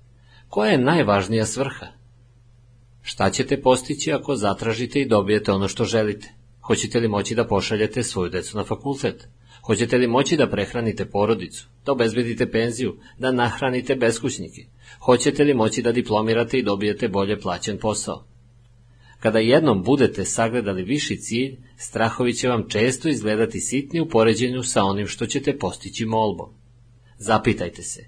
Koja 0.48 0.70
je 0.70 0.78
najvažnija 0.78 1.46
svrha? 1.46 1.86
Šta 3.02 3.30
ćete 3.30 3.62
postići 3.62 4.12
ako 4.12 4.36
zatražite 4.36 5.00
i 5.00 5.08
dobijete 5.08 5.52
ono 5.52 5.68
što 5.68 5.84
želite? 5.84 6.32
Hoćete 6.60 7.00
li 7.00 7.08
moći 7.08 7.34
da 7.34 7.46
pošaljete 7.46 8.02
svoju 8.02 8.30
decu 8.30 8.56
na 8.56 8.64
fakultet? 8.64 9.28
Hoćete 9.66 9.98
li 9.98 10.06
moći 10.06 10.36
da 10.36 10.50
prehranite 10.50 11.04
porodicu, 11.04 11.68
da 11.86 11.92
obezbedite 11.92 12.50
penziju, 12.50 12.96
da 13.18 13.32
nahranite 13.32 13.96
beskućnike? 13.96 14.66
Hoćete 15.00 15.44
li 15.44 15.54
moći 15.54 15.82
da 15.82 15.92
diplomirate 15.92 16.58
i 16.58 16.62
dobijete 16.62 17.08
bolje 17.08 17.40
plaćen 17.40 17.78
posao? 17.78 18.26
Kada 19.20 19.38
jednom 19.38 19.82
budete 19.82 20.24
sagledali 20.24 20.82
viši 20.82 21.16
cilj, 21.16 21.56
strahovi 21.76 22.32
će 22.32 22.48
vam 22.48 22.68
često 22.68 23.08
izgledati 23.08 23.60
sitni 23.60 24.00
u 24.00 24.08
poređenju 24.08 24.62
sa 24.62 24.84
onim 24.84 25.06
što 25.06 25.26
ćete 25.26 25.58
postići 25.58 26.06
molbom. 26.06 26.48
Zapitajte 27.18 27.82
se, 27.82 28.06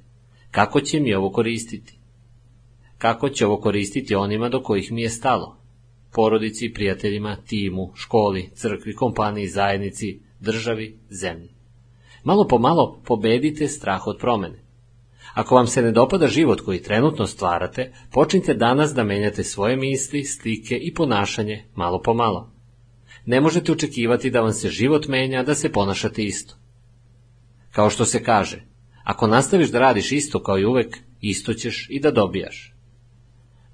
kako 0.50 0.80
će 0.80 1.00
mi 1.00 1.14
ovo 1.14 1.30
koristiti? 1.30 1.98
Kako 2.98 3.28
će 3.28 3.46
ovo 3.46 3.60
koristiti 3.60 4.14
onima 4.14 4.48
do 4.48 4.62
kojih 4.62 4.92
mi 4.92 5.02
je 5.02 5.10
stalo? 5.10 5.58
Porodici, 6.12 6.72
prijateljima, 6.74 7.36
timu, 7.46 7.92
školi, 7.94 8.50
crkvi, 8.54 8.94
kompaniji, 8.94 9.48
zajednici, 9.48 10.25
državi, 10.40 10.98
zemlji. 11.10 11.48
Malo 12.24 12.48
po 12.48 12.58
malo 12.58 13.02
pobedite 13.04 13.68
strah 13.68 14.06
od 14.06 14.18
promene. 14.18 14.66
Ako 15.34 15.54
vam 15.54 15.66
se 15.66 15.82
ne 15.82 15.92
dopada 15.92 16.28
život 16.28 16.60
koji 16.60 16.82
trenutno 16.82 17.26
stvarate, 17.26 17.92
počnite 18.10 18.54
danas 18.54 18.94
da 18.94 19.04
menjate 19.04 19.44
svoje 19.44 19.76
misli, 19.76 20.24
slike 20.24 20.76
i 20.76 20.94
ponašanje 20.94 21.64
malo 21.74 22.02
po 22.02 22.14
malo. 22.14 22.52
Ne 23.26 23.40
možete 23.40 23.72
očekivati 23.72 24.30
da 24.30 24.40
vam 24.40 24.52
se 24.52 24.68
život 24.68 25.08
menja, 25.08 25.42
da 25.42 25.54
se 25.54 25.72
ponašate 25.72 26.24
isto. 26.24 26.54
Kao 27.72 27.90
što 27.90 28.04
se 28.04 28.22
kaže, 28.22 28.64
ako 29.04 29.26
nastaviš 29.26 29.70
da 29.70 29.78
radiš 29.78 30.12
isto 30.12 30.42
kao 30.42 30.58
i 30.58 30.64
uvek, 30.64 30.98
isto 31.20 31.54
ćeš 31.54 31.86
i 31.90 32.00
da 32.00 32.10
dobijaš. 32.10 32.74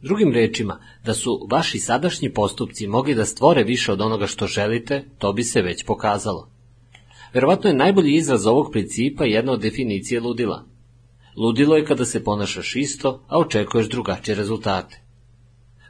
Drugim 0.02 0.32
rečima, 0.32 0.80
da 1.04 1.14
su 1.14 1.46
vaši 1.50 1.78
sadašnji 1.78 2.32
postupci 2.32 2.86
mogli 2.86 3.14
da 3.14 3.24
stvore 3.24 3.64
više 3.64 3.92
od 3.92 4.00
onoga 4.00 4.26
što 4.26 4.46
želite, 4.46 5.04
to 5.18 5.32
bi 5.32 5.44
se 5.44 5.62
već 5.62 5.84
pokazalo. 5.84 6.51
Verovatno 7.34 7.70
je 7.70 7.76
najbolji 7.76 8.14
izraz 8.14 8.46
ovog 8.46 8.72
principa 8.72 9.24
jedna 9.24 9.52
od 9.52 9.60
definicije 9.60 10.20
ludila. 10.20 10.64
Ludilo 11.36 11.76
je 11.76 11.84
kada 11.84 12.04
se 12.04 12.24
ponašaš 12.24 12.76
isto, 12.76 13.24
a 13.28 13.38
očekuješ 13.38 13.88
drugačije 13.88 14.34
rezultate. 14.34 15.00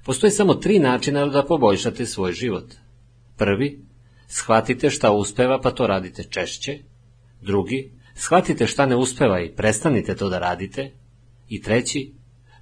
Postoje 0.04 0.30
samo 0.30 0.54
tri 0.54 0.78
načina 0.78 1.26
da 1.26 1.44
poboljšate 1.44 2.06
svoj 2.06 2.32
život. 2.32 2.74
Prvi, 3.36 3.80
shvatite 4.28 4.90
šta 4.90 5.12
uspeva 5.12 5.60
pa 5.60 5.70
to 5.70 5.86
radite 5.86 6.24
češće. 6.30 6.78
Drugi, 7.40 7.92
shvatite 8.14 8.66
šta 8.66 8.86
ne 8.86 8.96
uspeva 8.96 9.40
i 9.40 9.52
prestanite 9.52 10.16
to 10.16 10.28
da 10.28 10.38
radite. 10.38 10.90
I 11.48 11.62
treći, 11.62 12.12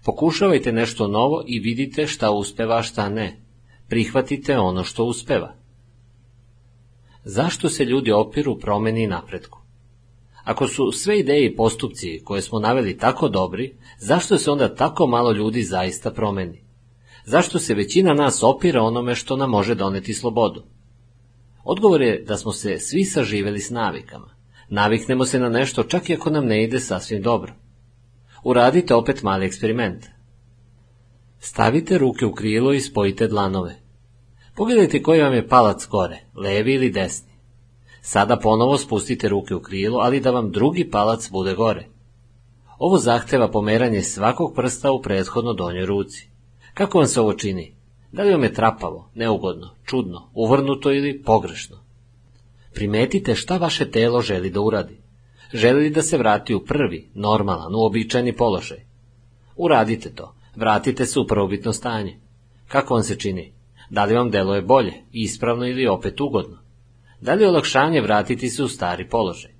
pokušavajte 0.04 0.72
nešto 0.72 1.08
novo 1.08 1.44
i 1.46 1.58
vidite 1.58 2.06
šta 2.06 2.30
uspeva, 2.30 2.78
a 2.78 2.82
šta 2.82 3.08
ne. 3.08 3.40
Prihvatite 3.88 4.58
ono 4.58 4.84
što 4.84 5.04
uspeva. 5.04 5.59
Zašto 7.24 7.68
se 7.68 7.84
ljudi 7.84 8.12
opiru 8.12 8.58
promeni 8.58 9.02
i 9.02 9.06
napretku? 9.06 9.58
Ako 10.44 10.68
su 10.68 10.92
sve 10.92 11.18
ideje 11.18 11.46
i 11.46 11.56
postupci 11.56 12.20
koje 12.24 12.42
smo 12.42 12.58
naveli 12.58 12.98
tako 12.98 13.28
dobri, 13.28 13.76
zašto 13.98 14.38
se 14.38 14.50
onda 14.50 14.74
tako 14.74 15.06
malo 15.06 15.32
ljudi 15.32 15.62
zaista 15.62 16.10
promeni? 16.10 16.64
Zašto 17.24 17.58
se 17.58 17.74
većina 17.74 18.14
nas 18.14 18.42
opira 18.42 18.82
onome 18.82 19.14
što 19.14 19.36
nam 19.36 19.50
može 19.50 19.74
doneti 19.74 20.14
slobodu? 20.14 20.62
Odgovor 21.64 22.02
je 22.02 22.24
da 22.28 22.36
smo 22.36 22.52
se 22.52 22.78
svi 22.78 23.04
saživeli 23.04 23.60
s 23.60 23.70
navikama. 23.70 24.34
Naviknemo 24.68 25.24
se 25.24 25.38
na 25.38 25.48
nešto 25.48 25.82
čak 25.82 26.10
i 26.10 26.14
ako 26.14 26.30
nam 26.30 26.46
ne 26.46 26.64
ide 26.64 26.80
sasvim 26.80 27.22
dobro. 27.22 27.54
Uradite 28.44 28.94
opet 28.94 29.22
mali 29.22 29.46
eksperiment. 29.46 30.06
Stavite 31.38 31.98
ruke 31.98 32.26
u 32.26 32.32
krilo 32.32 32.72
i 32.72 32.80
spojite 32.80 33.26
dlanove. 33.26 33.74
Pogledajte 34.60 35.02
koji 35.02 35.22
vam 35.22 35.34
je 35.34 35.48
palac 35.48 35.86
gore, 35.86 36.20
levi 36.36 36.74
ili 36.74 36.90
desni. 36.90 37.32
Sada 38.00 38.36
ponovo 38.36 38.78
spustite 38.78 39.28
ruke 39.28 39.54
u 39.54 39.60
krilo, 39.60 39.98
ali 39.98 40.20
da 40.20 40.30
vam 40.30 40.50
drugi 40.50 40.90
palac 40.90 41.30
bude 41.30 41.54
gore. 41.54 41.86
Ovo 42.78 42.98
zahteva 42.98 43.50
pomeranje 43.50 44.02
svakog 44.02 44.54
prsta 44.54 44.92
u 44.92 45.02
prethodno 45.02 45.52
donjoj 45.52 45.86
ruci. 45.86 46.28
Kako 46.74 46.98
vam 46.98 47.06
se 47.06 47.20
ovo 47.20 47.32
čini? 47.32 47.74
Da 48.12 48.22
li 48.22 48.32
vam 48.32 48.42
je 48.42 48.52
trapavo, 48.54 49.08
neugodno, 49.14 49.74
čudno, 49.84 50.30
uvrnuto 50.34 50.92
ili 50.92 51.22
pogrešno? 51.22 51.76
Primetite 52.74 53.34
šta 53.34 53.56
vaše 53.56 53.90
telo 53.90 54.22
želi 54.22 54.50
da 54.50 54.60
uradi. 54.60 55.00
Želi 55.54 55.82
li 55.82 55.90
da 55.90 56.02
se 56.02 56.18
vrati 56.18 56.54
u 56.54 56.64
prvi, 56.64 57.10
normalan, 57.14 57.74
uobičajeni 57.74 58.36
položaj? 58.36 58.78
Uradite 59.56 60.14
to, 60.14 60.34
vratite 60.56 61.06
se 61.06 61.20
u 61.20 61.26
prvobitno 61.26 61.72
stanje. 61.72 62.18
Kako 62.68 62.94
vam 62.94 63.02
se 63.02 63.18
čini? 63.18 63.59
Da 63.90 64.04
li 64.04 64.14
vam 64.14 64.30
deluje 64.30 64.62
bolje, 64.62 64.92
ispravno 65.12 65.66
ili 65.66 65.86
opet 65.86 66.20
ugodno? 66.20 66.58
Da 67.20 67.34
li 67.34 67.42
je 67.42 67.48
olakšanje 67.48 68.00
vratiti 68.00 68.50
se 68.50 68.62
u 68.62 68.68
stari 68.68 69.08
položaj? 69.08 69.50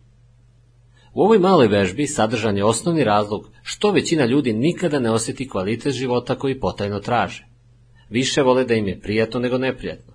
U 1.15 1.23
ovoj 1.23 1.39
maloj 1.39 1.69
vežbi 1.69 2.07
sadržan 2.07 2.57
je 2.57 2.65
osnovni 2.65 3.05
razlog 3.05 3.51
što 3.63 3.91
većina 3.91 4.25
ljudi 4.25 4.53
nikada 4.53 4.99
ne 4.99 5.11
osjeti 5.11 5.49
kvalitet 5.49 5.93
života 5.95 6.35
koji 6.35 6.61
potajno 6.61 7.01
traže. 7.01 7.47
Više 8.09 8.43
vole 8.43 8.65
da 8.65 8.75
im 8.75 8.89
je 8.89 9.01
prijatno 9.01 9.41
nego 9.41 9.59
neprijatno. 9.59 10.13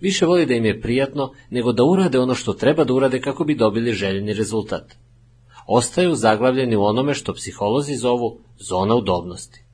Više 0.00 0.26
vole 0.26 0.46
da 0.46 0.54
im 0.54 0.64
je 0.64 0.80
prijatno 0.80 1.32
nego 1.50 1.72
da 1.72 1.84
urade 1.84 2.18
ono 2.18 2.34
što 2.34 2.52
treba 2.52 2.84
da 2.84 2.94
urade 2.94 3.20
kako 3.20 3.44
bi 3.44 3.54
dobili 3.54 3.92
željeni 3.92 4.32
rezultat. 4.32 4.94
Ostaju 5.66 6.14
zaglavljeni 6.14 6.76
u 6.76 6.82
onome 6.82 7.14
što 7.14 7.34
psiholozi 7.34 7.94
zovu 7.94 8.38
zona 8.58 8.94
udobnosti. 8.94 9.64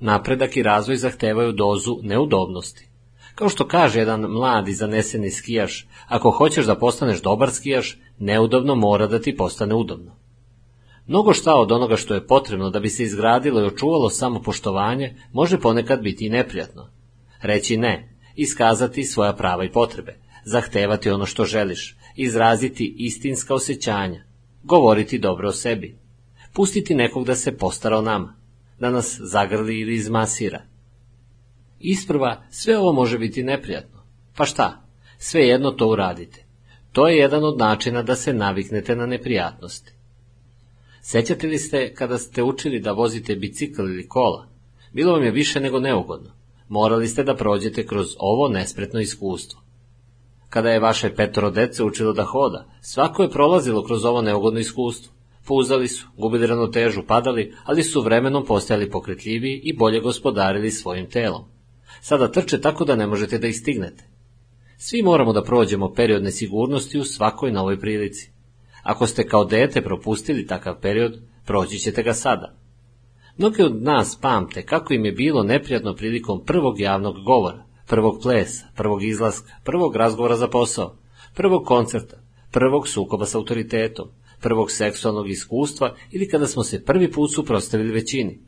Napredak 0.00 0.56
i 0.56 0.62
razvoj 0.62 0.96
zahtevaju 0.96 1.52
dozu 1.52 1.98
neudobnosti. 2.02 2.88
Kao 3.34 3.48
što 3.48 3.66
kaže 3.68 3.98
jedan 3.98 4.20
mladi 4.20 4.72
zaneseni 4.72 5.30
skijaš, 5.30 5.86
ako 6.06 6.30
hoćeš 6.30 6.66
da 6.66 6.78
postaneš 6.78 7.22
dobar 7.22 7.50
skijaš, 7.50 7.98
neudobno 8.18 8.74
mora 8.74 9.06
da 9.06 9.18
ti 9.18 9.36
postane 9.36 9.74
udobno. 9.74 10.16
Mnogo 11.06 11.32
šta 11.32 11.54
od 11.54 11.72
onoga 11.72 11.96
što 11.96 12.14
je 12.14 12.26
potrebno 12.26 12.70
da 12.70 12.80
bi 12.80 12.88
se 12.88 13.02
izgradilo 13.02 13.60
i 13.60 13.66
očuvalo 13.66 14.10
samopoštovanje 14.10 15.16
može 15.32 15.60
ponekad 15.60 16.00
biti 16.02 16.26
i 16.26 16.30
neprijatno. 16.30 16.90
Reći 17.42 17.76
ne, 17.76 18.16
iskazati 18.34 19.04
svoja 19.04 19.32
prava 19.32 19.64
i 19.64 19.72
potrebe, 19.72 20.18
zahtevati 20.44 21.10
ono 21.10 21.26
što 21.26 21.44
želiš, 21.44 21.96
izraziti 22.16 22.94
istinska 22.98 23.54
osjećanja, 23.54 24.24
govoriti 24.62 25.18
dobro 25.18 25.48
o 25.48 25.52
sebi, 25.52 25.98
pustiti 26.52 26.94
nekog 26.94 27.24
da 27.26 27.34
se 27.34 27.56
postara 27.56 27.98
o 27.98 28.02
nama, 28.02 28.36
da 28.78 28.90
nas 28.90 29.20
zagrli 29.22 29.80
ili 29.80 29.94
izmasira. 29.94 30.62
Isprva 31.80 32.42
sve 32.50 32.78
ovo 32.78 32.92
može 32.92 33.18
biti 33.18 33.42
neprijatno. 33.42 34.02
Pa 34.36 34.44
šta? 34.44 34.86
Sve 35.18 35.40
jedno 35.40 35.70
to 35.70 35.88
uradite. 35.88 36.44
To 36.92 37.08
je 37.08 37.16
jedan 37.16 37.44
od 37.44 37.58
načina 37.58 38.02
da 38.02 38.16
se 38.16 38.32
naviknete 38.32 38.96
na 38.96 39.06
neprijatnosti. 39.06 39.92
Sećate 41.02 41.46
li 41.46 41.58
ste 41.58 41.94
kada 41.94 42.18
ste 42.18 42.42
učili 42.42 42.80
da 42.80 42.92
vozite 42.92 43.36
bicikl 43.36 43.82
ili 43.82 44.08
kola? 44.08 44.48
Bilo 44.92 45.12
vam 45.12 45.22
je 45.22 45.30
više 45.30 45.60
nego 45.60 45.80
neugodno. 45.80 46.30
Morali 46.68 47.08
ste 47.08 47.22
da 47.22 47.36
prođete 47.36 47.86
kroz 47.86 48.06
ovo 48.18 48.48
nespretno 48.48 49.00
iskustvo. 49.00 49.60
Kada 50.48 50.70
je 50.70 50.80
vaše 50.80 51.14
petoro 51.14 51.50
dece 51.50 51.84
učilo 51.84 52.12
da 52.12 52.24
hoda, 52.24 52.66
svako 52.80 53.22
je 53.22 53.30
prolazilo 53.30 53.84
kroz 53.84 54.04
ovo 54.04 54.22
neugodno 54.22 54.60
iskustvo. 54.60 55.13
Puzali 55.46 55.88
su, 55.88 56.06
gubili 56.16 56.46
ravnotežu, 56.46 57.02
padali, 57.06 57.54
ali 57.64 57.82
su 57.82 58.02
vremenom 58.02 58.44
postajali 58.44 58.90
pokretljiviji 58.90 59.60
i 59.64 59.76
bolje 59.76 60.00
gospodarili 60.00 60.70
svojim 60.70 61.10
telom. 61.10 61.44
Sada 62.00 62.32
trče 62.32 62.60
tako 62.60 62.84
da 62.84 62.96
ne 62.96 63.06
možete 63.06 63.38
da 63.38 63.46
ih 63.46 63.56
stignete. 63.56 64.04
Svi 64.76 65.02
moramo 65.02 65.32
da 65.32 65.42
prođemo 65.42 65.92
period 65.92 66.22
nesigurnosti 66.22 66.98
u 66.98 67.04
svakoj 67.04 67.52
novoj 67.52 67.80
prilici. 67.80 68.30
Ako 68.82 69.06
ste 69.06 69.26
kao 69.26 69.44
dete 69.44 69.82
propustili 69.82 70.46
takav 70.46 70.80
period, 70.80 71.18
proći 71.46 71.78
ćete 71.78 72.02
ga 72.02 72.14
sada. 72.14 72.56
Mnogi 73.36 73.62
od 73.62 73.82
nas 73.82 74.18
pamte 74.20 74.66
kako 74.66 74.94
im 74.94 75.04
je 75.04 75.12
bilo 75.12 75.42
neprijatno 75.42 75.94
prilikom 75.94 76.44
prvog 76.44 76.80
javnog 76.80 77.24
govora, 77.24 77.64
prvog 77.86 78.18
plesa, 78.22 78.66
prvog 78.76 79.04
izlaska, 79.04 79.52
prvog 79.64 79.96
razgovora 79.96 80.36
za 80.36 80.48
posao, 80.48 80.96
prvog 81.34 81.64
koncerta, 81.64 82.16
prvog 82.52 82.88
sukoba 82.88 83.26
s 83.26 83.34
autoritetom, 83.34 84.08
prvog 84.44 84.70
seksualnog 84.70 85.30
iskustva 85.30 85.94
ili 86.10 86.28
kada 86.28 86.46
smo 86.46 86.64
se 86.64 86.84
prvi 86.84 87.12
put 87.12 87.34
suprostavili 87.34 87.92
većini. 87.92 88.40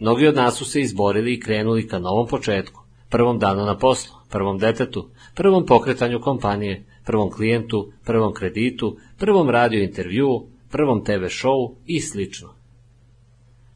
Mnogi 0.00 0.26
od 0.26 0.34
nas 0.34 0.56
su 0.58 0.64
se 0.64 0.80
izborili 0.80 1.34
i 1.34 1.40
krenuli 1.40 1.88
ka 1.88 1.98
novom 1.98 2.26
početku, 2.26 2.80
prvom 3.10 3.38
danu 3.38 3.64
na 3.64 3.78
poslu, 3.78 4.14
prvom 4.30 4.58
detetu, 4.58 5.10
prvom 5.34 5.66
pokretanju 5.66 6.20
kompanije, 6.20 6.84
prvom 7.04 7.30
klijentu, 7.30 7.92
prvom 8.04 8.34
kreditu, 8.34 8.96
prvom 9.18 9.50
radio 9.50 9.82
intervju, 9.82 10.46
prvom 10.70 11.04
TV 11.04 11.28
šovu 11.28 11.76
i 11.86 12.00
slično. 12.00 12.54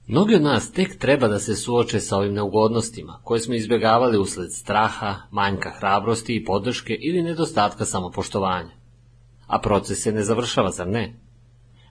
Mnogi 0.07 0.35
od 0.35 0.43
nas 0.43 0.73
tek 0.73 0.99
treba 0.99 1.29
da 1.29 1.39
se 1.39 1.57
suoče 1.57 2.01
sa 2.01 2.17
ovim 2.17 2.35
neugodnostima, 2.35 3.21
koje 3.25 3.41
smo 3.41 3.55
izbjegavali 3.55 4.19
usled 4.19 4.53
straha, 4.53 5.17
manjka 5.31 5.71
hrabrosti 5.79 6.37
i 6.37 6.45
podrške 6.45 6.95
ili 7.01 7.23
nedostatka 7.23 7.85
samopoštovanja. 7.85 8.75
A 9.47 9.59
proces 9.59 10.03
se 10.03 10.13
ne 10.13 10.23
završava, 10.23 10.71
zar 10.71 10.89
ne? 10.89 11.24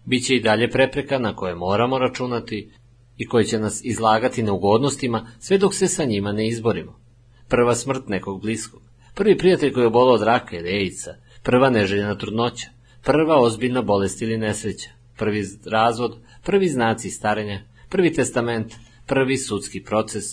Biće 0.06 0.36
i 0.36 0.42
dalje 0.42 0.70
prepreka 0.70 1.20
na 1.20 1.36
koje 1.36 1.56
moramo 1.56 2.00
računati 2.00 2.72
i 3.18 3.28
koje 3.28 3.44
će 3.44 3.60
nas 3.60 3.82
izlagati 3.84 4.44
neugodnostima 4.44 5.28
sve 5.40 5.58
dok 5.58 5.76
se 5.76 5.88
sa 5.88 6.04
njima 6.04 6.32
ne 6.32 6.48
izborimo. 6.48 7.00
Prva 7.48 7.76
smrt 7.76 8.08
nekog 8.08 8.42
bliskog, 8.42 8.82
prvi 9.16 9.38
prijatelj 9.38 9.74
koji 9.74 9.84
je 9.84 9.88
obolao 9.88 10.14
od 10.14 10.22
raka 10.22 10.58
ili 10.58 10.70
ejica, 10.70 11.16
prva 11.44 11.70
neželjena 11.70 12.18
trudnoća, 12.18 12.70
prva 13.04 13.40
ozbiljna 13.40 13.82
bolest 13.82 14.22
ili 14.22 14.38
nesreća, 14.38 14.90
prvi 15.18 15.44
razvod, 15.66 16.18
prvi 16.44 16.68
znaci 16.68 17.10
starenja, 17.10 17.62
prvi 17.90 18.14
testament, 18.14 18.74
prvi 19.08 19.38
sudski 19.38 19.84
proces, 19.84 20.24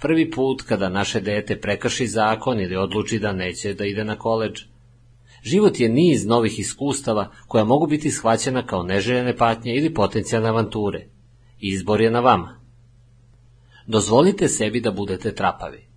prvi 0.00 0.30
put 0.30 0.62
kada 0.62 0.88
naše 0.88 1.20
dete 1.20 1.60
prekrši 1.60 2.06
zakon 2.06 2.60
ili 2.60 2.76
odluči 2.76 3.18
da 3.18 3.32
neće 3.32 3.74
da 3.74 3.84
ide 3.84 4.04
na 4.04 4.16
koleđ. 4.16 4.62
Život 5.42 5.80
je 5.80 5.88
niz 5.88 6.26
novih 6.26 6.58
iskustava 6.58 7.32
koja 7.46 7.64
mogu 7.64 7.86
biti 7.86 8.10
shvaćena 8.10 8.66
kao 8.66 8.82
neželjene 8.82 9.36
patnje 9.36 9.74
ili 9.74 9.94
potencijalne 9.94 10.48
avanture. 10.48 11.06
Izbor 11.60 12.00
je 12.00 12.10
na 12.10 12.20
vama. 12.20 12.60
Dozvolite 13.86 14.48
sebi 14.48 14.80
da 14.80 14.90
budete 14.90 15.34
trapavi. 15.34 15.88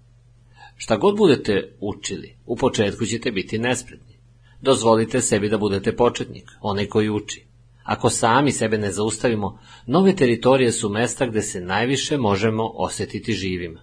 Šta 0.75 0.97
god 0.97 1.17
budete 1.17 1.75
učili, 1.79 2.35
u 2.45 2.55
početku 2.55 3.05
ćete 3.05 3.31
biti 3.31 3.59
nespretni. 3.59 4.15
Dozvolite 4.61 5.21
sebi 5.21 5.49
da 5.49 5.57
budete 5.57 5.95
početnik, 5.95 6.51
onaj 6.61 6.85
koji 6.85 7.09
uči. 7.09 7.45
Ako 7.83 8.09
sami 8.09 8.51
sebe 8.51 8.77
ne 8.77 8.91
zaustavimo, 8.91 9.59
nove 9.85 10.15
teritorije 10.15 10.71
su 10.71 10.89
mesta 10.89 11.25
gde 11.25 11.41
se 11.41 11.61
najviše 11.61 12.17
možemo 12.17 12.71
osjetiti 12.75 13.33
živima. 13.33 13.79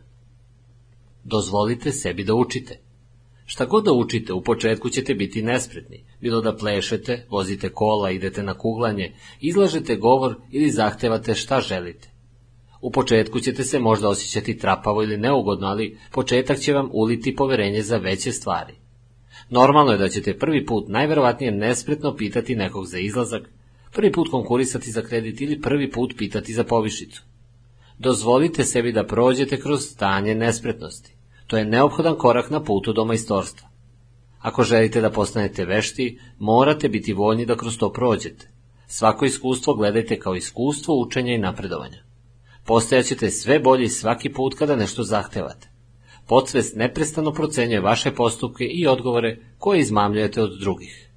Dozvolite 1.24 1.92
sebi 1.92 2.24
da 2.24 2.34
učite. 2.34 2.80
Šta 3.50 3.64
god 3.64 3.84
da 3.84 3.92
učite, 3.92 4.32
u 4.32 4.42
početku 4.42 4.90
ćete 4.90 5.14
biti 5.14 5.42
nespretni, 5.42 6.04
bilo 6.20 6.40
da 6.40 6.56
plešete, 6.56 7.26
vozite 7.30 7.68
kola, 7.68 8.10
idete 8.10 8.42
na 8.42 8.54
kuglanje, 8.54 9.12
izlažete 9.40 9.96
govor 9.96 10.34
ili 10.50 10.70
zahtevate 10.70 11.34
šta 11.34 11.60
želite. 11.60 12.10
U 12.80 12.90
početku 12.90 13.40
ćete 13.40 13.64
se 13.64 13.78
možda 13.78 14.08
osjećati 14.08 14.58
trapavo 14.58 15.02
ili 15.02 15.16
neugodno, 15.16 15.66
ali 15.66 15.98
početak 16.12 16.58
će 16.58 16.72
vam 16.72 16.90
uliti 16.92 17.34
poverenje 17.36 17.82
za 17.82 17.96
veće 17.96 18.32
stvari. 18.32 18.74
Normalno 19.50 19.92
je 19.92 19.98
da 19.98 20.08
ćete 20.08 20.38
prvi 20.38 20.66
put 20.66 20.88
najverovatnije 20.88 21.52
nespretno 21.52 22.16
pitati 22.16 22.56
nekog 22.56 22.86
za 22.86 22.98
izlazak, 22.98 23.50
prvi 23.92 24.12
put 24.12 24.30
konkurisati 24.30 24.90
za 24.90 25.02
kredit 25.02 25.40
ili 25.40 25.60
prvi 25.60 25.90
put 25.90 26.14
pitati 26.18 26.52
za 26.52 26.64
povišicu. 26.64 27.22
Dozvolite 27.98 28.64
sebi 28.64 28.92
da 28.92 29.06
prođete 29.06 29.60
kroz 29.60 29.80
stanje 29.84 30.34
nespretnosti. 30.34 31.17
To 31.48 31.56
je 31.56 31.64
neophodan 31.64 32.16
korak 32.16 32.50
na 32.50 32.60
putu 32.64 32.92
do 32.92 33.04
majstorstva. 33.04 33.68
Ako 34.38 34.62
želite 34.62 35.00
da 35.00 35.10
postanete 35.10 35.64
vešti, 35.64 36.18
morate 36.38 36.88
biti 36.88 37.12
voljni 37.12 37.46
da 37.46 37.56
kroz 37.56 37.78
to 37.78 37.92
prođete. 37.92 38.48
Svako 38.86 39.24
iskustvo 39.24 39.74
gledajte 39.74 40.18
kao 40.18 40.34
iskustvo 40.34 41.00
učenja 41.00 41.34
i 41.34 41.38
napredovanja. 41.38 42.02
Postajaćete 42.64 43.30
sve 43.30 43.58
bolji 43.58 43.88
svaki 43.88 44.32
put 44.32 44.54
kada 44.54 44.76
nešto 44.76 45.02
zahtevate. 45.02 45.70
Podsvest 46.26 46.76
neprestano 46.76 47.32
procenjuje 47.32 47.80
vaše 47.80 48.14
postupke 48.14 48.64
i 48.64 48.86
odgovore 48.86 49.36
koje 49.58 49.80
izmamljujete 49.80 50.42
od 50.42 50.60
drugih. 50.60 51.10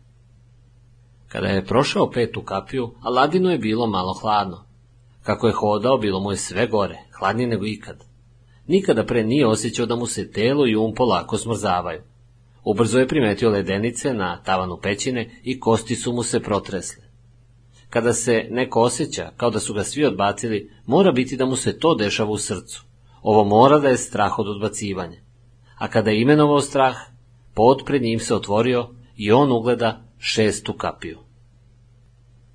Kada 1.28 1.48
je 1.48 1.66
prošao 1.66 2.12
petu 2.12 2.42
kapiju, 2.42 2.92
Aladinu 3.02 3.50
je 3.50 3.58
bilo 3.58 3.88
malo 3.88 4.14
hladno. 4.14 4.66
Kako 5.24 5.48
je 5.48 5.54
hodao, 5.54 5.98
bilo 5.98 6.20
mu 6.20 6.32
je 6.32 6.38
sve 6.38 6.68
gore, 6.68 6.98
hladnije 7.20 7.48
nego 7.48 7.66
ikad. 7.66 8.11
Nikada 8.72 9.06
pre 9.06 9.24
nije 9.24 9.48
osjećao 9.48 9.86
da 9.86 9.96
mu 9.96 10.06
se 10.08 10.32
telo 10.32 10.68
i 10.68 10.76
um 10.76 10.94
polako 10.96 11.38
smrzavaju. 11.38 12.02
Ubrzo 12.64 13.00
je 13.00 13.08
primetio 13.08 13.50
ledenice 13.50 14.14
na 14.14 14.44
tavanu 14.44 14.78
pećine 14.82 15.30
i 15.44 15.60
kosti 15.60 15.96
su 15.96 16.14
mu 16.14 16.24
se 16.24 16.40
protresle. 16.40 17.04
Kada 17.90 18.14
se 18.14 18.48
neko 18.50 18.82
osjeća 18.82 19.32
kao 19.38 19.50
da 19.50 19.60
su 19.60 19.74
ga 19.74 19.84
svi 19.84 20.06
odbacili, 20.06 20.72
mora 20.86 21.12
biti 21.12 21.38
da 21.38 21.46
mu 21.46 21.56
se 21.56 21.80
to 21.80 21.96
dešava 21.96 22.32
u 22.32 22.38
srcu. 22.38 22.84
Ovo 23.22 23.44
mora 23.44 23.80
da 23.80 23.90
je 23.90 23.98
strah 23.98 24.40
od 24.40 24.48
odbacivanja. 24.48 25.20
A 25.78 25.88
kada 25.88 26.12
je 26.12 26.22
imenovao 26.22 26.62
strah, 26.62 26.96
pod 27.54 27.84
pred 27.86 28.02
njim 28.02 28.20
se 28.20 28.36
otvorio 28.36 28.90
i 29.18 29.32
on 29.32 29.52
ugleda 29.52 30.02
šestu 30.20 30.74
kapiju. 30.74 31.18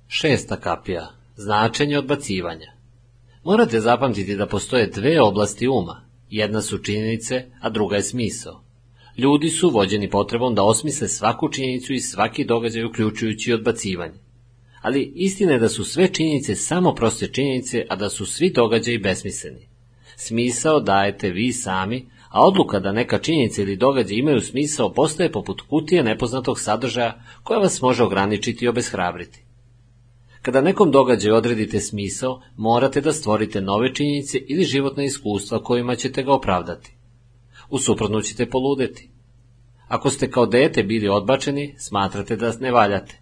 Šesta 0.07 0.55
kapija. 0.55 1.07
Značenje 1.35 1.97
odbacivanja. 1.97 2.73
Morate 3.43 3.79
zapamtiti 3.79 4.35
da 4.35 4.47
postoje 4.47 4.87
dve 4.87 5.21
oblasti 5.21 5.67
uma. 5.67 6.06
Jedna 6.29 6.61
su 6.61 6.77
činjenice, 6.77 7.45
a 7.61 7.69
druga 7.69 7.95
je 7.95 8.03
smisao. 8.03 8.63
Ljudi 9.17 9.49
su 9.49 9.69
vođeni 9.69 10.09
potrebom 10.09 10.55
da 10.55 10.63
osmisle 10.63 11.07
svaku 11.07 11.49
činjenicu 11.49 11.93
i 11.93 11.99
svaki 11.99 12.45
događaj 12.45 12.85
uključujući 12.85 13.53
odbacivanje. 13.53 14.19
Ali 14.81 15.11
istina 15.15 15.51
je 15.51 15.59
da 15.59 15.69
su 15.69 15.83
sve 15.83 16.07
činjenice 16.13 16.55
samo 16.55 16.95
proste 16.95 17.27
činjenice, 17.27 17.85
a 17.89 17.95
da 17.95 18.09
su 18.09 18.25
svi 18.25 18.51
događaji 18.51 18.97
besmisleni. 18.97 19.67
Smisao 20.15 20.79
dajete 20.79 21.29
vi 21.29 21.53
sami, 21.53 22.05
a 22.29 22.47
odluka 22.47 22.79
da 22.79 22.91
neka 22.91 23.19
činjenica 23.19 23.61
ili 23.61 23.75
događaj 23.75 24.17
imaju 24.17 24.41
smisao 24.41 24.93
postaje 24.93 25.31
poput 25.31 25.61
kutije 25.61 26.03
nepoznatog 26.03 26.59
sadržaja 26.59 27.23
koja 27.43 27.59
vas 27.59 27.81
može 27.81 28.03
ograničiti 28.03 28.65
i 28.65 28.67
obeshrabriti. 28.67 29.46
Kada 30.47 30.61
nekom 30.61 30.91
događaju 30.91 31.35
odredite 31.35 31.79
smisao, 31.79 32.41
morate 32.57 33.01
da 33.01 33.13
stvorite 33.13 33.61
nove 33.61 33.93
činjenice 33.93 34.37
ili 34.47 34.63
životne 34.63 35.05
iskustva 35.05 35.63
kojima 35.63 35.95
ćete 35.95 36.23
ga 36.23 36.33
opravdati. 36.33 36.95
U 37.69 37.79
suprotnu 37.79 38.21
ćete 38.21 38.49
poludeti. 38.49 39.09
Ako 39.87 40.09
ste 40.09 40.31
kao 40.31 40.45
dete 40.45 40.83
bili 40.83 41.09
odbačeni, 41.09 41.75
smatrate 41.77 42.35
da 42.35 42.53
ne 42.59 42.71
valjate. 42.71 43.19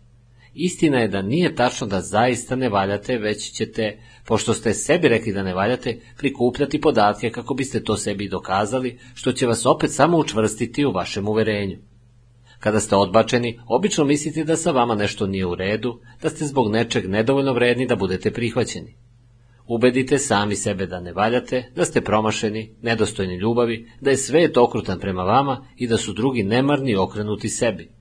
Istina 0.54 1.00
je 1.00 1.08
da 1.08 1.22
nije 1.22 1.56
tačno 1.56 1.88
da 1.88 2.02
zaista 2.02 2.56
ne 2.56 2.70
valjate, 2.70 3.18
već 3.18 3.52
ćete, 3.52 4.00
pošto 4.26 4.54
ste 4.54 4.74
sebi 4.74 5.08
rekli 5.08 5.34
da 5.34 5.44
ne 5.44 5.54
valjate, 5.54 6.00
prikupljati 6.18 6.82
podatke 6.82 7.30
kako 7.30 7.54
biste 7.54 7.84
to 7.84 7.98
sebi 7.98 8.30
dokazali, 8.30 9.00
što 9.14 9.32
će 9.32 9.48
vas 9.48 9.66
opet 9.66 9.92
samo 9.92 10.18
učvrstiti 10.18 10.86
u 10.86 10.92
vašem 10.92 11.28
uverenju. 11.28 11.78
Kada 12.60 12.80
ste 12.80 12.96
odbačeni, 12.96 13.60
obično 13.68 14.06
mislite 14.06 14.44
da 14.44 14.56
sa 14.56 14.72
vama 14.72 14.96
nešto 14.96 15.28
nije 15.28 15.46
u 15.46 15.56
redu, 15.56 16.00
da 16.22 16.30
ste 16.30 16.46
zbog 16.46 16.72
nečeg 16.72 17.10
nedovoljno 17.10 17.54
vredni 17.54 17.88
da 17.88 17.96
budete 17.96 18.32
prihvaćeni. 18.32 18.96
Ubedite 19.68 20.18
sami 20.18 20.56
sebe 20.56 20.86
da 20.86 21.00
ne 21.00 21.14
valjate, 21.14 21.72
da 21.76 21.86
ste 21.86 22.02
promašeni, 22.02 22.76
nedostojni 22.82 23.36
ljubavi, 23.36 23.90
da 24.02 24.10
je 24.10 24.18
svet 24.18 24.58
okrutan 24.58 25.00
prema 25.00 25.24
vama 25.24 25.66
i 25.78 25.88
da 25.88 25.98
su 25.98 26.14
drugi 26.14 26.44
nemarni 26.44 26.96
okrenuti 26.96 27.50
sebi. 27.50 27.92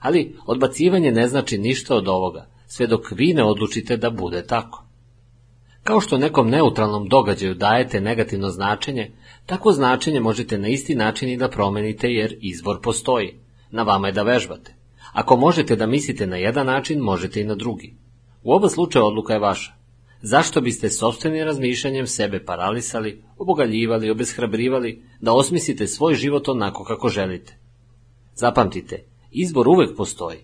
Ali 0.00 0.36
odbacivanje 0.46 1.12
ne 1.12 1.28
znači 1.28 1.58
ništa 1.58 1.96
od 1.96 2.08
ovoga, 2.08 2.46
sve 2.66 2.86
dok 2.86 3.10
vi 3.10 3.34
ne 3.34 3.44
odlučite 3.44 3.96
da 3.96 4.10
bude 4.10 4.46
tako. 4.46 4.84
Kao 5.82 6.00
što 6.00 6.18
nekom 6.18 6.50
neutralnom 6.50 7.08
događaju 7.08 7.54
dajete 7.54 8.00
negativno 8.00 8.48
značenje, 8.48 9.10
tako 9.46 9.72
značenje 9.72 10.20
možete 10.20 10.58
na 10.58 10.68
isti 10.68 10.94
način 10.94 11.28
i 11.28 11.36
da 11.36 11.48
promenite 11.48 12.08
jer 12.08 12.36
izbor 12.40 12.80
postoji. 12.82 13.41
Na 13.72 13.82
vama 13.82 14.08
je 14.08 14.12
da 14.12 14.22
vežbate. 14.22 14.74
Ako 15.12 15.36
možete 15.36 15.76
da 15.76 15.86
mislite 15.86 16.26
na 16.26 16.36
jedan 16.36 16.66
način, 16.66 17.00
možete 17.00 17.40
i 17.40 17.44
na 17.44 17.54
drugi. 17.54 17.94
U 18.42 18.52
oba 18.52 18.68
slučaja 18.68 19.04
odluka 19.04 19.32
je 19.32 19.38
vaša. 19.38 19.72
Zašto 20.22 20.60
biste 20.60 20.88
sobstvenim 20.88 21.44
razmišljanjem 21.44 22.06
sebe 22.06 22.44
paralisali, 22.44 23.22
obogaljivali, 23.38 24.10
obeshrabrivali, 24.10 25.02
da 25.20 25.32
osmislite 25.32 25.86
svoj 25.86 26.14
život 26.14 26.48
onako 26.48 26.84
kako 26.84 27.08
želite? 27.08 27.58
Zapamtite, 28.34 29.04
izbor 29.30 29.68
uvek 29.68 29.96
postoji. 29.96 30.38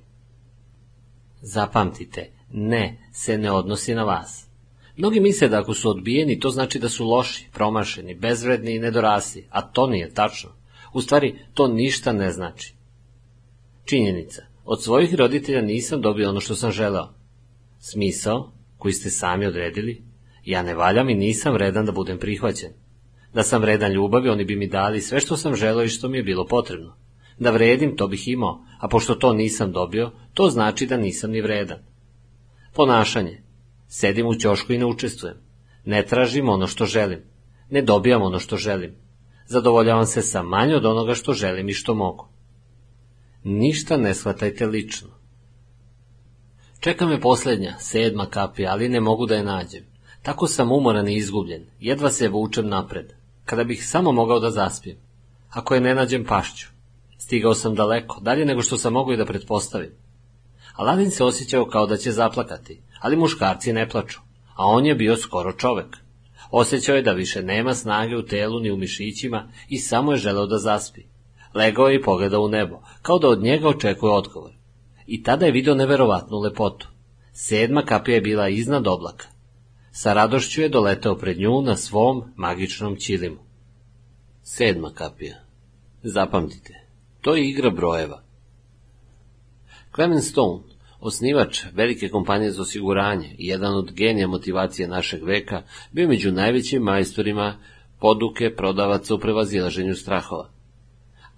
Zapamtite, 1.43 2.31
ne 2.53 3.11
se 3.13 3.39
ne 3.39 3.53
odnosi 3.53 3.95
na 3.95 4.05
vas. 4.05 4.47
Mnogi 4.97 5.21
misle 5.21 5.49
da 5.49 5.61
ako 5.61 5.75
su 5.75 5.91
odbijeni, 5.91 6.41
to 6.41 6.51
znači 6.51 6.79
da 6.79 6.89
su 6.89 7.07
loši, 7.07 7.49
promašeni, 7.53 8.15
bezvredni 8.15 8.75
i 8.75 8.79
nedorasli, 8.79 9.47
a 9.51 9.63
to 9.63 9.87
nije 9.87 10.15
tačno. 10.15 10.51
U 10.93 11.01
stvari, 11.01 11.39
to 11.55 11.69
ništa 11.69 12.13
ne 12.13 12.33
znači. 12.33 12.78
Činjenica. 13.89 14.43
Od 14.65 14.83
svojih 14.83 15.15
roditelja 15.15 15.63
nisam 15.63 16.01
dobio 16.01 16.29
ono 16.29 16.41
što 16.41 16.55
sam 16.55 16.73
želeo. 16.73 17.09
Smisao, 17.79 18.53
koji 18.79 18.93
ste 18.93 19.11
sami 19.11 19.47
odredili, 19.47 20.03
ja 20.45 20.63
ne 20.63 20.75
valjam 20.75 21.11
i 21.11 21.15
nisam 21.15 21.55
vredan 21.55 21.87
da 21.87 21.93
budem 21.93 22.19
prihvaćen. 22.19 22.71
Da 23.35 23.43
sam 23.43 23.63
vredan 23.63 23.93
ljubavi, 23.93 24.29
oni 24.29 24.45
bi 24.45 24.57
mi 24.57 24.67
dali 24.67 25.01
sve 25.01 25.21
što 25.21 25.37
sam 25.37 25.55
želeo 25.55 25.85
i 25.85 25.89
što 25.89 26.09
mi 26.09 26.17
je 26.17 26.23
bilo 26.23 26.47
potrebno. 26.47 26.97
Da 27.39 27.51
vredim, 27.51 27.97
to 27.97 28.09
bih 28.09 28.29
imao, 28.29 28.65
a 28.81 28.89
pošto 28.89 29.15
to 29.15 29.33
nisam 29.33 29.73
dobio, 29.73 30.11
to 30.35 30.49
znači 30.51 30.87
da 30.87 30.97
nisam 30.97 31.31
ni 31.31 31.41
vredan. 31.41 31.79
Ponašanje. 32.75 33.43
Sedim 33.87 34.27
u 34.27 34.35
ćošku 34.35 34.73
i 34.73 34.79
ne 34.79 34.87
učestvujem. 34.87 35.37
Ne 35.85 36.03
tražim 36.03 36.49
ono 36.49 36.67
što 36.67 36.87
želim. 36.87 37.21
Ne 37.71 37.83
dobijam 37.83 38.23
ono 38.23 38.39
što 38.39 38.57
želim. 38.57 38.97
Zadovoljavam 39.47 40.07
se 40.07 40.23
sa 40.23 40.43
manje 40.43 40.77
od 40.77 40.85
onoga 40.85 41.15
što 41.15 41.33
želim 41.33 41.69
i 41.69 41.73
što 41.73 41.95
mogu. 41.95 42.38
Ništa 43.45 43.97
ne 43.97 44.15
shvatajte 44.15 44.67
lično. 44.67 45.09
Čeka 46.81 47.07
me 47.07 47.21
posljednja, 47.21 47.75
sedma 47.79 48.27
kapija, 48.27 48.73
ali 48.73 48.89
ne 48.89 49.01
mogu 49.01 49.27
da 49.27 49.35
je 49.35 49.45
nađem. 49.45 49.85
Tako 50.23 50.47
sam 50.47 50.73
umoran 50.73 51.09
i 51.09 51.17
izgubljen, 51.17 51.67
jedva 51.81 52.11
se 52.11 52.29
vučem 52.29 52.69
napred. 52.69 53.13
Kada 53.45 53.65
bih 53.65 53.89
samo 53.89 54.13
mogao 54.13 54.41
da 54.41 54.51
zaspijem. 54.51 54.99
Ako 55.51 55.75
je 55.75 55.81
ne 55.81 55.95
nađem, 55.95 56.25
pašću. 56.25 56.67
Stigao 57.19 57.55
sam 57.55 57.75
daleko, 57.75 58.21
dalje 58.21 58.45
nego 58.45 58.63
što 58.63 58.79
sam 58.79 58.93
mogao 58.93 59.15
i 59.15 59.17
da 59.17 59.25
pretpostavim. 59.25 59.91
Aladin 60.75 61.11
se 61.11 61.25
osjećao 61.25 61.67
kao 61.67 61.87
da 61.87 61.97
će 61.97 62.13
zaplakati, 62.13 62.83
ali 63.01 63.17
muškarci 63.17 63.73
ne 63.73 63.89
plaču, 63.89 64.21
a 64.55 64.67
on 64.67 64.87
je 64.87 64.95
bio 64.95 65.17
skoro 65.17 65.53
čovek. 65.53 65.97
Osjećao 66.51 66.97
je 66.97 67.03
da 67.03 67.13
više 67.13 67.43
nema 67.43 67.75
snage 67.75 68.17
u 68.17 68.23
telu 68.23 68.61
ni 68.61 68.71
u 68.71 68.77
mišićima 68.77 69.49
i 69.69 69.79
samo 69.79 70.13
je 70.13 70.19
želeo 70.19 70.47
da 70.47 70.59
zaspi. 70.59 71.03
Legao 71.55 71.89
je 71.89 71.97
i 71.97 72.03
pogledao 72.03 72.43
u 72.43 72.49
nebo, 72.49 72.81
kao 73.03 73.19
da 73.19 73.29
od 73.29 73.43
njega 73.43 73.69
očekuje 73.69 74.13
odgovor. 74.13 74.53
I 75.07 75.23
tada 75.23 75.47
je 75.47 75.53
video 75.53 75.75
neverovatnu 75.75 76.39
lepotu. 76.39 76.89
Sedma 77.33 77.83
kapija 77.83 78.15
je 78.15 78.21
bila 78.21 78.49
iznad 78.49 78.87
oblaka. 78.87 79.27
Sa 79.93 80.13
radošću 80.13 80.63
je 80.63 80.69
doletao 80.69 81.17
pred 81.17 81.41
nju 81.41 81.63
na 81.63 81.77
svom 81.77 82.23
magičnom 82.37 82.97
ćilimu. 82.97 83.39
Sedma 84.43 84.91
kapija. 84.95 85.37
Zapamtite, 86.03 86.75
to 87.21 87.35
je 87.35 87.49
igra 87.49 87.71
brojeva. 87.71 88.23
Clement 89.95 90.25
Stone, 90.25 90.63
osnivač 91.01 91.65
velike 91.73 92.09
kompanije 92.09 92.51
za 92.51 92.63
osiguranje 92.63 93.35
i 93.39 93.47
jedan 93.47 93.75
od 93.75 93.93
genija 93.93 94.29
motivacije 94.29 94.89
našeg 94.89 95.25
veka, 95.25 95.63
bio 95.93 96.09
među 96.09 96.33
najvećim 96.33 96.83
majstorima 96.83 97.59
poduke 98.01 98.55
prodavaca 98.57 99.15
u 99.15 99.19
prevazilaženju 99.19 99.95
strahova. 99.95 100.58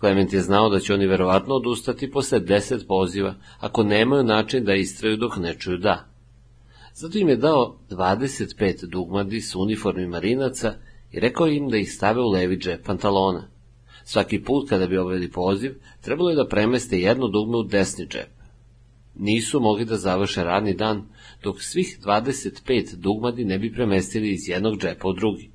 Klement 0.00 0.32
je 0.32 0.40
znao 0.40 0.68
da 0.68 0.80
će 0.80 0.94
oni 0.94 1.06
verovatno 1.06 1.54
odustati 1.54 2.10
posle 2.10 2.40
deset 2.40 2.86
poziva, 2.88 3.34
ako 3.58 3.82
nemaju 3.82 4.24
način 4.24 4.64
da 4.64 4.74
istraju 4.74 5.16
dok 5.16 5.36
ne 5.36 5.54
čuju 5.58 5.78
da. 5.78 6.06
Zato 6.94 7.18
im 7.18 7.28
je 7.28 7.36
dao 7.36 7.78
25 7.90 8.86
dugmadi 8.86 9.40
s 9.40 9.54
uniformi 9.54 10.06
marinaca 10.06 10.74
i 11.12 11.20
rekao 11.20 11.46
im 11.46 11.68
da 11.68 11.76
ih 11.76 11.92
stave 11.92 12.20
u 12.20 12.30
levi 12.30 12.56
džep 12.56 12.86
pantalona. 12.86 13.48
Svaki 14.04 14.42
put 14.44 14.68
kada 14.68 14.86
bi 14.86 14.98
obavili 14.98 15.30
poziv, 15.30 15.74
trebalo 16.00 16.30
je 16.30 16.36
da 16.36 16.48
premeste 16.48 16.98
jedno 16.98 17.28
dugme 17.28 17.56
u 17.56 17.62
desni 17.62 18.06
džep. 18.06 18.28
Nisu 19.14 19.60
mogli 19.60 19.84
da 19.84 19.96
završe 19.96 20.44
radni 20.44 20.74
dan, 20.74 21.02
dok 21.42 21.62
svih 21.62 21.98
25 22.04 22.96
dugmadi 22.96 23.44
ne 23.44 23.58
bi 23.58 23.72
premestili 23.72 24.32
iz 24.32 24.48
jednog 24.48 24.78
džepa 24.78 25.08
u 25.08 25.12
drugi. 25.12 25.50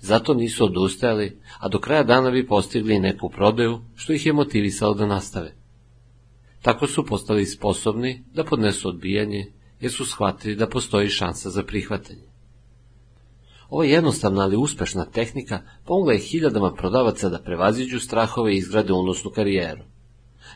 Zato 0.00 0.34
nisu 0.34 0.64
odustajali, 0.64 1.40
a 1.60 1.68
do 1.68 1.78
kraja 1.78 2.02
dana 2.02 2.30
bi 2.30 2.46
postigli 2.46 2.98
neku 2.98 3.30
prodaju, 3.30 3.80
što 3.96 4.12
ih 4.12 4.26
je 4.26 4.32
motivisalo 4.32 4.94
da 4.94 5.06
nastave. 5.06 5.54
Tako 6.62 6.86
su 6.86 7.06
postali 7.06 7.46
sposobni 7.46 8.24
da 8.34 8.44
podnesu 8.44 8.88
odbijanje, 8.88 9.52
jer 9.80 9.92
su 9.92 10.04
shvatili 10.04 10.56
da 10.56 10.68
postoji 10.68 11.08
šansa 11.08 11.50
za 11.50 11.62
prihvatanje. 11.62 12.30
Ova 13.68 13.84
jednostavna 13.84 14.42
ali 14.42 14.56
uspešna 14.56 15.04
tehnika 15.04 15.60
pomogla 15.84 16.12
je 16.12 16.18
hiljadama 16.18 16.74
prodavaca 16.74 17.28
da 17.28 17.42
prevaziđu 17.42 18.00
strahove 18.00 18.54
i 18.54 18.56
izgrade 18.56 18.92
unosnu 18.92 19.30
karijeru. 19.30 19.82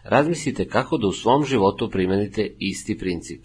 Razmislite 0.04 0.68
kako 0.68 0.98
da 0.98 1.06
u 1.06 1.12
svom 1.12 1.44
životu 1.44 1.90
primenite 1.90 2.54
isti 2.58 2.98
princip. 2.98 3.44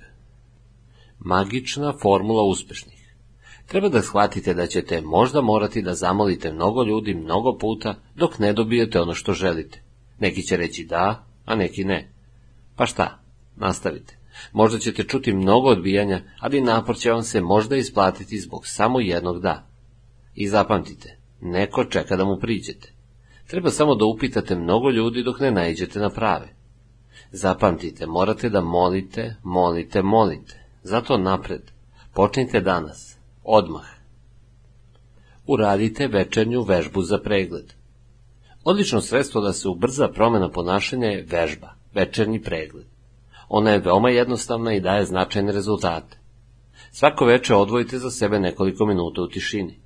Magična 1.20 1.94
formula 2.02 2.44
uspešnih 2.44 2.99
treba 3.70 3.90
da 3.90 4.02
shvatite 4.02 4.54
da 4.54 4.68
ćete 4.68 5.02
možda 5.02 5.42
morati 5.42 5.82
da 5.82 5.94
zamolite 5.94 6.54
mnogo 6.54 6.84
ljudi 6.84 7.14
mnogo 7.14 7.58
puta 7.58 7.96
dok 8.16 8.40
ne 8.40 8.54
dobijete 8.54 9.02
ono 9.02 9.14
što 9.14 9.34
želite. 9.34 9.82
Neki 10.20 10.44
će 10.44 10.58
reći 10.58 10.86
da, 10.86 11.28
a 11.46 11.56
neki 11.56 11.84
ne. 11.84 12.12
Pa 12.76 12.86
šta? 12.86 13.20
Nastavite. 13.56 14.18
Možda 14.54 14.80
ćete 14.80 15.04
čuti 15.04 15.34
mnogo 15.34 15.68
odbijanja, 15.68 16.22
ali 16.40 16.62
napor 16.62 16.98
će 16.98 17.12
vam 17.12 17.24
se 17.24 17.42
možda 17.42 17.76
isplatiti 17.76 18.40
zbog 18.40 18.68
samo 18.68 19.00
jednog 19.00 19.42
da. 19.42 19.68
I 20.36 20.48
zapamtite, 20.48 21.18
neko 21.42 21.86
čeka 21.86 22.16
da 22.16 22.26
mu 22.26 22.38
priđete. 22.40 22.94
Treba 23.48 23.70
samo 23.70 23.96
da 23.96 24.06
upitate 24.06 24.56
mnogo 24.56 24.90
ljudi 24.90 25.24
dok 25.24 25.40
ne 25.40 25.52
naiđete 25.52 26.00
na 26.00 26.10
prave. 26.10 26.48
Zapamtite, 27.32 28.06
morate 28.06 28.50
da 28.50 28.62
molite, 28.62 29.36
molite, 29.44 30.02
molite. 30.02 30.66
Zato 30.84 31.18
napred. 31.18 31.62
Počnite 32.14 32.62
danas. 32.62 33.09
Odmah. 33.52 33.86
Uradite 35.48 36.08
večernju 36.08 36.62
vežbu 36.64 37.02
za 37.02 37.18
pregled. 37.18 37.74
Odlično 38.64 39.02
sredstvo 39.02 39.42
da 39.42 39.54
se 39.54 39.70
ubrza 39.70 40.08
promena 40.08 40.50
ponašanja 40.50 41.08
je 41.08 41.26
vežba, 41.30 41.70
večernji 41.94 42.42
pregled. 42.42 42.86
Ona 43.50 43.72
je 43.72 43.80
veoma 43.80 44.10
jednostavna 44.10 44.74
i 44.74 44.80
daje 44.80 45.06
značajne 45.06 45.52
rezultate. 45.52 46.18
Svako 46.92 47.26
veče 47.26 47.56
odvojite 47.56 48.00
za 48.00 48.12
sebe 48.12 48.40
nekoliko 48.40 48.86
minuta 48.86 49.22
u 49.22 49.28
tišini. 49.28 49.80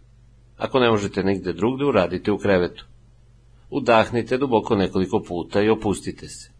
Ako 0.57 0.79
ne 0.79 0.89
možete 0.89 1.23
negde 1.23 1.53
drugde, 1.53 1.85
uradite 1.85 2.31
u 2.31 2.37
krevetu. 2.37 2.85
Udahnite 3.69 4.37
duboko 4.37 4.75
nekoliko 4.75 5.23
puta 5.27 5.61
i 5.61 5.69
opustite 5.69 6.27
se. 6.27 6.51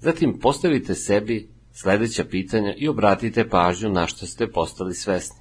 Zatim 0.00 0.38
postavite 0.40 0.94
sebi 0.94 1.48
sledeća 1.72 2.24
pitanja 2.24 2.74
i 2.76 2.88
obratite 2.88 3.48
pažnju 3.48 3.90
na 3.90 4.06
što 4.06 4.26
ste 4.26 4.50
postali 4.50 4.94
svesni. 4.94 5.37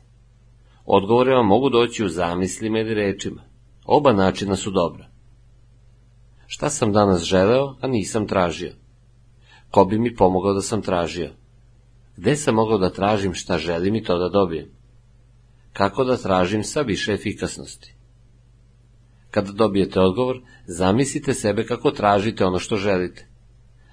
Odgovore 0.90 1.36
vam 1.36 1.46
mogu 1.46 1.70
doći 1.70 2.06
u 2.06 2.10
zamislima 2.10 2.80
ili 2.80 2.94
rečima. 2.94 3.42
Oba 3.86 4.14
načina 4.14 4.56
su 4.56 4.72
dobra. 4.72 5.08
Šta 6.46 6.70
sam 6.70 6.94
danas 6.94 7.24
želeo, 7.24 7.76
a 7.82 7.88
nisam 7.88 8.28
tražio? 8.28 8.74
Ko 9.72 9.86
bi 9.86 10.00
mi 10.00 10.16
pomogao 10.16 10.54
da 10.54 10.62
sam 10.62 10.82
tražio? 10.82 11.30
Gde 12.18 12.36
sam 12.36 12.56
mogao 12.56 12.78
da 12.78 12.90
tražim 12.90 13.34
šta 13.34 13.58
želim 13.58 13.96
i 13.96 14.04
to 14.04 14.18
da 14.18 14.30
dobijem? 14.30 14.70
Kako 15.74 16.04
da 16.04 16.18
tražim 16.18 16.64
sa 16.64 16.82
više 16.82 17.14
efikasnosti? 17.14 17.96
Kada 19.32 19.52
dobijete 19.52 20.00
odgovor, 20.00 20.42
zamislite 20.68 21.34
sebe 21.34 21.66
kako 21.66 21.92
tražite 21.92 22.46
ono 22.46 22.60
što 22.60 22.76
želite. 22.76 23.28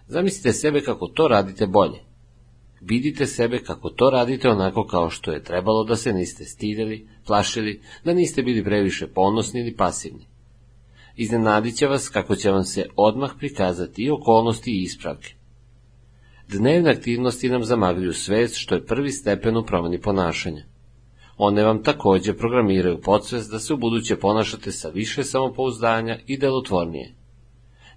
Zamislite 0.09 0.53
sebe 0.53 0.81
kako 0.81 1.07
to 1.07 1.29
radite 1.29 1.67
bolje. 1.67 2.04
Vidite 2.87 3.27
sebe 3.27 3.59
kako 3.59 3.91
to 3.91 4.11
radite 4.11 4.49
onako 4.49 4.87
kao 4.87 5.11
što 5.11 5.33
je 5.33 5.43
trebalo 5.43 5.85
da 5.85 5.97
se 5.97 6.13
niste 6.13 6.45
stideli, 6.45 7.09
plašili, 7.27 7.81
da 8.05 8.15
niste 8.15 8.43
bili 8.43 8.65
previše 8.65 9.07
ponosni 9.07 9.61
ili 9.61 9.77
pasivni. 9.77 10.27
Iznenadit 11.17 11.77
će 11.77 11.87
vas 11.87 12.09
kako 12.09 12.37
će 12.37 12.51
vam 12.51 12.65
se 12.65 12.87
odmah 12.97 13.31
prikazati 13.39 14.03
i 14.03 14.11
okolnosti 14.11 14.71
i 14.71 14.83
ispravke. 14.83 15.35
Dnevne 16.49 16.91
aktivnosti 16.91 17.49
nam 17.49 17.65
zamagljuju 17.65 18.13
svest 18.13 18.57
što 18.57 18.75
je 18.75 18.87
prvi 18.87 19.11
stepen 19.11 19.57
u 19.57 19.65
promeni 19.65 20.01
ponašanja. 20.01 20.65
One 21.37 21.65
vam 21.65 21.83
takođe 21.83 22.35
programiraju 22.37 23.01
podsvest 23.01 23.51
da 23.51 23.59
se 23.59 23.75
u 23.75 23.77
buduće 23.77 24.17
ponašate 24.17 24.73
sa 24.73 24.89
više 24.89 25.25
samopouzdanja 25.25 26.19
i 26.27 26.39
delotvornije. 26.39 27.15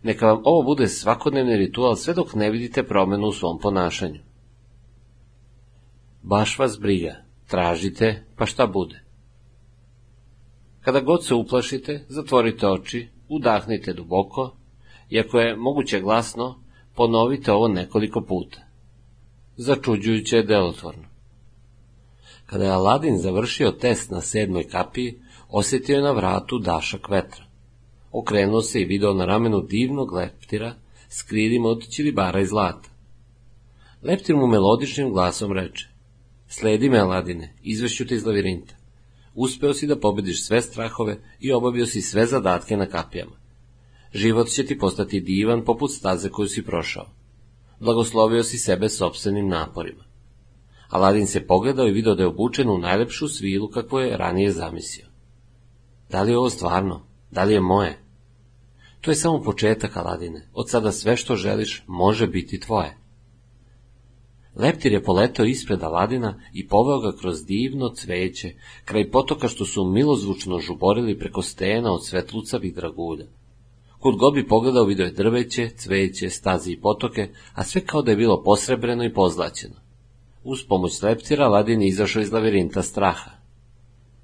Neka 0.04 0.28
vam 0.28 0.42
ovo 0.44 0.64
bude 0.64 0.88
svakodnevni 0.88 1.58
ritual 1.58 1.96
sve 1.96 2.14
dok 2.14 2.36
ne 2.36 2.52
vidite 2.52 2.84
promenu 2.84 3.28
u 3.28 3.32
svom 3.32 3.60
ponašanju. 3.60 4.20
Baš 6.30 6.60
vas 6.60 6.80
briga, 6.80 7.16
tražite, 7.48 8.24
pa 8.36 8.46
šta 8.46 8.68
bude. 8.68 9.04
Kada 10.82 11.00
god 11.00 11.26
se 11.26 11.36
uplašite, 11.36 12.06
zatvorite 12.10 12.68
oči, 12.68 13.08
udahnite 13.30 13.94
duboko 13.94 14.56
i 15.10 15.20
ako 15.20 15.40
je 15.40 15.56
moguće 15.56 16.00
glasno, 16.00 16.60
ponovite 16.96 17.52
ovo 17.52 17.68
nekoliko 17.68 18.22
puta. 18.22 18.60
Začuđujuće 19.58 20.36
je 20.36 20.44
delotvorno. 20.44 21.04
Kada 22.46 22.64
je 22.64 22.72
Aladin 22.72 23.18
završio 23.18 23.72
test 23.72 24.12
na 24.12 24.22
sedmoj 24.22 24.68
kapiji, 24.68 25.20
osjetio 25.50 25.96
je 25.96 26.02
na 26.02 26.12
vratu 26.12 26.60
dašak 26.60 27.10
vetra. 27.10 27.46
Okrenuo 28.12 28.62
se 28.62 28.82
i 28.82 28.86
video 28.86 29.14
na 29.14 29.26
ramenu 29.26 29.62
divnog 29.62 30.14
leptira 30.14 30.74
s 31.10 31.22
krilima 31.24 31.70
od 31.70 31.90
ćilibara 31.90 32.42
i 32.42 32.46
zlata. 32.46 32.90
Leptir 34.04 34.36
mu 34.36 34.48
melodičnim 34.48 35.14
glasom 35.14 35.52
reče, 35.52 35.97
sledi 36.48 36.90
me, 36.90 37.00
Aladine, 37.00 37.54
izvešću 37.64 38.08
te 38.08 38.16
iz 38.16 38.26
lavirinta. 38.26 38.76
Uspeo 39.34 39.74
si 39.74 39.88
da 39.88 40.00
pobediš 40.00 40.46
sve 40.46 40.62
strahove 40.62 41.18
i 41.40 41.52
obavio 41.52 41.86
si 41.86 42.02
sve 42.02 42.26
zadatke 42.26 42.78
na 42.78 42.86
kapijama. 42.86 43.36
Život 44.14 44.48
će 44.48 44.66
ti 44.66 44.78
postati 44.78 45.20
divan 45.20 45.66
poput 45.66 45.92
staze 45.92 46.30
koju 46.30 46.48
si 46.48 46.66
prošao. 46.66 47.06
Blagoslovio 47.80 48.44
si 48.44 48.58
sebe 48.58 48.90
sobstvenim 48.90 49.48
naporima. 49.48 50.04
Aladin 50.90 51.28
se 51.28 51.48
pogledao 51.48 51.88
i 51.88 51.92
video 51.92 52.16
da 52.16 52.24
je 52.24 52.28
obučen 52.28 52.70
u 52.70 52.78
najlepšu 52.78 53.28
svilu 53.28 53.70
kakvu 53.70 54.00
je 54.00 54.18
ranije 54.18 54.52
zamislio. 54.52 55.06
Da 56.10 56.22
li 56.22 56.32
je 56.32 56.38
ovo 56.38 56.50
stvarno? 56.50 57.04
Da 57.32 57.44
li 57.44 57.54
je 57.54 57.62
moje? 57.62 58.00
To 59.02 59.12
je 59.12 59.16
samo 59.16 59.42
početak, 59.42 59.98
Aladine. 59.98 60.50
Od 60.54 60.70
sada 60.70 60.92
sve 60.92 61.18
što 61.18 61.36
želiš 61.36 61.84
može 61.88 62.28
biti 62.28 62.60
tvoje. 62.60 62.98
Leptir 64.60 64.94
je 64.94 65.04
poletao 65.04 65.46
ispred 65.46 65.84
Aladina 65.84 66.42
i 66.54 66.68
poveo 66.68 67.00
ga 67.00 67.18
kroz 67.18 67.46
divno 67.46 67.90
cveće, 67.90 68.54
kraj 68.86 69.12
potoka 69.12 69.48
što 69.48 69.66
su 69.66 69.86
milozvučno 69.86 70.60
žuborili 70.60 71.20
preko 71.20 71.42
stena 71.42 71.94
od 71.94 72.06
svetlucavih 72.06 72.76
dragulja. 72.76 73.26
Kud 74.00 74.16
god 74.16 74.34
bi 74.34 74.48
pogledao 74.48 74.86
video 74.86 75.06
je 75.06 75.12
drveće, 75.12 75.70
cveće, 75.70 76.30
stazi 76.30 76.72
i 76.72 76.82
potoke, 76.82 77.30
a 77.54 77.64
sve 77.64 77.82
kao 77.82 78.02
da 78.02 78.12
je 78.12 78.18
bilo 78.18 78.44
posrebreno 78.44 79.04
i 79.04 79.14
pozlaćeno. 79.14 79.76
Uz 80.44 80.60
pomoć 80.68 81.02
leptira 81.02 81.46
Aladin 81.46 81.82
je 81.82 81.88
izašao 81.88 82.22
iz 82.22 82.32
lavirinta 82.32 82.82
straha. 82.82 83.32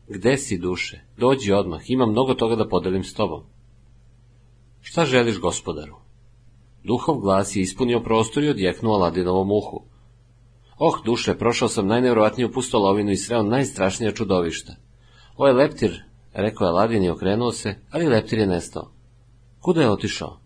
Gde 0.08 0.38
si, 0.38 0.58
duše? 0.58 1.02
Dođi 1.18 1.52
odmah, 1.52 1.82
imam 1.88 2.12
mnogo 2.12 2.34
toga 2.34 2.56
da 2.56 2.68
podelim 2.68 3.04
s 3.04 3.14
tobom. 3.14 3.44
Šta 4.82 5.06
želiš, 5.06 5.40
gospodaru? 5.40 5.96
Duhov 6.84 7.20
glas 7.20 7.56
je 7.56 7.62
ispunio 7.62 8.00
prostor 8.00 8.44
i 8.44 8.50
odjeknuo 8.50 8.96
Aladinovom 8.96 9.52
uhu. 9.52 9.93
Oh, 10.78 11.04
duše, 11.06 11.38
prošao 11.38 11.68
sam 11.68 11.88
najnevrovatniju 11.88 12.52
pustolovinu 12.52 13.12
i 13.12 13.18
sreo 13.18 13.44
najstrašnija 13.44 14.12
čudovišta. 14.12 14.76
Ovo 15.38 15.48
je 15.48 15.54
leptir, 15.54 16.04
rekao 16.34 16.66
je 16.66 16.70
Aladin 16.70 17.04
i 17.04 17.10
okrenuo 17.10 17.52
se, 17.52 17.76
ali 17.92 18.08
leptir 18.08 18.40
je 18.40 18.48
nestao. 18.48 18.92
Kuda 19.60 19.82
je 19.82 19.90
otišao? 19.90 20.40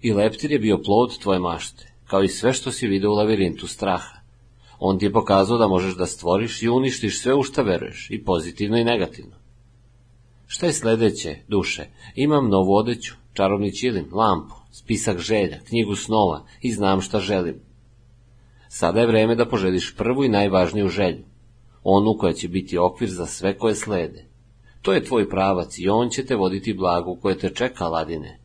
I 0.00 0.12
leptir 0.12 0.52
je 0.52 0.58
bio 0.58 0.82
plod 0.84 1.18
tvoje 1.18 1.38
mašte, 1.38 1.92
kao 2.06 2.22
i 2.22 2.28
sve 2.28 2.52
što 2.52 2.72
si 2.72 2.86
video 2.86 3.10
u 3.10 3.14
lavirintu 3.14 3.66
straha. 3.66 4.20
On 4.78 4.98
ti 4.98 5.04
je 5.04 5.12
pokazao 5.12 5.58
da 5.58 5.68
možeš 5.68 5.96
da 5.96 6.06
stvoriš 6.06 6.62
i 6.62 6.68
uništiš 6.68 7.20
sve 7.20 7.34
u 7.34 7.42
šta 7.42 7.62
veruješ, 7.62 8.08
i 8.10 8.24
pozitivno 8.24 8.78
i 8.78 8.84
negativno. 8.84 9.36
Šta 10.46 10.66
je 10.66 10.72
sledeće, 10.72 11.36
duše? 11.48 11.86
Imam 12.14 12.48
novu 12.48 12.74
odeću, 12.74 13.14
čarobni 13.32 13.76
čilim, 13.76 14.08
lampu, 14.12 14.54
spisak 14.72 15.18
želja, 15.18 15.60
knjigu 15.68 15.94
snova 15.94 16.44
i 16.62 16.72
znam 16.72 17.00
šta 17.00 17.20
želim. 17.20 17.69
Sada 18.72 19.00
je 19.00 19.06
vreme 19.06 19.34
da 19.34 19.48
poželiš 19.48 19.96
prvu 19.96 20.24
i 20.24 20.28
najvažniju 20.28 20.88
želju, 20.88 21.24
onu 21.84 22.16
koja 22.18 22.32
će 22.32 22.48
biti 22.48 22.78
okvir 22.78 23.10
za 23.10 23.26
sve 23.26 23.58
koje 23.58 23.74
slede. 23.74 24.24
To 24.82 24.92
je 24.92 25.04
tvoj 25.04 25.28
pravac 25.28 25.78
i 25.78 25.88
on 25.88 26.08
će 26.08 26.26
te 26.26 26.36
voditi 26.36 26.74
blagu 26.74 27.18
koje 27.22 27.38
te 27.38 27.50
čeka, 27.54 27.84
Aladine. 27.84 28.38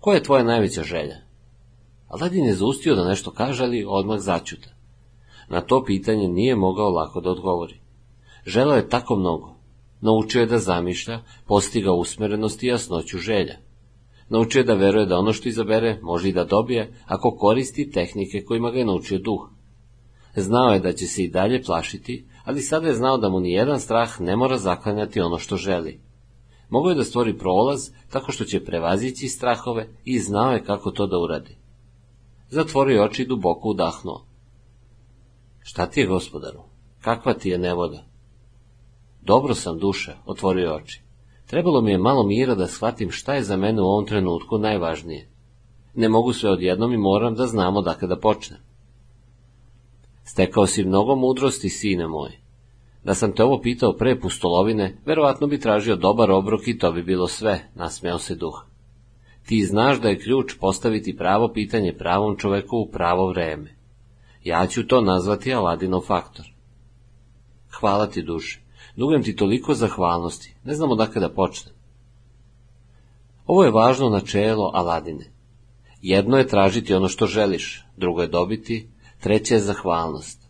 Koja 0.00 0.14
je 0.14 0.22
tvoja 0.22 0.44
najveća 0.44 0.82
želja? 0.82 1.16
Aladin 2.08 2.44
je 2.44 2.54
zaustio 2.54 2.94
da 2.94 3.08
nešto 3.08 3.30
kaže, 3.30 3.64
ali 3.64 3.84
odmah 3.88 4.20
začuta. 4.20 4.68
Na 5.48 5.60
to 5.60 5.84
pitanje 5.84 6.28
nije 6.28 6.56
mogao 6.56 6.90
lako 6.90 7.20
da 7.20 7.30
odgovori. 7.30 7.80
Želeo 8.46 8.76
je 8.76 8.88
tako 8.88 9.16
mnogo. 9.16 9.54
Naučio 10.00 10.40
je 10.40 10.46
da 10.46 10.58
zamišlja, 10.58 11.20
postiga 11.46 11.92
usmerenost 11.92 12.62
i 12.62 12.66
jasnoću 12.66 13.18
želja. 13.18 13.56
Naučio 14.28 14.60
je 14.60 14.64
da 14.64 14.74
veruje 14.74 15.06
da 15.06 15.18
ono 15.18 15.32
što 15.32 15.48
izabere 15.48 15.98
može 16.02 16.28
i 16.28 16.32
da 16.32 16.44
dobije 16.44 16.92
ako 17.06 17.30
koristi 17.30 17.90
tehnike 17.90 18.44
kojima 18.44 18.70
ga 18.70 18.78
je 18.78 18.84
naučio 18.84 19.18
duh. 19.18 19.48
Znao 20.36 20.72
je 20.72 20.80
da 20.80 20.92
će 20.92 21.06
se 21.06 21.24
i 21.24 21.30
dalje 21.30 21.62
plašiti, 21.62 22.26
ali 22.44 22.62
sada 22.62 22.86
je 22.86 22.94
znao 22.94 23.18
da 23.18 23.28
mu 23.28 23.40
ni 23.40 23.52
jedan 23.52 23.80
strah 23.80 24.20
ne 24.20 24.36
mora 24.36 24.58
zaklanjati 24.58 25.20
ono 25.20 25.38
što 25.38 25.56
želi. 25.56 26.00
Mogao 26.68 26.90
je 26.90 26.96
da 26.96 27.04
stvori 27.04 27.38
prolaz 27.38 27.90
tako 28.10 28.32
što 28.32 28.44
će 28.44 28.64
prevazići 28.64 29.28
strahove 29.28 29.88
i 30.04 30.18
znao 30.18 30.52
je 30.52 30.64
kako 30.64 30.90
to 30.90 31.06
da 31.06 31.18
uradi. 31.18 31.56
Zatvorio 32.50 33.04
oči 33.04 33.22
i 33.22 33.26
duboko 33.26 33.68
udahnuo. 33.68 34.26
Šta 35.62 35.86
ti 35.86 36.00
je, 36.00 36.06
gospodaru? 36.06 36.60
Kakva 37.00 37.34
ti 37.34 37.48
je 37.48 37.58
nevoda? 37.58 38.04
Dobro 39.22 39.54
sam, 39.54 39.78
duša, 39.78 40.16
otvorio 40.26 40.74
oči. 40.74 41.03
Trebalo 41.46 41.80
mi 41.80 41.90
je 41.90 41.98
malo 41.98 42.22
mira 42.22 42.54
da 42.54 42.66
shvatim 42.66 43.10
šta 43.10 43.34
je 43.34 43.42
za 43.42 43.56
mene 43.56 43.82
u 43.82 43.84
ovom 43.84 44.06
trenutku 44.06 44.58
najvažnije. 44.58 45.28
Ne 45.94 46.08
mogu 46.08 46.32
sve 46.32 46.50
odjednom 46.50 46.92
i 46.92 46.96
moram 46.96 47.34
da 47.34 47.46
znamo 47.46 47.82
da 47.82 48.18
počnem. 48.22 48.58
Stekao 50.24 50.66
si 50.66 50.84
mnogo 50.84 51.16
mudrosti, 51.16 51.68
sine 51.68 52.06
moj. 52.06 52.30
Da 53.04 53.14
sam 53.14 53.32
te 53.32 53.44
ovo 53.44 53.60
pitao 53.60 53.92
pre 53.92 54.20
pustolovine, 54.20 54.96
verovatno 55.06 55.46
bi 55.46 55.60
tražio 55.60 55.96
dobar 55.96 56.30
obrok 56.30 56.60
i 56.66 56.78
to 56.78 56.92
bi 56.92 57.02
bilo 57.02 57.28
sve, 57.28 57.70
nasmeo 57.74 58.18
se 58.18 58.34
duh. 58.34 58.64
Ti 59.46 59.64
znaš 59.64 60.00
da 60.00 60.08
je 60.08 60.18
ključ 60.18 60.54
postaviti 60.60 61.16
pravo 61.16 61.52
pitanje 61.52 61.92
pravom 61.92 62.36
čoveku 62.36 62.76
u 62.76 62.90
pravo 62.92 63.28
vreme. 63.28 63.76
Ja 64.44 64.66
ću 64.66 64.86
to 64.86 65.00
nazvati 65.00 65.54
Aladinov 65.54 66.00
faktor. 66.00 66.46
Hvala 67.80 68.06
ti, 68.06 68.22
duše. 68.22 68.63
Dugujem 68.96 69.22
ti 69.22 69.36
toliko 69.36 69.74
zahvalnosti. 69.74 70.54
Ne 70.64 70.74
znam 70.74 70.90
odakle 70.90 71.20
da 71.20 71.32
počnem. 71.32 71.74
Ovo 73.46 73.64
je 73.64 73.70
važno 73.70 74.08
načelo 74.08 74.70
Aladine. 74.74 75.24
Jedno 76.02 76.38
je 76.38 76.48
tražiti 76.48 76.94
ono 76.94 77.08
što 77.08 77.26
želiš, 77.26 77.86
drugo 77.96 78.22
je 78.22 78.28
dobiti, 78.28 78.88
treće 79.20 79.54
je 79.54 79.60
zahvalnost. 79.60 80.40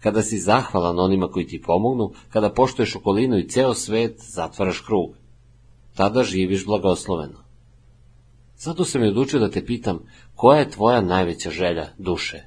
Kada 0.00 0.22
si 0.22 0.38
zahvalan 0.38 0.98
onima 0.98 1.28
koji 1.28 1.46
ti 1.46 1.62
pomognu, 1.62 2.12
kada 2.28 2.52
poštuješ 2.52 2.96
okolinu 2.96 3.38
i 3.38 3.48
ceo 3.48 3.74
svet, 3.74 4.16
zatvaraš 4.18 4.80
krug. 4.80 5.16
Tada 5.94 6.22
živiš 6.22 6.66
blagosloveno. 6.66 7.44
Zato 8.56 8.84
sam 8.84 9.02
je 9.02 9.08
odlučio 9.08 9.40
da 9.40 9.50
te 9.50 9.66
pitam, 9.66 9.98
koja 10.34 10.58
je 10.58 10.70
tvoja 10.70 11.00
najveća 11.00 11.50
želja 11.50 11.88
duše? 11.98 12.44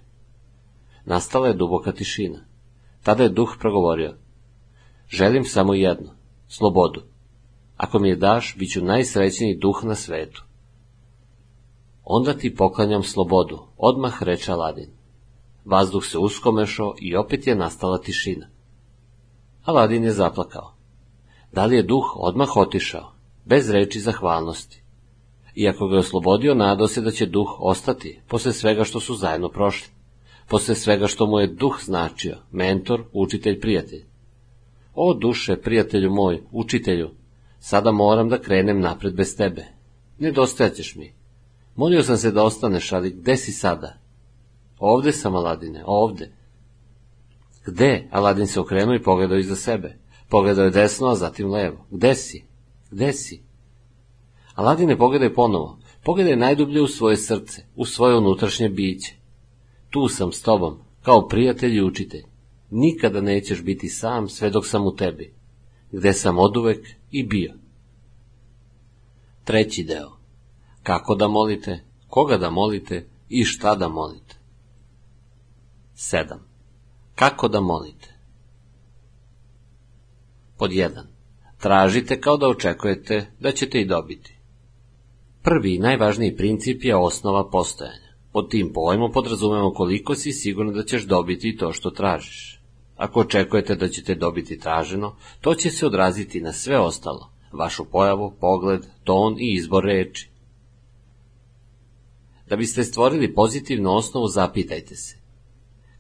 Nastala 1.06 1.48
je 1.48 1.54
duboka 1.54 1.92
tišina. 1.92 2.40
Tada 3.04 3.24
je 3.24 3.30
duh 3.30 3.56
progovorio. 3.60 4.14
Želim 5.10 5.44
samo 5.44 5.74
jedno, 5.74 6.10
slobodu. 6.48 7.02
Ako 7.78 8.00
mi 8.00 8.10
je 8.10 8.16
daš, 8.16 8.56
bit 8.60 8.72
ću 8.72 8.86
najsrećniji 8.86 9.58
duh 9.58 9.84
na 9.84 9.96
svetu. 9.96 10.44
Onda 12.04 12.34
ti 12.34 12.56
poklanjam 12.56 13.04
slobodu, 13.04 13.60
odmah 13.78 14.24
reče 14.24 14.52
Aladin. 14.52 14.90
Vazduh 15.66 16.06
se 16.06 16.18
uskomešao 16.18 16.96
i 17.00 17.16
opet 17.16 17.48
je 17.48 17.56
nastala 17.56 17.98
tišina. 17.98 18.48
Aladin 19.64 20.04
je 20.04 20.12
zaplakao. 20.12 20.74
Da 21.52 21.66
li 21.66 21.76
je 21.76 21.84
duh 21.84 22.06
odmah 22.16 22.58
otišao, 22.58 23.12
bez 23.46 23.70
reči 23.70 24.00
zahvalnosti? 24.00 24.84
Iako 25.56 25.88
ga 25.88 25.96
je 25.96 26.00
oslobodio, 26.00 26.54
nadao 26.54 26.88
se 26.88 27.02
da 27.02 27.12
će 27.12 27.26
duh 27.26 27.48
ostati, 27.60 28.22
posle 28.28 28.54
svega 28.54 28.84
što 28.84 29.00
su 29.00 29.16
zajedno 29.16 29.50
prošli, 29.50 29.90
posle 30.50 30.76
svega 30.76 31.08
što 31.08 31.26
mu 31.26 31.40
je 31.40 31.48
duh 31.48 31.78
značio, 31.84 32.38
mentor, 32.52 33.04
učitelj, 33.14 33.60
prijatelj. 33.60 34.06
O 35.00 35.14
duše, 35.14 35.62
prijatelju 35.62 36.12
moj, 36.12 36.42
učitelju, 36.52 37.10
sada 37.60 37.92
moram 37.92 38.30
da 38.30 38.42
krenem 38.42 38.80
napred 38.80 39.16
bez 39.16 39.38
tebe. 39.38 39.66
Nedostajaćeš 40.20 40.96
mi. 40.96 41.14
Molio 41.76 42.04
sam 42.04 42.18
se 42.18 42.32
da 42.32 42.44
ostaneš, 42.44 42.92
ali 42.92 43.10
gde 43.10 43.38
si 43.38 43.52
sada? 43.52 43.98
Ovde 44.80 45.12
sam, 45.12 45.36
Aladine, 45.36 45.84
ovde. 45.86 46.32
Gde? 47.66 48.08
Aladin 48.12 48.48
se 48.48 48.60
okrenuo 48.60 48.96
i 48.96 49.04
pogledao 49.04 49.38
iza 49.38 49.56
sebe. 49.56 49.98
Pogledao 50.30 50.66
je 50.66 50.72
desno, 50.72 51.08
a 51.08 51.16
zatim 51.16 51.52
levo. 51.52 51.86
Gde 51.92 52.16
si? 52.16 52.44
Gde 52.92 53.14
si? 53.14 53.42
Aladine, 54.56 54.98
pogledaj 54.98 55.34
ponovo. 55.34 55.80
Pogledaj 56.04 56.36
najdublje 56.36 56.82
u 56.82 56.88
svoje 56.88 57.18
srce, 57.18 57.62
u 57.76 57.86
svoje 57.86 58.18
unutrašnje 58.18 58.70
biće. 58.70 59.16
Tu 59.90 60.08
sam 60.08 60.32
s 60.32 60.42
tobom, 60.42 60.78
kao 61.02 61.28
prijatelj 61.28 61.76
i 61.76 61.84
učitelj. 61.84 62.24
Nikada 62.70 63.22
nećeš 63.22 63.64
biti 63.64 63.90
sam 63.90 64.30
sve 64.30 64.50
dok 64.50 64.68
sam 64.68 64.88
u 64.88 64.96
tebi, 64.96 65.34
gde 65.92 66.14
sam 66.14 66.40
oduvek 66.40 66.88
i 67.12 67.24
bio. 67.24 67.54
Treći 69.44 69.84
deo. 69.84 70.18
kako 70.84 71.16
da 71.16 71.28
molite, 71.28 71.84
koga 72.08 72.38
da 72.38 72.50
molite 72.50 73.08
i 73.30 73.44
šta 73.44 73.76
da 73.76 73.88
molite. 73.88 74.36
7. 75.96 76.38
Kako 77.16 77.48
da 77.48 77.62
molite? 77.62 78.16
Pod 80.58 80.72
1. 80.72 80.90
Tražite 81.60 82.22
kao 82.22 82.38
da 82.38 82.48
očekujete 82.48 83.32
da 83.40 83.52
ćete 83.52 83.82
i 83.82 83.86
dobiti. 83.86 84.38
Prvi 85.44 85.76
i 85.76 85.80
najvažniji 85.80 86.36
princip 86.38 86.84
je 86.84 86.96
osnova 86.96 87.50
postojanja. 87.50 88.08
Pod 88.32 88.50
tim 88.50 88.72
pojmom 88.74 89.12
podrazumemo 89.12 89.74
koliko 89.74 90.16
si 90.16 90.32
sigurno 90.32 90.72
da 90.72 90.84
ćeš 90.84 91.06
dobiti 91.06 91.58
to 91.58 91.74
što 91.74 91.90
tražiš. 91.90 92.57
Ako 92.98 93.20
očekujete 93.20 93.76
da 93.76 93.88
ćete 93.88 94.16
dobiti 94.16 94.60
traženo, 94.60 95.16
to 95.42 95.56
će 95.56 95.70
se 95.70 95.86
odraziti 95.86 96.42
na 96.42 96.54
sve 96.54 96.80
ostalo, 96.80 97.30
vašu 97.52 97.86
pojavu, 97.86 98.34
pogled, 98.40 98.86
ton 99.04 99.36
i 99.40 99.54
izbor 99.54 99.84
reči. 99.84 100.30
Da 102.50 102.56
biste 102.56 102.84
stvorili 102.84 103.34
pozitivnu 103.34 103.96
osnovu, 103.96 104.28
zapitajte 104.28 104.96
se. 104.96 105.18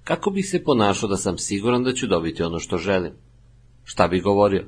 Kako 0.03 0.29
bih 0.29 0.49
se 0.49 0.63
ponašao 0.63 1.09
da 1.09 1.17
sam 1.17 1.37
siguran 1.37 1.83
da 1.83 1.93
ću 1.93 2.07
dobiti 2.07 2.43
ono 2.43 2.59
što 2.59 2.77
želim? 2.77 3.13
Šta 3.83 4.07
bih 4.07 4.23
govorio? 4.23 4.65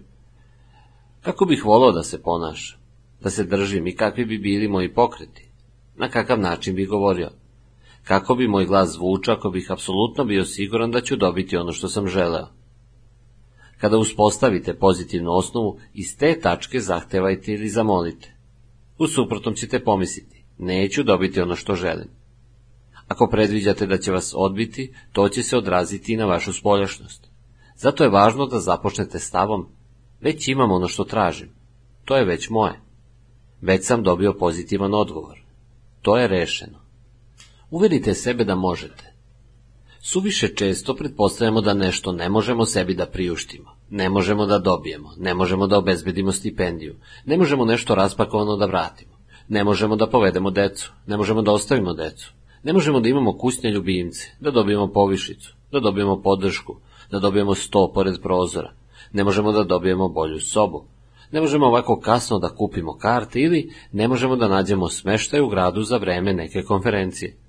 Kako 1.21 1.45
bih 1.45 1.65
volao 1.65 1.91
da 1.91 2.03
se 2.03 2.21
ponašam? 2.21 2.79
Da 3.21 3.29
se 3.29 3.43
držim 3.43 3.87
i 3.87 3.95
kakvi 3.95 4.25
bi 4.25 4.37
bili 4.37 4.67
moji 4.67 4.93
pokreti? 4.93 5.49
Na 5.95 6.09
kakav 6.09 6.39
način 6.39 6.75
bih 6.75 6.87
govorio? 6.87 7.29
Kako 8.09 8.35
bi 8.35 8.47
moj 8.47 8.65
glas 8.65 8.89
zvučao 8.89 9.35
ako 9.35 9.49
bih 9.49 9.71
apsolutno 9.71 10.25
bio 10.25 10.45
siguran 10.45 10.91
da 10.91 11.01
ću 11.01 11.15
dobiti 11.15 11.57
ono 11.57 11.71
što 11.71 11.87
sam 11.87 12.07
želeo? 12.07 12.47
Kada 13.77 13.97
uspostavite 13.97 14.73
pozitivnu 14.73 15.31
osnovu, 15.31 15.79
iz 15.93 16.17
te 16.17 16.39
tačke 16.39 16.79
zahtevajte 16.79 17.53
ili 17.53 17.69
zamolite. 17.69 18.35
U 18.97 19.07
suprotnom 19.07 19.55
ćete 19.55 19.83
pomisliti, 19.83 20.43
neću 20.57 21.03
dobiti 21.03 21.41
ono 21.41 21.55
što 21.55 21.75
želim. 21.75 22.07
Ako 23.07 23.27
predviđate 23.31 23.85
da 23.85 23.97
će 23.97 24.11
vas 24.11 24.33
odbiti, 24.37 24.93
to 25.11 25.29
će 25.29 25.43
se 25.43 25.57
odraziti 25.57 26.13
i 26.13 26.17
na 26.17 26.25
vašu 26.25 26.53
spoljašnost. 26.53 27.27
Zato 27.75 28.03
je 28.03 28.09
važno 28.09 28.45
da 28.45 28.59
započnete 28.59 29.19
stavom, 29.19 29.67
već 30.21 30.47
imam 30.47 30.71
ono 30.71 30.87
što 30.87 31.03
tražim, 31.03 31.49
to 32.05 32.17
je 32.17 32.25
već 32.25 32.49
moje. 32.49 32.81
Već 33.61 33.85
sam 33.85 34.03
dobio 34.03 34.33
pozitivan 34.33 34.93
odgovor. 34.93 35.39
To 36.01 36.17
je 36.17 36.27
rešeno. 36.27 36.88
Uverite 37.71 38.13
sebe 38.13 38.43
da 38.43 38.55
možete. 38.55 39.13
Suviše 40.01 40.47
često 40.55 40.95
pretpostavljamo 40.95 41.61
da 41.61 41.73
nešto 41.73 42.11
ne 42.11 42.29
možemo 42.29 42.65
sebi 42.65 42.93
da 42.93 43.05
priuštimo, 43.05 43.69
ne 43.89 44.09
možemo 44.09 44.45
da 44.45 44.59
dobijemo, 44.59 45.09
ne 45.17 45.33
možemo 45.33 45.67
da 45.67 45.77
obezbedimo 45.77 46.31
stipendiju, 46.31 46.95
ne 47.25 47.37
možemo 47.37 47.65
nešto 47.65 47.95
raspakovano 47.95 48.55
da 48.55 48.65
vratimo, 48.65 49.11
ne 49.47 49.63
možemo 49.63 49.95
da 49.95 50.07
povedemo 50.07 50.51
decu, 50.51 50.91
ne 51.07 51.17
možemo 51.17 51.41
da 51.41 51.51
ostavimo 51.51 51.93
decu, 51.93 52.33
ne 52.63 52.73
možemo 52.73 52.99
da 52.99 53.09
imamo 53.09 53.37
kusnje 53.37 53.69
ljubimce, 53.69 54.27
da 54.39 54.51
dobijemo 54.51 54.87
povišicu, 54.87 55.55
da 55.71 55.79
dobijemo 55.79 56.21
podršku, 56.21 56.75
da 57.11 57.19
dobijemo 57.19 57.55
sto 57.55 57.91
pored 57.93 58.21
prozora, 58.21 58.73
ne 59.13 59.23
možemo 59.23 59.51
da 59.51 59.63
dobijemo 59.63 60.09
bolju 60.09 60.39
sobu, 60.39 60.85
ne 61.31 61.41
možemo 61.41 61.65
ovako 61.65 61.99
kasno 61.99 62.39
da 62.39 62.49
kupimo 62.49 62.97
karte 62.97 63.39
ili 63.39 63.73
ne 63.91 64.07
možemo 64.07 64.35
da 64.35 64.47
nađemo 64.47 64.89
smeštaj 64.89 65.41
u 65.41 65.47
gradu 65.47 65.81
za 65.81 65.97
vreme 65.97 66.33
neke 66.33 66.63
konferencije. 66.63 67.48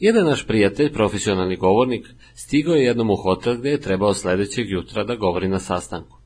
Jedan 0.00 0.24
naš 0.24 0.46
prijatelj, 0.46 0.92
profesionalni 0.92 1.56
govornik, 1.56 2.06
stigao 2.34 2.74
je 2.74 2.84
jednom 2.84 3.10
u 3.10 3.16
hotel 3.16 3.56
gde 3.56 3.70
je 3.70 3.80
trebao 3.80 4.14
sledećeg 4.14 4.70
jutra 4.70 5.04
da 5.04 5.16
govori 5.16 5.48
na 5.48 5.58
sastanku. 5.58 6.18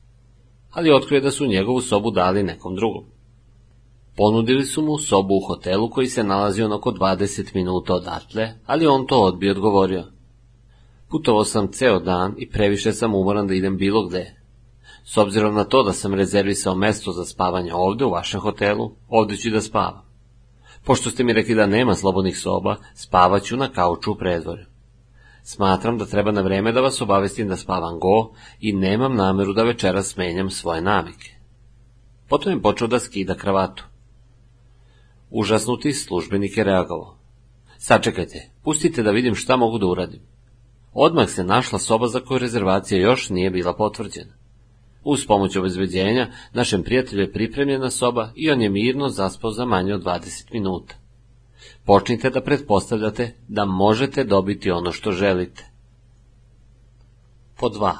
Ali 0.71 0.91
otkrije 0.91 1.21
da 1.21 1.31
su 1.31 1.47
njegovu 1.47 1.81
sobu 1.81 2.11
dali 2.11 2.43
nekom 2.43 2.75
drugom. 2.75 3.03
Ponudili 4.15 4.65
su 4.65 4.81
mu 4.81 4.97
sobu 4.97 5.33
u 5.35 5.47
hotelu 5.47 5.89
koji 5.89 6.07
se 6.07 6.23
nalazio 6.23 6.75
oko 6.75 6.91
20 6.91 7.55
minuta 7.55 7.93
odatle, 7.93 8.53
ali 8.65 8.87
on 8.87 9.07
to 9.07 9.21
odbio 9.21 9.51
odgovorio. 9.51 10.03
Putovao 11.09 11.43
sam 11.43 11.71
ceo 11.71 11.99
dan 11.99 12.35
i 12.37 12.49
previše 12.49 12.93
sam 12.93 13.15
umoran 13.15 13.47
da 13.47 13.53
idem 13.53 13.77
bilo 13.77 14.07
gde. 14.07 14.35
S 15.05 15.17
obzirom 15.17 15.55
na 15.55 15.63
to 15.63 15.83
da 15.83 15.93
sam 15.93 16.13
rezervisao 16.13 16.75
mesto 16.75 17.11
za 17.11 17.25
spavanje 17.25 17.73
ovde 17.73 18.05
u 18.05 18.11
vašem 18.11 18.39
hotelu, 18.39 18.91
ovde 19.07 19.37
ću 19.37 19.49
da 19.49 19.61
spavam. 19.61 20.08
Pošto 20.83 21.09
ste 21.09 21.23
mi 21.23 21.33
rekli 21.33 21.55
da 21.55 21.65
nema 21.65 21.95
slobodnih 21.95 22.37
soba, 22.37 22.75
spavaću 22.93 23.57
na 23.57 23.71
kauču 23.71 24.11
u 24.11 24.15
predvorju. 24.15 24.65
Smatram 25.43 25.97
da 25.97 26.05
treba 26.05 26.31
na 26.31 26.41
vreme 26.41 26.71
da 26.71 26.81
vas 26.81 27.01
obavestim 27.01 27.47
da 27.47 27.57
spavam 27.57 27.99
go 27.99 28.31
i 28.59 28.73
nemam 28.73 29.15
nameru 29.15 29.53
da 29.53 29.63
večera 29.63 30.03
smenjam 30.03 30.49
svoje 30.49 30.81
navike. 30.81 31.31
Potom 32.27 32.53
je 32.53 32.61
počeo 32.61 32.87
da 32.87 32.99
skida 32.99 33.35
kravatu. 33.35 33.83
Užasnuti 35.29 35.93
službenik 35.93 36.57
je 36.57 36.63
reagovao. 36.63 37.17
Sačekajte, 37.77 38.49
pustite 38.63 39.03
da 39.03 39.11
vidim 39.11 39.35
šta 39.35 39.55
mogu 39.55 39.77
da 39.77 39.85
uradim. 39.85 40.21
Odmah 40.93 41.29
se 41.29 41.43
našla 41.43 41.79
soba 41.79 42.07
za 42.07 42.19
koju 42.19 42.39
rezervacija 42.39 43.01
još 43.01 43.29
nije 43.29 43.49
bila 43.49 43.73
potvrđena. 43.73 44.33
Uz 45.03 45.25
pomoć 45.25 45.55
obezbeđenja, 45.55 46.27
našem 46.53 46.83
prijatelju 46.83 47.21
je 47.21 47.31
pripremljena 47.31 47.89
soba 47.89 48.31
i 48.35 48.51
on 48.51 48.61
je 48.61 48.69
mirno 48.69 49.09
zaspao 49.09 49.51
za 49.51 49.65
manje 49.65 49.93
od 49.93 50.03
20 50.03 50.53
minuta. 50.53 50.95
Počnite 51.85 52.29
da 52.29 52.41
pretpostavljate 52.41 53.35
da 53.47 53.65
možete 53.65 54.23
dobiti 54.23 54.71
ono 54.71 54.91
što 54.91 55.11
želite. 55.11 55.65
Po 57.59 57.69
2. 57.69 57.93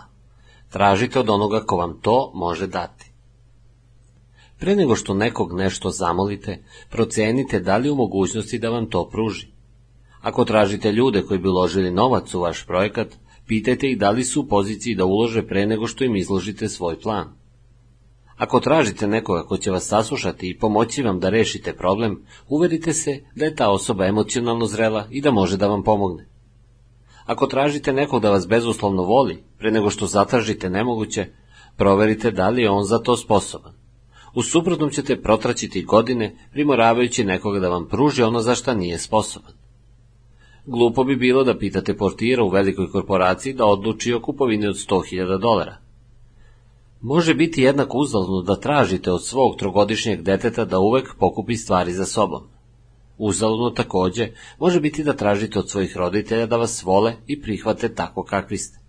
Tražite 0.69 1.19
od 1.19 1.29
onoga 1.29 1.63
ko 1.65 1.77
vam 1.77 1.99
to 2.01 2.31
može 2.35 2.67
dati. 2.67 3.11
Pre 4.59 4.75
nego 4.75 4.95
što 4.95 5.13
nekog 5.13 5.53
nešto 5.53 5.89
zamolite, 5.89 6.63
procenite 6.89 7.59
da 7.59 7.77
li 7.77 7.89
u 7.89 7.95
mogućnosti 7.95 8.59
da 8.59 8.69
vam 8.69 8.89
to 8.89 9.09
pruži. 9.09 9.47
Ako 10.21 10.45
tražite 10.45 10.91
ljude 10.91 11.21
koji 11.21 11.39
bi 11.39 11.47
uložili 11.47 11.91
novac 11.91 12.33
u 12.33 12.39
vaš 12.39 12.65
projekat, 12.65 13.07
pitajte 13.49 13.89
ih 13.89 13.97
da 13.97 14.09
li 14.11 14.23
su 14.23 14.41
u 14.41 14.47
poziciji 14.47 14.95
da 14.95 15.05
ulože 15.05 15.41
pre 15.47 15.65
nego 15.65 15.87
što 15.87 16.03
im 16.03 16.15
izložite 16.15 16.69
svoj 16.69 16.99
plan. 16.99 17.27
Ako 18.37 18.59
tražite 18.59 19.07
nekoga 19.07 19.43
ko 19.43 19.57
će 19.57 19.71
vas 19.71 19.87
saslušati 19.87 20.49
i 20.49 20.57
pomoći 20.57 21.03
vam 21.03 21.19
da 21.19 21.29
rešite 21.29 21.73
problem, 21.73 22.21
uverite 22.47 22.93
se 22.93 23.23
da 23.35 23.45
je 23.45 23.55
ta 23.55 23.69
osoba 23.69 24.05
emocionalno 24.05 24.65
zrela 24.65 25.07
i 25.09 25.21
da 25.21 25.31
može 25.31 25.57
da 25.57 25.67
vam 25.67 25.83
pomogne. 25.83 26.27
Ako 27.25 27.47
tražite 27.47 27.93
nekog 27.93 28.21
da 28.21 28.31
vas 28.31 28.47
bezuslovno 28.47 29.03
voli, 29.03 29.43
pre 29.57 29.71
nego 29.71 29.89
što 29.89 30.07
zatražite 30.07 30.69
nemoguće, 30.69 31.25
proverite 31.77 32.31
da 32.31 32.49
li 32.49 32.61
je 32.61 32.69
on 32.69 32.83
za 32.83 32.99
to 32.99 33.17
sposoban. 33.17 33.73
U 34.35 34.43
suprotnom 34.43 34.89
ćete 34.89 35.21
protraćiti 35.21 35.83
godine 35.83 36.35
primoravajući 36.51 37.23
nekoga 37.23 37.59
da 37.59 37.69
vam 37.69 37.87
pruži 37.87 38.23
ono 38.23 38.39
za 38.39 38.55
šta 38.55 38.73
nije 38.73 38.97
sposoban. 38.97 39.58
Glupo 40.71 41.03
bi 41.03 41.15
bilo 41.15 41.43
da 41.43 41.57
pitate 41.57 41.97
portira 41.97 42.43
u 42.43 42.49
velikoj 42.49 42.91
korporaciji 42.91 43.53
da 43.53 43.65
odluči 43.65 44.13
o 44.13 44.21
kupovini 44.21 44.67
od 44.67 44.75
100.000 44.75 45.39
dolara. 45.41 45.77
Može 47.01 47.33
biti 47.33 47.61
jednako 47.61 47.97
uzalno 47.97 48.41
da 48.41 48.55
tražite 48.55 49.11
od 49.11 49.25
svog 49.25 49.55
trogodišnjeg 49.55 50.21
deteta 50.21 50.65
da 50.65 50.79
uvek 50.79 51.15
pokupi 51.19 51.57
stvari 51.57 51.93
za 51.93 52.05
sobom. 52.05 52.43
Uzalno 53.17 53.69
takođe 53.69 54.27
može 54.59 54.79
biti 54.79 55.03
da 55.03 55.13
tražite 55.13 55.59
od 55.59 55.69
svojih 55.69 55.97
roditelja 55.97 56.45
da 56.45 56.57
vas 56.57 56.83
vole 56.83 57.13
i 57.27 57.41
prihvate 57.41 57.93
tako 57.93 58.23
kakvi 58.23 58.57
ste. 58.57 58.79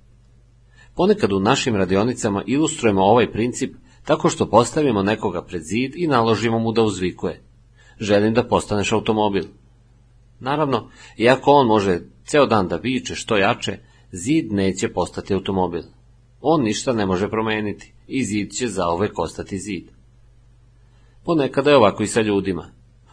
Ponekad 0.95 1.33
u 1.33 1.41
našim 1.41 1.77
radionicama 1.77 2.43
ilustrujemo 2.47 3.03
ovaj 3.03 3.33
princip 3.33 3.75
tako 4.05 4.29
što 4.29 4.51
postavimo 4.51 5.03
nekoga 5.03 5.43
pred 5.43 5.63
zid 5.63 5.93
i 5.97 6.07
naložimo 6.07 6.59
mu 6.59 6.73
da 6.73 6.83
uzvikuje. 6.83 7.43
Želim 8.01 8.35
da 8.35 8.49
postaneš 8.49 8.93
automobil. 8.93 9.45
Naravno, 10.41 10.91
iako 11.17 11.53
on 11.53 11.67
može 11.67 12.01
ceo 12.25 12.47
dan 12.47 12.69
da 12.69 12.77
viče 12.77 13.15
što 13.15 13.37
jače, 13.37 13.79
zid 14.13 14.53
neće 14.53 14.89
postati 14.89 15.35
automobil. 15.35 15.83
On 16.41 16.63
ništa 16.63 16.93
ne 16.93 17.07
može 17.07 17.31
promeniti 17.31 17.93
i 18.07 18.25
zid 18.25 18.51
će 18.53 18.69
zaovek 18.69 19.19
ostati 19.19 19.59
zid. 19.59 19.85
Ponekada 21.25 21.71
je 21.71 21.77
ovako 21.77 22.03
i 22.03 22.07
sa 22.07 22.21
ljudima. 22.21 22.71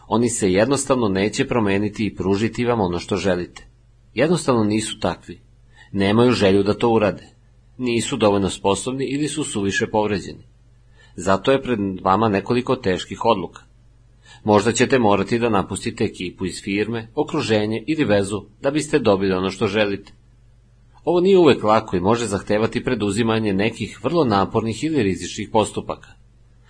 Oni 0.08 0.28
se 0.28 0.52
jednostavno 0.52 1.08
neće 1.08 1.48
promeniti 1.48 2.06
i 2.06 2.14
pružiti 2.14 2.64
vam 2.64 2.80
ono 2.80 2.98
što 2.98 3.16
želite. 3.16 3.66
Jednostavno 4.14 4.64
nisu 4.64 5.00
takvi. 5.00 5.40
Nemaju 5.92 6.32
želju 6.32 6.62
da 6.62 6.74
to 6.74 6.90
urade. 6.90 7.28
Nisu 7.78 8.16
dovoljno 8.16 8.50
sposobni 8.50 9.04
ili 9.04 9.28
su 9.28 9.44
suviše 9.44 9.86
povređeni. 9.86 10.46
Zato 11.16 11.52
je 11.52 11.62
pred 11.62 11.78
vama 12.02 12.28
nekoliko 12.28 12.76
teških 12.76 13.24
odluka. 13.24 13.67
Možda 14.44 14.72
ćete 14.72 14.98
morati 14.98 15.38
da 15.38 15.48
napustite 15.48 16.04
ekipu 16.04 16.46
iz 16.46 16.62
firme, 16.62 17.08
okruženje 17.14 17.84
ili 17.86 18.04
vezu 18.04 18.44
da 18.60 18.70
biste 18.70 18.98
dobili 18.98 19.32
ono 19.32 19.50
što 19.50 19.66
želite. 19.66 20.12
Ovo 21.04 21.20
nije 21.20 21.38
uvek 21.38 21.62
lako 21.62 21.96
i 21.96 22.00
može 22.00 22.26
zahtevati 22.26 22.84
preduzimanje 22.84 23.52
nekih 23.52 24.04
vrlo 24.04 24.24
napornih 24.24 24.84
ili 24.84 25.02
rizičnih 25.02 25.48
postupaka. 25.52 26.08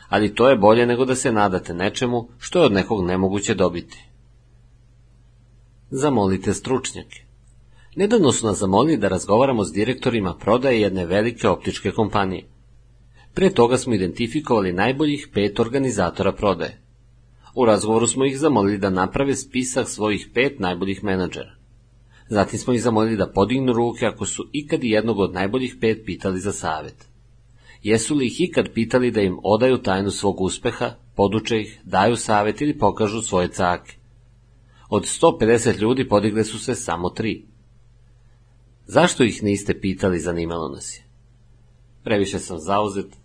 Ali 0.09 0.35
to 0.35 0.49
je 0.49 0.57
bolje 0.57 0.87
nego 0.87 1.05
da 1.05 1.15
se 1.15 1.33
nadate 1.33 1.75
nečemu 1.75 2.29
što 2.39 2.59
je 2.59 2.65
od 2.65 2.73
nekog 2.73 3.05
nemoguće 3.05 3.55
dobiti. 3.55 4.05
Zamolite 5.91 6.55
stručnjake. 6.55 7.25
Nedavno 7.97 8.33
su 8.33 8.47
nas 8.47 8.59
zamolili 8.59 8.97
da 8.97 9.09
razgovaramo 9.09 9.65
s 9.65 9.73
direktorima 9.73 10.35
prodaje 10.35 10.81
jedne 10.81 11.07
velike 11.07 11.49
optičke 11.49 11.91
kompanije. 11.91 12.49
Pre 13.35 13.51
toga 13.51 13.77
smo 13.77 13.95
identifikovali 13.95 14.73
najboljih 14.73 15.29
pet 15.35 15.61
organizatora 15.61 16.33
prodaje. 16.33 16.88
U 17.59 17.65
razgovoru 17.65 18.07
smo 18.07 18.25
ih 18.25 18.39
zamolili 18.39 18.79
da 18.79 18.91
naprave 18.91 19.35
spisak 19.35 19.89
svojih 19.89 20.29
pet 20.35 20.61
najboljih 20.61 21.05
menadžera. 21.05 21.55
Zatim 22.29 22.59
smo 22.59 22.75
ih 22.75 22.83
zamolili 22.83 23.17
da 23.17 23.33
podignu 23.33 23.73
ruke 23.73 24.07
ako 24.07 24.27
su 24.27 24.49
ikad 24.53 24.85
jednog 24.85 25.19
od 25.19 25.33
najboljih 25.33 25.77
pet 25.81 26.03
pitali 26.07 26.41
za 26.41 26.53
savjet. 26.53 27.09
Jesu 27.83 28.15
li 28.15 28.27
ih 28.27 28.41
ikad 28.41 28.69
pitali 28.75 29.11
da 29.11 29.21
im 29.21 29.39
odaju 29.43 29.79
tajnu 29.79 30.11
svog 30.11 30.41
uspeha, 30.41 30.91
poduče 31.17 31.61
ih, 31.61 31.81
daju 31.85 32.17
savjet 32.17 32.61
ili 32.61 32.79
pokažu 32.79 33.23
svoje 33.23 33.49
cake? 33.49 33.97
Od 34.91 35.03
150 35.03 35.81
ljudi 35.81 36.09
podigle 36.09 36.45
su 36.45 36.59
se 36.59 36.75
samo 36.75 37.11
tri. 37.11 37.47
Zašto 38.87 39.25
ih 39.25 39.43
niste 39.43 39.81
pitali, 39.81 40.21
zanimalo 40.21 40.69
nas 40.69 40.99
je. 40.99 41.05
Previše 42.05 42.39
sam 42.39 42.59
zauzet, 42.59 43.17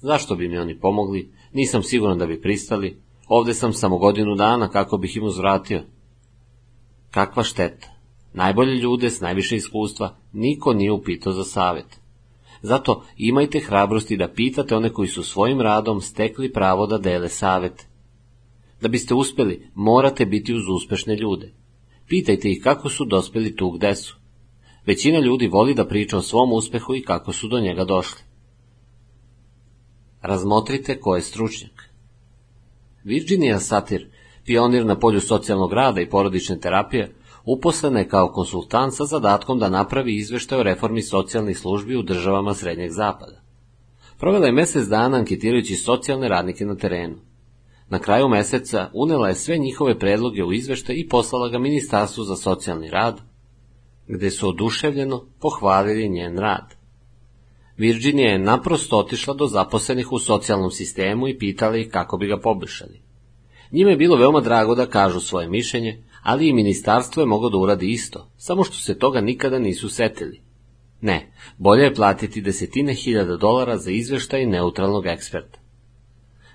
zašto 0.00 0.34
bi 0.36 0.48
mi 0.48 0.58
oni 0.58 0.78
pomogli, 0.78 1.32
nisam 1.52 1.82
siguran 1.82 2.18
da 2.18 2.26
bi 2.26 2.40
pristali, 2.40 3.07
ovde 3.28 3.54
sam 3.54 3.72
samo 3.72 3.98
godinu 3.98 4.34
dana 4.34 4.68
kako 4.68 4.98
bih 4.98 5.16
im 5.16 5.24
uzvratio. 5.24 5.82
Kakva 7.10 7.42
šteta. 7.42 7.88
Najbolje 8.32 8.74
ljude 8.74 9.10
s 9.10 9.20
najviše 9.20 9.56
iskustva 9.56 10.16
niko 10.32 10.72
nije 10.72 10.92
upitao 10.92 11.32
za 11.32 11.44
savjet. 11.44 12.00
Zato 12.62 13.04
imajte 13.16 13.60
hrabrosti 13.60 14.16
da 14.16 14.28
pitate 14.28 14.76
one 14.76 14.92
koji 14.92 15.08
su 15.08 15.22
svojim 15.22 15.60
radom 15.60 16.00
stekli 16.00 16.52
pravo 16.52 16.86
da 16.86 16.98
dele 16.98 17.28
savete. 17.28 17.86
Da 18.80 18.88
biste 18.88 19.14
uspeli, 19.14 19.70
morate 19.74 20.26
biti 20.26 20.54
uz 20.54 20.62
uspešne 20.76 21.16
ljude. 21.16 21.52
Pitajte 22.08 22.50
ih 22.50 22.60
kako 22.62 22.88
su 22.88 23.04
dospeli 23.04 23.56
tu 23.56 23.70
gde 23.70 23.94
su. 23.94 24.16
Većina 24.86 25.18
ljudi 25.18 25.48
voli 25.48 25.74
da 25.74 25.88
priča 25.88 26.18
o 26.18 26.22
svom 26.22 26.52
uspehu 26.52 26.94
i 26.94 27.02
kako 27.02 27.32
su 27.32 27.48
do 27.48 27.60
njega 27.60 27.84
došli. 27.84 28.22
Razmotrite 30.22 31.00
ko 31.00 31.16
je 31.16 31.22
stručnjak. 31.22 31.77
Virginia 33.08 33.58
Satir, 33.58 34.10
pionir 34.44 34.86
na 34.86 34.98
polju 34.98 35.20
socijalnog 35.20 35.72
rada 35.72 36.00
i 36.00 36.08
porodične 36.10 36.58
terapije, 36.60 37.14
uposlena 37.44 37.98
je 37.98 38.08
kao 38.08 38.32
konsultant 38.32 38.94
sa 38.94 39.04
zadatkom 39.04 39.58
da 39.58 39.68
napravi 39.68 40.16
izveštaj 40.16 40.58
o 40.60 40.62
reformi 40.62 41.02
socijalnih 41.02 41.58
službi 41.58 41.96
u 41.96 42.02
državama 42.02 42.54
Srednjeg 42.54 42.90
zapada. 42.90 43.40
Provela 44.18 44.46
je 44.46 44.52
mesec 44.52 44.88
dana 44.88 45.16
anketirajući 45.16 45.76
socijalne 45.76 46.28
radnike 46.28 46.64
na 46.64 46.76
terenu. 46.76 47.16
Na 47.88 47.98
kraju 47.98 48.28
meseca 48.28 48.90
unela 48.94 49.28
je 49.28 49.34
sve 49.34 49.58
njihove 49.58 49.98
predloge 49.98 50.44
u 50.44 50.52
izveštaj 50.52 50.96
i 50.98 51.08
poslala 51.08 51.48
ga 51.48 51.58
Ministarstvu 51.58 52.24
za 52.24 52.36
socijalni 52.36 52.90
rad, 52.90 53.20
gde 54.06 54.30
su 54.30 54.48
oduševljeno 54.48 55.24
pohvalili 55.40 56.08
njen 56.08 56.38
rad. 56.38 56.77
Virginija 57.78 58.32
je 58.32 58.38
naprosto 58.38 58.98
otišla 58.98 59.34
do 59.34 59.46
zaposlenih 59.46 60.12
u 60.12 60.18
socijalnom 60.18 60.70
sistemu 60.70 61.28
i 61.28 61.38
pitala 61.38 61.76
ih 61.76 61.88
kako 61.90 62.16
bi 62.16 62.26
ga 62.26 62.40
poboljšali. 62.40 63.00
Njima 63.72 63.90
je 63.90 63.96
bilo 63.96 64.16
veoma 64.16 64.40
drago 64.40 64.74
da 64.74 64.86
kažu 64.86 65.20
svoje 65.20 65.48
mišljenje, 65.48 66.02
ali 66.22 66.48
i 66.48 66.52
ministarstvo 66.52 67.22
je 67.22 67.26
moglo 67.26 67.50
da 67.50 67.58
uradi 67.58 67.90
isto, 67.90 68.30
samo 68.36 68.64
što 68.64 68.76
se 68.76 68.98
toga 68.98 69.20
nikada 69.20 69.58
nisu 69.58 69.88
setili. 69.88 70.40
Ne, 71.00 71.32
bolje 71.58 71.82
je 71.82 71.94
platiti 71.94 72.40
desetine 72.40 72.94
hiljada 72.94 73.36
dolara 73.36 73.76
za 73.76 73.90
izveštaj 73.90 74.46
neutralnog 74.46 75.06
eksperta. 75.06 75.58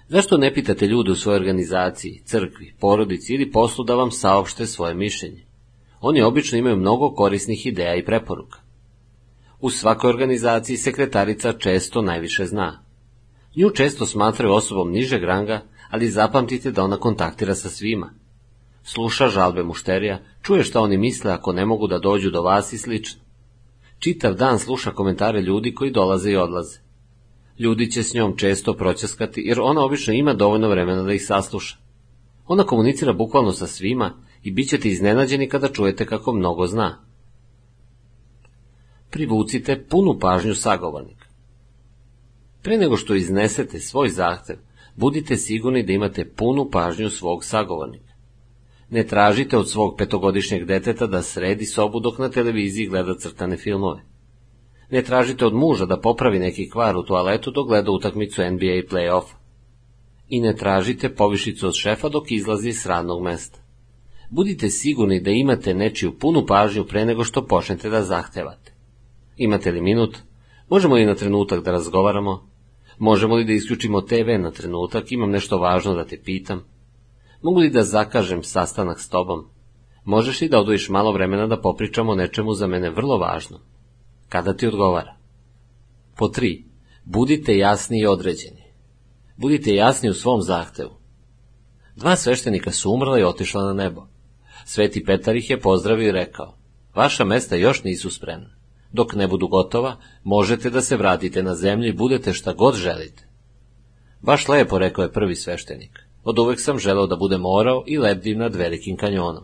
Zašto 0.08 0.38
ne 0.38 0.54
pitate 0.54 0.88
ljude 0.88 1.12
u 1.12 1.16
svojoj 1.16 1.38
organizaciji, 1.38 2.22
crkvi, 2.26 2.74
porodici 2.80 3.34
ili 3.34 3.52
poslu 3.52 3.84
da 3.84 3.96
vam 3.96 4.12
saopšte 4.12 4.66
svoje 4.66 4.96
mišljenje? 4.96 5.46
Oni 6.02 6.22
obično 6.22 6.58
imaju 6.58 6.76
mnogo 6.76 7.14
korisnih 7.14 7.66
ideja 7.66 7.96
i 7.96 8.06
preporuka. 8.06 8.63
U 9.64 9.70
svakoj 9.70 10.10
organizaciji 10.10 10.78
sekretarica 10.78 11.54
često 11.54 12.02
najviše 12.02 12.46
zna. 12.46 12.84
Nju 13.56 13.70
često 13.70 14.06
smatraju 14.06 14.54
osobom 14.54 14.92
nižeg 14.92 15.24
ranga, 15.24 15.62
ali 15.90 16.10
zapamtite 16.10 16.72
da 16.72 16.84
ona 16.84 16.98
kontaktira 16.98 17.56
sa 17.56 17.70
svima. 17.70 18.14
Sluša 18.84 19.28
žalbe 19.28 19.64
mušterija, 19.64 20.20
čuje 20.42 20.64
šta 20.64 20.82
oni 20.82 20.98
misle 20.98 21.32
ako 21.32 21.54
ne 21.54 21.66
mogu 21.66 21.88
da 21.88 22.00
dođu 22.00 22.32
do 22.32 22.42
vas 22.42 22.74
i 22.74 22.78
slično. 22.78 23.22
Čitav 24.00 24.34
dan 24.34 24.60
sluša 24.60 24.92
komentare 24.92 25.42
ljudi 25.42 25.74
koji 25.74 25.92
dolaze 25.92 26.32
i 26.32 26.38
odlaze. 26.38 26.80
Ljudi 27.60 27.92
će 27.92 28.04
s 28.04 28.14
njom 28.14 28.38
često 28.38 28.74
proćaskati, 28.74 29.42
jer 29.42 29.62
ona 29.62 29.82
obično 29.82 30.14
ima 30.14 30.34
dovoljno 30.34 30.70
vremena 30.70 31.04
da 31.04 31.14
ih 31.14 31.26
sasluša. 31.26 31.78
Ona 32.48 32.64
komunicira 32.64 33.14
bukvalno 33.14 33.52
sa 33.52 33.68
svima 33.68 34.14
i 34.42 34.52
bit 34.52 34.70
ćete 34.70 34.90
iznenađeni 34.90 35.50
kada 35.50 35.68
čujete 35.68 36.06
kako 36.06 36.34
mnogo 36.34 36.68
zna. 36.68 37.13
Privucite 39.14 39.86
punu 39.90 40.20
pažnju 40.20 40.56
sagovornika. 40.56 41.26
Pre 42.64 42.78
nego 42.78 42.98
što 42.98 43.16
iznesete 43.16 43.80
svoj 43.80 44.10
zahtev, 44.10 44.56
budite 44.96 45.38
sigurni 45.38 45.84
da 45.84 45.94
imate 45.94 46.26
punu 46.26 46.70
pažnju 46.72 47.10
svog 47.10 47.46
sagovornika. 47.46 48.14
Ne 48.90 49.04
tražite 49.04 49.58
od 49.58 49.70
svog 49.70 49.96
petogodišnjeg 49.98 50.66
deteta 50.66 51.08
da 51.08 51.22
sredi 51.22 51.66
sobu 51.66 52.00
dok 52.00 52.18
na 52.18 52.30
televiziji 52.30 52.88
gleda 52.88 53.16
crtane 53.18 53.58
filmove. 53.58 54.02
Ne 54.92 55.02
tražite 55.02 55.46
od 55.46 55.54
muža 55.54 55.86
da 55.86 56.00
popravi 56.00 56.40
neki 56.40 56.70
kvar 56.70 56.98
u 56.98 57.04
toaletu 57.04 57.52
dok 57.52 57.68
gleda 57.68 57.92
utakmicu 57.92 58.42
NBA 58.42 58.82
play-off. 58.90 59.26
I 60.30 60.42
ne 60.42 60.56
tražite 60.56 61.16
povišicu 61.16 61.68
od 61.68 61.74
šefa 61.76 62.10
dok 62.10 62.32
izlazi 62.32 62.74
s 62.74 62.86
radnog 62.86 63.24
mesta. 63.24 63.60
Budite 64.30 64.70
sigurni 64.70 65.22
da 65.22 65.32
imate 65.32 65.74
nečiju 65.74 66.20
punu 66.20 66.46
pažnju 66.46 66.86
pre 66.86 67.06
nego 67.06 67.24
što 67.24 67.48
počnete 67.48 67.90
da 67.90 68.04
zahtevate. 68.04 68.63
Imate 69.38 69.72
li 69.72 69.82
minut? 69.82 70.18
Možemo 70.70 70.96
li 70.96 71.06
na 71.06 71.16
trenutak 71.16 71.64
da 71.64 71.72
razgovaramo? 71.72 72.50
Možemo 72.98 73.36
li 73.36 73.46
da 73.46 73.54
isključimo 73.54 74.02
TV 74.02 74.40
na 74.40 74.52
trenutak? 74.52 75.12
Imam 75.12 75.32
nešto 75.32 75.58
važno 75.58 75.94
da 75.94 76.06
te 76.06 76.22
pitam. 76.24 76.64
Mogu 77.42 77.60
li 77.60 77.70
da 77.70 77.84
zakažem 77.84 78.44
sastanak 78.44 79.00
s 79.00 79.10
tobom? 79.10 79.46
Možeš 80.06 80.42
li 80.42 80.50
da 80.50 80.60
odvojiš 80.60 80.90
malo 80.90 81.12
vremena 81.12 81.48
da 81.48 81.62
popričamo 81.62 82.12
o 82.12 82.16
nečemu 82.16 82.54
za 82.54 82.68
mene 82.68 82.90
vrlo 82.90 83.18
važno? 83.18 83.60
Kada 84.30 84.54
ti 84.54 84.68
odgovara? 84.68 85.16
Po 86.18 86.28
tri. 86.28 86.66
Budite 87.04 87.58
jasni 87.58 88.00
i 88.00 88.08
određeni. 88.08 88.64
Budite 89.38 89.76
jasni 89.76 90.10
u 90.10 90.14
svom 90.14 90.42
zahtevu. 90.42 90.92
Dva 91.96 92.16
sveštenika 92.16 92.72
su 92.72 92.92
umrla 92.92 93.20
i 93.20 93.24
otišla 93.24 93.64
na 93.64 93.74
nebo. 93.74 94.08
Sveti 94.66 95.04
Petar 95.06 95.36
ih 95.36 95.50
je 95.50 95.60
pozdravio 95.60 96.08
i 96.08 96.12
rekao, 96.12 96.58
vaša 96.96 97.26
mesta 97.26 97.56
još 97.56 97.84
nisu 97.84 98.10
spremna. 98.10 98.63
Dok 98.94 99.16
ne 99.16 99.28
budu 99.28 99.48
gotova, 99.48 99.98
možete 100.24 100.70
da 100.70 100.82
se 100.82 100.98
vratite 100.98 101.44
na 101.44 101.56
zemlju 101.56 101.90
i 101.90 101.94
budete 101.94 102.34
šta 102.34 102.54
god 102.54 102.76
želite. 102.76 103.28
Baš 104.22 104.48
lepo, 104.48 104.78
rekao 104.80 105.04
je 105.04 105.12
prvi 105.12 105.36
sveštenik. 105.36 106.00
Od 106.24 106.40
uvek 106.40 106.62
sam 106.62 106.80
želeo 106.80 107.08
da 107.08 107.16
budem 107.16 107.46
orao 107.46 107.84
i 107.88 107.98
lebdim 107.98 108.38
nad 108.38 108.56
velikim 108.56 108.98
kanjonom. 108.98 109.44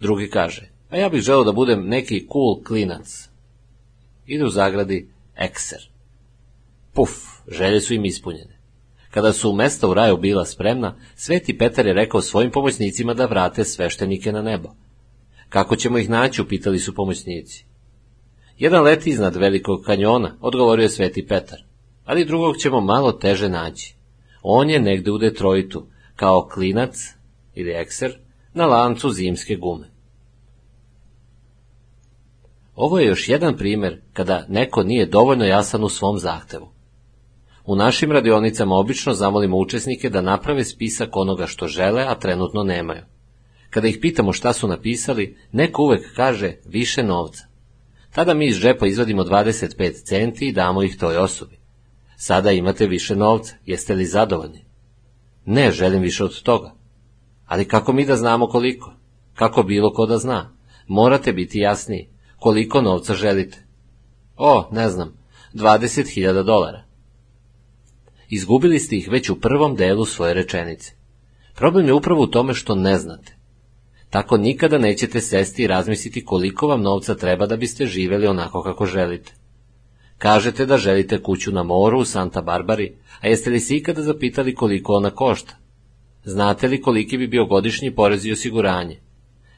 Drugi 0.00 0.30
kaže, 0.30 0.70
a 0.90 0.96
ja 0.96 1.08
bih 1.08 1.22
želeo 1.22 1.44
da 1.44 1.52
budem 1.52 1.88
neki 1.88 2.26
cool 2.32 2.62
klinac. 2.64 3.28
Ide 4.26 4.44
u 4.44 4.50
zagradi 4.50 5.08
ekser. 5.36 5.90
Puf, 6.92 7.10
želje 7.48 7.80
su 7.80 7.94
im 7.94 8.04
ispunjene. 8.04 8.58
Kada 9.10 9.32
su 9.32 9.52
mesta 9.52 9.88
u 9.88 9.94
raju 9.94 10.16
bila 10.16 10.44
spremna, 10.44 10.94
Sveti 11.14 11.58
Petar 11.58 11.86
je 11.86 11.92
rekao 11.92 12.20
svojim 12.20 12.50
pomoćnicima 12.50 13.14
da 13.14 13.26
vrate 13.26 13.64
sveštenike 13.64 14.32
na 14.32 14.42
nebo. 14.42 14.68
Kako 15.52 15.76
ćemo 15.76 15.98
ih 15.98 16.10
naći, 16.10 16.42
upitali 16.42 16.78
su 16.78 16.94
pomoćnici. 16.94 17.64
Jedan 18.58 18.82
leti 18.82 19.10
iznad 19.10 19.36
velikog 19.36 19.82
kanjona, 19.86 20.36
odgovorio 20.40 20.82
je 20.82 20.88
Sveti 20.88 21.26
Petar, 21.26 21.58
ali 22.04 22.24
drugog 22.24 22.56
ćemo 22.56 22.80
malo 22.80 23.12
teže 23.12 23.48
naći. 23.48 23.96
On 24.42 24.70
je 24.70 24.80
negde 24.80 25.10
u 25.10 25.18
Detroitu, 25.18 25.86
kao 26.16 26.48
klinac 26.52 26.96
ili 27.54 27.70
ekser, 27.70 28.18
na 28.54 28.66
lancu 28.66 29.10
zimske 29.10 29.56
gume. 29.56 29.90
Ovo 32.74 32.98
je 32.98 33.06
još 33.06 33.28
jedan 33.28 33.56
primer 33.56 34.00
kada 34.12 34.46
neko 34.48 34.82
nije 34.82 35.06
dovoljno 35.06 35.44
jasan 35.44 35.84
u 35.84 35.88
svom 35.88 36.18
zahtevu. 36.18 36.68
U 37.64 37.76
našim 37.76 38.12
radionicama 38.12 38.74
obično 38.74 39.14
zamolimo 39.14 39.58
učesnike 39.58 40.10
da 40.10 40.20
naprave 40.20 40.64
spisak 40.64 41.16
onoga 41.16 41.46
što 41.46 41.66
žele, 41.66 42.02
a 42.02 42.14
trenutno 42.14 42.62
nemaju. 42.62 43.11
Kada 43.72 43.88
ih 43.88 43.98
pitamo 44.00 44.32
šta 44.32 44.52
su 44.52 44.68
napisali, 44.68 45.36
neko 45.52 45.82
uvek 45.82 46.14
kaže 46.16 46.56
više 46.64 47.02
novca. 47.02 47.46
Tada 48.14 48.34
mi 48.34 48.46
iz 48.46 48.56
džepa 48.56 48.86
izvadimo 48.86 49.24
25 49.24 50.04
centi 50.04 50.48
i 50.48 50.52
damo 50.52 50.82
ih 50.82 50.96
toj 50.98 51.16
osobi. 51.16 51.56
Sada 52.16 52.50
imate 52.50 52.86
više 52.86 53.16
novca, 53.16 53.54
jeste 53.66 53.94
li 53.94 54.04
zadovoljni? 54.04 54.64
Ne, 55.44 55.70
želim 55.70 56.02
više 56.02 56.24
od 56.24 56.42
toga. 56.42 56.74
Ali 57.46 57.68
kako 57.68 57.92
mi 57.92 58.06
da 58.06 58.16
znamo 58.16 58.46
koliko? 58.46 58.92
Kako 59.34 59.62
bilo 59.62 59.92
ko 59.92 60.06
da 60.06 60.18
zna? 60.18 60.56
Morate 60.86 61.32
biti 61.32 61.58
jasniji. 61.58 62.08
Koliko 62.36 62.80
novca 62.80 63.14
želite? 63.14 63.66
O, 64.36 64.68
ne 64.72 64.88
znam, 64.88 65.16
20.000 65.54 66.42
dolara. 66.42 66.84
Izgubili 68.28 68.78
ste 68.78 68.96
ih 68.96 69.08
već 69.08 69.30
u 69.30 69.40
prvom 69.40 69.76
delu 69.76 70.04
svoje 70.04 70.34
rečenice. 70.34 70.92
Problem 71.54 71.86
je 71.86 71.92
upravo 71.92 72.22
u 72.22 72.26
tome 72.26 72.54
što 72.54 72.74
ne 72.74 72.98
znate. 72.98 73.41
Tako 74.12 74.36
nikada 74.36 74.78
nećete 74.78 75.20
sesti 75.20 75.62
i 75.62 75.66
razmisliti 75.66 76.24
koliko 76.24 76.66
vam 76.66 76.82
novca 76.82 77.14
treba 77.14 77.46
da 77.46 77.56
biste 77.56 77.86
živeli 77.86 78.26
onako 78.26 78.62
kako 78.62 78.86
želite. 78.86 79.32
Kažete 80.18 80.66
da 80.66 80.78
želite 80.78 81.22
kuću 81.22 81.52
na 81.52 81.62
moru 81.62 81.98
u 81.98 82.04
Santa 82.04 82.42
Barbari, 82.42 82.96
a 83.20 83.28
jeste 83.28 83.50
li 83.50 83.60
se 83.60 83.76
ikada 83.76 84.02
zapitali 84.02 84.54
koliko 84.54 84.92
ona 84.92 85.10
košta? 85.10 85.54
Znate 86.24 86.68
li 86.68 86.80
koliki 86.82 87.18
bi 87.18 87.26
bio 87.26 87.46
godišnji 87.46 87.94
porez 87.94 88.26
i 88.26 88.32
osiguranje? 88.32 89.00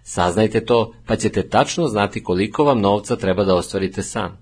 Saznajte 0.03 0.65
to, 0.65 0.93
pa 1.07 1.17
ćete 1.17 1.49
tačno 1.49 1.89
znati 1.89 2.23
koliko 2.23 2.65
vam 2.65 2.81
novca 2.81 3.17
treba 3.17 3.45
da 3.45 3.55
ostvarite 3.55 4.03
san. 4.03 4.37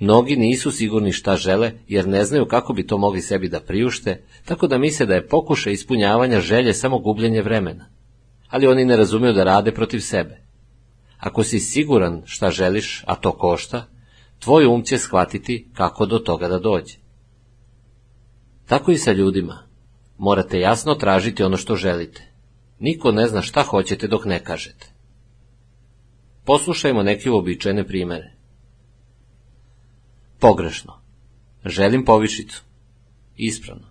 Mnogi 0.00 0.36
nisu 0.36 0.70
sigurni 0.70 1.12
šta 1.12 1.36
žele, 1.36 1.72
jer 1.88 2.08
ne 2.08 2.24
znaju 2.24 2.46
kako 2.46 2.72
bi 2.72 2.86
to 2.86 2.98
mogli 2.98 3.20
sebi 3.20 3.48
da 3.48 3.60
priušte, 3.60 4.22
tako 4.44 4.66
da 4.66 4.78
misle 4.78 5.06
da 5.06 5.14
je 5.14 5.28
pokušaj 5.28 5.72
ispunjavanja 5.72 6.40
želje 6.40 6.74
samo 6.74 6.98
gubljenje 6.98 7.42
vremena. 7.42 7.91
Ali 8.52 8.66
oni 8.66 8.84
ne 8.84 8.96
razumiju 8.96 9.32
da 9.32 9.44
rade 9.44 9.72
protiv 9.74 10.00
sebe. 10.00 10.42
Ako 11.18 11.44
si 11.44 11.60
siguran 11.60 12.22
šta 12.26 12.50
želiš, 12.50 13.04
a 13.06 13.14
to 13.14 13.32
košta, 13.32 13.86
tvoj 14.38 14.66
um 14.66 14.82
će 14.82 14.98
shvatiti 14.98 15.70
kako 15.74 16.06
do 16.06 16.18
toga 16.18 16.48
da 16.48 16.58
dođe. 16.58 16.96
Tako 18.66 18.92
i 18.92 18.98
sa 18.98 19.12
ljudima. 19.12 19.68
Morate 20.18 20.60
jasno 20.60 20.94
tražiti 20.94 21.42
ono 21.42 21.56
što 21.56 21.76
želite. 21.76 22.32
Niko 22.78 23.12
ne 23.12 23.26
zna 23.26 23.42
šta 23.42 23.62
hoćete 23.62 24.08
dok 24.08 24.24
ne 24.24 24.44
kažete. 24.44 24.92
Poslušajmo 26.44 27.02
neke 27.02 27.30
uobičajene 27.30 27.86
primere. 27.86 28.32
Pogrešno. 30.38 30.92
Želim 31.64 32.04
povišicu. 32.04 32.62
Ispravno. 33.36 33.86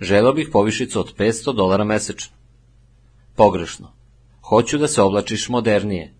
Želeo 0.00 0.32
bih 0.32 0.48
povišicu 0.52 1.00
od 1.00 1.16
500 1.16 1.56
dolara 1.56 1.84
mesečno. 1.84 2.36
Pogrešno. 3.36 3.99
Hoću 4.50 4.78
da 4.78 4.88
se 4.88 5.02
oblačiš 5.02 5.48
modernije. 5.48 6.14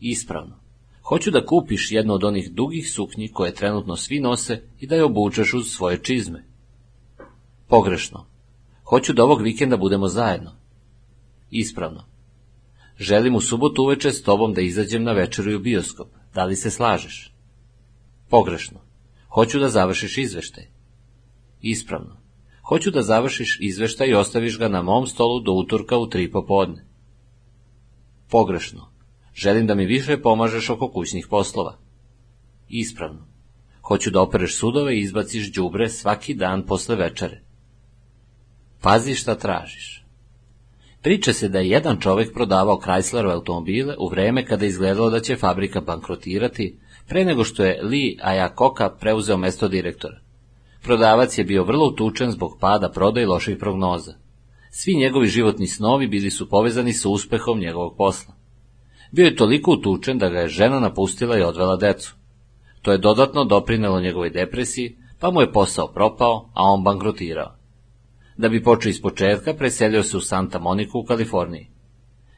Ispravno. 0.00 0.60
Hoću 1.02 1.30
da 1.30 1.46
kupiš 1.46 1.92
jednu 1.92 2.14
od 2.14 2.24
onih 2.24 2.52
dugih 2.52 2.90
suknji 2.92 3.32
koje 3.32 3.54
trenutno 3.54 3.96
svi 3.96 4.20
nose 4.20 4.62
i 4.78 4.86
da 4.86 4.94
je 4.94 5.04
obučeš 5.04 5.54
uz 5.54 5.66
svoje 5.66 6.02
čizme. 6.02 6.44
Pogrešno. 7.66 8.26
Hoću 8.84 9.12
da 9.12 9.24
ovog 9.24 9.42
vikenda 9.42 9.76
budemo 9.76 10.08
zajedno. 10.08 10.52
Ispravno. 11.50 12.04
Želim 12.98 13.34
u 13.34 13.40
subotu 13.40 13.82
uveče 13.82 14.12
s 14.12 14.22
tobom 14.22 14.54
da 14.54 14.60
izađem 14.60 15.02
na 15.02 15.12
večeru 15.12 15.50
i 15.50 15.54
u 15.54 15.60
bioskop. 15.60 16.08
Da 16.34 16.44
li 16.44 16.56
se 16.56 16.70
slažeš? 16.70 17.34
Pogrešno. 18.28 18.80
Hoću 19.28 19.58
da 19.58 19.68
završiš 19.68 20.18
izveštaj. 20.18 20.64
Ispravno. 21.60 22.16
Hoću 22.68 22.90
da 22.90 23.02
završiš 23.02 23.58
izveštaj 23.60 24.08
i 24.08 24.14
ostaviš 24.14 24.58
ga 24.58 24.68
na 24.68 24.82
mom 24.82 25.06
stolu 25.06 25.40
do 25.40 25.52
utorka 25.52 25.98
u 25.98 26.06
tri 26.06 26.32
popodne. 26.32 26.87
Pogrešno. 28.30 28.90
Želim 29.34 29.66
da 29.66 29.74
mi 29.74 29.86
više 29.86 30.22
pomažeš 30.22 30.70
oko 30.70 30.90
kućnih 30.90 31.26
poslova. 31.30 31.78
Ispravno. 32.68 33.26
Hoću 33.82 34.10
da 34.10 34.20
opereš 34.20 34.56
sudove 34.56 34.96
i 34.96 35.00
izbaciš 35.00 35.52
đubre 35.52 35.88
svaki 35.88 36.34
dan 36.34 36.66
posle 36.66 36.96
večere. 36.96 37.42
Pazi 38.80 39.14
šta 39.14 39.34
tražiš. 39.34 40.04
Priča 41.02 41.32
se 41.32 41.48
da 41.48 41.58
je 41.58 41.68
jedan 41.68 42.00
čovek 42.00 42.34
prodavao 42.34 42.80
Chryslerove 42.80 43.32
automobile 43.32 43.94
u 43.98 44.08
vreme 44.08 44.46
kada 44.46 44.64
je 44.64 44.68
izgledalo 44.68 45.10
da 45.10 45.20
će 45.20 45.36
fabrika 45.36 45.80
bankrotirati, 45.80 46.78
pre 47.08 47.24
nego 47.24 47.44
što 47.44 47.64
je 47.64 47.82
Lee 47.82 48.16
Ayakoka 48.24 48.90
preuzeo 49.00 49.36
mesto 49.36 49.68
direktora. 49.68 50.20
Prodavac 50.82 51.38
je 51.38 51.44
bio 51.44 51.64
vrlo 51.64 51.86
utučen 51.86 52.30
zbog 52.30 52.58
pada 52.60 52.90
prodaje 52.90 53.24
i 53.24 53.26
loših 53.26 53.56
prognoza. 53.60 54.14
Svi 54.70 54.96
njegovi 54.96 55.26
životni 55.26 55.66
snovi 55.66 56.06
bili 56.06 56.30
su 56.30 56.48
povezani 56.48 56.92
sa 56.92 57.08
uspehom 57.08 57.58
njegovog 57.58 57.96
posla. 57.96 58.34
Bio 59.12 59.24
je 59.24 59.36
toliko 59.36 59.72
utučen 59.72 60.18
da 60.18 60.28
ga 60.28 60.38
je 60.38 60.48
žena 60.48 60.80
napustila 60.80 61.38
i 61.38 61.42
odvela 61.42 61.76
decu. 61.76 62.14
To 62.82 62.92
je 62.92 62.98
dodatno 62.98 63.44
doprinelo 63.44 64.00
njegovoj 64.00 64.30
depresiji, 64.30 64.96
pa 65.20 65.30
mu 65.30 65.40
je 65.40 65.52
posao 65.52 65.92
propao, 65.92 66.50
a 66.54 66.62
on 66.62 66.82
bankrotirao. 66.82 67.54
Da 68.36 68.48
bi 68.48 68.62
počeo 68.62 68.90
iz 68.90 69.02
početka, 69.02 69.54
preselio 69.54 70.02
se 70.02 70.16
u 70.16 70.20
Santa 70.20 70.58
Monica 70.58 70.98
u 70.98 71.04
Kaliforniji. 71.04 71.70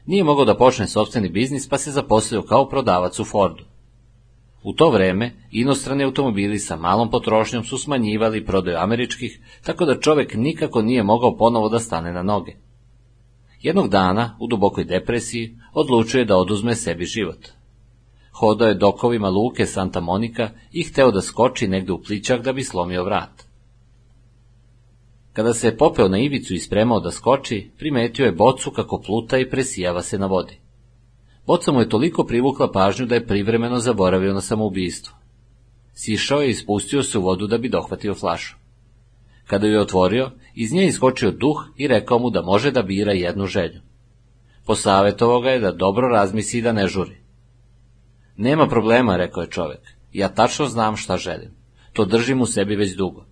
Nije 0.05 0.23
mogao 0.23 0.45
da 0.45 0.57
počne 0.57 0.87
sobstveni 0.87 1.29
biznis, 1.29 1.69
pa 1.69 1.77
se 1.77 1.91
zaposlio 1.91 2.41
kao 2.41 2.69
prodavac 2.69 3.19
u 3.19 3.25
Fordu. 3.25 3.63
U 4.63 4.73
to 4.73 4.89
vreme, 4.89 5.31
inostrani 5.51 6.03
automobili 6.03 6.59
sa 6.59 6.75
malom 6.75 7.09
potrošnjom 7.09 7.63
su 7.63 7.77
smanjivali 7.77 8.45
prodaju 8.45 8.77
američkih, 8.77 9.39
tako 9.63 9.85
da 9.85 9.99
čovek 9.99 10.33
nikako 10.35 10.81
nije 10.81 11.03
mogao 11.03 11.37
ponovo 11.37 11.69
da 11.69 11.79
stane 11.79 12.13
na 12.13 12.23
noge. 12.23 12.55
Jednog 13.61 13.89
dana, 13.89 14.37
u 14.39 14.47
dubokoj 14.47 14.83
depresiji, 14.83 15.55
odlučuje 15.73 16.25
da 16.25 16.37
oduzme 16.37 16.75
sebi 16.75 17.05
život. 17.05 17.47
Hodao 18.31 18.67
je 18.67 18.73
dokovima 18.73 19.29
luke 19.29 19.65
Santa 19.65 19.99
Monika 19.99 20.49
i 20.71 20.83
hteo 20.83 21.11
da 21.11 21.21
skoči 21.21 21.67
negde 21.67 21.91
u 21.91 22.01
pličak 22.01 22.41
da 22.41 22.53
bi 22.53 22.63
slomio 22.63 23.03
vrat. 23.03 23.43
Kada 25.33 25.53
se 25.53 25.67
je 25.67 25.77
popeo 25.77 26.07
na 26.07 26.17
ivicu 26.17 26.53
i 26.53 26.59
spremao 26.59 26.99
da 26.99 27.11
skoči, 27.11 27.71
primetio 27.77 28.25
je 28.25 28.31
bocu 28.31 28.71
kako 28.71 29.01
pluta 29.05 29.37
i 29.37 29.49
presijava 29.49 30.01
se 30.01 30.19
na 30.19 30.25
vodi. 30.25 30.60
Boca 31.45 31.71
mu 31.71 31.79
je 31.79 31.89
toliko 31.89 32.23
privukla 32.23 32.71
pažnju 32.71 33.05
da 33.05 33.15
je 33.15 33.27
privremeno 33.27 33.79
zaboravio 33.79 34.33
na 34.33 34.41
samoubistvo. 34.41 35.15
Sišao 35.93 36.41
je 36.41 36.49
i 36.49 36.53
spustio 36.53 37.03
se 37.03 37.17
u 37.17 37.21
vodu 37.21 37.47
da 37.47 37.57
bi 37.57 37.69
dohvatio 37.69 38.15
flašu. 38.15 38.55
Kada 39.47 39.67
ju 39.67 39.73
je 39.73 39.81
otvorio, 39.81 40.31
iz 40.55 40.73
nje 40.73 40.85
iskočio 40.85 41.31
duh 41.31 41.65
i 41.77 41.87
rekao 41.87 42.19
mu 42.19 42.29
da 42.29 42.41
može 42.41 42.71
da 42.71 42.81
bira 42.81 43.11
jednu 43.11 43.45
želju. 43.45 43.81
Posavetovao 44.65 45.41
ga 45.41 45.49
je 45.49 45.59
da 45.59 45.71
dobro 45.71 46.07
razmisli 46.07 46.59
i 46.59 46.61
da 46.61 46.71
ne 46.71 46.87
žuri. 46.87 47.17
Nema 48.37 48.67
problema, 48.67 49.17
rekao 49.17 49.41
je 49.41 49.49
čovek. 49.49 49.79
Ja 50.13 50.29
tačno 50.29 50.65
znam 50.65 50.97
šta 50.97 51.17
želim. 51.17 51.51
To 51.93 52.05
držim 52.05 52.41
u 52.41 52.45
sebi 52.45 52.75
već 52.75 52.95
dugo. 52.95 53.25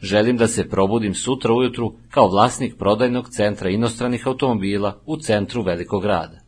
Želim 0.00 0.36
da 0.36 0.46
se 0.46 0.68
probudim 0.68 1.14
sutra 1.14 1.54
ujutru 1.54 1.94
kao 2.10 2.28
vlasnik 2.28 2.78
prodajnog 2.78 3.28
centra 3.28 3.70
inostranih 3.70 4.26
automobila 4.26 5.00
u 5.06 5.16
centru 5.16 5.62
velikog 5.62 6.02
grada. 6.02 6.43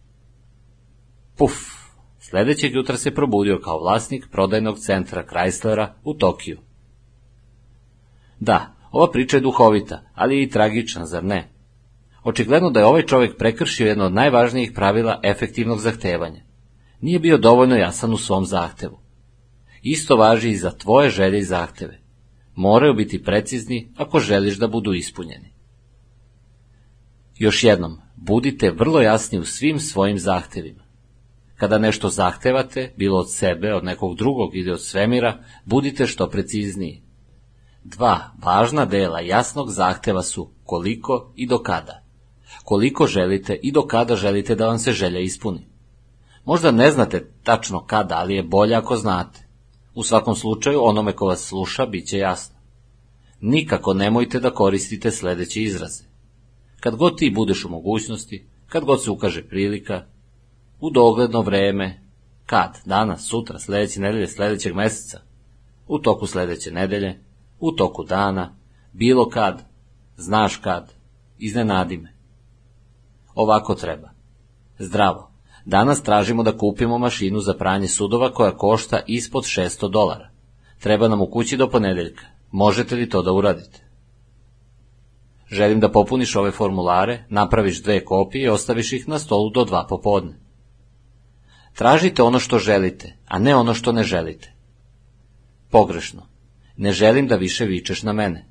Puf! 1.36 1.76
Sledećeg 2.18 2.74
jutra 2.74 2.96
se 2.96 3.14
probudio 3.14 3.60
kao 3.64 3.78
vlasnik 3.78 4.28
prodajnog 4.32 4.78
centra 4.78 5.24
Chryslera 5.24 5.88
u 6.04 6.14
Tokiju. 6.14 6.58
Da, 8.40 8.74
ova 8.90 9.10
priča 9.12 9.36
je 9.36 9.40
duhovita, 9.40 10.02
ali 10.14 10.42
i 10.42 10.50
tragična, 10.50 11.06
zar 11.06 11.24
ne? 11.24 11.50
Očigledno 12.24 12.70
da 12.70 12.80
je 12.80 12.86
ovaj 12.86 13.02
čovjek 13.02 13.36
prekršio 13.38 13.86
jedno 13.86 14.04
od 14.04 14.12
najvažnijih 14.12 14.72
pravila 14.74 15.20
efektivnog 15.24 15.80
zahtevanja. 15.80 16.42
Nije 17.00 17.18
bio 17.18 17.38
dovoljno 17.38 17.76
jasan 17.76 18.12
u 18.12 18.16
svom 18.16 18.44
zahtevu. 18.44 18.98
Isto 19.82 20.16
važi 20.16 20.50
i 20.50 20.56
za 20.56 20.70
tvoje 20.70 21.10
želje 21.10 21.38
i 21.38 21.44
zahteve. 21.44 22.00
Moraju 22.54 22.94
biti 22.94 23.22
precizni 23.22 23.92
ako 23.96 24.20
želiš 24.20 24.58
da 24.58 24.68
budu 24.68 24.92
ispunjeni. 24.92 25.52
Još 27.38 27.64
jednom, 27.64 27.98
budite 28.16 28.70
vrlo 28.70 29.00
jasni 29.00 29.38
u 29.38 29.44
svim 29.44 29.78
svojim 29.78 30.18
zahtevima. 30.18 30.85
Kada 31.56 31.78
nešto 31.78 32.08
zahtevate, 32.08 32.92
bilo 32.96 33.18
od 33.18 33.32
sebe, 33.32 33.74
od 33.74 33.84
nekog 33.84 34.16
drugog 34.16 34.56
ili 34.56 34.70
od 34.70 34.82
svemira, 34.82 35.38
budite 35.64 36.06
što 36.06 36.30
precizniji. 36.30 37.02
Dva 37.84 38.32
važna 38.42 38.84
dela 38.84 39.20
jasnog 39.20 39.70
zahteva 39.70 40.22
su 40.22 40.50
koliko 40.64 41.32
i 41.36 41.46
do 41.46 41.58
kada. 41.58 42.02
Koliko 42.64 43.06
želite 43.06 43.60
i 43.62 43.72
do 43.72 43.86
kada 43.86 44.16
želite 44.16 44.54
da 44.54 44.66
vam 44.66 44.78
se 44.78 44.92
želja 44.92 45.20
ispuni. 45.20 45.66
Možda 46.44 46.70
ne 46.70 46.90
znate 46.90 47.32
tačno 47.42 47.84
kada, 47.86 48.14
ali 48.14 48.34
je 48.34 48.42
bolje 48.42 48.74
ako 48.74 48.96
znate. 48.96 49.46
U 49.94 50.02
svakom 50.02 50.34
slučaju, 50.34 50.84
onome 50.84 51.12
ko 51.12 51.26
vas 51.26 51.40
sluša, 51.40 51.86
bit 51.86 52.08
će 52.08 52.18
jasno. 52.18 52.56
Nikako 53.40 53.94
nemojte 53.94 54.40
da 54.40 54.50
koristite 54.50 55.10
sledeće 55.10 55.62
izraze. 55.62 56.04
Kad 56.80 56.96
god 56.96 57.18
ti 57.18 57.32
budeš 57.34 57.64
u 57.64 57.68
mogućnosti, 57.68 58.46
kad 58.66 58.84
god 58.84 59.04
se 59.04 59.10
ukaže 59.10 59.48
prilika, 59.48 60.04
u 60.80 60.90
dogledno 60.90 61.40
vreme, 61.40 62.00
kad, 62.46 62.78
danas, 62.84 63.28
sutra, 63.28 63.58
sledeće 63.58 64.00
nedelje, 64.00 64.26
sledećeg 64.26 64.74
meseca, 64.74 65.20
u 65.86 65.98
toku 65.98 66.26
sledeće 66.26 66.70
nedelje, 66.70 67.20
u 67.60 67.72
toku 67.72 68.04
dana, 68.04 68.56
bilo 68.92 69.28
kad, 69.28 69.62
znaš 70.16 70.56
kad, 70.56 70.92
iznenadi 71.38 71.96
me. 71.96 72.12
Ovako 73.34 73.74
treba. 73.74 74.10
Zdravo. 74.78 75.30
Danas 75.64 76.02
tražimo 76.02 76.42
da 76.42 76.58
kupimo 76.58 76.98
mašinu 76.98 77.40
za 77.40 77.54
pranje 77.54 77.88
sudova 77.88 78.32
koja 78.32 78.56
košta 78.56 79.00
ispod 79.06 79.44
600 79.44 79.90
dolara. 79.90 80.30
Treba 80.80 81.08
nam 81.08 81.20
u 81.20 81.26
kući 81.26 81.56
do 81.56 81.68
ponedeljka. 81.68 82.24
Možete 82.50 82.94
li 82.94 83.08
to 83.08 83.22
da 83.22 83.32
uradite? 83.32 83.86
Želim 85.50 85.80
da 85.80 85.92
popuniš 85.92 86.36
ove 86.36 86.50
formulare, 86.50 87.24
napraviš 87.28 87.82
dve 87.82 88.04
kopije 88.04 88.44
i 88.44 88.48
ostaviš 88.48 88.92
ih 88.92 89.08
na 89.08 89.18
stolu 89.18 89.50
do 89.50 89.64
dva 89.64 89.86
popodne. 89.88 90.45
Tražite 91.76 92.22
ono 92.22 92.38
što 92.38 92.58
želite, 92.58 93.16
a 93.26 93.38
ne 93.38 93.56
ono 93.56 93.74
što 93.74 93.92
ne 93.92 94.04
želite. 94.04 94.52
Pogrešno. 95.70 96.22
Ne 96.76 96.92
želim 96.92 97.26
da 97.26 97.36
više 97.36 97.64
vičeš 97.64 98.02
na 98.02 98.12
mene. 98.12 98.46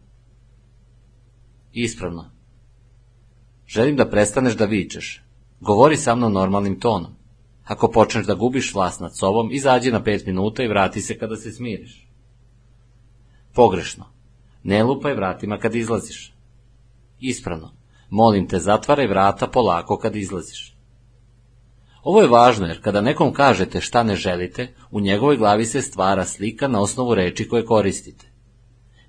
Ispravno. 1.74 2.32
Želim 3.68 3.96
da 3.96 4.10
prestaneš 4.10 4.54
da 4.54 4.66
vičeš. 4.66 5.24
Govori 5.60 5.98
sa 5.98 6.16
mnom 6.16 6.34
normalnim 6.34 6.80
tonom. 6.80 7.16
Ako 7.64 7.92
počneš 7.92 8.26
da 8.26 8.34
gubiš 8.34 8.74
vlast 8.74 9.00
nad 9.00 9.18
sobom, 9.18 9.52
izađi 9.52 9.92
na 9.92 10.04
pet 10.04 10.26
minuta 10.26 10.64
i 10.64 10.68
vrati 10.68 11.02
se 11.02 11.18
kada 11.18 11.36
se 11.36 11.52
smiriš. 11.52 12.08
Pogrešno. 13.54 14.06
Ne 14.64 14.84
lupaj 14.84 15.14
vratima 15.14 15.58
kad 15.58 15.76
izlaziš. 15.76 16.34
Ispravno. 17.20 17.72
Molim 18.10 18.48
te, 18.48 18.60
zatvaraj 18.60 19.08
vrata 19.08 19.48
polako 19.48 19.98
kad 19.98 20.16
izlaziš. 20.16 20.75
Ovo 22.06 22.22
je 22.22 22.28
važno 22.28 22.68
jer 22.68 22.82
kada 22.82 23.02
nekom 23.02 23.32
kažete 23.34 23.82
šta 23.82 24.04
ne 24.04 24.16
želite, 24.16 24.68
u 24.92 25.00
njegovoj 25.00 25.38
glavi 25.38 25.66
se 25.66 25.82
stvara 25.82 26.26
slika 26.26 26.68
na 26.68 26.82
osnovu 26.82 27.16
reči 27.16 27.48
koje 27.50 27.66
koristite. 27.66 28.28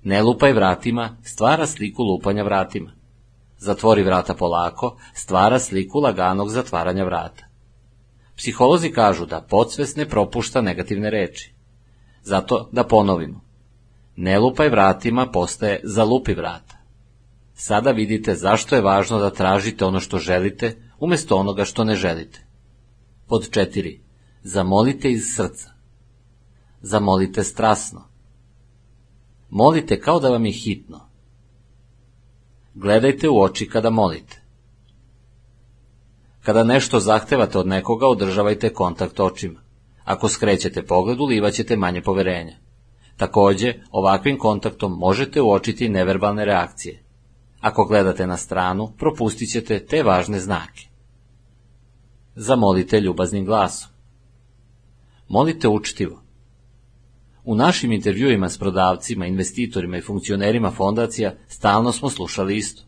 Ne 0.03 0.21
lupaj 0.23 0.53
vratima, 0.53 1.17
stvara 1.23 1.67
sliku 1.67 2.03
lupanja 2.03 2.43
vratima. 2.43 2.91
Zatvori 3.57 4.03
vrata 4.03 4.33
polako, 4.33 4.97
stvara 5.13 5.59
sliku 5.59 5.99
laganog 5.99 6.49
zatvaranja 6.49 7.03
vrata. 7.03 7.45
Psiholozi 8.37 8.91
kažu 8.91 9.25
da 9.25 9.41
podsvest 9.41 9.97
ne 9.97 10.09
propušta 10.09 10.61
negativne 10.61 11.09
reči. 11.09 11.53
Zato 12.23 12.69
da 12.71 12.83
ponovimo. 12.83 13.41
Ne 14.15 14.39
lupaj 14.39 14.69
vratima 14.69 15.27
postaje 15.31 15.79
zalupi 15.83 16.33
vrata. 16.33 16.77
Sada 17.53 17.91
vidite 17.91 18.35
zašto 18.35 18.75
je 18.75 18.81
važno 18.81 19.19
da 19.19 19.29
tražite 19.29 19.85
ono 19.85 19.99
što 19.99 20.17
želite, 20.17 20.75
umjesto 20.99 21.35
onoga 21.35 21.65
što 21.65 21.83
ne 21.83 21.95
želite. 21.95 22.46
Pod 23.27 23.49
četiri. 23.49 23.99
Zamolite 24.43 25.11
iz 25.11 25.23
srca. 25.35 25.69
Zamolite 26.81 27.43
strasno. 27.43 28.03
Molite 29.49 29.99
kao 29.99 30.19
da 30.19 30.29
vam 30.29 30.45
je 30.45 30.51
hitno. 30.51 30.99
Gledajte 32.73 33.29
u 33.29 33.41
oči 33.41 33.69
kada 33.69 33.89
molite. 33.89 34.41
Kada 36.41 36.63
nešto 36.63 36.99
zahtevate 36.99 37.57
od 37.57 37.67
nekoga, 37.67 38.07
održavajte 38.07 38.73
kontakt 38.73 39.19
očima. 39.19 39.59
Ako 40.03 40.29
skrećete 40.29 40.85
pogled, 40.85 41.19
ulivaćete 41.19 41.77
manje 41.77 42.01
poverenja. 42.01 42.55
Takođe, 43.17 43.73
ovakvim 43.91 44.37
kontaktom 44.37 44.91
možete 44.91 45.41
uočiti 45.41 45.89
neverbalne 45.89 46.45
reakcije. 46.45 47.03
Ako 47.59 47.85
gledate 47.85 48.27
na 48.27 48.37
stranu, 48.37 48.91
propustit 48.97 49.51
ćete 49.51 49.85
te 49.85 50.03
važne 50.03 50.39
znake. 50.39 50.86
Zamolite 52.39 53.01
ljubaznim 53.01 53.45
glasom. 53.45 53.89
Molite 55.27 55.67
učtivo. 55.67 56.23
U 57.43 57.55
našim 57.55 57.91
intervjuima 57.91 58.49
s 58.49 58.57
prodavcima, 58.57 59.25
investitorima 59.25 59.97
i 59.97 60.01
funkcionerima 60.01 60.71
fondacija 60.71 61.35
stalno 61.47 61.91
smo 61.91 62.09
slušali 62.09 62.57
isto. 62.57 62.83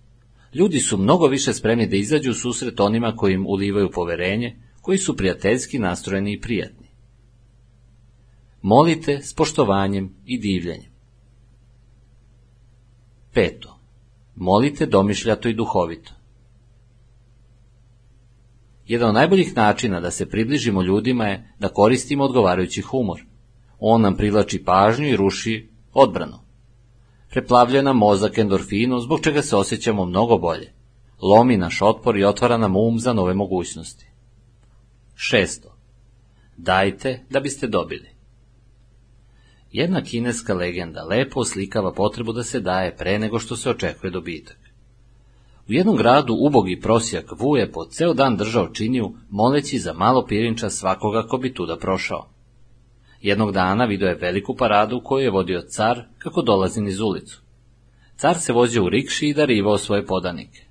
Ljudi 0.54 0.80
su 0.80 0.98
mnogo 0.98 1.28
više 1.28 1.54
spremni 1.54 1.88
da 1.88 1.96
izađu 1.96 2.32
u 2.32 2.34
susret 2.34 2.80
onima 2.80 3.16
koji 3.16 3.34
im 3.34 3.46
ulivaju 3.48 3.92
poverenje, 3.92 4.56
koji 4.82 4.98
su 4.98 5.18
prijateljski 5.18 5.80
nastrojeni 5.80 6.34
i 6.34 6.42
prijatni. 6.42 6.88
Molite 8.62 9.20
s 9.24 9.34
poštovanjem 9.34 10.16
i 10.26 10.40
divljenjem. 10.40 10.92
Peto. 13.34 13.80
Molite 14.36 14.86
domišljato 14.86 15.50
i 15.50 15.54
duhovito. 15.54 16.19
Jedan 18.90 19.10
od 19.10 19.16
najboljih 19.16 19.56
načina 19.56 20.00
da 20.00 20.12
se 20.12 20.30
približimo 20.30 20.82
ljudima 20.82 21.28
je 21.28 21.54
da 21.60 21.70
koristimo 21.70 22.24
odgovarajući 22.24 22.82
humor. 22.82 23.22
On 23.80 24.02
nam 24.02 24.16
privlači 24.16 24.64
pažnju 24.64 25.08
i 25.08 25.16
ruši 25.16 25.70
odbranu. 25.94 26.40
Preplavlja 27.30 27.82
nam 27.82 27.98
mozak 27.98 28.38
endorfinu, 28.38 29.00
zbog 29.00 29.20
čega 29.22 29.42
se 29.42 29.56
osjećamo 29.56 30.06
mnogo 30.06 30.38
bolje. 30.38 30.74
Lomi 31.22 31.58
naš 31.58 31.82
otpor 31.82 32.18
i 32.18 32.24
otvara 32.24 32.58
nam 32.58 32.76
um 32.76 33.00
za 33.00 33.14
nove 33.14 33.34
mogućnosti. 33.34 34.06
Šesto. 35.16 35.76
Dajte 36.58 37.26
da 37.30 37.40
biste 37.40 37.68
dobili. 37.68 38.10
Jedna 39.72 40.02
kineska 40.02 40.54
legenda 40.54 41.04
lepo 41.04 41.40
oslikava 41.40 41.94
potrebu 41.94 42.34
da 42.34 42.44
se 42.44 42.60
daje 42.60 42.96
pre 42.96 43.20
nego 43.20 43.40
što 43.40 43.56
se 43.56 43.70
očekuje 43.70 44.12
dobitak. 44.12 44.69
U 45.70 45.74
jednom 45.74 45.96
gradu 45.96 46.34
ubogi 46.40 46.80
prosjak 46.80 47.26
Vuje 47.40 47.72
po 47.72 47.86
ceo 47.86 48.14
dan 48.14 48.38
držao 48.38 48.68
činiju, 48.68 49.14
moleći 49.30 49.80
za 49.80 49.94
malo 49.94 50.26
pirinča 50.26 50.70
svakoga 50.70 51.28
ko 51.28 51.38
bi 51.38 51.54
tuda 51.54 51.78
prošao. 51.78 52.30
Jednog 53.22 53.52
dana 53.52 53.86
vidio 53.86 54.08
je 54.08 54.16
veliku 54.16 54.56
paradu 54.56 55.02
koju 55.04 55.24
je 55.24 55.32
vodio 55.32 55.62
car 55.62 56.04
kako 56.18 56.42
dolazi 56.42 56.82
niz 56.82 57.00
ulicu. 57.00 57.42
Car 58.16 58.38
se 58.38 58.54
vozio 58.54 58.86
u 58.86 58.90
rikši 58.90 59.28
i 59.28 59.34
darivao 59.34 59.78
svoje 59.78 60.06
podanike. 60.06 60.62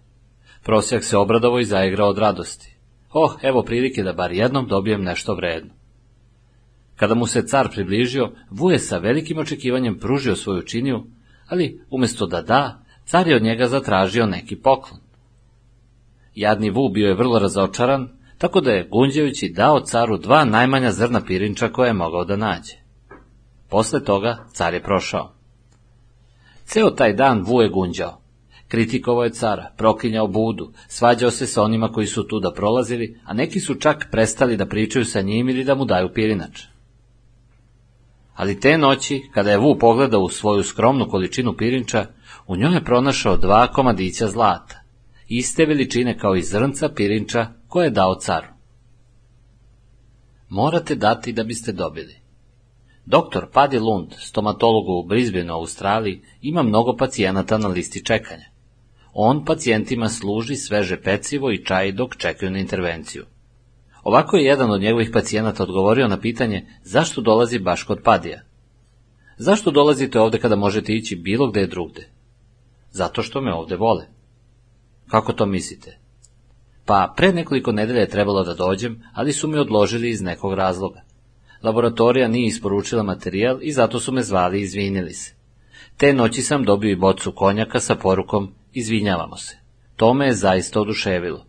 Prosjak 0.65 1.05
se 1.05 1.17
obradovao 1.17 1.61
i 1.61 1.65
zaigrao 1.65 2.09
od 2.09 2.19
radosti. 2.19 2.77
Oh, 3.13 3.33
evo 3.43 3.63
prilike 3.63 4.03
da 4.03 4.13
bar 4.13 4.33
jednom 4.33 4.67
dobijem 4.67 5.03
nešto 5.03 5.35
vredno. 5.35 5.75
Kada 6.97 7.15
mu 7.15 7.27
se 7.27 7.47
car 7.47 7.69
približio, 7.71 8.33
Vuje 8.51 8.79
sa 8.79 8.99
velikim 8.99 9.39
očekivanjem 9.39 9.99
pružio 9.99 10.37
svoju 10.37 10.63
činiju, 10.63 11.05
ali 11.47 11.81
umjesto 11.91 12.27
da 12.27 12.43
da, 12.43 12.88
car 13.11 13.29
je 13.29 13.37
od 13.37 13.43
njega 13.43 13.69
zatražio 13.69 14.27
neki 14.27 14.57
poklon. 14.57 15.01
Jadni 16.35 16.71
Vu 16.71 16.89
bio 16.89 17.09
je 17.09 17.15
vrlo 17.15 17.39
razočaran, 17.39 18.09
tako 18.39 18.61
da 18.61 18.71
je 18.71 18.89
gunđajući 18.91 19.49
dao 19.49 19.81
caru 19.81 20.19
dva 20.19 20.45
najmanja 20.45 20.93
zrna 20.93 21.21
pirinča 21.21 21.69
koje 21.69 21.89
je 21.89 21.93
mogao 21.93 22.25
da 22.25 22.37
nađe. 22.37 22.75
Posle 23.69 24.05
toga 24.05 24.37
car 24.53 24.75
je 24.75 24.83
prošao. 24.83 25.33
Ceo 26.65 26.91
taj 26.91 27.13
dan 27.13 27.45
Vu 27.47 27.63
je 27.63 27.69
gunđao. 27.69 28.21
Kritikovao 28.69 29.25
je 29.25 29.31
cara, 29.31 29.73
proklinjao 29.77 30.27
budu, 30.27 30.73
svađao 30.89 31.31
se 31.31 31.47
sa 31.47 31.63
onima 31.63 31.93
koji 31.93 32.07
su 32.07 32.27
tu 32.27 32.41
da 32.41 32.53
prolazili, 32.53 33.21
a 33.25 33.35
neki 33.35 33.61
su 33.61 33.75
čak 33.75 34.09
prestali 34.11 34.57
da 34.57 34.67
pričaju 34.67 35.05
sa 35.05 35.21
njim 35.21 35.49
ili 35.49 35.65
da 35.65 35.75
mu 35.75 35.85
daju 35.85 36.13
pirinač. 36.15 36.63
Ali 38.35 38.61
te 38.61 38.79
noći, 38.79 39.23
kada 39.35 39.51
je 39.51 39.59
Vu 39.59 39.79
pogledao 39.79 40.21
u 40.21 40.29
svoju 40.29 40.63
skromnu 40.63 41.09
količinu 41.09 41.57
pirinča, 41.57 42.07
u 42.47 42.57
njoj 42.57 42.75
je 42.75 42.85
pronašao 42.85 43.37
dva 43.37 43.67
komadića 43.67 44.29
zlata, 44.29 44.81
iste 45.29 45.65
veličine 45.65 46.19
kao 46.19 46.37
i 46.37 46.43
zrnca 46.43 46.89
pirinča 46.89 47.47
koje 47.69 47.87
je 47.87 47.91
dao 47.91 48.15
caru. 48.15 48.47
Morate 50.49 50.95
dati 50.95 51.33
da 51.33 51.45
biste 51.45 51.73
dobili. 51.73 52.17
Doktor 53.07 53.47
Paddy 53.55 53.81
Lund, 53.81 54.15
stomatolog 54.19 54.89
u 54.89 55.09
Brisbaneu, 55.09 55.55
Australiji, 55.55 56.23
ima 56.41 56.63
mnogo 56.63 56.97
pacijenata 56.97 57.59
na 57.59 57.69
listi 57.69 58.05
čekanja. 58.05 58.45
On 59.13 59.45
pacijentima 59.45 60.09
služi 60.09 60.57
sveže 60.57 61.03
pecivo 61.03 61.51
i 61.51 61.65
čaj 61.65 61.93
dok 61.93 62.17
čekaju 62.17 62.51
na 62.51 62.59
intervenciju. 62.59 63.25
Ovako 64.03 64.37
je 64.37 64.45
jedan 64.45 64.71
od 64.71 64.81
njegovih 64.81 65.11
pacijenata 65.13 65.63
odgovorio 65.63 66.09
na 66.09 66.21
pitanje 66.21 66.67
zašto 66.83 67.21
dolazi 67.21 67.59
baš 67.59 67.83
kod 67.83 68.03
Padija. 68.05 68.41
Zašto 69.39 69.71
dolazite 69.71 70.21
ovde 70.21 70.39
kada 70.39 70.57
možete 70.57 70.93
ići 70.93 71.17
bilo 71.17 71.51
gde 71.51 71.67
drugde? 71.67 72.09
Zato 72.91 73.23
što 73.23 73.41
me 73.41 73.55
ovde 73.55 73.77
vole. 73.77 74.07
Kako 75.09 75.33
to 75.33 75.47
mislite? 75.47 75.99
Pa, 76.85 77.15
pre 77.17 77.33
nekoliko 77.33 77.73
nedelja 77.73 78.01
je 78.01 78.09
trebalo 78.09 78.45
da 78.45 78.55
dođem, 78.55 79.03
ali 79.13 79.33
su 79.33 79.49
me 79.49 79.61
odložili 79.61 80.11
iz 80.11 80.23
nekog 80.23 80.55
razloga. 80.55 81.01
Laboratorija 81.63 82.29
nije 82.29 82.47
isporučila 82.47 83.03
materijal 83.03 83.59
i 83.63 83.73
zato 83.73 84.01
su 84.01 84.13
me 84.13 84.23
zvali 84.23 84.59
i 84.59 84.63
izvinili 84.63 85.13
se. 85.13 85.35
Te 85.97 86.13
noći 86.13 86.43
sam 86.43 86.65
dobio 86.65 86.91
i 86.91 86.97
bocu 86.97 87.33
konjaka 87.33 87.81
sa 87.81 87.95
porukom 87.95 88.55
izvinjavamo 88.73 89.37
se. 89.37 89.59
To 89.97 90.15
me 90.15 90.27
je 90.27 90.33
zaista 90.33 90.81
oduševilo. 90.81 91.47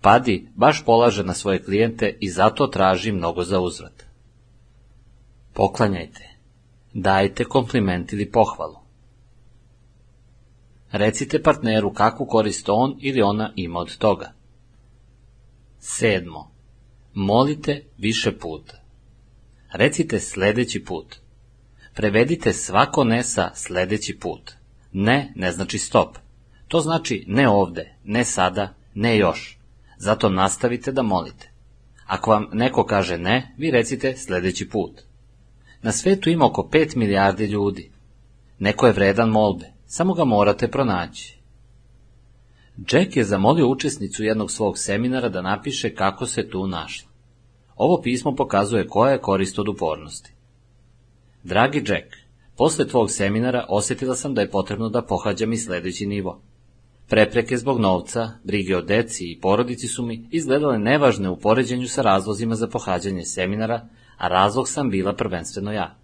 Padi 0.00 0.48
baš 0.54 0.84
polaže 0.84 1.24
na 1.24 1.34
svoje 1.34 1.62
klijente 1.62 2.16
i 2.20 2.30
zato 2.30 2.66
traži 2.66 3.12
mnogo 3.12 3.42
za 3.42 3.60
uzvrat. 3.60 4.06
Poklanjajte. 5.52 6.28
Dajte 6.94 7.44
kompliment 7.44 8.12
ili 8.12 8.30
pohvalu. 8.30 8.81
Recite 10.92 11.42
partneru 11.42 11.92
kakvu 11.92 12.26
korist 12.26 12.68
on 12.68 12.96
ili 13.00 13.22
ona 13.22 13.52
ima 13.56 13.78
od 13.78 13.96
toga. 13.98 14.32
Sedmo. 15.78 16.50
Molite 17.14 17.84
više 17.98 18.38
puta. 18.38 18.82
Recite 19.72 20.20
sledeći 20.20 20.84
put. 20.84 21.16
Prevedite 21.94 22.52
svako 22.52 23.04
ne 23.04 23.22
sa 23.22 23.50
sledeći 23.54 24.18
put. 24.18 24.52
Ne 24.92 25.32
ne 25.36 25.52
znači 25.52 25.78
stop. 25.78 26.16
To 26.68 26.80
znači 26.80 27.24
ne 27.28 27.48
ovde, 27.48 27.94
ne 28.04 28.24
sada, 28.24 28.74
ne 28.94 29.18
još. 29.18 29.58
Zato 29.98 30.28
nastavite 30.28 30.92
da 30.92 31.02
molite. 31.02 31.50
Ako 32.06 32.30
vam 32.30 32.46
neko 32.52 32.84
kaže 32.84 33.18
ne, 33.18 33.54
vi 33.58 33.70
recite 33.70 34.16
sledeći 34.16 34.68
put. 34.68 35.00
Na 35.82 35.92
svetu 35.92 36.30
ima 36.30 36.46
oko 36.46 36.68
5 36.72 36.96
milijardi 36.96 37.46
ljudi. 37.46 37.90
Neko 38.58 38.86
je 38.86 38.92
vredan 38.92 39.28
molbe, 39.28 39.72
samo 39.94 40.14
ga 40.14 40.24
morate 40.24 40.68
pronaći. 40.68 41.38
Jack 42.92 43.16
je 43.16 43.24
zamolio 43.24 43.68
učesnicu 43.68 44.24
jednog 44.24 44.50
svog 44.50 44.78
seminara 44.78 45.28
da 45.28 45.42
napiše 45.42 45.94
kako 45.94 46.26
se 46.26 46.48
tu 46.48 46.66
našla. 46.66 47.08
Ovo 47.76 48.02
pismo 48.02 48.34
pokazuje 48.36 48.86
koja 48.88 49.12
je 49.12 49.20
korist 49.20 49.58
od 49.58 49.68
upornosti. 49.68 50.32
Dragi 51.42 51.78
Jack, 51.78 52.06
posle 52.56 52.88
tvog 52.88 53.10
seminara 53.10 53.66
osjetila 53.68 54.16
sam 54.16 54.34
da 54.34 54.40
je 54.40 54.50
potrebno 54.50 54.88
da 54.88 55.02
pohađam 55.02 55.52
i 55.52 55.56
sledeći 55.56 56.06
nivo. 56.06 56.40
Prepreke 57.08 57.56
zbog 57.56 57.80
novca, 57.80 58.30
brige 58.44 58.76
o 58.76 58.82
deci 58.82 59.24
i 59.24 59.40
porodici 59.40 59.88
su 59.88 60.06
mi 60.06 60.28
izgledale 60.30 60.78
nevažne 60.78 61.30
u 61.30 61.36
poređenju 61.36 61.88
sa 61.88 62.02
razlozima 62.02 62.54
za 62.54 62.66
pohađanje 62.66 63.24
seminara, 63.24 63.88
a 64.16 64.28
razlog 64.28 64.68
sam 64.68 64.90
bila 64.90 65.12
prvenstveno 65.12 65.72
ja. 65.72 66.01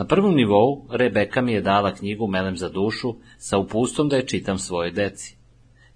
Na 0.00 0.06
prvom 0.06 0.34
nivou 0.34 0.86
Rebeka 0.90 1.40
mi 1.40 1.52
je 1.52 1.60
dala 1.60 1.94
knjigu 1.94 2.26
Melem 2.26 2.56
za 2.56 2.68
dušu 2.68 3.14
sa 3.38 3.58
upustom 3.58 4.08
da 4.08 4.16
je 4.16 4.26
čitam 4.26 4.58
svoje 4.58 4.90
deci. 4.90 5.36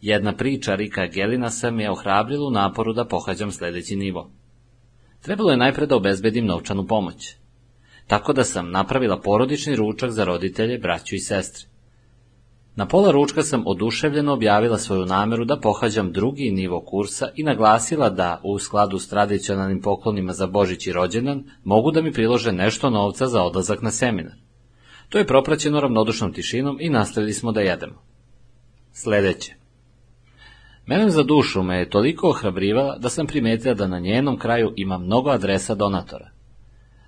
Jedna 0.01 0.37
priča 0.37 0.75
Rika 0.75 1.07
Gelina 1.07 1.51
sam 1.51 1.81
je 1.81 1.91
ohrabrila 1.91 2.49
u 2.49 2.51
naporu 2.51 2.93
da 2.93 3.05
pohađam 3.05 3.53
sledeći 3.53 3.97
nivo. 3.97 4.31
Trebalo 5.23 5.51
je 5.51 5.57
najpred 5.57 5.89
da 5.89 5.97
obezbedim 5.97 6.47
novčanu 6.47 6.87
pomoć. 6.87 7.35
Tako 8.07 8.33
da 8.33 8.45
sam 8.45 8.71
napravila 8.71 9.21
porodični 9.21 9.77
ručak 9.77 10.11
za 10.11 10.25
roditelje, 10.25 10.79
braću 10.79 11.15
i 11.15 11.19
sestre. 11.19 11.69
Na 12.77 12.87
pola 12.87 13.11
ručka 13.11 13.43
sam 13.43 13.63
oduševljeno 13.67 14.33
objavila 14.33 14.79
svoju 14.79 15.07
nameru 15.07 15.45
da 15.45 15.61
pohađam 15.61 16.13
drugi 16.13 16.51
nivo 16.51 16.81
kursa 16.81 17.29
i 17.37 17.43
naglasila 17.43 18.11
da, 18.11 18.41
u 18.45 18.59
skladu 18.59 18.99
s 18.99 19.09
tradicionalnim 19.09 19.81
poklonima 19.81 20.33
za 20.33 20.47
Božić 20.47 20.87
i 20.87 20.93
rođendan, 20.93 21.45
mogu 21.65 21.91
da 21.91 22.03
mi 22.03 22.13
prilože 22.13 22.53
nešto 22.53 22.91
novca 22.91 23.27
za 23.27 23.43
odlazak 23.43 23.83
na 23.83 23.91
seminar. 23.91 24.35
To 25.09 25.19
je 25.19 25.27
propraćeno 25.27 25.81
ravnodušnom 25.81 26.33
tišinom 26.33 26.77
i 26.81 26.91
nastavili 26.91 27.33
smo 27.33 27.53
da 27.53 27.61
jedemo. 27.61 28.03
Sledeće. 28.93 29.55
Melem 30.87 31.11
za 31.11 31.23
dušu 31.23 31.63
me 31.63 31.79
je 31.79 31.91
toliko 31.91 32.29
ohrabrivala 32.29 32.99
da 32.99 33.09
sam 33.09 33.27
primetila 33.27 33.75
da 33.75 33.87
na 33.87 33.99
njenom 33.99 34.39
kraju 34.39 34.73
ima 34.77 34.99
mnogo 34.99 35.31
adresa 35.31 35.75
donatora. 35.75 36.31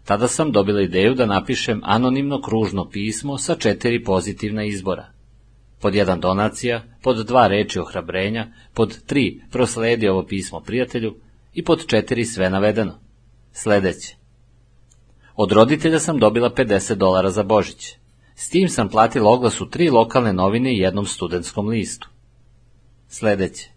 Tada 0.04 0.28
sam 0.28 0.52
dobila 0.52 0.82
ideju 0.82 1.14
da 1.14 1.26
napišem 1.26 1.80
anonimno 1.84 2.40
kružno 2.40 2.88
pismo 2.90 3.38
sa 3.38 3.54
četiri 3.54 4.04
pozitivna 4.04 4.64
izbora. 4.64 5.15
Pod 5.86 5.94
jedan 5.94 6.20
donacija, 6.20 6.82
pod 7.02 7.26
dva 7.26 7.46
reči 7.46 7.78
ohrabrenja, 7.78 8.46
pod 8.74 9.04
tri 9.06 9.42
prosledi 9.50 10.08
ovo 10.08 10.26
pismo 10.26 10.60
prijatelju 10.60 11.14
i 11.54 11.64
pod 11.64 11.86
četiri 11.86 12.24
sve 12.24 12.50
navedeno. 12.50 12.98
Sledeće. 13.52 14.16
Od 15.36 15.52
roditelja 15.52 15.98
sam 15.98 16.18
dobila 16.18 16.50
50 16.50 16.94
dolara 16.94 17.30
za 17.30 17.42
Božić. 17.42 17.92
S 18.34 18.48
tim 18.48 18.68
sam 18.68 18.88
platila 18.88 19.30
oglasu 19.30 19.70
tri 19.70 19.90
lokalne 19.90 20.32
novine 20.32 20.74
i 20.74 20.78
jednom 20.78 21.06
studentskom 21.06 21.68
listu. 21.68 22.08
Sledeće. 23.08 23.70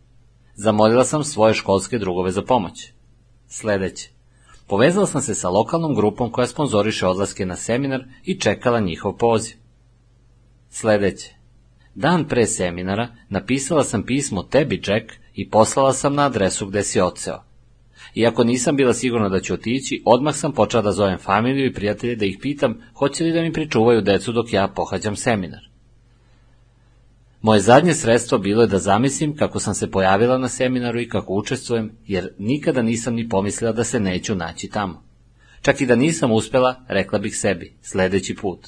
Zamolila 0.56 1.04
sam 1.04 1.24
svoje 1.24 1.54
školske 1.54 1.98
drugove 1.98 2.32
za 2.32 2.42
pomoć. 2.42 2.92
Sledeće. 3.48 4.10
Povezala 4.68 5.06
sam 5.06 5.22
se 5.22 5.36
sa 5.36 5.50
lokalnom 5.50 5.96
grupom 5.96 6.32
koja 6.32 6.48
sponzoriše 6.48 7.08
odlaske 7.08 7.46
na 7.46 7.56
seminar 7.56 8.04
i 8.24 8.40
čekala 8.40 8.80
njihov 8.80 9.18
poziv. 9.18 9.56
Sledeće. 10.70 11.39
Dan 11.96 12.28
pre 12.28 12.46
seminara 12.46 13.08
napisala 13.30 13.84
sam 13.84 14.04
pismo 14.04 14.44
tebi, 14.44 14.82
Jack, 14.88 15.12
i 15.34 15.50
poslala 15.50 15.94
sam 15.94 16.16
na 16.16 16.26
adresu 16.26 16.66
gde 16.66 16.84
si 16.84 17.02
odseo. 17.02 17.44
Iako 18.16 18.44
nisam 18.44 18.76
bila 18.76 18.94
sigurna 18.94 19.30
da 19.30 19.40
ću 19.40 19.54
otići, 19.54 20.02
odmah 20.06 20.36
sam 20.36 20.52
počela 20.52 20.84
da 20.84 20.92
zovem 20.92 21.18
familiju 21.18 21.66
i 21.66 21.74
prijatelje 21.74 22.16
da 22.16 22.26
ih 22.26 22.38
pitam 22.42 22.82
hoće 22.96 23.24
li 23.24 23.32
da 23.32 23.42
mi 23.42 23.54
pričuvaju 23.54 24.02
decu 24.02 24.32
dok 24.32 24.54
ja 24.54 24.68
pohađam 24.68 25.16
seminar. 25.16 25.70
Moje 27.42 27.60
zadnje 27.60 27.94
sredstvo 27.94 28.38
bilo 28.38 28.62
je 28.62 28.68
da 28.68 28.80
zamislim 28.80 29.36
kako 29.36 29.60
sam 29.60 29.76
se 29.76 29.92
pojavila 29.92 30.38
na 30.38 30.50
seminaru 30.50 31.00
i 31.00 31.10
kako 31.10 31.34
učestvujem, 31.34 31.92
jer 32.08 32.30
nikada 32.38 32.82
nisam 32.82 33.14
ni 33.14 33.30
pomislila 33.30 33.72
da 33.72 33.84
se 33.84 34.00
neću 34.00 34.36
naći 34.36 34.70
tamo. 34.70 35.04
Čak 35.62 35.82
i 35.82 35.86
da 35.86 35.96
nisam 35.96 36.32
uspela, 36.32 36.86
rekla 36.88 37.20
bih 37.20 37.38
sebi, 37.38 37.74
sledeći 37.82 38.36
put. 38.36 38.68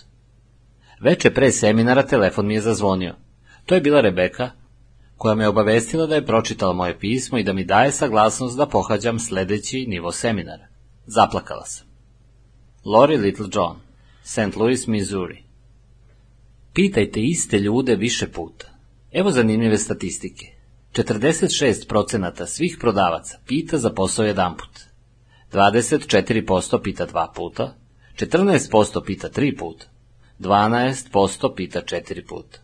Veče 1.01 1.33
pre 1.33 1.51
seminara 1.51 2.03
telefon 2.05 2.47
mi 2.47 2.53
je 2.53 2.61
zazvonio. 2.61 3.15
To 3.65 3.75
je 3.75 3.81
bila 3.81 4.01
Rebeka, 4.01 4.51
koja 5.17 5.35
me 5.35 5.47
obavestila 5.47 6.05
da 6.05 6.15
je 6.15 6.25
pročitala 6.25 6.73
moje 6.73 6.99
pismo 6.99 7.37
i 7.37 7.43
da 7.43 7.53
mi 7.53 7.65
daje 7.65 7.91
saglasnost 7.91 8.57
da 8.57 8.65
pohađam 8.65 9.19
sledeći 9.19 9.85
nivo 9.87 10.11
seminara. 10.11 10.67
Zaplakala 11.05 11.65
sam. 11.65 11.87
Lori 12.85 13.17
Little 13.17 13.47
John, 13.53 13.75
St. 14.23 14.55
Louis, 14.55 14.87
Missouri. 14.87 15.43
Pitajte 16.73 17.21
iste 17.21 17.59
ljude 17.59 17.95
više 17.95 18.27
puta. 18.31 18.65
Evo 19.11 19.31
zanimljive 19.31 19.77
statistike. 19.77 20.45
46% 20.93 22.45
svih 22.45 22.77
prodavaca 22.79 23.37
pita 23.47 23.77
za 23.77 23.89
posao 23.89 24.25
jedan 24.25 24.57
put. 24.57 24.79
24% 25.53 26.83
pita 26.83 27.05
dva 27.05 27.31
puta, 27.35 27.75
14% 28.19 29.05
pita 29.05 29.29
tri 29.29 29.55
puta, 29.55 29.85
12% 30.41 31.55
pita 31.55 31.81
četiri 31.81 32.25
puta. 32.25 32.59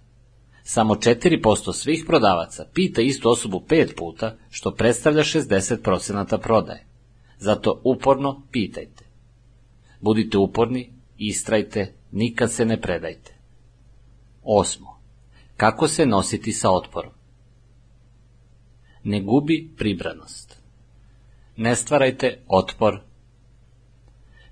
Samo 0.64 0.95
4% 0.95 1.74
svih 1.74 2.04
prodavaca 2.08 2.66
pita 2.74 3.02
istu 3.02 3.30
osobu 3.30 3.64
pet 3.68 3.94
puta, 3.98 4.38
što 4.49 4.76
predstavlja 4.76 5.24
60% 5.24 6.38
prodaje. 6.41 6.86
Zato 7.38 7.82
uporno 7.84 8.41
pitajte. 8.52 9.06
Budite 10.02 10.38
uporni, 10.38 10.94
istrajte, 11.18 11.94
nikad 12.12 12.52
se 12.52 12.66
ne 12.66 12.82
predajte. 12.82 13.34
Osmo. 14.44 14.99
Kako 15.58 15.88
se 15.88 16.06
nositi 16.06 16.52
sa 16.52 16.72
otporom? 16.72 17.12
Ne 19.04 19.22
gubi 19.22 19.74
pribranost. 19.78 20.62
Ne 21.56 21.76
stvarajte 21.76 22.44
otpor. 22.48 23.07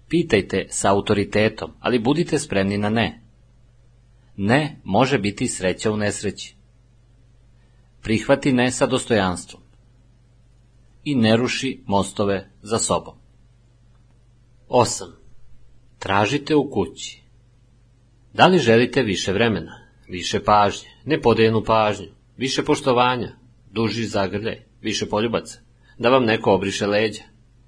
Pitajte 0.09 0.67
sa 0.69 0.91
autoritetom, 0.91 1.71
ali 1.79 1.99
budite 1.99 2.39
spremni 2.39 2.77
na 2.77 2.89
ne. 2.89 3.21
Ne 4.37 4.79
može 4.83 5.17
biti 5.17 5.47
sreća 5.47 5.91
u 5.91 5.97
nesreći. 5.97 6.55
Prihvati 8.01 8.53
ne 8.53 8.71
sa 8.71 8.85
dostojanstvom. 8.85 9.63
I 11.03 11.15
ne 11.15 11.37
ruši 11.37 11.83
mostove 11.85 12.49
za 12.61 12.77
sobom. 12.77 13.15
8. 14.69 15.11
Tražite 15.99 16.55
u 16.55 16.69
kući. 16.71 17.21
Da 18.33 18.47
li 18.47 18.57
želite 18.57 19.01
više 19.01 19.33
vremena? 19.33 19.85
više 20.07 20.43
pažnje, 20.43 20.89
nepodeljenu 21.05 21.63
pažnju, 21.63 22.07
više 22.37 22.63
poštovanja, 22.63 23.35
duži 23.71 24.03
zagrljaj, 24.03 24.61
više 24.81 25.09
poljubaca, 25.09 25.59
da 25.97 26.09
vam 26.09 26.25
neko 26.25 26.53
obriše 26.53 26.87
leđa, 26.87 27.23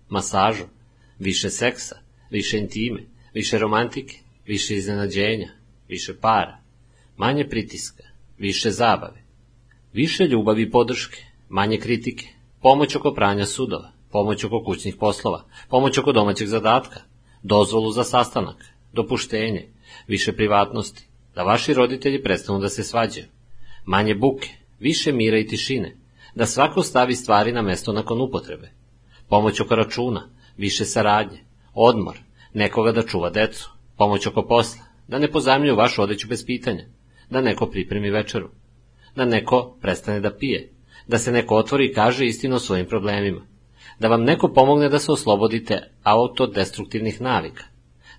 masažu, 0.09 0.63
više 1.19 1.49
seksa, 1.49 1.99
više 2.29 2.57
intime, 2.57 3.03
više 3.33 3.57
romantike, 3.57 4.17
više 4.45 4.75
iznenađenja, 4.75 5.49
više 5.87 6.13
para, 6.21 6.57
manje 7.17 7.47
pritiska, 7.49 8.03
više 8.37 8.71
zabave, 8.71 9.23
više 9.93 10.27
ljubavi 10.27 10.61
i 10.61 10.71
podrške, 10.71 11.23
manje 11.49 11.77
kritike, 11.77 12.27
pomoć 12.61 12.95
oko 12.95 13.13
pranja 13.13 13.45
sudova, 13.45 13.91
pomoć 14.11 14.43
oko 14.43 14.63
kućnih 14.65 14.95
poslova, 14.99 15.45
pomoć 15.69 15.97
oko 15.97 16.11
domaćeg 16.11 16.47
zadatka, 16.47 16.99
dozvolu 17.43 17.91
za 17.91 18.03
sastanak, 18.03 18.65
dopuštenje, 18.93 19.67
više 20.07 20.33
privatnosti, 20.33 21.07
da 21.35 21.43
vaši 21.43 21.73
roditelji 21.73 22.23
prestanu 22.23 22.59
da 22.59 22.69
se 22.69 22.83
svađaju, 22.83 23.25
manje 23.85 24.15
buke, 24.15 24.49
više 24.79 25.11
mira 25.11 25.37
i 25.37 25.47
tišine, 25.47 25.95
da 26.35 26.45
svako 26.45 26.83
stavi 26.83 27.15
stvari 27.15 27.51
na 27.51 27.61
mesto 27.61 27.93
nakon 27.93 28.21
upotrebe, 28.21 28.71
pomoć 29.29 29.59
oko 29.59 29.75
računa, 29.75 30.29
više 30.57 30.85
saradnje, 30.85 31.46
odmor, 31.77 32.17
nekoga 32.53 32.91
da 32.91 33.03
čuva 33.03 33.29
decu, 33.29 33.69
pomoć 33.97 34.27
oko 34.27 34.41
posla, 34.47 34.81
da 35.07 35.19
ne 35.19 35.31
pozajmljuju 35.31 35.75
vašu 35.75 36.01
odeću 36.01 36.27
bez 36.27 36.45
pitanja, 36.45 36.85
da 37.29 37.41
neko 37.41 37.65
pripremi 37.65 38.09
večeru, 38.09 38.49
da 39.15 39.25
neko 39.25 39.77
prestane 39.81 40.19
da 40.19 40.33
pije, 40.37 40.69
da 41.07 41.17
se 41.17 41.31
neko 41.31 41.55
otvori 41.55 41.85
i 41.85 41.93
kaže 41.93 42.25
istinu 42.25 42.55
o 42.55 42.59
svojim 42.59 42.85
problemima, 42.85 43.41
da 43.99 44.07
vam 44.07 44.23
neko 44.23 44.53
pomogne 44.53 44.89
da 44.89 44.99
se 44.99 45.11
oslobodite 45.11 45.91
autodestruktivnih 46.03 47.21
navika, 47.21 47.63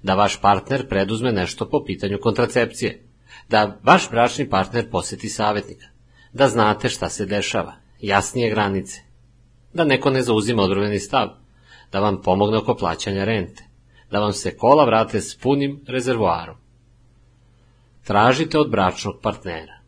da 0.03 0.15
vaš 0.15 0.41
partner 0.41 0.89
preduzme 0.89 1.33
nešto 1.33 1.69
po 1.69 1.85
pitanju 1.85 2.19
kontracepcije, 2.21 3.05
da 3.49 3.79
vaš 3.83 4.11
bračni 4.11 4.49
partner 4.51 4.91
poseti 4.91 5.29
savjetnika, 5.29 5.87
da 6.33 6.49
znate 6.49 6.89
šta 6.89 7.09
se 7.09 7.27
dešava, 7.27 7.75
jasnije 8.01 8.51
granice, 8.51 9.01
da 9.73 9.85
neko 9.85 10.11
ne 10.11 10.23
zauzima 10.23 10.63
odbrojeni 10.63 11.01
stav, 11.01 11.29
da 11.93 12.01
vam 12.01 12.23
pomogne 12.23 12.57
oko 12.57 12.75
plaćanja 12.75 13.25
rente, 13.25 13.65
da 14.11 14.21
vam 14.21 14.33
se 14.33 14.57
kola 14.57 14.85
vrate 14.85 15.21
s 15.21 15.39
punim 15.39 15.81
rezervoarom. 15.87 16.57
Tražite 18.05 18.59
od 18.59 18.71
bračnog 18.71 19.15
partnera. 19.23 19.79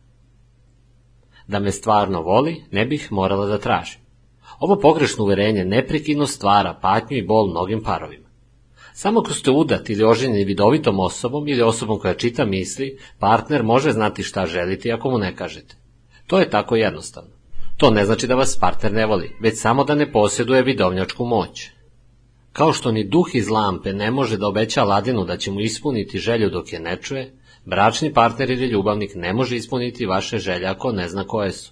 Da 1.47 1.59
me 1.59 1.71
stvarno 1.71 2.21
voli, 2.21 2.63
ne 2.71 2.85
bih 2.85 3.11
morala 3.11 3.45
da 3.45 3.57
tražim. 3.57 4.01
Ovo 4.59 4.79
pogrešno 4.79 5.23
uverenje 5.23 5.65
neprekidno 5.65 6.27
stvara 6.27 6.73
patnju 6.81 7.17
i 7.17 7.25
bol 7.25 7.49
mnogim 7.49 7.83
parovima. 7.83 8.27
Samo 8.93 9.19
ako 9.19 9.33
ste 9.33 9.51
udat 9.51 9.89
ili 9.89 10.03
oženjeni 10.03 10.45
vidovitom 10.45 10.99
osobom 10.99 11.47
ili 11.47 11.61
osobom 11.61 11.99
koja 11.99 12.13
čita 12.13 12.45
misli, 12.45 12.97
partner 13.19 13.63
može 13.63 13.91
znati 13.91 14.23
šta 14.23 14.45
želite 14.45 14.91
ako 14.91 15.09
mu 15.09 15.17
ne 15.17 15.35
kažete. 15.35 15.75
To 16.27 16.39
je 16.39 16.49
tako 16.49 16.75
jednostavno. 16.75 17.29
To 17.77 17.89
ne 17.91 18.05
znači 18.05 18.27
da 18.27 18.35
vas 18.35 18.57
partner 18.59 18.93
ne 18.93 19.05
voli, 19.05 19.35
već 19.39 19.59
samo 19.59 19.83
da 19.83 19.95
ne 19.95 20.11
posjeduje 20.11 20.63
vidovnjačku 20.63 21.25
moć. 21.25 21.69
Kao 22.53 22.73
što 22.73 22.91
ni 22.91 23.03
duh 23.03 23.27
iz 23.33 23.49
lampe 23.49 23.93
ne 23.93 24.11
može 24.11 24.37
da 24.37 24.47
obeća 24.47 24.83
Ladinu 24.83 25.25
da 25.25 25.37
će 25.37 25.51
mu 25.51 25.61
ispuniti 25.61 26.17
želju 26.17 26.49
dok 26.49 26.73
je 26.73 26.79
ne 26.79 26.97
čuje, 27.01 27.33
bračni 27.65 28.13
partner 28.13 28.49
ili 28.49 28.65
ljubavnik 28.65 29.11
ne 29.15 29.33
može 29.33 29.55
ispuniti 29.55 30.05
vaše 30.05 30.37
želje 30.37 30.65
ako 30.65 30.91
ne 30.91 31.07
zna 31.07 31.23
koje 31.23 31.51
su. 31.51 31.71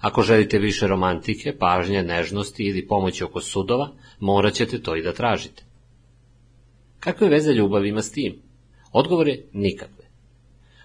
Ako 0.00 0.22
želite 0.22 0.58
više 0.58 0.86
romantike, 0.86 1.56
pažnje, 1.58 2.02
nežnosti 2.02 2.62
ili 2.62 2.86
pomoći 2.86 3.24
oko 3.24 3.40
sudova, 3.40 3.90
morat 4.20 4.54
ćete 4.54 4.82
to 4.82 4.96
i 4.96 5.02
da 5.02 5.12
tražite. 5.12 5.64
Kakve 7.00 7.28
veze 7.28 7.52
ljubav 7.52 7.86
ima 7.86 8.02
s 8.02 8.12
tim? 8.12 8.42
Odgovor 8.92 9.28
je 9.28 9.48
nikakve. 9.52 10.04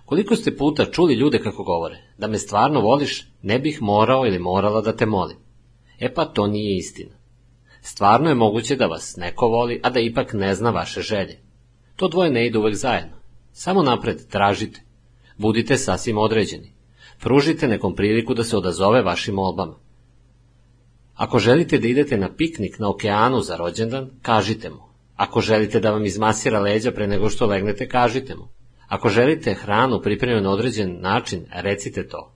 Koliko 0.05 0.35
ste 0.35 0.57
puta 0.57 0.85
čuli 0.85 1.13
ljude 1.13 1.39
kako 1.39 1.63
govore, 1.63 1.97
da 2.17 2.27
me 2.27 2.37
stvarno 2.37 2.81
voliš, 2.81 3.27
ne 3.41 3.59
bih 3.59 3.81
morao 3.81 4.25
ili 4.25 4.39
morala 4.39 4.81
da 4.81 4.95
te 4.95 5.05
molim. 5.05 5.37
E 5.99 6.13
pa 6.13 6.25
to 6.25 6.47
nije 6.47 6.77
istina. 6.77 7.22
Stvarno 7.85 8.29
je 8.29 8.35
moguće 8.35 8.75
da 8.75 8.85
vas 8.85 9.15
neko 9.17 9.47
voli, 9.47 9.79
a 9.83 9.89
da 9.89 9.99
ipak 9.99 10.33
ne 10.33 10.55
zna 10.55 10.69
vaše 10.69 11.01
želje. 11.01 11.39
To 11.95 12.07
dvoje 12.07 12.31
ne 12.31 12.47
ide 12.47 12.59
uvek 12.59 12.75
zajedno. 12.75 13.17
Samo 13.51 13.83
napred, 13.83 14.27
tražite. 14.29 14.81
Budite 15.37 15.77
sasvim 15.77 16.17
određeni. 16.17 16.73
Pružite 17.19 17.67
nekom 17.67 17.95
priliku 17.95 18.33
da 18.33 18.43
se 18.43 18.57
odazove 18.57 19.01
vašim 19.01 19.35
molbama. 19.35 19.75
Ako 21.15 21.39
želite 21.39 21.77
da 21.77 21.87
idete 21.87 22.17
na 22.17 22.33
piknik 22.35 22.79
na 22.79 22.89
okeanu 22.89 23.41
za 23.41 23.57
rođendan, 23.57 24.09
kažite 24.21 24.69
mu. 24.69 24.83
Ako 25.15 25.41
želite 25.41 25.79
da 25.79 25.91
vam 25.91 26.05
izmasira 26.05 26.59
leđa 26.59 26.91
pre 26.91 27.07
nego 27.07 27.29
što 27.29 27.45
legnete, 27.45 27.87
kažite 27.87 28.35
mu. 28.35 28.47
Ako 28.87 29.09
želite 29.09 29.53
hranu 29.53 30.01
pripremljenu 30.01 30.43
na 30.43 30.51
određen 30.51 31.01
način, 31.01 31.45
recite 31.51 32.07
to. 32.07 32.33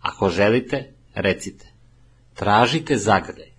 Ako 0.00 0.28
želite, 0.28 0.92
recite. 1.14 1.66
Tražite 2.34 2.96
zagrljaj. 2.96 3.53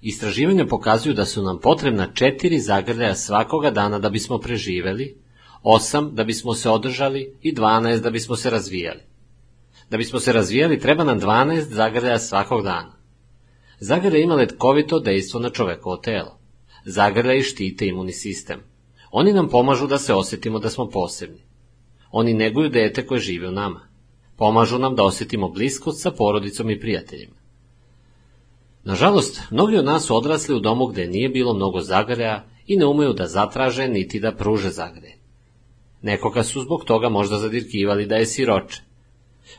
Istraživanja 0.00 0.66
pokazuju 0.66 1.14
da 1.14 1.24
su 1.24 1.42
nam 1.42 1.60
potrebna 1.60 2.12
četiri 2.14 2.60
zagrljaja 2.60 3.14
svakoga 3.14 3.70
dana 3.70 3.98
da 3.98 4.10
bismo 4.10 4.38
preživeli, 4.38 5.16
osam 5.62 6.14
da 6.14 6.24
bismo 6.24 6.54
se 6.54 6.70
održali 6.70 7.34
i 7.42 7.54
12 7.54 8.00
da 8.00 8.10
bismo 8.10 8.36
se 8.36 8.50
razvijali. 8.50 9.00
Da 9.90 9.96
bismo 9.96 10.20
se 10.20 10.32
razvijali 10.32 10.80
treba 10.80 11.04
nam 11.04 11.20
12 11.20 11.60
zagrljaja 11.60 12.18
svakog 12.18 12.62
dana. 12.62 12.92
Zagrljaje 13.80 14.22
ima 14.22 14.34
letkovito 14.34 15.00
dejstvo 15.00 15.40
na 15.40 15.50
čovekovo 15.50 15.96
telo. 15.96 16.38
Zagrljaji 16.84 17.42
štite 17.42 17.86
imunni 17.86 18.12
sistem. 18.12 18.60
Oni 19.10 19.32
nam 19.32 19.48
pomažu 19.48 19.86
da 19.86 19.98
se 19.98 20.14
osetimo 20.14 20.58
da 20.58 20.70
smo 20.70 20.88
posebni. 20.88 21.42
Oni 22.10 22.34
neguju 22.34 22.68
dete 22.68 23.06
koje 23.06 23.20
žive 23.20 23.48
u 23.48 23.52
nama. 23.52 23.88
Pomažu 24.36 24.78
nam 24.78 24.94
da 24.94 25.04
osetimo 25.04 25.48
bliskost 25.48 26.02
sa 26.02 26.10
porodicom 26.10 26.70
i 26.70 26.80
prijateljima. 26.80 27.37
Nažalost, 28.84 29.40
mnogi 29.50 29.76
od 29.76 29.84
nas 29.84 30.06
su 30.06 30.16
odrasli 30.16 30.54
u 30.54 30.60
domu 30.60 30.86
gde 30.86 31.06
nije 31.06 31.28
bilo 31.28 31.54
mnogo 31.54 31.80
zagrljaja 31.80 32.44
i 32.66 32.76
ne 32.76 32.86
umeju 32.86 33.12
da 33.12 33.26
zatraže 33.26 33.88
niti 33.88 34.20
da 34.20 34.32
pruže 34.32 34.70
zagrlje. 34.70 35.14
Nekoga 36.02 36.42
su 36.42 36.60
zbog 36.60 36.84
toga 36.84 37.08
možda 37.08 37.38
zadirkivali 37.38 38.06
da 38.06 38.16
je 38.16 38.26
siroče. 38.26 38.82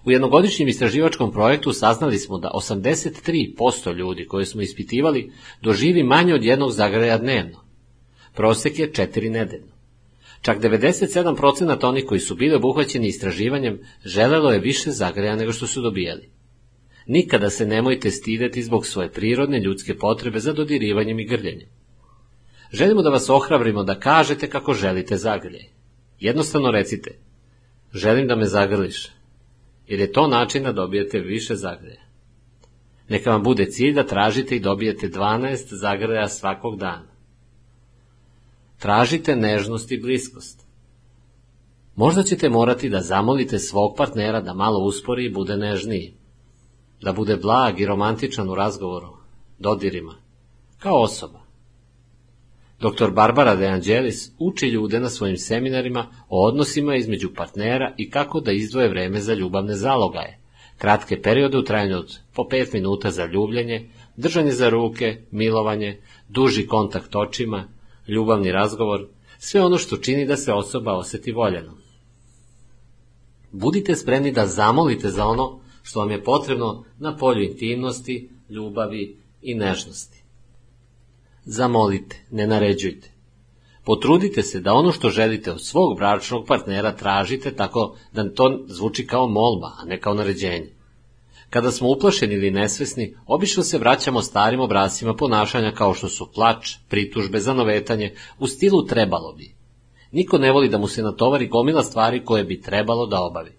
U 0.05 0.11
jednogodišnjem 0.11 0.67
istraživačkom 0.67 1.31
projektu 1.31 1.73
saznali 1.73 2.17
smo 2.17 2.37
da 2.37 2.51
83% 2.53 3.95
ljudi 3.95 4.25
koje 4.25 4.45
smo 4.45 4.61
ispitivali 4.61 5.31
doživi 5.61 6.03
manje 6.03 6.33
od 6.33 6.43
jednog 6.43 6.71
zagrljaja 6.71 7.17
dnevno. 7.17 7.63
Prosek 8.35 8.79
je 8.79 8.93
četiri 8.93 9.29
nedeljno. 9.29 9.73
Čak 10.41 10.61
97% 10.61 11.87
onih 11.87 12.05
koji 12.05 12.19
su 12.19 12.35
bili 12.35 12.55
obuhvaćeni 12.55 13.07
istraživanjem 13.07 13.79
želelo 14.05 14.51
je 14.51 14.59
više 14.59 14.91
zagrljaja 14.91 15.35
nego 15.35 15.53
što 15.53 15.67
su 15.67 15.81
dobijali. 15.81 16.29
Nikada 17.11 17.49
se 17.49 17.65
nemojte 17.65 18.11
stideti 18.11 18.63
zbog 18.63 18.85
svoje 18.85 19.11
prirodne 19.11 19.59
ljudske 19.59 19.97
potrebe 19.97 20.39
za 20.39 20.53
dodirivanjem 20.53 21.19
i 21.19 21.25
grljenjem. 21.25 21.69
Želimo 22.73 23.01
da 23.01 23.09
vas 23.09 23.29
ohrabrimo 23.29 23.83
da 23.83 23.99
kažete 23.99 24.49
kako 24.49 24.73
želite 24.73 25.17
zagrljaj. 25.17 25.65
Jednostavno 26.19 26.71
recite, 26.71 27.17
želim 27.93 28.27
da 28.27 28.35
me 28.35 28.45
zagrliš, 28.45 29.07
jer 29.87 29.99
je 29.99 30.11
to 30.11 30.27
način 30.27 30.63
da 30.63 30.71
dobijete 30.71 31.19
više 31.19 31.55
zagrljaja. 31.55 32.05
Neka 33.07 33.31
vam 33.31 33.43
bude 33.43 33.65
cilj 33.65 33.93
da 33.93 34.03
tražite 34.03 34.55
i 34.55 34.59
dobijete 34.59 35.07
12 35.07 35.75
zagrljaja 35.75 36.27
svakog 36.27 36.79
dana. 36.79 37.09
Tražite 38.79 39.35
nežnost 39.35 39.91
i 39.91 40.01
bliskost. 40.01 40.65
Možda 41.95 42.23
ćete 42.23 42.49
morati 42.49 42.89
da 42.89 43.01
zamolite 43.01 43.59
svog 43.59 43.97
partnera 43.97 44.41
da 44.41 44.53
malo 44.53 44.79
uspori 44.79 45.25
i 45.25 45.33
bude 45.33 45.57
nežniji, 45.57 46.18
da 47.01 47.13
bude 47.13 47.35
blag 47.35 47.79
i 47.79 47.85
romantičan 47.85 48.49
u 48.49 48.55
razgovoru, 48.55 49.17
dodirima, 49.59 50.15
kao 50.79 51.01
osoba. 51.01 51.39
Dr. 52.79 53.11
Barbara 53.11 53.55
De 53.55 53.67
Angelis 53.67 54.31
uči 54.39 54.67
ljude 54.67 54.99
na 54.99 55.09
svojim 55.09 55.37
seminarima 55.37 56.07
o 56.29 56.47
odnosima 56.47 56.95
između 56.95 57.33
partnera 57.35 57.93
i 57.97 58.09
kako 58.09 58.39
da 58.39 58.51
izdvoje 58.51 58.89
vreme 58.89 59.19
za 59.19 59.33
ljubavne 59.33 59.75
zalogaje, 59.75 60.39
kratke 60.77 61.21
periode 61.21 61.57
u 61.57 61.63
trajanju 61.63 61.97
od 61.97 62.19
po 62.33 62.43
5 62.43 62.73
minuta 62.73 63.11
za 63.11 63.25
ljubljenje, 63.25 63.89
držanje 64.15 64.51
za 64.51 64.69
ruke, 64.69 65.17
milovanje, 65.31 66.01
duži 66.29 66.67
kontakt 66.67 67.15
očima, 67.15 67.67
ljubavni 68.07 68.51
razgovor, 68.51 69.07
sve 69.39 69.61
ono 69.61 69.77
što 69.77 69.97
čini 69.97 70.25
da 70.25 70.37
se 70.37 70.53
osoba 70.53 70.93
oseti 70.93 71.31
voljeno. 71.31 71.77
Budite 73.51 73.95
spremni 73.95 74.31
da 74.31 74.45
zamolite 74.45 75.09
za 75.09 75.25
ono 75.25 75.59
što 75.89 75.99
vam 75.99 76.11
je 76.11 76.23
potrebno 76.23 76.83
na 76.99 77.15
polju 77.17 77.43
intimnosti, 77.43 78.29
ljubavi 78.49 79.17
i 79.41 79.55
nežnosti. 79.55 80.23
Zamolite, 81.45 82.25
ne 82.31 82.47
naređujte. 82.47 83.11
Potrudite 83.83 84.43
se 84.43 84.59
da 84.59 84.73
ono 84.73 84.91
što 84.91 85.09
želite 85.09 85.51
od 85.51 85.65
svog 85.65 85.97
bračnog 85.97 86.45
partnera 86.47 86.95
tražite 86.95 87.55
tako 87.55 87.95
da 88.11 88.33
to 88.33 88.65
zvuči 88.67 89.07
kao 89.07 89.27
molba, 89.27 89.71
a 89.77 89.85
ne 89.85 89.99
kao 89.99 90.13
naređenje. 90.13 90.69
Kada 91.49 91.71
smo 91.71 91.89
uplašeni 91.89 92.33
ili 92.33 92.51
nesvesni, 92.51 93.15
obično 93.25 93.63
se 93.63 93.77
vraćamo 93.77 94.21
starim 94.21 94.59
obrascima 94.59 95.15
ponašanja 95.15 95.71
kao 95.71 95.93
što 95.93 96.09
su 96.09 96.31
plač, 96.35 96.75
pritužbe, 96.89 97.39
zanovetanje, 97.39 98.13
u 98.39 98.47
stilu 98.47 98.85
trebalo 98.85 99.33
bi. 99.33 99.55
Niko 100.11 100.37
ne 100.37 100.51
voli 100.51 100.69
da 100.69 100.77
mu 100.77 100.87
se 100.87 101.03
natovari 101.03 101.47
gomila 101.47 101.83
stvari 101.83 102.25
koje 102.25 102.43
bi 102.43 102.61
trebalo 102.61 103.05
da 103.05 103.21
obavi. 103.21 103.58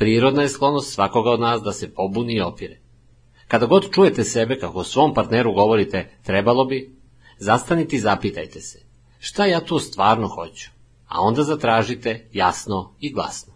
Prirodna 0.00 0.42
je 0.42 0.48
sklonost 0.48 0.92
svakoga 0.92 1.30
od 1.30 1.40
nas 1.40 1.62
da 1.62 1.72
se 1.72 1.94
pobuni 1.94 2.34
i 2.34 2.40
opire. 2.40 2.80
Kada 3.48 3.66
god 3.66 3.90
čujete 3.90 4.24
sebe 4.24 4.58
kako 4.58 4.84
svom 4.84 5.14
partneru 5.14 5.52
govorite 5.52 6.10
trebalo 6.24 6.64
bi, 6.64 6.96
zastanite 7.38 7.96
i 7.96 7.98
zapitajte 7.98 8.60
se, 8.60 8.78
šta 9.18 9.46
ja 9.46 9.60
tu 9.60 9.78
stvarno 9.78 10.28
hoću, 10.28 10.70
a 11.08 11.20
onda 11.20 11.42
zatražite 11.42 12.28
jasno 12.32 12.94
i 13.00 13.12
glasno. 13.12 13.52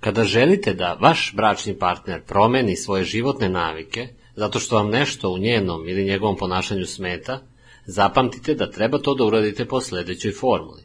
Kada 0.00 0.24
želite 0.24 0.74
da 0.74 0.98
vaš 1.00 1.32
bračni 1.36 1.78
partner 1.78 2.22
promeni 2.26 2.76
svoje 2.76 3.04
životne 3.04 3.48
navike, 3.48 4.08
zato 4.36 4.58
što 4.58 4.76
vam 4.76 4.90
nešto 4.90 5.30
u 5.30 5.38
njenom 5.38 5.88
ili 5.88 6.04
njegovom 6.04 6.36
ponašanju 6.36 6.86
smeta, 6.86 7.42
zapamtite 7.86 8.54
da 8.54 8.70
treba 8.70 8.98
to 8.98 9.14
da 9.14 9.24
uradite 9.24 9.64
po 9.64 9.80
sledećoj 9.80 10.32
formuli. 10.32 10.82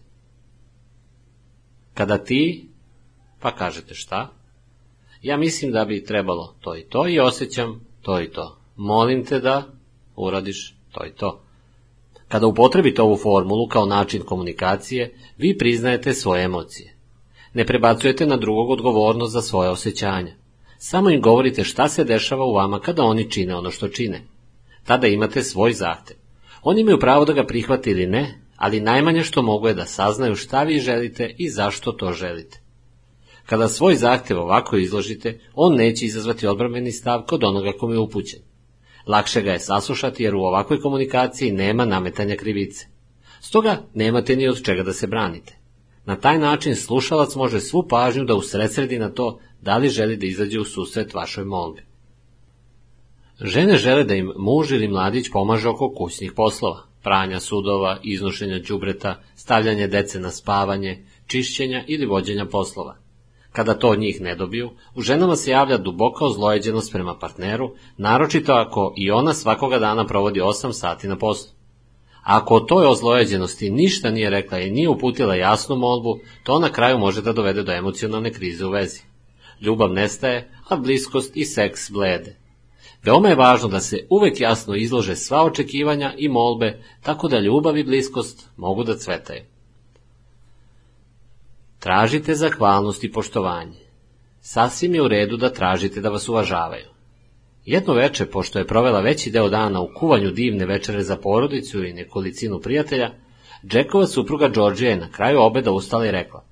Kada 1.94 2.18
ti, 2.18 2.75
pa 3.46 3.52
kažete 3.52 3.94
šta, 3.94 4.32
ja 5.22 5.38
mislim 5.38 5.72
da 5.72 5.86
bi 5.86 6.04
trebalo 6.04 6.56
to 6.62 6.76
i 6.76 6.84
to 6.84 7.08
i 7.08 7.20
osjećam 7.20 7.82
to 8.02 8.22
i 8.22 8.32
to. 8.32 8.58
Molim 8.76 9.26
te 9.26 9.40
da 9.40 9.64
uradiš 10.16 10.76
to 10.92 11.06
i 11.06 11.12
to. 11.12 11.42
Kada 12.28 12.48
upotrebite 12.48 13.02
ovu 13.02 13.18
formulu 13.18 13.68
kao 13.68 13.86
način 13.86 14.22
komunikacije, 14.22 15.14
vi 15.38 15.58
priznajete 15.58 16.14
svoje 16.14 16.44
emocije. 16.44 16.96
Ne 17.54 17.66
prebacujete 17.66 18.26
na 18.26 18.38
drugog 18.38 18.70
odgovornost 18.70 19.34
za 19.34 19.42
svoje 19.42 19.70
osjećanja. 19.70 20.34
Samo 20.78 21.10
im 21.10 21.22
govorite 21.22 21.64
šta 21.64 21.90
se 21.90 22.04
dešava 22.04 22.46
u 22.46 22.54
vama 22.54 22.80
kada 22.80 23.04
oni 23.04 23.32
čine 23.32 23.56
ono 23.56 23.72
što 23.72 23.88
čine. 23.88 24.22
Tada 24.84 25.08
imate 25.08 25.44
svoj 25.44 25.74
zahtev. 25.74 26.18
Oni 26.64 26.82
imaju 26.82 27.00
pravo 27.00 27.26
da 27.26 27.34
ga 27.34 27.46
prihvate 27.46 27.92
ili 27.92 28.08
ne, 28.08 28.42
ali 28.56 28.80
najmanje 28.80 29.24
što 29.24 29.42
mogu 29.42 29.68
je 29.68 29.74
da 29.74 29.86
saznaju 29.86 30.36
šta 30.36 30.64
vi 30.64 30.80
želite 30.80 31.36
i 31.38 31.50
zašto 31.50 31.92
to 31.92 32.12
želite. 32.12 32.65
Kada 33.46 33.68
svoj 33.68 33.96
zahtev 33.96 34.40
ovako 34.40 34.78
izložite, 34.78 35.40
on 35.54 35.76
neće 35.76 36.06
izazvati 36.06 36.48
odbrameni 36.48 36.92
stav 36.92 37.22
kod 37.22 37.44
onoga 37.44 37.72
kom 37.80 37.92
je 37.92 38.00
upućen. 38.00 38.40
Lakše 39.08 39.42
ga 39.42 39.52
je 39.52 39.60
saslušati 39.60 40.24
jer 40.24 40.36
u 40.36 40.40
ovakvoj 40.40 40.82
komunikaciji 40.82 41.52
nema 41.52 41.86
nametanja 41.86 42.36
krivice. 42.36 42.88
Stoga 43.42 43.82
nemate 43.94 44.36
ni 44.36 44.48
od 44.48 44.64
čega 44.64 44.84
da 44.84 44.94
se 44.94 45.08
branite. 45.08 45.58
Na 46.06 46.16
taj 46.16 46.40
način 46.40 46.76
slušalac 46.76 47.36
može 47.36 47.60
svu 47.60 47.88
pažnju 47.88 48.24
da 48.24 48.36
usredsredi 48.36 49.00
na 49.00 49.10
to 49.10 49.40
da 49.62 49.78
li 49.78 49.90
želi 49.90 50.18
da 50.18 50.26
izađe 50.26 50.60
u 50.60 50.66
susret 50.66 51.14
vašoj 51.14 51.46
molbi. 51.46 51.82
Žene 53.42 53.78
žele 53.78 54.04
da 54.04 54.16
im 54.16 54.32
muž 54.38 54.72
ili 54.72 54.88
mladić 54.88 55.30
pomaže 55.32 55.70
oko 55.70 55.94
kućnih 55.98 56.32
poslova, 56.36 56.84
pranja 57.04 57.40
sudova, 57.40 58.00
iznošenja 58.04 58.60
đubreta, 58.60 59.22
stavljanja 59.36 59.88
dece 59.88 60.20
na 60.20 60.32
spavanje, 60.32 61.06
čišćenja 61.28 61.84
ili 61.88 62.06
vođenja 62.06 62.46
poslova. 62.46 63.05
Kada 63.56 63.74
to 63.74 63.90
od 63.90 64.00
njih 64.00 64.22
ne 64.22 64.36
dobiju, 64.36 64.70
u 64.96 65.02
ženama 65.02 65.36
se 65.36 65.52
javlja 65.52 65.78
duboka 65.78 66.26
ozlojeđenost 66.26 66.92
prema 66.92 67.18
partneru, 67.20 67.72
naročito 67.98 68.54
ako 68.54 68.94
i 68.98 69.12
ona 69.12 69.34
svakoga 69.34 69.80
dana 69.80 70.06
provodi 70.06 70.40
8 70.40 70.72
sati 70.72 71.08
na 71.08 71.16
poslu. 71.16 71.52
Ako 72.24 72.56
o 72.56 72.60
toj 72.60 72.86
ozlojeđenosti 72.86 73.70
ništa 73.70 74.12
nije 74.12 74.30
rekla 74.30 74.60
i 74.60 74.72
nije 74.72 74.90
uputila 74.90 75.36
jasnu 75.36 75.76
molbu, 75.76 76.20
to 76.44 76.60
na 76.60 76.70
kraju 76.70 76.98
može 76.98 77.22
da 77.22 77.34
dovede 77.34 77.64
do 77.64 77.72
emocionalne 77.72 78.34
krize 78.34 78.66
u 78.66 78.70
vezi. 78.70 79.02
Ljubav 79.62 79.94
nestaje, 79.94 80.52
a 80.70 80.76
bliskost 80.76 81.38
i 81.38 81.46
seks 81.46 81.92
blede. 81.92 82.36
Veoma 83.04 83.30
je 83.30 83.36
važno 83.36 83.68
da 83.68 83.80
se 83.80 84.08
uvek 84.10 84.42
jasno 84.42 84.76
izlože 84.76 85.16
sva 85.16 85.44
očekivanja 85.44 86.14
i 86.18 86.30
molbe, 86.30 86.84
tako 87.02 87.28
da 87.28 87.40
ljubav 87.40 87.78
i 87.78 87.84
bliskost 87.84 88.50
mogu 88.58 88.84
da 88.84 88.98
cvetaju. 88.98 89.55
Tražite 91.86 92.36
zahvalnost 92.36 93.04
i 93.04 93.12
poštovanje. 93.12 93.80
Sasvim 94.42 94.96
je 94.96 95.02
u 95.02 95.08
redu 95.08 95.38
da 95.38 95.54
tražite 95.54 96.02
da 96.02 96.10
vas 96.10 96.30
uvažavaju. 96.30 96.86
Jedno 97.66 97.94
veče, 97.94 98.26
pošto 98.26 98.60
je 98.60 98.68
provela 98.68 99.02
veći 99.02 99.32
deo 99.32 99.50
dana 99.50 99.82
u 99.82 99.90
kuvanju 100.00 100.32
divne 100.32 100.66
večere 100.66 101.04
za 101.04 101.16
porodicu 101.16 101.84
i 101.84 101.94
nekolicinu 101.94 102.60
prijatelja, 102.60 103.12
Jackova 103.64 104.08
supruga 104.08 104.48
Đorđija 104.48 104.90
je 104.90 104.98
na 104.98 105.12
kraju 105.12 105.42
obeda 105.42 105.72
ustala 105.72 106.06
i 106.06 106.12
rekla 106.12 106.44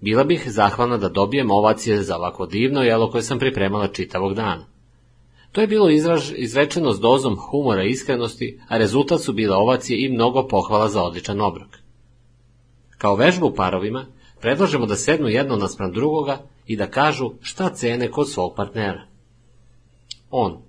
Bila 0.00 0.24
bih 0.24 0.44
zahvalna 0.46 0.96
da 0.96 1.08
dobijem 1.08 1.50
ovacije 1.50 2.02
za 2.02 2.16
ovako 2.16 2.46
divno 2.46 2.82
jelo 2.82 3.10
koje 3.10 3.22
sam 3.22 3.38
pripremala 3.38 3.88
čitavog 3.88 4.34
dana. 4.34 4.66
To 5.52 5.60
je 5.60 5.66
bilo 5.66 5.90
izraž, 5.90 6.32
izrečeno 6.36 6.92
s 6.92 7.00
dozom 7.00 7.36
humora 7.36 7.84
i 7.84 7.90
iskrenosti, 7.90 8.60
a 8.68 8.78
rezultat 8.78 9.20
su 9.20 9.32
bile 9.32 9.56
ovacije 9.56 10.04
i 10.04 10.12
mnogo 10.12 10.48
pohvala 10.48 10.88
za 10.88 11.02
odličan 11.02 11.40
obrok. 11.40 11.78
Kao 12.98 13.16
vežbu 13.16 13.52
parovima, 13.56 14.06
predlažemo 14.40 14.86
da 14.86 14.96
sednu 14.96 15.28
jedno 15.28 15.56
naspram 15.56 15.92
drugoga 15.92 16.42
i 16.66 16.76
da 16.76 16.90
kažu 16.90 17.30
šta 17.40 17.74
cene 17.74 18.10
kod 18.10 18.30
svog 18.30 18.54
partnera. 18.56 19.06
On. 20.30 20.62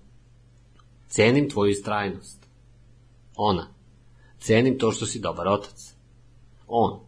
Cenim 1.07 1.49
tvoju 1.49 1.71
istrajnost. 1.71 2.47
Ona. 3.35 3.67
Cenim 4.39 4.77
to 4.77 4.91
što 4.91 5.05
si 5.05 5.19
dobar 5.19 5.47
otac. 5.47 5.93
On. 6.67 6.99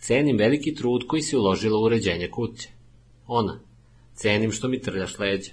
Cenim 0.00 0.36
veliki 0.36 0.74
trud 0.74 1.06
koji 1.08 1.22
si 1.22 1.36
uložila 1.36 1.78
u 1.78 1.82
uređenje 1.82 2.30
kuće. 2.30 2.68
Ona. 3.26 3.60
Cenim 4.14 4.52
što 4.52 4.68
mi 4.68 4.80
trljaš 4.80 5.18
leđa. 5.18 5.52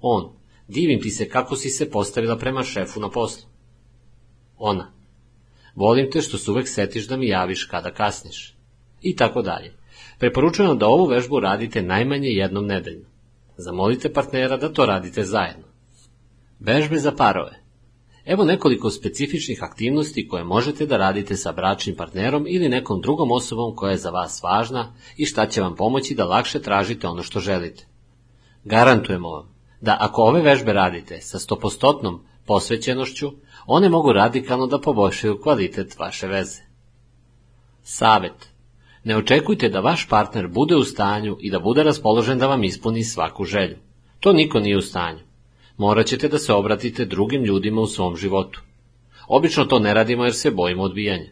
On. 0.00 0.32
Divim 0.68 1.00
ti 1.00 1.10
se 1.10 1.28
kako 1.28 1.56
si 1.56 1.70
se 1.70 1.90
postavila 1.90 2.38
prema 2.38 2.62
šefu 2.62 3.00
na 3.00 3.10
poslu. 3.10 3.48
Ona. 4.58 4.92
Volim 5.74 6.10
te 6.10 6.20
što 6.20 6.38
se 6.38 6.50
uvek 6.50 6.68
setiš 6.68 7.08
da 7.08 7.16
mi 7.16 7.28
javiš 7.28 7.64
kada 7.64 7.94
kasniš. 7.94 8.56
I 9.02 9.16
tako 9.16 9.42
dalje. 9.42 9.72
Preporučujem 10.18 10.78
da 10.78 10.86
ovu 10.86 11.06
vežbu 11.06 11.40
radite 11.40 11.82
najmanje 11.82 12.28
jednom 12.28 12.66
nedeljno. 12.66 13.08
Zamolite 13.56 14.12
partnera 14.12 14.56
da 14.56 14.72
to 14.72 14.86
radite 14.86 15.24
zajedno. 15.24 15.64
Vežbe 16.60 16.98
za 16.98 17.12
parove. 17.12 17.62
Evo 18.24 18.44
nekoliko 18.44 18.90
specifičnih 18.90 19.62
aktivnosti 19.62 20.28
koje 20.28 20.44
možete 20.44 20.86
da 20.86 20.96
radite 20.96 21.36
sa 21.36 21.52
bračnim 21.52 21.96
partnerom 21.96 22.44
ili 22.48 22.68
nekom 22.68 23.00
drugom 23.00 23.30
osobom 23.30 23.76
koja 23.76 23.90
je 23.90 23.96
za 23.96 24.10
vas 24.10 24.42
važna 24.42 24.94
i 25.16 25.26
šta 25.26 25.46
će 25.46 25.60
vam 25.60 25.76
pomoći 25.76 26.14
da 26.14 26.24
lakše 26.24 26.62
tražite 26.62 27.08
ono 27.08 27.22
što 27.22 27.40
želite. 27.40 27.86
Garantujemo 28.64 29.28
vam 29.28 29.54
da 29.80 29.96
ako 30.00 30.22
ove 30.22 30.42
vežbe 30.42 30.72
radite 30.72 31.20
sa 31.20 31.38
stopostotnom 31.38 32.20
posvećenošću, 32.46 33.32
one 33.66 33.88
mogu 33.88 34.12
radikalno 34.12 34.66
da 34.66 34.80
poboljšaju 34.80 35.40
kvalitet 35.42 35.98
vaše 35.98 36.26
veze. 36.26 36.60
Savet. 37.82 38.51
Ne 39.04 39.16
očekujte 39.16 39.68
da 39.68 39.80
vaš 39.80 40.08
partner 40.08 40.48
bude 40.48 40.76
u 40.76 40.84
stanju 40.84 41.36
i 41.40 41.50
da 41.50 41.58
bude 41.58 41.82
raspoložen 41.82 42.38
da 42.38 42.46
vam 42.46 42.64
ispuni 42.64 43.04
svaku 43.04 43.44
želju. 43.44 43.76
To 44.20 44.32
niko 44.32 44.60
nije 44.60 44.76
u 44.76 44.82
stanju. 44.82 45.18
Morat 45.76 46.06
ćete 46.06 46.28
da 46.28 46.38
se 46.38 46.52
obratite 46.52 47.04
drugim 47.04 47.44
ljudima 47.44 47.80
u 47.80 47.86
svom 47.86 48.16
životu. 48.16 48.62
Obično 49.28 49.64
to 49.64 49.78
ne 49.78 49.94
radimo 49.94 50.24
jer 50.24 50.34
se 50.34 50.50
bojimo 50.50 50.82
odbijanja. 50.82 51.30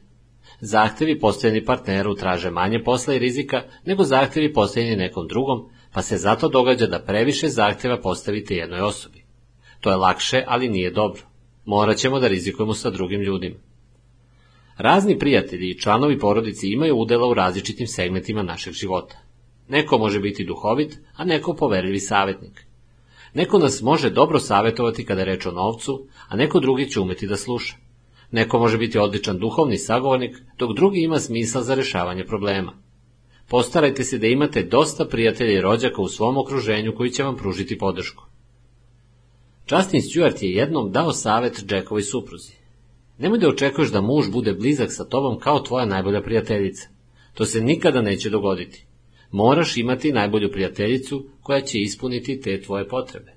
Zahtevi 0.60 1.18
postavljeni 1.18 1.64
partneru 1.64 2.14
traže 2.14 2.50
manje 2.50 2.82
posla 2.84 3.14
i 3.14 3.18
rizika 3.18 3.62
nego 3.84 4.04
zahtevi 4.04 4.52
postavljeni 4.52 4.96
nekom 4.96 5.28
drugom, 5.28 5.68
pa 5.92 6.02
se 6.02 6.16
zato 6.16 6.48
događa 6.48 6.86
da 6.86 7.02
previše 7.02 7.48
zahteva 7.48 8.00
postavite 8.00 8.54
jednoj 8.56 8.80
osobi. 8.80 9.24
To 9.80 9.90
je 9.90 9.96
lakše, 9.96 10.44
ali 10.46 10.68
nije 10.68 10.90
dobro. 10.90 11.22
Morat 11.64 11.96
ćemo 11.96 12.20
da 12.20 12.28
rizikujemo 12.28 12.74
sa 12.74 12.90
drugim 12.90 13.20
ljudima. 13.20 13.56
Razni 14.80 15.18
prijatelji 15.18 15.70
i 15.70 15.78
članovi 15.78 16.18
porodici 16.18 16.68
imaju 16.68 16.96
udela 16.96 17.26
u 17.28 17.34
različitim 17.34 17.86
segmentima 17.86 18.42
našeg 18.42 18.72
života. 18.72 19.18
Neko 19.68 19.98
može 19.98 20.20
biti 20.20 20.44
duhovit, 20.44 20.98
a 21.16 21.24
neko 21.24 21.54
poverljivi 21.54 21.98
savjetnik. 21.98 22.66
Neko 23.34 23.58
nas 23.58 23.82
može 23.82 24.10
dobro 24.10 24.38
savjetovati 24.38 25.04
kada 25.04 25.24
reč 25.24 25.46
o 25.46 25.52
novcu, 25.52 26.06
a 26.28 26.36
neko 26.36 26.60
drugi 26.60 26.90
će 26.90 27.00
umeti 27.00 27.26
da 27.26 27.36
sluša. 27.36 27.76
Neko 28.30 28.58
može 28.58 28.78
biti 28.78 28.98
odličan 28.98 29.38
duhovni 29.38 29.78
sagovornik, 29.78 30.36
dok 30.58 30.76
drugi 30.76 31.00
ima 31.00 31.18
smisla 31.18 31.62
za 31.62 31.74
rešavanje 31.74 32.24
problema. 32.24 32.72
Postarajte 33.48 34.04
se 34.04 34.18
da 34.18 34.26
imate 34.26 34.62
dosta 34.62 35.04
prijatelja 35.04 35.52
i 35.52 35.60
rođaka 35.60 36.02
u 36.02 36.08
svom 36.08 36.38
okruženju 36.38 36.94
koji 36.96 37.10
će 37.10 37.22
vam 37.22 37.36
pružiti 37.36 37.78
podršku. 37.78 38.24
Justin 39.70 40.00
Stewart 40.00 40.44
je 40.44 40.50
jednom 40.50 40.92
dao 40.92 41.12
savet 41.12 41.64
Jackovoj 41.70 42.02
supruzi. 42.02 42.59
Nemoj 43.20 43.38
da 43.38 43.48
očekuješ 43.48 43.90
da 43.92 44.00
muž 44.00 44.30
bude 44.32 44.52
blizak 44.52 44.92
sa 44.92 45.04
tobom 45.04 45.38
kao 45.38 45.60
tvoja 45.60 45.86
najbolja 45.86 46.22
prijateljica. 46.22 46.88
To 47.34 47.44
se 47.44 47.60
nikada 47.60 48.02
neće 48.02 48.30
dogoditi. 48.30 48.84
Moraš 49.30 49.76
imati 49.76 50.12
najbolju 50.12 50.52
prijateljicu 50.52 51.26
koja 51.42 51.60
će 51.60 51.78
ispuniti 51.78 52.40
te 52.40 52.60
tvoje 52.62 52.88
potrebe. 52.88 53.32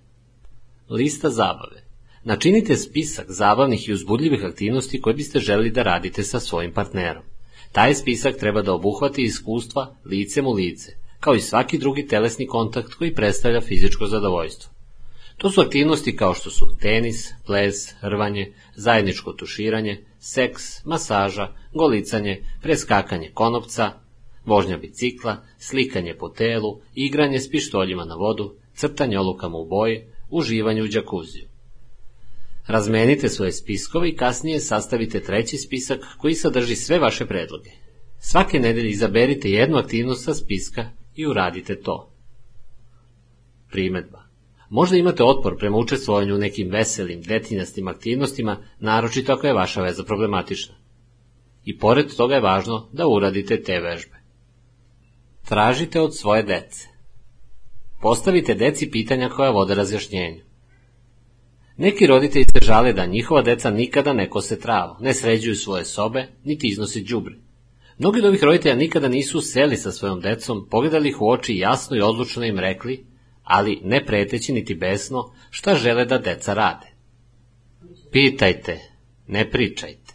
Lista 0.90 1.30
zabave. 1.30 1.84
Načinite 2.24 2.78
spisak 2.78 3.26
zabavnih 3.30 3.90
i 3.90 3.94
uzbudljivih 3.94 4.44
aktivnosti 4.46 5.02
koje 5.02 5.14
biste 5.14 5.40
želeli 5.40 5.72
da 5.72 5.84
radite 5.84 6.24
sa 6.24 6.40
svojim 6.40 6.72
partnerom. 6.72 7.24
Taj 7.72 7.96
spisak 7.96 8.38
treba 8.38 8.62
da 8.62 8.74
obuhvati 8.74 9.24
iskustva 9.24 9.96
licem 10.06 10.48
u 10.48 10.54
lice, 10.54 10.92
kao 11.20 11.36
i 11.36 11.42
svaki 11.42 11.78
drugi 11.78 12.08
telesni 12.08 12.48
kontakt 12.48 12.94
koji 12.94 13.16
predstavlja 13.16 13.62
fizičko 13.62 14.08
zadovoljstvo. 14.08 14.74
To 15.38 15.52
su 15.52 15.62
aktivnosti 15.62 16.16
kao 16.16 16.34
što 16.34 16.50
su 16.50 16.78
tenis, 16.82 17.34
ples, 17.46 17.76
rvanje, 18.02 18.54
zajedničko 18.76 19.34
tuširanje, 19.34 20.06
seks, 20.20 20.86
masaža, 20.86 21.48
golicanje, 21.74 22.44
preskakanje 22.62 23.32
konopca, 23.34 23.92
vožnja 24.46 24.78
bicikla, 24.78 25.46
slikanje 25.58 26.16
po 26.20 26.30
telu, 26.30 26.82
igranje 26.96 27.40
s 27.40 27.50
pištoljima 27.50 28.06
na 28.06 28.16
vodu, 28.16 28.56
crtanje 28.76 29.20
olukama 29.20 29.58
u 29.58 29.66
boji, 29.66 30.08
uživanje 30.30 30.82
u 30.82 30.88
džakuziju. 30.88 31.48
Razmenite 32.68 33.30
svoje 33.30 33.52
spiskove 33.52 34.10
i 34.10 34.16
kasnije 34.16 34.60
sastavite 34.60 35.20
treći 35.20 35.58
spisak 35.58 36.00
koji 36.18 36.36
sadrži 36.36 36.76
sve 36.76 37.00
vaše 37.00 37.26
predloge. 37.26 37.70
Svake 38.20 38.60
nedelje 38.60 38.90
izaberite 38.90 39.50
jednu 39.50 39.78
aktivnost 39.78 40.26
sa 40.26 40.34
spiska 40.34 40.90
i 41.16 41.28
uradite 41.28 41.82
to. 41.82 42.14
Primetba. 43.72 44.23
Možda 44.70 44.98
imate 44.98 45.24
otpor 45.24 45.58
prema 45.58 45.78
učestvovanju 45.78 46.36
u 46.36 46.38
nekim 46.38 46.70
veselim, 46.70 47.22
detinjastim 47.22 47.88
aktivnostima, 47.88 48.58
naročito 48.80 49.34
ako 49.34 49.48
je 49.48 49.54
vaša 49.54 49.82
veza 49.82 50.04
problematična. 50.04 50.76
I 51.66 51.78
pored 51.78 52.16
toga 52.18 52.36
je 52.36 52.42
važno 52.42 52.90
da 52.92 53.08
uradite 53.08 53.64
te 53.64 53.80
vežbe. 53.80 54.16
Tražite 55.46 56.02
od 56.02 56.18
svoje 56.18 56.44
dece. 56.44 56.88
Postavite 58.02 58.54
deci 58.54 58.92
pitanja 58.92 59.30
koja 59.30 59.52
vode 59.52 59.76
razjašnjenju. 59.76 60.42
Neki 61.78 62.08
roditelji 62.08 62.46
se 62.46 62.66
žale 62.66 62.94
da 62.94 63.06
njihova 63.06 63.42
deca 63.42 63.70
nikada 63.70 64.14
ne 64.14 64.30
kose 64.30 64.60
travu, 64.60 64.96
ne 65.00 65.14
sređuju 65.14 65.56
svoje 65.56 65.86
sobe, 65.86 66.28
niti 66.44 66.68
iznosi 66.68 67.04
đubre. 67.04 67.36
Mnogi 67.98 68.20
od 68.20 68.26
ovih 68.26 68.44
roditelja 68.44 68.76
nikada 68.76 69.08
nisu 69.08 69.42
seli 69.42 69.78
sa 69.78 69.92
svojom 69.92 70.22
decom, 70.22 70.68
pogledali 70.70 71.10
ih 71.10 71.22
u 71.22 71.30
oči 71.30 71.58
jasno 71.58 71.98
i 71.98 72.02
odlučno 72.02 72.46
im 72.46 72.60
rekli, 72.60 73.06
ali 73.44 73.80
ne 73.84 74.06
preteći 74.06 74.54
niti 74.54 74.76
besno, 74.76 75.34
šta 75.50 75.76
žele 75.76 76.06
da 76.06 76.18
deca 76.18 76.54
rade. 76.54 76.88
Pitajte, 78.12 78.80
ne 79.28 79.50
pričajte. 79.50 80.14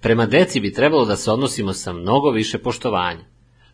Prema 0.00 0.26
deci 0.26 0.60
bi 0.60 0.72
trebalo 0.72 1.04
da 1.04 1.16
se 1.16 1.30
odnosimo 1.30 1.72
sa 1.72 1.92
mnogo 1.92 2.30
više 2.30 2.58
poštovanja. 2.58 3.24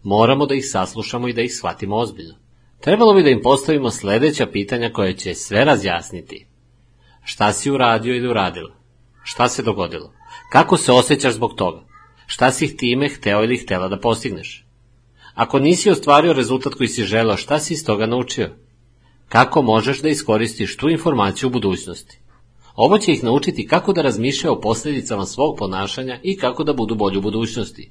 Moramo 0.02 0.46
da 0.46 0.54
ih 0.54 0.64
saslušamo 0.70 1.28
i 1.28 1.32
da 1.32 1.42
ih 1.42 1.54
shvatimo 1.54 1.96
ozbiljno. 1.96 2.34
Trebalo 2.80 3.14
bi 3.14 3.22
da 3.22 3.30
im 3.30 3.40
postavimo 3.42 3.90
sledeća 3.90 4.46
pitanja 4.46 4.92
koje 4.92 5.16
će 5.16 5.34
sve 5.34 5.64
razjasniti. 5.64 6.46
Šta 7.24 7.52
si 7.52 7.70
uradio 7.70 8.14
ili 8.14 8.28
uradila? 8.28 8.74
Šta 9.22 9.48
se 9.48 9.62
dogodilo? 9.62 10.12
Kako 10.52 10.76
se 10.76 10.92
osjećaš 10.92 11.34
zbog 11.34 11.54
toga? 11.54 11.84
Šta 12.26 12.50
si 12.50 12.76
time 12.76 13.08
hteo 13.08 13.44
ili 13.44 13.56
htela 13.56 13.88
da 13.88 14.00
postigneš? 14.00 14.65
Ako 15.36 15.58
nisi 15.58 15.90
ostvario 15.90 16.32
rezultat 16.32 16.74
koji 16.74 16.88
si 16.88 17.04
želao, 17.04 17.36
šta 17.36 17.58
si 17.58 17.74
iz 17.74 17.84
toga 17.84 18.06
naučio? 18.06 18.50
Kako 19.28 19.62
možeš 19.62 20.02
da 20.02 20.08
iskoristiš 20.08 20.76
tu 20.76 20.88
informaciju 20.88 21.46
u 21.46 21.52
budućnosti? 21.52 22.20
Ovo 22.74 22.98
će 22.98 23.12
ih 23.12 23.24
naučiti 23.24 23.66
kako 23.66 23.92
da 23.92 24.02
razmišljaju 24.02 24.52
o 24.52 24.60
posljedicama 24.60 25.26
svog 25.26 25.56
ponašanja 25.58 26.20
i 26.22 26.36
kako 26.36 26.64
da 26.64 26.72
budu 26.72 26.94
bolji 26.94 27.18
u 27.18 27.20
budućnosti. 27.20 27.90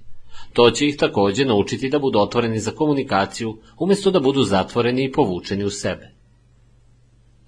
To 0.53 0.71
će 0.71 0.87
ih 0.87 0.97
takođe 0.97 1.45
naučiti 1.45 1.89
da 1.89 1.99
budu 1.99 2.19
otvoreni 2.19 2.59
za 2.59 2.71
komunikaciju, 2.71 3.57
umjesto 3.77 4.11
da 4.11 4.19
budu 4.19 4.43
zatvoreni 4.43 5.03
i 5.03 5.11
povučeni 5.11 5.63
u 5.63 5.69
sebe. 5.69 6.11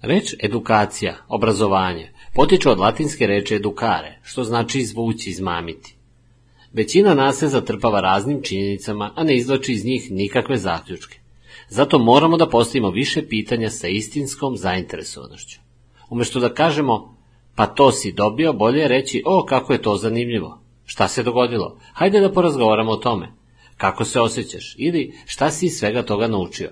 Reč 0.02 0.34
edukacija, 0.42 1.16
obrazovanje, 1.28 2.12
potiče 2.34 2.70
od 2.70 2.78
latinske 2.78 3.26
reče 3.26 3.54
edukare, 3.54 4.20
što 4.22 4.44
znači 4.44 4.78
izvući, 4.78 5.30
izmamiti. 5.30 5.97
Većina 6.78 7.14
nas 7.14 7.38
se 7.38 7.48
zatrpava 7.48 8.00
raznim 8.00 8.42
činjenicama, 8.42 9.12
a 9.16 9.24
ne 9.24 9.36
izlači 9.36 9.72
iz 9.72 9.84
njih 9.84 10.10
nikakve 10.10 10.56
zaključke. 10.56 11.18
Zato 11.68 11.98
moramo 11.98 12.36
da 12.36 12.48
postavimo 12.48 12.90
više 12.90 13.28
pitanja 13.28 13.70
sa 13.70 13.88
istinskom 13.88 14.56
zainteresovanošću. 14.56 15.60
Umesto 16.10 16.40
da 16.40 16.54
kažemo, 16.54 17.16
pa 17.54 17.66
to 17.66 17.92
si 17.92 18.12
dobio, 18.12 18.52
bolje 18.52 18.80
je 18.80 18.88
reći, 18.88 19.22
o, 19.26 19.44
kako 19.44 19.72
je 19.72 19.82
to 19.82 19.96
zanimljivo. 19.96 20.60
Šta 20.84 21.08
se 21.08 21.22
dogodilo? 21.22 21.78
Hajde 21.92 22.20
da 22.20 22.32
porazgovaramo 22.32 22.92
o 22.92 22.96
tome. 22.96 23.32
kako 23.76 24.04
se 24.04 24.20
osjećaš 24.20 24.74
ili 24.78 25.12
šta 25.26 25.50
si 25.50 25.66
iz 25.66 25.78
svega 25.78 26.02
toga 26.02 26.28
naučio. 26.28 26.70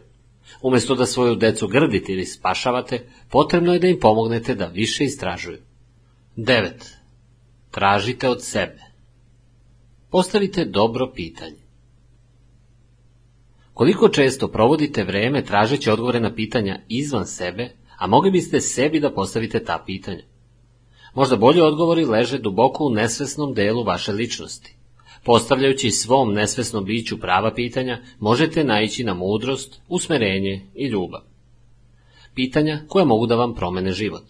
Umesto 0.62 0.94
da 0.94 1.06
svoju 1.06 1.34
decu 1.34 1.68
grdite 1.68 2.12
ili 2.12 2.26
spašavate, 2.26 3.06
potrebno 3.30 3.72
je 3.72 3.78
da 3.78 3.86
im 3.88 4.00
pomognete 4.00 4.54
da 4.54 4.66
više 4.66 5.04
istražuju. 5.04 5.58
9. 6.36 6.70
Tražite 7.70 8.28
od 8.28 8.44
sebe. 8.44 8.85
Postavite 10.10 10.64
dobro 10.64 11.12
pitanje. 11.14 11.66
Koliko 13.74 14.08
često 14.08 14.48
provodite 14.48 15.04
vreme 15.04 15.44
tražeći 15.44 15.90
odgovore 15.90 16.20
na 16.20 16.34
pitanja 16.34 16.80
izvan 16.88 17.26
sebe, 17.26 17.70
a 17.98 18.06
mogli 18.06 18.30
biste 18.30 18.60
sebi 18.60 19.00
da 19.00 19.14
postavite 19.14 19.64
ta 19.64 19.82
pitanja? 19.86 20.22
Možda 21.14 21.36
bolji 21.36 21.60
odgovori 21.60 22.04
leže 22.04 22.38
duboko 22.38 22.84
u 22.84 22.90
nesvesnom 22.90 23.54
delu 23.54 23.84
vaše 23.84 24.12
ličnosti. 24.12 24.76
Postavljajući 25.24 25.90
svom 25.90 26.32
nesvesnom 26.32 26.84
biću 26.84 27.20
prava 27.20 27.54
pitanja, 27.54 28.02
možete 28.18 28.64
naići 28.64 29.04
na 29.04 29.14
mudrost, 29.14 29.80
usmerenje 29.88 30.66
i 30.74 30.86
ljubav. 30.86 31.20
Pitanja 32.34 32.80
koja 32.88 33.04
mogu 33.04 33.26
da 33.26 33.34
vam 33.34 33.54
promene 33.54 33.92
život. 33.92 34.24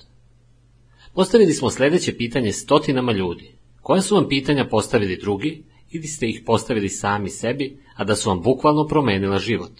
Postavili 1.15 1.53
smo 1.53 1.71
sledeće 1.71 2.17
pitanje 2.17 2.53
stotinama 2.53 3.13
ljudi. 3.13 3.56
Koja 3.87 4.03
su 4.03 4.15
vam 4.15 4.29
pitanja 4.29 4.65
postavili 4.65 5.17
drugi 5.17 5.65
ili 5.91 6.07
ste 6.07 6.29
ih 6.29 6.43
postavili 6.47 6.89
sami 6.89 7.31
sebi, 7.31 7.79
a 7.95 8.05
da 8.05 8.17
su 8.17 8.29
vam 8.29 8.43
bukvalno 8.43 8.87
promenila 8.87 9.39
život? 9.39 9.73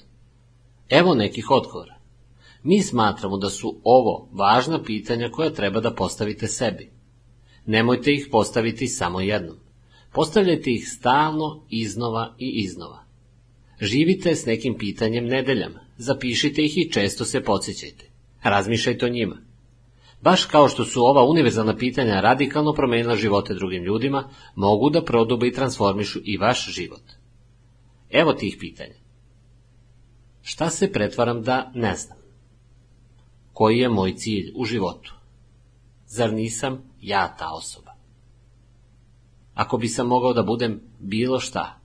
Evo 0.89 1.15
nekih 1.15 1.51
odgovora. 1.51 1.99
Mi 2.63 2.83
smatramo 2.83 3.37
da 3.37 3.51
su 3.51 3.81
ovo 3.85 4.29
važna 4.33 4.83
pitanja 4.83 5.31
koja 5.31 5.51
treba 5.51 5.81
da 5.81 5.95
postavite 5.95 6.47
sebi. 6.47 6.91
Nemojte 7.67 8.13
ih 8.13 8.29
postaviti 8.31 8.89
samo 8.89 9.21
jednom. 9.21 9.57
Postavljajte 10.13 10.71
ih 10.71 10.89
stalno, 10.89 11.65
iznova 11.71 12.35
i 12.39 12.63
iznova. 12.65 13.05
Živite 13.81 14.35
s 14.35 14.47
nekim 14.47 14.79
pitanjem 14.79 15.27
nedeljama, 15.27 15.81
zapišite 15.97 16.63
ih 16.63 16.79
i 16.79 16.91
često 16.93 17.25
se 17.25 17.41
podsjećajte. 17.41 18.11
Razmišljajte 18.43 19.07
o 19.07 19.09
njima. 19.09 19.46
Baš 20.21 20.45
kao 20.45 20.69
što 20.69 20.85
su 20.85 21.01
ova 21.05 21.25
univerzalna 21.25 21.77
pitanja 21.77 22.21
radikalno 22.21 22.73
promenila 22.73 23.17
živote 23.17 23.55
drugim 23.55 23.85
ljudima, 23.85 24.29
mogu 24.55 24.91
da 24.91 25.05
prodube 25.05 25.49
i 25.49 25.53
transformišu 25.53 26.21
i 26.25 26.37
vaš 26.37 26.69
život. 26.69 27.03
Evo 28.11 28.33
tih 28.33 28.57
pitanja. 28.61 28.95
Šta 30.43 30.71
se 30.71 30.93
pretvaram 30.93 31.43
da 31.43 31.71
ne 31.75 31.95
znam? 31.97 32.19
Koji 33.53 33.79
je 33.79 33.89
moj 33.89 34.15
cilj 34.15 34.53
u 34.57 34.65
životu? 34.65 35.15
Zar 36.07 36.33
nisam 36.33 36.83
ja 37.01 37.37
ta 37.39 37.49
osoba? 37.53 37.93
Ako 39.55 39.79
bi 39.79 39.89
sam 39.89 40.07
mogao 40.07 40.33
da 40.33 40.43
budem 40.43 40.81
bilo 40.99 41.41
šta? 41.41 41.81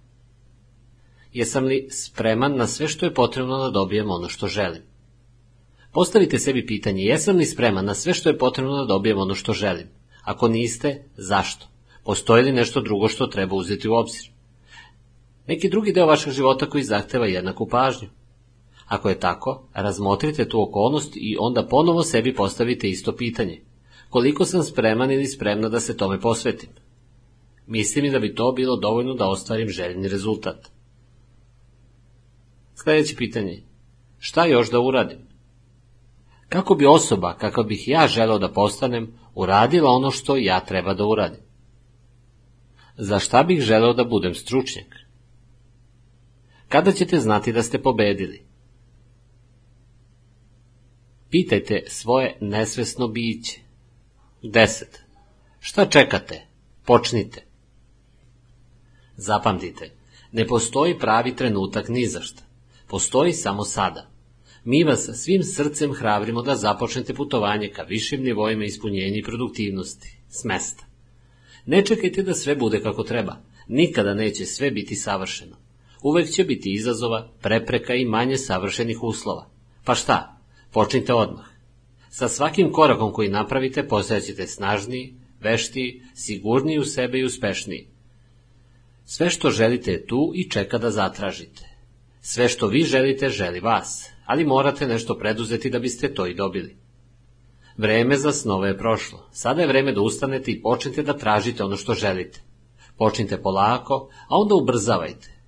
Jesam 1.33 1.63
li 1.63 1.87
spreman 1.91 2.55
na 2.55 2.67
sve 2.67 2.87
što 2.87 3.05
je 3.05 3.13
potrebno 3.13 3.57
da 3.57 3.69
dobijem 3.69 4.09
ono 4.09 4.29
što 4.29 4.47
želim? 4.47 4.90
Postavite 5.91 6.39
sebi 6.39 6.65
pitanje, 6.65 7.03
jesam 7.03 7.37
li 7.37 7.45
spreman 7.45 7.85
na 7.85 7.95
sve 7.95 8.13
što 8.13 8.29
je 8.29 8.37
potrebno 8.37 8.77
da 8.77 8.85
dobijem 8.85 9.17
ono 9.17 9.35
što 9.35 9.53
želim? 9.53 9.87
Ako 10.23 10.47
niste, 10.47 11.03
zašto? 11.17 11.67
Postoji 12.03 12.43
li 12.43 12.51
nešto 12.51 12.81
drugo 12.81 13.07
što 13.07 13.27
treba 13.27 13.55
uzeti 13.55 13.89
u 13.89 13.93
obzir? 13.93 14.31
Neki 15.47 15.69
drugi 15.69 15.93
deo 15.93 16.05
vašeg 16.05 16.33
života 16.33 16.69
koji 16.69 16.83
zahteva 16.83 17.25
jednaku 17.25 17.67
pažnju? 17.67 18.07
Ako 18.87 19.09
je 19.09 19.19
tako, 19.19 19.67
razmotrite 19.73 20.49
tu 20.49 20.61
okolnost 20.61 21.13
i 21.15 21.37
onda 21.39 21.67
ponovo 21.67 22.03
sebi 22.03 22.35
postavite 22.35 22.89
isto 22.89 23.15
pitanje. 23.15 23.61
Koliko 24.09 24.45
sam 24.45 24.63
spreman 24.63 25.11
ili 25.11 25.25
spremna 25.25 25.69
da 25.69 25.79
se 25.79 25.97
tome 25.97 26.19
posvetim? 26.19 26.69
Mislim 27.67 28.11
da 28.11 28.19
bi 28.19 28.35
to 28.35 28.51
bilo 28.51 28.75
dovoljno 28.75 29.13
da 29.13 29.29
ostvarim 29.29 29.69
željeni 29.69 30.07
rezultat. 30.07 30.69
Sljedeće 32.75 33.15
pitanje. 33.15 33.63
Šta 34.19 34.45
još 34.45 34.71
da 34.71 34.79
uradim? 34.79 35.30
Kako 36.51 36.75
bi 36.75 36.85
osoba, 36.85 37.37
kakav 37.37 37.63
bih 37.63 37.87
ja 37.87 38.07
želeo 38.07 38.37
da 38.37 38.51
postanem, 38.51 39.13
uradila 39.35 39.91
ono 39.91 40.11
što 40.11 40.35
ja 40.37 40.59
treba 40.59 40.93
da 40.93 41.05
uradim? 41.05 41.39
Za 42.97 43.19
šta 43.19 43.43
bih 43.43 43.61
želeo 43.61 43.93
da 43.93 44.03
budem 44.03 44.35
stručnjak? 44.35 44.95
Kada 46.67 46.91
ćete 46.91 47.19
znati 47.19 47.53
da 47.53 47.63
ste 47.63 47.81
pobedili? 47.81 48.45
Pitajte 51.29 51.83
svoje 51.87 52.37
nesvesno 52.41 53.07
biće. 53.07 53.59
10. 54.43 54.83
Šta 55.59 55.85
čekate? 55.85 56.47
Počnite. 56.85 57.45
Zapamtite, 59.15 59.91
ne 60.31 60.47
postoji 60.47 60.99
pravi 60.99 61.35
trenutak 61.35 61.89
ni 61.89 62.07
za 62.07 62.21
šta. 62.21 62.43
Postoji 62.87 63.33
samo 63.33 63.63
sada. 63.63 64.10
Mi 64.63 64.83
vas 64.83 65.09
svim 65.13 65.43
srcem 65.43 65.93
hrabrimo 65.93 66.41
da 66.41 66.55
započnete 66.55 67.13
putovanje 67.13 67.69
ka 67.69 67.83
višim 67.83 68.23
nivoima 68.23 68.65
ispunjenja 68.65 69.17
i 69.17 69.23
produktivnosti, 69.23 70.17
s 70.29 70.43
mesta. 70.43 70.85
Ne 71.65 71.85
čekajte 71.85 72.23
da 72.23 72.33
sve 72.33 72.55
bude 72.55 72.81
kako 72.81 73.03
treba. 73.03 73.37
Nikada 73.67 74.13
neće 74.13 74.45
sve 74.45 74.71
biti 74.71 74.95
savršeno. 74.95 75.57
Uvek 76.03 76.29
će 76.29 76.43
biti 76.43 76.73
izazova, 76.73 77.31
prepreka 77.41 77.95
i 77.95 78.05
manje 78.05 78.37
savršenih 78.37 79.03
uslova. 79.03 79.49
Pa 79.85 79.95
šta? 79.95 80.41
Počnite 80.71 81.13
odmah. 81.13 81.45
Sa 82.09 82.29
svakim 82.29 82.71
korakom 82.71 83.13
koji 83.13 83.29
napravite 83.29 83.87
postajaćete 83.87 84.47
snažniji, 84.47 85.13
veštiji, 85.39 86.01
sigurniji 86.15 86.79
u 86.79 86.85
sebe 86.85 87.19
i 87.19 87.25
uspešniji. 87.25 87.87
Sve 89.05 89.29
što 89.29 89.49
želite 89.49 89.91
je 89.91 90.05
tu 90.05 90.31
i 90.35 90.49
čeka 90.49 90.77
da 90.77 90.91
zatražite. 90.91 91.69
Sve 92.21 92.49
što 92.49 92.67
vi 92.67 92.83
želite 92.83 93.29
želi 93.29 93.59
vas, 93.59 94.10
ali 94.25 94.45
morate 94.45 94.87
nešto 94.87 95.17
preduzeti 95.17 95.69
da 95.69 95.79
biste 95.79 96.13
to 96.13 96.27
i 96.27 96.33
dobili. 96.33 96.77
Vreme 97.77 98.17
za 98.17 98.31
snove 98.31 98.67
je 98.67 98.77
prošlo. 98.77 99.27
Sada 99.31 99.61
je 99.61 99.67
vreme 99.67 99.91
da 99.91 100.01
ustanete 100.01 100.51
i 100.51 100.61
počnete 100.61 101.03
da 101.03 101.17
tražite 101.17 101.63
ono 101.63 101.77
što 101.77 101.93
želite. 101.93 102.41
Počnite 102.97 103.41
polako, 103.41 104.09
a 104.27 104.37
onda 104.37 104.55
ubrzavajte. 104.55 105.41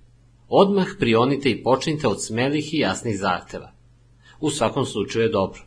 Odmah 0.48 0.86
prionite 0.98 1.50
i 1.50 1.62
počnite 1.62 2.08
od 2.08 2.24
smelih 2.24 2.74
i 2.74 2.78
jasnih 2.78 3.18
zahteva. 3.18 3.72
U 4.40 4.50
svakom 4.50 4.84
slučaju 4.84 5.24
je 5.24 5.32
dobro. 5.32 5.62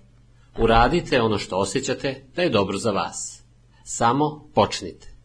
Uradite 0.58 1.22
ono 1.22 1.38
što 1.38 1.58
osjećate 1.58 2.26
da 2.36 2.42
je 2.42 2.50
dobro 2.50 2.78
za 2.78 2.92
vas. 2.92 3.44
Samo 3.84 4.50
počnite. 4.54 5.18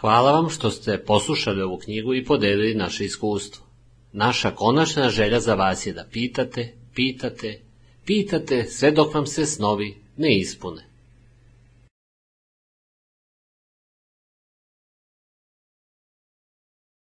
Hvala 0.00 0.32
vam 0.32 0.50
što 0.50 0.70
ste 0.70 1.04
poslušali 1.04 1.62
ovu 1.62 1.78
knjigu 1.78 2.14
i 2.14 2.24
podelili 2.24 2.74
naše 2.74 3.04
iskustvo. 3.04 3.66
Naša 4.12 4.50
konačna 4.50 5.08
želja 5.08 5.40
za 5.40 5.54
vas 5.54 5.86
je 5.86 5.92
da 5.92 6.04
pitate, 6.12 6.72
pitate, 6.94 7.60
pitate 8.04 8.64
sve 8.64 8.90
dok 8.90 9.14
vam 9.14 9.26
se 9.26 9.46
snovi 9.46 9.96
ne 10.16 10.38
ispune. 10.38 10.91